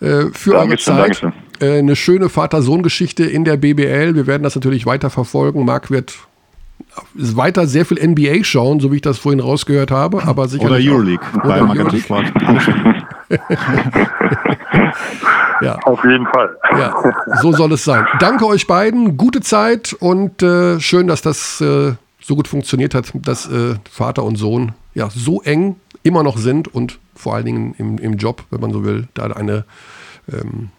äh, 0.00 0.26
für 0.32 0.52
Dankeschön, 0.52 0.60
eure 0.60 0.76
Zeit. 1.10 1.22
Dankeschön. 1.22 1.32
Äh, 1.60 1.78
eine 1.78 1.96
schöne 1.96 2.28
Vater-Sohn-Geschichte 2.28 3.24
in 3.24 3.44
der 3.44 3.56
BBL. 3.56 4.14
Wir 4.14 4.26
werden 4.26 4.42
das 4.42 4.54
natürlich 4.54 4.86
weiter 4.86 5.10
verfolgen. 5.10 5.64
Marc 5.64 5.90
wird 5.90 6.14
weiter 7.14 7.66
sehr 7.66 7.84
viel 7.84 7.98
NBA 8.04 8.44
schauen, 8.44 8.80
so 8.80 8.92
wie 8.92 8.96
ich 8.96 9.02
das 9.02 9.18
vorhin 9.18 9.40
rausgehört 9.40 9.90
habe, 9.90 10.22
aber 10.22 10.42
Oder 10.42 10.48
sicherlich 10.48 10.88
auch- 10.88 10.94
Euroleague 10.94 11.26
bei 11.42 11.62
Oder 11.62 11.66
Magenta 11.66 11.96
Euroleague. 12.08 13.06
Ja. 15.60 15.78
Auf 15.84 16.02
jeden 16.04 16.26
Fall. 16.26 16.56
Ja, 16.78 16.94
so 17.40 17.52
soll 17.52 17.72
es 17.72 17.84
sein. 17.84 18.06
Danke 18.18 18.46
euch 18.46 18.66
beiden, 18.66 19.16
gute 19.16 19.40
Zeit 19.40 19.94
und 20.00 20.42
äh, 20.42 20.80
schön, 20.80 21.06
dass 21.06 21.22
das 21.22 21.60
äh, 21.60 21.94
so 22.20 22.36
gut 22.36 22.48
funktioniert 22.48 22.94
hat, 22.94 23.12
dass 23.14 23.50
äh, 23.50 23.74
Vater 23.90 24.22
und 24.24 24.36
Sohn 24.36 24.72
ja 24.94 25.08
so 25.10 25.42
eng 25.42 25.76
immer 26.02 26.22
noch 26.22 26.36
sind 26.36 26.72
und 26.74 26.98
vor 27.14 27.34
allen 27.34 27.44
Dingen 27.46 27.74
im, 27.78 27.98
im 27.98 28.14
Job, 28.14 28.42
wenn 28.50 28.60
man 28.60 28.70
so 28.72 28.84
will, 28.84 29.08
da 29.14 29.24
eine 29.24 29.64
ähm, 30.32 30.70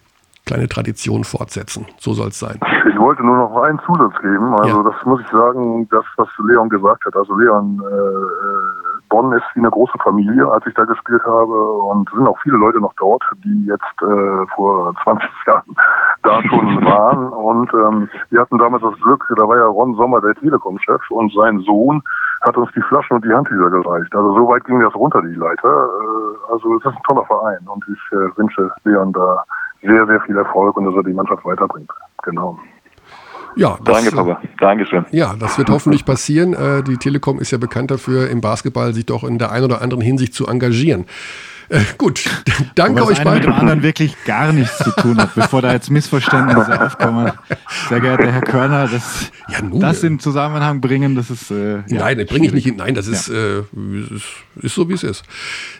kleine 0.45 0.67
Tradition 0.69 1.23
fortsetzen. 1.23 1.85
So 1.97 2.13
soll 2.13 2.27
es 2.27 2.39
sein. 2.39 2.59
Ich 2.87 2.99
wollte 2.99 3.23
nur 3.25 3.35
noch 3.37 3.61
einen 3.63 3.79
Zusatz 3.85 4.13
geben. 4.21 4.53
Also 4.55 4.83
Ja. 4.83 4.89
das 4.91 5.05
muss 5.05 5.19
ich 5.21 5.27
sagen, 5.31 5.87
das, 5.89 6.03
was 6.17 6.27
Leon 6.47 6.69
gesagt 6.69 7.03
hat. 7.05 7.15
Also 7.15 7.35
Leon, 7.35 7.81
äh, 7.83 7.95
äh, 7.95 8.84
Bonn 9.15 9.31
ist 9.31 9.45
wie 9.53 9.59
eine 9.59 9.69
große 9.69 9.97
Familie, 10.03 10.45
als 10.51 10.67
ich 10.67 10.73
da 10.73 10.83
gespielt 10.83 11.23
habe. 11.23 11.71
Und 11.87 12.09
es 12.09 12.17
sind 12.17 12.27
auch 12.27 12.37
viele 12.43 12.57
Leute 12.57 12.81
noch 12.81 12.91
dort, 12.97 13.23
die 13.45 13.65
jetzt 13.65 14.01
äh, 14.01 14.45
vor 14.53 14.93
20 15.03 15.29
Jahren 15.47 15.75
da 16.23 16.43
schon 16.43 16.83
waren. 16.85 17.29
Und 17.29 17.73
ähm, 17.73 18.09
wir 18.29 18.41
hatten 18.41 18.57
damals 18.57 18.83
das 18.83 18.99
Glück, 18.99 19.23
da 19.37 19.47
war 19.47 19.55
ja 19.55 19.67
Ron 19.67 19.95
Sommer 19.95 20.19
der 20.19 20.35
Telekom-Chef 20.35 20.99
und 21.11 21.31
sein 21.31 21.59
Sohn 21.61 22.03
hat 22.41 22.57
uns 22.57 22.69
die 22.75 22.81
Flaschen 22.81 23.15
und 23.15 23.23
die 23.23 23.33
Handtücher 23.33 23.69
gereicht. 23.69 24.13
Also 24.13 24.33
so 24.33 24.49
weit 24.49 24.65
ging 24.65 24.81
das 24.81 24.93
runter, 24.93 25.21
die 25.21 25.35
Leiter. 25.35 25.87
Äh, 25.87 26.51
also 26.51 26.75
es 26.75 26.83
ist 26.83 26.97
ein 26.97 27.03
toller 27.07 27.23
Verein 27.23 27.65
und 27.67 27.85
ich 27.87 28.17
äh, 28.17 28.37
wünsche 28.37 28.69
Leon 28.83 29.13
da 29.13 29.45
sehr, 29.81 30.05
sehr 30.07 30.19
viel 30.21 30.35
Erfolg 30.35 30.75
und 30.75 30.87
dass 30.87 30.95
er 30.95 31.03
die 31.03 31.13
Mannschaft 31.13 31.45
weiterbringt. 31.45 31.91
Genau. 32.23 32.59
Ja, 33.55 33.77
das, 33.83 33.95
Danke, 34.03 34.11
Papa. 34.15 34.41
Dankeschön. 34.59 35.05
Ja, 35.11 35.35
das 35.39 35.57
wird 35.57 35.69
hoffentlich 35.69 36.05
passieren. 36.05 36.53
Äh, 36.53 36.83
die 36.83 36.97
Telekom 36.97 37.39
ist 37.39 37.51
ja 37.51 37.57
bekannt 37.57 37.91
dafür, 37.91 38.29
im 38.29 38.41
Basketball 38.41 38.93
sich 38.93 39.05
doch 39.05 39.23
in 39.23 39.37
der 39.39 39.51
einen 39.51 39.65
oder 39.65 39.81
anderen 39.81 40.03
Hinsicht 40.03 40.33
zu 40.33 40.47
engagieren. 40.47 41.05
Äh, 41.69 41.79
gut, 41.97 42.23
danke 42.75 43.01
Was 43.01 43.09
euch 43.09 43.21
einer 43.21 43.31
mit 43.31 43.43
dem 43.43 43.49
beiden. 43.49 43.59
anderen 43.59 43.81
wirklich 43.81 44.15
gar 44.25 44.53
nichts 44.53 44.77
zu 44.77 44.91
tun 44.91 45.17
hat, 45.17 45.33
bevor 45.33 45.63
da 45.63 45.71
jetzt 45.71 45.89
Missverständnisse 45.89 46.79
aufkommen. 46.85 47.31
Sehr 47.89 47.99
geehrter 48.01 48.31
Herr 48.31 48.41
Körner, 48.41 48.87
das, 48.87 49.31
Ja, 49.47 49.61
nun, 49.63 49.79
das 49.79 50.03
in 50.03 50.19
Zusammenhang 50.19 50.79
bringen, 50.79 51.15
das 51.15 51.31
ist. 51.31 51.49
Äh, 51.49 51.77
ja, 51.87 51.99
Nein, 52.01 52.19
das 52.19 52.27
bringe 52.27 52.45
ich 52.47 52.53
nicht 52.53 52.65
hin. 52.65 52.75
Nein, 52.77 52.93
das 52.93 53.07
ist, 53.07 53.29
äh, 53.29 53.61
ist, 53.61 54.25
ist 54.61 54.75
so, 54.75 54.87
wie 54.89 54.93
es 54.93 55.03
ist. 55.03 55.23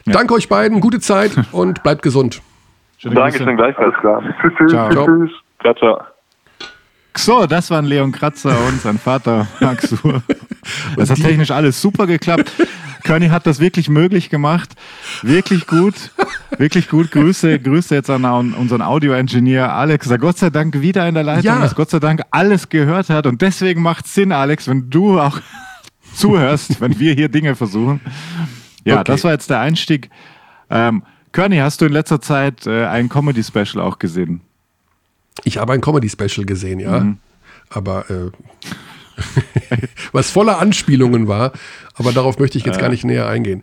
Danke 0.06 0.34
euch 0.34 0.48
beiden, 0.48 0.80
gute 0.80 0.98
Zeit 0.98 1.32
und 1.52 1.82
bleibt 1.84 2.02
gesund. 2.02 2.42
Schöne 2.98 3.14
Grüße. 3.14 3.38
Dankeschön 3.38 3.56
gleichfalls. 3.56 3.94
Klar. 4.00 4.22
Tschüss, 4.40 4.52
tschüss, 4.58 4.70
Ciao. 4.72 4.88
tschüss, 4.90 5.04
tschüss. 5.06 5.30
Ciao, 5.60 5.74
ciao. 5.74 6.15
So, 7.16 7.46
das 7.46 7.70
waren 7.70 7.84
Leon 7.86 8.12
Kratzer 8.12 8.56
und 8.66 8.80
sein 8.80 8.98
Vater 8.98 9.46
Max 9.60 9.92
Uhr. 10.04 10.22
Das 10.96 11.10
hat 11.10 11.18
technisch 11.18 11.50
alles 11.50 11.80
super 11.80 12.06
geklappt. 12.06 12.52
Körny 13.04 13.28
hat 13.28 13.46
das 13.46 13.60
wirklich 13.60 13.88
möglich 13.88 14.30
gemacht. 14.30 14.74
Wirklich 15.22 15.66
gut. 15.66 15.94
Wirklich 16.58 16.88
gut. 16.88 17.10
Grüße, 17.12 17.58
Grüße 17.60 17.94
jetzt 17.94 18.10
an 18.10 18.24
unseren 18.54 18.82
Audio-Engineer 18.82 19.72
Alex, 19.72 20.08
der 20.08 20.18
Gott 20.18 20.38
sei 20.38 20.50
Dank 20.50 20.80
wieder 20.80 21.08
in 21.08 21.14
der 21.14 21.22
Leitung 21.24 21.44
Ja. 21.44 21.64
ist, 21.64 21.74
Gott 21.76 21.90
sei 21.90 22.00
Dank 22.00 22.22
alles 22.30 22.68
gehört 22.68 23.08
hat. 23.08 23.26
Und 23.26 23.42
deswegen 23.42 23.80
macht 23.82 24.06
Sinn, 24.08 24.32
Alex, 24.32 24.66
wenn 24.68 24.90
du 24.90 25.20
auch 25.20 25.40
zuhörst, 26.14 26.80
wenn 26.80 26.98
wir 26.98 27.14
hier 27.14 27.28
Dinge 27.28 27.54
versuchen. 27.54 28.00
Ja, 28.84 28.96
Okay. 28.96 29.04
das 29.04 29.24
war 29.24 29.32
jetzt 29.32 29.50
der 29.50 29.60
Einstieg. 29.60 30.10
Ähm, 30.70 31.02
Körny, 31.32 31.58
hast 31.58 31.80
du 31.80 31.86
in 31.86 31.92
letzter 31.92 32.20
Zeit 32.20 32.66
äh, 32.66 32.86
ein 32.86 33.08
Comedy-Special 33.08 33.80
auch 33.80 33.98
gesehen? 33.98 34.40
Ich 35.44 35.58
habe 35.58 35.72
ein 35.72 35.80
Comedy-Special 35.80 36.46
gesehen, 36.46 36.80
ja. 36.80 37.00
Mhm. 37.00 37.18
Aber 37.70 38.08
äh, 38.10 38.30
was 40.12 40.30
voller 40.30 40.58
Anspielungen 40.58 41.26
war, 41.28 41.52
aber 41.94 42.12
darauf 42.12 42.38
möchte 42.38 42.58
ich 42.58 42.64
jetzt 42.64 42.78
gar 42.78 42.88
nicht 42.90 43.04
näher 43.04 43.26
eingehen. 43.28 43.62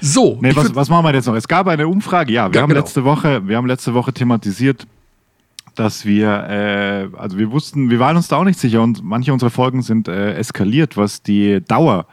So, 0.00 0.34
Mhm. 0.36 0.40
Nee, 0.42 0.50
ich 0.50 0.56
was, 0.56 0.74
was 0.74 0.88
machen 0.88 1.04
wir 1.04 1.14
jetzt 1.14 1.26
noch? 1.26 1.34
Es 1.34 1.46
gab 1.48 1.66
eine 1.68 1.86
Umfrage, 1.88 2.32
ja, 2.32 2.48
wir 2.50 2.56
Ja, 2.56 2.62
haben 2.62 2.68
genau. 2.70 2.80
letzte 2.80 3.04
Woche, 3.04 3.46
wir 3.46 3.56
haben 3.56 3.66
letzte 3.66 3.94
Woche 3.94 4.12
thematisiert, 4.12 4.86
dass 5.74 6.04
wir, 6.04 6.28
äh, 6.48 7.16
also 7.16 7.38
wir 7.38 7.50
wussten, 7.52 7.90
wir 7.90 7.98
waren 8.00 8.16
uns 8.16 8.28
da 8.28 8.36
auch 8.36 8.44
nicht 8.44 8.58
sicher 8.58 8.82
und 8.82 9.02
manche 9.04 9.32
unserer 9.32 9.50
Folgen 9.50 9.82
sind 9.82 10.08
äh, 10.08 10.34
eskaliert, 10.34 10.96
was 10.96 11.22
die 11.22 11.60
Dauer 11.62 12.06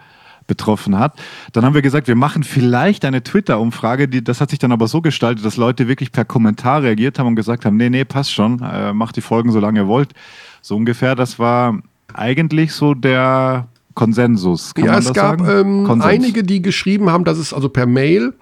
betroffen 0.47 0.99
hat. 0.99 1.19
Dann 1.53 1.65
haben 1.65 1.73
wir 1.73 1.81
gesagt, 1.81 2.07
wir 2.07 2.15
machen 2.15 2.43
vielleicht 2.43 3.05
eine 3.05 3.23
Twitter-Umfrage, 3.23 4.07
das 4.07 4.41
hat 4.41 4.51
sich 4.51 4.59
dann 4.59 4.71
aber 4.71 4.87
so 4.87 5.01
gestaltet, 5.01 5.45
dass 5.45 5.57
Leute 5.57 5.87
wirklich 5.87 6.11
per 6.11 6.25
Kommentar 6.25 6.83
reagiert 6.83 7.17
haben 7.17 7.27
und 7.27 7.35
gesagt 7.35 7.65
haben, 7.65 7.77
nee, 7.77 7.89
nee, 7.89 8.05
passt 8.05 8.31
schon, 8.33 8.61
äh, 8.61 8.93
macht 8.93 9.15
die 9.15 9.21
Folgen 9.21 9.51
so 9.51 9.59
lange 9.59 9.81
ihr 9.81 9.87
wollt. 9.87 10.13
So 10.61 10.75
ungefähr, 10.75 11.15
das 11.15 11.39
war 11.39 11.79
eigentlich 12.13 12.73
so 12.73 12.93
der 12.93 13.67
Konsensus. 13.93 14.73
Kann 14.73 14.85
ja, 14.85 14.97
es 14.97 15.13
gab 15.13 15.41
ähm, 15.47 16.01
einige, 16.01 16.43
die 16.43 16.61
geschrieben 16.61 17.09
haben, 17.09 17.23
dass 17.23 17.37
es 17.37 17.53
also 17.53 17.69
per 17.69 17.85
Mail. 17.85 18.33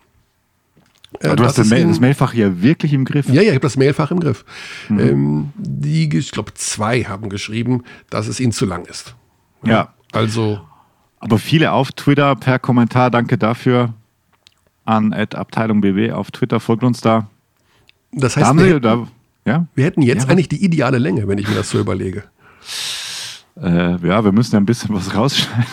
äh, 1.19 1.27
Aber 1.27 1.35
du 1.37 1.43
hast 1.45 1.57
das, 1.57 1.69
Mail, 1.69 1.87
das 1.87 1.99
Mailfach 1.99 2.33
hier 2.33 2.61
wirklich 2.61 2.93
im 2.93 3.05
Griff. 3.05 3.27
Ja, 3.29 3.35
ja, 3.35 3.41
ich 3.43 3.49
habe 3.49 3.59
das 3.59 3.77
Mailfach 3.77 4.11
im 4.11 4.19
Griff. 4.19 4.43
Mhm. 4.89 4.99
Ähm, 4.99 5.53
die, 5.55 6.17
ich 6.17 6.31
glaube, 6.31 6.53
zwei 6.55 7.03
haben 7.03 7.29
geschrieben, 7.29 7.83
dass 8.09 8.27
es 8.27 8.39
ihnen 8.39 8.51
zu 8.51 8.65
lang 8.65 8.85
ist. 8.85 9.15
Ja. 9.63 9.93
Also, 10.11 10.59
Aber 11.23 11.39
viele 11.39 11.71
auf 11.71 11.93
Twitter 11.93 12.35
per 12.35 12.59
Kommentar, 12.59 13.09
danke 13.09 13.37
dafür 13.37 13.93
an 14.83 15.13
Abteilung 15.13 15.79
BB 15.79 16.11
auf 16.11 16.31
Twitter, 16.31 16.59
folgt 16.59 16.83
uns 16.83 16.99
da. 16.99 17.27
das 18.11 18.33
Da 18.33 18.41
heißt, 18.41 18.49
haben 18.49 18.59
wir 18.59 18.65
hätten, 18.65 18.81
da, 18.81 19.07
ja, 19.45 19.65
wir 19.73 19.85
hätten 19.85 20.01
jetzt 20.01 20.25
Ja, 20.25 20.29
eigentlich 20.29 20.49
die 20.49 20.61
ideale 20.65 20.97
Länge, 20.97 21.25
wenn 21.29 21.37
ich 21.37 21.47
mir 21.47 21.55
das 21.55 21.69
so 21.69 21.79
überlege. 21.79 22.25
äh, 23.55 24.05
ja, 24.05 24.25
wir 24.25 24.33
müssen 24.33 24.53
ja 24.55 24.59
ein 24.59 24.65
bisschen 24.65 24.93
was 24.93 25.15
rausschneiden. 25.15 25.65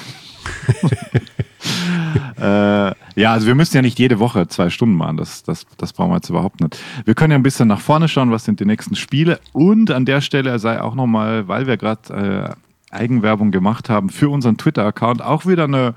äh, 2.38 2.92
ja, 3.20 3.32
also 3.32 3.48
wir 3.48 3.57
müssen 3.57 3.74
ja 3.74 3.82
nicht 3.82 3.98
jede 3.98 4.20
Woche 4.20 4.46
zwei 4.46 4.70
Stunden 4.70 4.94
machen, 4.94 5.16
das, 5.16 5.42
das, 5.42 5.66
das 5.78 5.92
brauchen 5.92 6.12
wir 6.12 6.16
jetzt 6.16 6.30
überhaupt 6.30 6.61
nicht. 6.61 6.78
Wir 7.05 7.16
können 7.16 7.32
ja 7.32 7.38
ein 7.38 7.42
bisschen 7.42 7.66
nach 7.66 7.80
vorne 7.80 8.07
schauen, 8.07 8.30
was 8.30 8.44
sind 8.44 8.61
die 8.61 8.66
nächsten 8.66 8.94
Spiele 8.94 9.40
und 9.53 9.90
an 9.90 10.05
der 10.05 10.20
Stelle 10.20 10.57
sei 10.61 10.80
auch 10.80 10.94
nochmal, 10.94 11.48
weil 11.48 11.66
wir 11.66 11.76
gerade 11.76 12.55
äh, 12.55 12.69
Eigenwerbung 12.91 13.51
gemacht 13.51 13.88
haben 13.88 14.11
für 14.11 14.28
unseren 14.28 14.57
Twitter-Account, 14.57 15.22
auch 15.22 15.47
wieder 15.47 15.64
eine, 15.64 15.95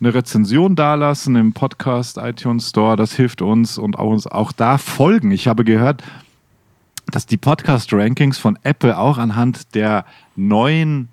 eine 0.00 0.14
Rezension 0.14 0.76
dalassen 0.76 1.36
im 1.36 1.52
Podcast 1.52 2.16
iTunes 2.18 2.70
Store, 2.70 2.96
das 2.96 3.14
hilft 3.14 3.42
uns 3.42 3.78
und 3.78 3.98
auch, 3.98 4.10
uns 4.10 4.26
auch 4.26 4.52
da 4.52 4.78
folgen. 4.78 5.30
Ich 5.30 5.48
habe 5.48 5.64
gehört, 5.64 6.02
dass 7.10 7.26
die 7.26 7.36
Podcast-Rankings 7.36 8.38
von 8.38 8.58
Apple 8.62 8.96
auch 8.98 9.18
anhand 9.18 9.74
der 9.74 10.04
neuen 10.36 11.08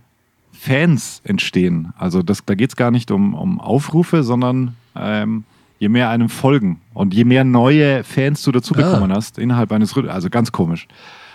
Fans 0.51 1.21
entstehen. 1.23 1.93
Also 1.97 2.21
das, 2.21 2.43
da 2.45 2.55
geht 2.55 2.69
es 2.69 2.75
gar 2.75 2.91
nicht 2.91 3.11
um, 3.11 3.33
um 3.33 3.59
Aufrufe, 3.59 4.23
sondern 4.23 4.75
ähm, 4.95 5.43
je 5.79 5.89
mehr 5.89 6.09
einem 6.09 6.29
folgen 6.29 6.81
und 6.93 7.13
je 7.13 7.25
mehr 7.25 7.43
neue 7.43 8.03
Fans 8.03 8.41
du 8.43 8.51
dazu 8.51 8.73
bekommen 8.73 9.11
hast 9.13 9.37
innerhalb 9.37 9.71
eines 9.71 9.95
Rhythmus. 9.95 10.13
Also 10.13 10.29
ganz 10.29 10.51
komisch. 10.51 10.87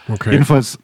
Okay. 0.09 0.33
Jedenfalls 0.33 0.79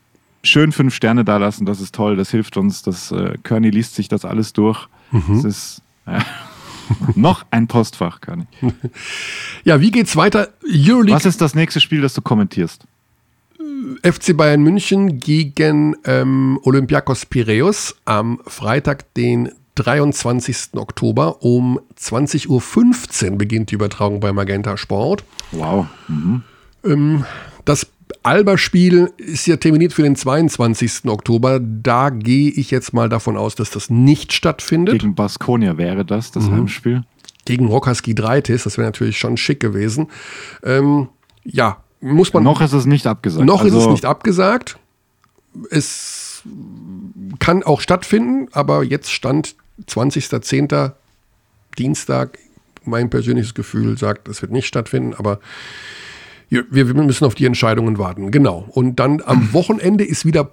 schön 0.47 0.73
fünf 0.73 0.95
Sterne 0.95 1.25
da 1.25 1.37
lassen, 1.37 1.67
das 1.67 1.81
ist 1.81 1.95
toll, 1.95 2.17
das 2.17 2.31
hilft 2.31 2.57
uns. 2.57 2.83
Das 2.83 3.13
äh, 3.13 3.37
Körny 3.43 3.71
liest 3.71 3.95
sich 3.95 4.09
das 4.09 4.25
alles 4.25 4.53
durch. 4.53 4.89
Das 5.29 5.45
ist 5.45 5.83
ja, 6.07 6.25
noch 7.15 7.45
ein 7.51 7.67
Postfach, 7.67 8.21
Körny. 8.21 8.47
Ja, 9.65 9.81
wie 9.81 9.91
geht's 9.91 10.17
weiter? 10.17 10.49
Euroleague 10.65 11.15
Was 11.17 11.27
ist 11.27 11.41
das 11.41 11.55
nächste 11.55 11.81
Spiel, 11.81 12.01
das 12.01 12.15
du 12.15 12.23
kommentierst? 12.23 12.87
FC 14.03 14.37
Bayern 14.37 14.63
München 14.63 15.19
gegen 15.19 15.97
ähm, 16.05 16.59
Olympiakos 16.63 17.27
Piräus 17.27 17.97
am 18.05 18.41
Freitag, 18.47 19.13
den 19.15 19.51
23. 19.77 20.75
Oktober 20.75 21.43
um 21.43 21.79
20.15 21.99 23.31
Uhr 23.31 23.39
beginnt 23.39 23.71
die 23.71 23.75
Übertragung 23.75 24.21
bei 24.21 24.33
Magenta 24.33 24.77
Sport. 24.77 25.25
Wow. 25.53 25.87
Das 27.65 27.87
Alba-Spiel 28.23 29.13
ist 29.17 29.47
ja 29.47 29.57
terminiert 29.57 29.93
für 29.93 30.03
den 30.03 30.17
22. 30.17 31.07
Oktober. 31.07 31.61
Da 31.61 32.11
gehe 32.11 32.51
ich 32.51 32.71
jetzt 32.71 32.93
mal 32.93 33.09
davon 33.09 33.37
aus, 33.37 33.55
dass 33.55 33.71
das 33.71 33.91
nicht 33.91 34.33
stattfindet. 34.33 35.01
Gegen 35.01 35.15
Baskonia 35.15 35.77
wäre 35.77 36.05
das, 36.05 36.31
das 36.31 36.49
Heimspiel. 36.51 37.03
Gegen 37.45 37.67
Rockers 37.67 38.03
Gidreitis, 38.03 38.65
das 38.65 38.77
wäre 38.79 38.89
natürlich 38.89 39.19
schon 39.19 39.37
schick 39.37 39.61
gewesen. 39.61 40.09
Ähm, 40.65 41.09
ja, 41.45 41.79
muss 42.01 42.33
man. 42.33 42.43
Noch 42.43 42.61
ist 42.61 42.73
es 42.73 42.87
nicht 42.87 43.07
abgesagt. 43.07 43.45
Noch 43.45 43.65
ist 43.65 43.73
es 43.73 43.79
Also, 43.79 43.91
nicht 43.91 44.05
abgesagt. 44.05 44.79
Es 45.71 46.43
kann 47.39 47.63
auch 47.63 47.81
stattfinden, 47.81 48.49
aber 48.53 48.83
jetzt 48.83 49.13
stand 49.13 49.55
20.10. 49.89 50.93
Dienstag 51.79 52.39
Mein 52.85 53.11
persönliches 53.11 53.55
Gefühl 53.55 53.99
sagt, 53.99 54.29
es 54.29 54.41
wird 54.43 54.53
nicht 54.53 54.67
stattfinden, 54.67 55.15
aber 55.15 55.41
wir, 56.49 56.67
wir 56.71 56.85
müssen 56.95 57.25
auf 57.25 57.35
die 57.35 57.45
Entscheidungen 57.45 57.99
warten. 57.99 58.31
Genau. 58.31 58.67
Und 58.71 59.01
dann 59.01 59.23
am 59.25 59.49
Wochenende 59.53 60.05
ist 60.05 60.25
wieder 60.25 60.45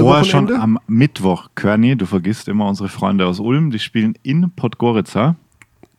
Vorher 0.00 0.24
schon 0.24 0.52
am 0.52 0.78
Mittwoch, 0.86 1.48
Körny, 1.54 1.96
du 1.96 2.06
vergisst 2.06 2.48
immer 2.48 2.68
unsere 2.68 2.88
Freunde 2.88 3.26
aus 3.26 3.40
Ulm, 3.40 3.70
die 3.70 3.78
spielen 3.78 4.14
in 4.22 4.50
Podgorica. 4.54 5.36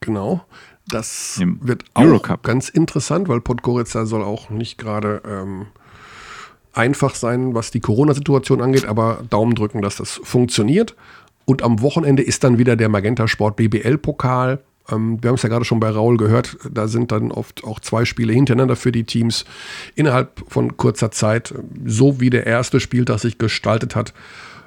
Genau. 0.02 0.42
Das 0.88 1.38
Im 1.40 1.60
wird 1.62 1.86
auch 1.94 2.04
Eurocup. 2.04 2.44
ganz 2.44 2.70
interessant, 2.70 3.28
weil 3.28 3.42
Podgorica 3.42 4.06
soll 4.06 4.24
auch 4.24 4.50
nicht 4.50 4.78
gerade 4.78 5.22
ähm, 5.28 5.68
einfach 6.74 7.16
sein, 7.16 7.54
was 7.54 7.72
die 7.72 7.80
Corona-Situation 7.80 8.62
angeht, 8.62 8.86
aber 8.86 9.24
Daumen 9.30 9.56
drücken, 9.56 9.82
dass 9.82 9.98
das 9.98 10.20
funktioniert. 10.24 10.96
Und 11.46 11.64
am 11.64 11.82
Wochenende 11.82 12.24
ist 12.24 12.44
dann 12.44 12.58
wieder 12.58 12.76
der 12.76 12.90
Magenta 12.90 13.28
Sport 13.28 13.56
BBL-Pokal. 13.56 14.64
Ähm, 14.92 15.22
wir 15.22 15.30
haben 15.30 15.36
es 15.36 15.44
ja 15.44 15.50
gerade 15.50 15.66
schon 15.66 15.80
bei 15.80 15.90
Raul 15.90 16.18
gehört, 16.18 16.58
da 16.72 16.88
sind 16.88 17.12
dann 17.12 17.32
oft 17.32 17.64
auch 17.64 17.80
zwei 17.80 18.06
Spiele 18.06 18.34
hintereinander 18.34 18.76
für 18.76 18.92
die 18.92 19.04
Teams 19.04 19.46
innerhalb 19.96 20.44
von 20.48 20.78
kurzer 20.78 21.12
Zeit. 21.12 21.54
So 21.86 22.20
wie 22.20 22.30
der 22.30 22.46
erste 22.48 22.80
Spieltag 22.80 23.20
sich 23.20 23.38
gestaltet 23.38 23.96
hat, 23.96 24.14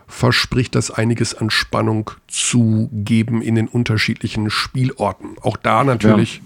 verspricht 0.07 0.75
das 0.75 0.91
einiges 0.91 1.35
an 1.35 1.51
Spannung 1.51 2.11
zu 2.29 2.91
geben 2.93 3.41
in 3.41 3.55
den 3.55 3.69
unterschiedlichen 3.69 4.51
Spielorten. 4.51 5.37
Auch 5.41 5.57
da 5.57 5.85
natürlich 5.85 6.43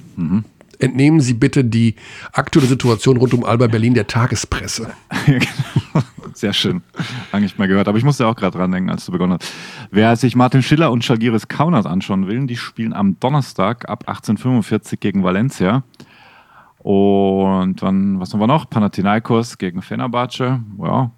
entnehmen 0.78 1.20
Sie 1.20 1.34
bitte 1.34 1.64
die 1.64 1.94
aktuelle 2.32 2.68
Situation 2.68 3.16
rund 3.16 3.34
um 3.34 3.44
Alba 3.44 3.66
Berlin 3.66 3.94
der 3.94 4.06
Tagespresse. 4.06 4.90
Sehr 6.34 6.52
schön. 6.52 6.82
Eigentlich 7.32 7.56
mal 7.58 7.68
gehört. 7.68 7.88
Aber 7.88 7.98
ich 7.98 8.04
musste 8.04 8.26
auch 8.26 8.36
gerade 8.36 8.58
dran 8.58 8.70
denken, 8.70 8.90
als 8.90 9.06
du 9.06 9.12
begonnen 9.12 9.38
hast. 9.40 9.52
Wer 9.90 10.16
sich 10.16 10.36
Martin 10.36 10.62
Schiller 10.62 10.90
und 10.90 11.04
Schalgiris 11.04 11.48
Kaunas 11.48 11.86
anschauen 11.86 12.26
will, 12.26 12.46
die 12.46 12.56
spielen 12.56 12.92
am 12.92 13.18
Donnerstag 13.20 13.88
ab 13.88 14.04
18.45 14.06 14.98
gegen 14.98 15.24
Valencia. 15.24 15.82
Und 16.78 17.82
dann, 17.82 18.20
was 18.20 18.32
haben 18.32 18.40
wir 18.40 18.46
noch? 18.46 18.68
Panathinaikos 18.68 19.58
gegen 19.58 19.82
Fenerbahce. 19.82 20.60
Ja, 20.82 21.10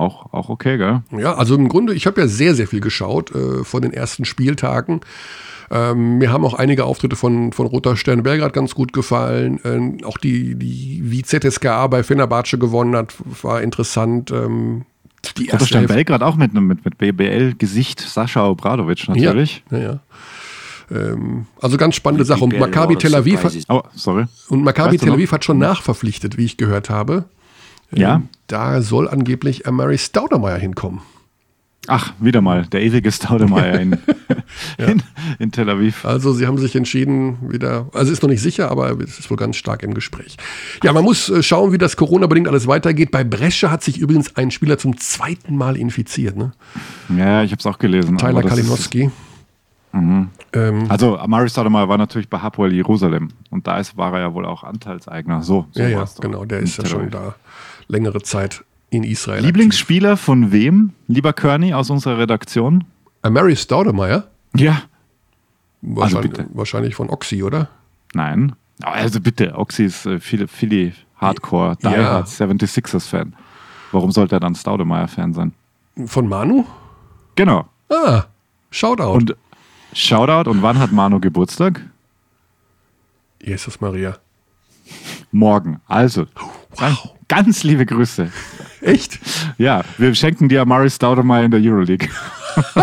auch, 0.00 0.32
auch 0.32 0.48
okay, 0.48 0.78
gell? 0.78 1.02
Ja, 1.10 1.34
also 1.34 1.54
im 1.54 1.68
Grunde, 1.68 1.92
ich 1.92 2.06
habe 2.06 2.22
ja 2.22 2.26
sehr, 2.26 2.54
sehr 2.54 2.66
viel 2.66 2.80
geschaut 2.80 3.34
äh, 3.34 3.64
von 3.64 3.82
den 3.82 3.92
ersten 3.92 4.24
Spieltagen. 4.24 5.00
Ähm, 5.72 6.18
mir 6.18 6.32
haben 6.32 6.44
auch 6.44 6.54
einige 6.54 6.84
Auftritte 6.84 7.14
von, 7.16 7.52
von 7.52 7.66
Roter 7.66 7.96
Stern 7.96 8.22
Belgrad 8.24 8.52
ganz 8.52 8.74
gut 8.74 8.92
gefallen. 8.92 9.60
Ähm, 9.64 9.98
auch 10.04 10.18
die, 10.18 10.56
die, 10.56 11.00
wie 11.04 11.22
ZSKA 11.22 11.86
bei 11.86 12.02
Fenerbahce 12.02 12.58
gewonnen 12.58 12.96
hat, 12.96 13.14
war 13.42 13.62
interessant. 13.62 14.30
Ähm, 14.32 14.84
die 15.36 15.48
Roter 15.50 15.66
Stern 15.66 15.80
Hälfte- 15.82 15.94
Belgrad 15.94 16.22
auch 16.22 16.34
mit, 16.36 16.50
einem- 16.50 16.66
mit, 16.66 16.84
mit 16.84 16.98
BBL-Gesicht 16.98 18.00
Sascha 18.00 18.48
Obradovic 18.48 19.08
natürlich. 19.08 19.62
Ja, 19.70 19.78
ja. 19.78 19.98
Ähm, 20.90 21.46
also 21.62 21.76
ganz 21.76 21.94
spannende 21.94 22.24
Sache. 22.24 22.42
Und 22.42 22.58
Maccabi 22.58 22.96
Tel 22.96 23.14
Aviv 23.14 23.44
hat, 23.44 23.52
Oh, 23.68 23.82
sorry. 23.94 24.24
und 24.48 24.64
Maccabi 24.64 24.94
Weißt 24.94 25.02
du 25.02 25.06
Tel? 25.06 25.14
Aviv 25.14 25.30
hat 25.30 25.44
schon 25.44 25.58
nachverpflichtet, 25.58 26.36
wie 26.36 26.44
ich 26.46 26.56
gehört 26.56 26.90
habe. 26.90 27.26
Ja. 27.92 28.16
Ähm, 28.16 28.28
Da 28.48 28.82
soll 28.82 29.08
angeblich 29.08 29.62
Mary 29.70 29.98
Staudemeyer 29.98 30.58
hinkommen. 30.58 31.00
Ach, 31.86 32.12
wieder 32.20 32.42
mal, 32.42 32.66
der 32.66 32.82
ewige 32.82 33.10
Staudemeyer 33.10 33.80
in, 33.80 33.98
in, 34.78 35.02
in 35.38 35.50
Tel 35.50 35.70
Aviv. 35.70 36.04
Also 36.04 36.32
sie 36.32 36.46
haben 36.46 36.58
sich 36.58 36.76
entschieden, 36.76 37.38
wieder, 37.50 37.86
also 37.94 38.12
ist 38.12 38.22
noch 38.22 38.28
nicht 38.28 38.42
sicher, 38.42 38.70
aber 38.70 38.90
es 39.00 39.18
ist 39.18 39.30
wohl 39.30 39.38
ganz 39.38 39.56
stark 39.56 39.82
im 39.82 39.94
Gespräch. 39.94 40.36
Ja, 40.84 40.92
man 40.92 41.04
muss 41.04 41.30
äh, 41.30 41.42
schauen, 41.42 41.72
wie 41.72 41.78
das 41.78 41.96
Corona-bedingt 41.96 42.48
alles 42.48 42.66
weitergeht. 42.66 43.10
Bei 43.10 43.24
Brescia 43.24 43.70
hat 43.70 43.82
sich 43.82 43.98
übrigens 43.98 44.36
ein 44.36 44.50
Spieler 44.50 44.76
zum 44.76 44.98
zweiten 44.98 45.56
Mal 45.56 45.76
infiziert, 45.76 46.36
ne? 46.36 46.52
Ja, 47.08 47.42
ich 47.42 47.50
habe 47.50 47.60
es 47.60 47.66
auch 47.66 47.78
gelesen. 47.78 48.18
Tyler 48.18 48.42
Kalinowski. 48.42 49.10
Ähm, 49.92 50.86
Also, 50.88 51.18
Amari 51.18 51.48
Stoudemire 51.48 51.88
war 51.88 51.98
natürlich 51.98 52.28
bei 52.28 52.38
Hapoel 52.38 52.72
Jerusalem 52.72 53.30
und 53.50 53.66
da 53.66 53.78
ist, 53.78 53.96
war 53.96 54.12
er 54.14 54.20
ja 54.20 54.34
wohl 54.34 54.46
auch 54.46 54.62
Anteilseigner. 54.62 55.42
So, 55.42 55.66
so 55.72 55.82
ja, 55.82 55.88
ja, 55.88 56.04
genau, 56.20 56.44
der 56.44 56.60
ist 56.60 56.78
ja 56.78 56.86
schon 56.86 57.10
da 57.10 57.34
längere 57.88 58.22
Zeit 58.22 58.64
in 58.90 59.04
Israel. 59.04 59.44
Lieblingsspieler 59.44 60.16
von 60.16 60.52
wem, 60.52 60.92
lieber 61.08 61.32
Körny 61.32 61.72
aus 61.74 61.90
unserer 61.90 62.18
Redaktion? 62.18 62.76
aktiv. 62.76 62.86
Äh, 63.22 63.30
Mary 63.30 63.56
Staudemeyer? 63.56 64.28
Ja. 64.54 64.82
Wahrscheinlich, 65.82 66.32
bitte. 66.32 66.46
wahrscheinlich 66.52 66.94
von 66.94 67.08
Oxy, 67.08 67.42
oder? 67.42 67.68
Nein. 68.14 68.54
Also 68.82 69.20
bitte, 69.20 69.54
Oxy 69.56 69.84
ist 69.84 70.06
äh, 70.06 70.20
viele, 70.20 70.48
viele 70.48 70.92
Hardcore, 71.16 71.76
Die 71.82 71.86
Ja. 71.86 72.04
Hard 72.12 72.28
76ers-Fan. 72.28 73.34
Warum 73.92 74.10
sollte 74.10 74.36
er 74.36 74.40
dann 74.40 74.54
Staudemeyer-Fan 74.54 75.34
sein? 75.34 75.52
Von 76.06 76.28
Manu? 76.28 76.64
Genau. 77.36 77.66
Ah, 77.88 78.24
Shoutout. 78.70 79.12
Und 79.12 79.36
Shoutout, 79.92 80.48
und 80.48 80.62
wann 80.62 80.78
hat 80.78 80.92
Manu 80.92 81.18
Geburtstag? 81.20 81.80
Jesus 83.42 83.80
Maria. 83.80 84.16
Morgen. 85.32 85.80
Also, 85.86 86.26
ganz, 86.76 86.98
ganz 87.28 87.62
liebe 87.64 87.86
Grüße. 87.86 88.30
Echt? 88.86 89.18
Ja, 89.58 89.82
wir 89.98 90.14
schenken 90.14 90.48
dir 90.48 90.62
Amari 90.62 90.90
Staudemeyer 90.90 91.44
in 91.44 91.50
der 91.50 91.60
Euroleague. 91.60 92.08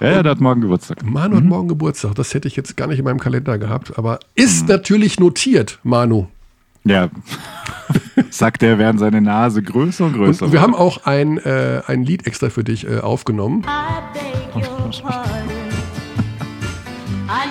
ja, 0.00 0.10
ja, 0.10 0.22
der 0.22 0.30
hat 0.32 0.40
morgen 0.40 0.60
Geburtstag. 0.60 1.02
Manu 1.04 1.36
hat 1.36 1.44
morgen 1.44 1.68
Geburtstag. 1.68 2.14
Das 2.14 2.32
hätte 2.34 2.48
ich 2.48 2.56
jetzt 2.56 2.76
gar 2.76 2.86
nicht 2.86 2.98
in 2.98 3.04
meinem 3.04 3.18
Kalender 3.20 3.58
gehabt, 3.58 3.98
aber 3.98 4.14
Mhm. 4.14 4.18
ist 4.44 4.68
natürlich 4.68 5.18
notiert, 5.20 5.78
Manu. 5.82 6.26
Ja, 6.84 7.08
sagt 8.30 8.62
er, 8.62 8.78
während 8.78 9.00
seine 9.00 9.20
Nase 9.22 9.62
größer 9.62 10.04
und 10.04 10.12
größer 10.14 10.44
Und 10.46 10.52
wir 10.52 10.60
haben 10.60 10.74
auch 10.74 11.06
ein, 11.06 11.38
äh, 11.38 11.80
ein 11.86 12.04
Lied 12.04 12.26
extra 12.26 12.50
für 12.50 12.62
dich 12.62 12.86
äh, 12.86 12.98
aufgenommen. 12.98 13.64
I 13.64 14.02
beg 14.12 14.54
your 14.64 14.90
pardon. 15.02 15.48
I 17.26 17.48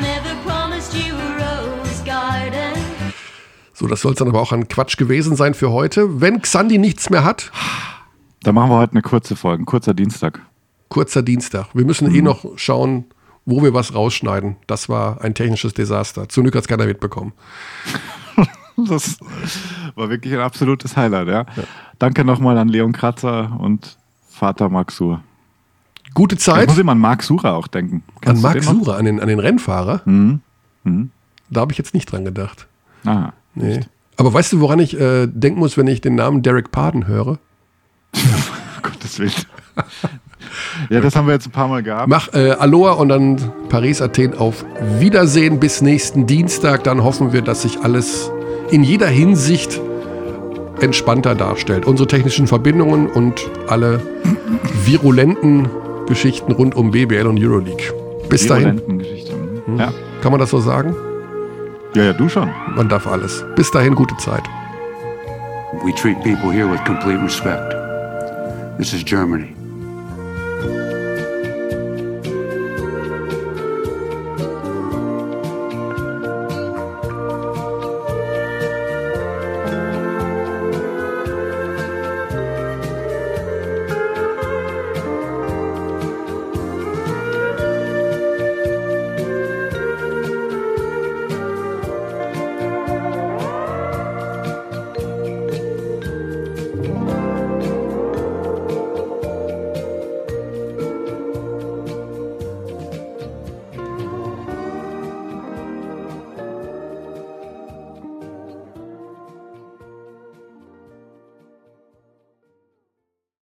So, 3.84 3.89
das 3.89 3.99
soll 3.99 4.14
es 4.14 4.18
dann 4.19 4.30
aber 4.30 4.39
auch 4.39 4.53
an 4.53 4.69
Quatsch 4.69 4.95
gewesen 4.95 5.35
sein 5.35 5.53
für 5.53 5.69
heute. 5.73 6.22
Wenn 6.22 6.41
Xandi 6.41 6.77
nichts 6.77 7.10
mehr 7.10 7.26
hat, 7.26 7.51
Dann 8.43 8.55
machen 8.55 8.69
wir 8.69 8.77
heute 8.77 8.93
eine 8.93 9.01
kurze 9.01 9.35
Folge, 9.35 9.61
ein 9.64 9.65
kurzer 9.65 9.93
Dienstag. 9.93 10.39
kurzer 10.88 11.22
Dienstag. 11.22 11.65
Wir 11.73 11.84
müssen 11.85 12.07
Mhm. 12.07 12.15
eh 12.15 12.22
noch 12.22 12.45
schauen, 12.57 13.03
wo 13.45 13.61
wir 13.61 13.73
was 13.73 13.93
rausschneiden. 13.93 14.55
Das 14.68 14.88
war 14.88 15.19
ein 15.22 15.34
technisches 15.34 15.73
Desaster. 15.73 16.30
Zum 16.30 16.43
Glück 16.45 16.55
hat 16.55 16.61
es 16.61 16.68
keiner 16.69 16.85
mitbekommen. 16.85 17.34
Das 18.88 19.19
war 19.95 20.10
wirklich 20.10 20.34
ein 20.34 20.39
absolutes 20.39 20.95
Highlight, 20.97 21.27
ja. 21.27 21.45
Danke 21.99 22.23
nochmal 22.26 22.57
an 22.57 22.69
Leon 22.69 22.91
Kratzer 22.93 23.55
und 23.60 23.97
Vater 24.30 24.68
Max 24.69 24.95
Suhr. 24.95 25.22
Gute 26.15 26.35
Ich 26.35 26.41
Zeit 26.41 26.69
muss 26.69 26.77
immer 26.80 26.93
an 26.93 26.99
Marc 26.99 27.22
Sura 27.22 27.51
auch 27.53 27.68
denken. 27.68 28.01
an 28.26 28.39
Max 28.41 28.65
den 28.65 28.77
noch? 28.77 28.85
Surer, 28.85 28.97
an 28.97 29.05
den, 29.05 29.19
an 29.19 29.27
den 29.27 29.39
Rennfahrer. 29.39 30.01
Mhm. 30.05 30.39
Mhm. 30.85 31.11
Da 31.51 31.61
habe 31.61 31.72
ich 31.73 31.77
jetzt 31.77 31.93
nicht 31.93 32.11
dran 32.11 32.23
gedacht. 32.26 32.65
Aha. 33.05 33.34
Nee. 33.56 33.82
Aber 34.18 34.34
weißt 34.34 34.54
du, 34.54 34.60
woran 34.60 34.80
ich 34.80 35.00
äh, 35.00 35.28
denken 35.28 35.60
muss, 35.60 35.78
wenn 35.78 35.88
ich 35.88 36.02
den 36.02 36.16
Namen 36.16 36.42
Derek 36.42 36.72
Pardon 36.72 37.08
höre? 37.08 37.40
Gottes 38.82 39.20
Willen. 39.20 39.32
ja, 40.90 41.02
das 41.02 41.16
haben 41.16 41.28
wir 41.28 41.34
jetzt 41.34 41.48
ein 41.48 41.52
paar 41.52 41.68
Mal 41.68 41.82
gehabt. 41.84 42.10
Mach 42.10 42.34
äh, 42.34 42.52
Aloha 42.52 42.94
und 42.94 43.10
dann 43.10 43.38
Paris, 43.70 44.02
Athen 44.02 44.36
auf 44.36 44.66
Wiedersehen 45.00 45.60
bis 45.60 45.82
nächsten 45.82 46.28
Dienstag. 46.28 46.84
Dann 46.84 47.04
hoffen 47.04 47.34
wir, 47.34 47.42
dass 47.42 47.64
sich 47.64 47.80
alles 47.82 48.32
in 48.70 48.84
jeder 48.84 49.08
Hinsicht 49.08 49.82
entspannter 50.80 51.36
darstellt. 51.36 51.86
Unsere 51.86 52.08
technischen 52.08 52.48
Verbindungen 52.48 53.08
und 53.08 53.50
alle 53.68 54.02
virulenten 54.86 55.70
Geschichten 56.08 56.52
rund 56.52 56.76
um 56.76 56.92
BBL 56.92 57.28
und 57.28 57.40
Euroleague. 57.42 57.94
Bis 58.30 58.48
dahin, 58.48 58.78
Virulenten 58.78 59.00
Geschichten. 59.00 59.34
Ja. 59.78 59.94
kann 60.22 60.32
man 60.32 60.40
das 60.40 60.50
so 60.50 60.60
sagen? 60.60 60.96
Ja, 61.95 62.03
ja, 62.03 62.14
du 62.14 62.30
schon. 62.30 62.49
Man 62.76 62.90
darf 62.90 63.07
alles. 63.07 63.44
Bis 63.56 63.72
dahin, 63.72 63.95
gute 63.95 64.15
Zeit. 64.18 64.44
We 65.84 65.94
treat 65.94 66.22
people 66.24 66.52
here 66.52 66.70
with 66.70 66.84
complete 66.86 67.22
respect. 67.22 67.76
This 68.78 68.94
is 68.94 69.03
Germany. 69.03 69.62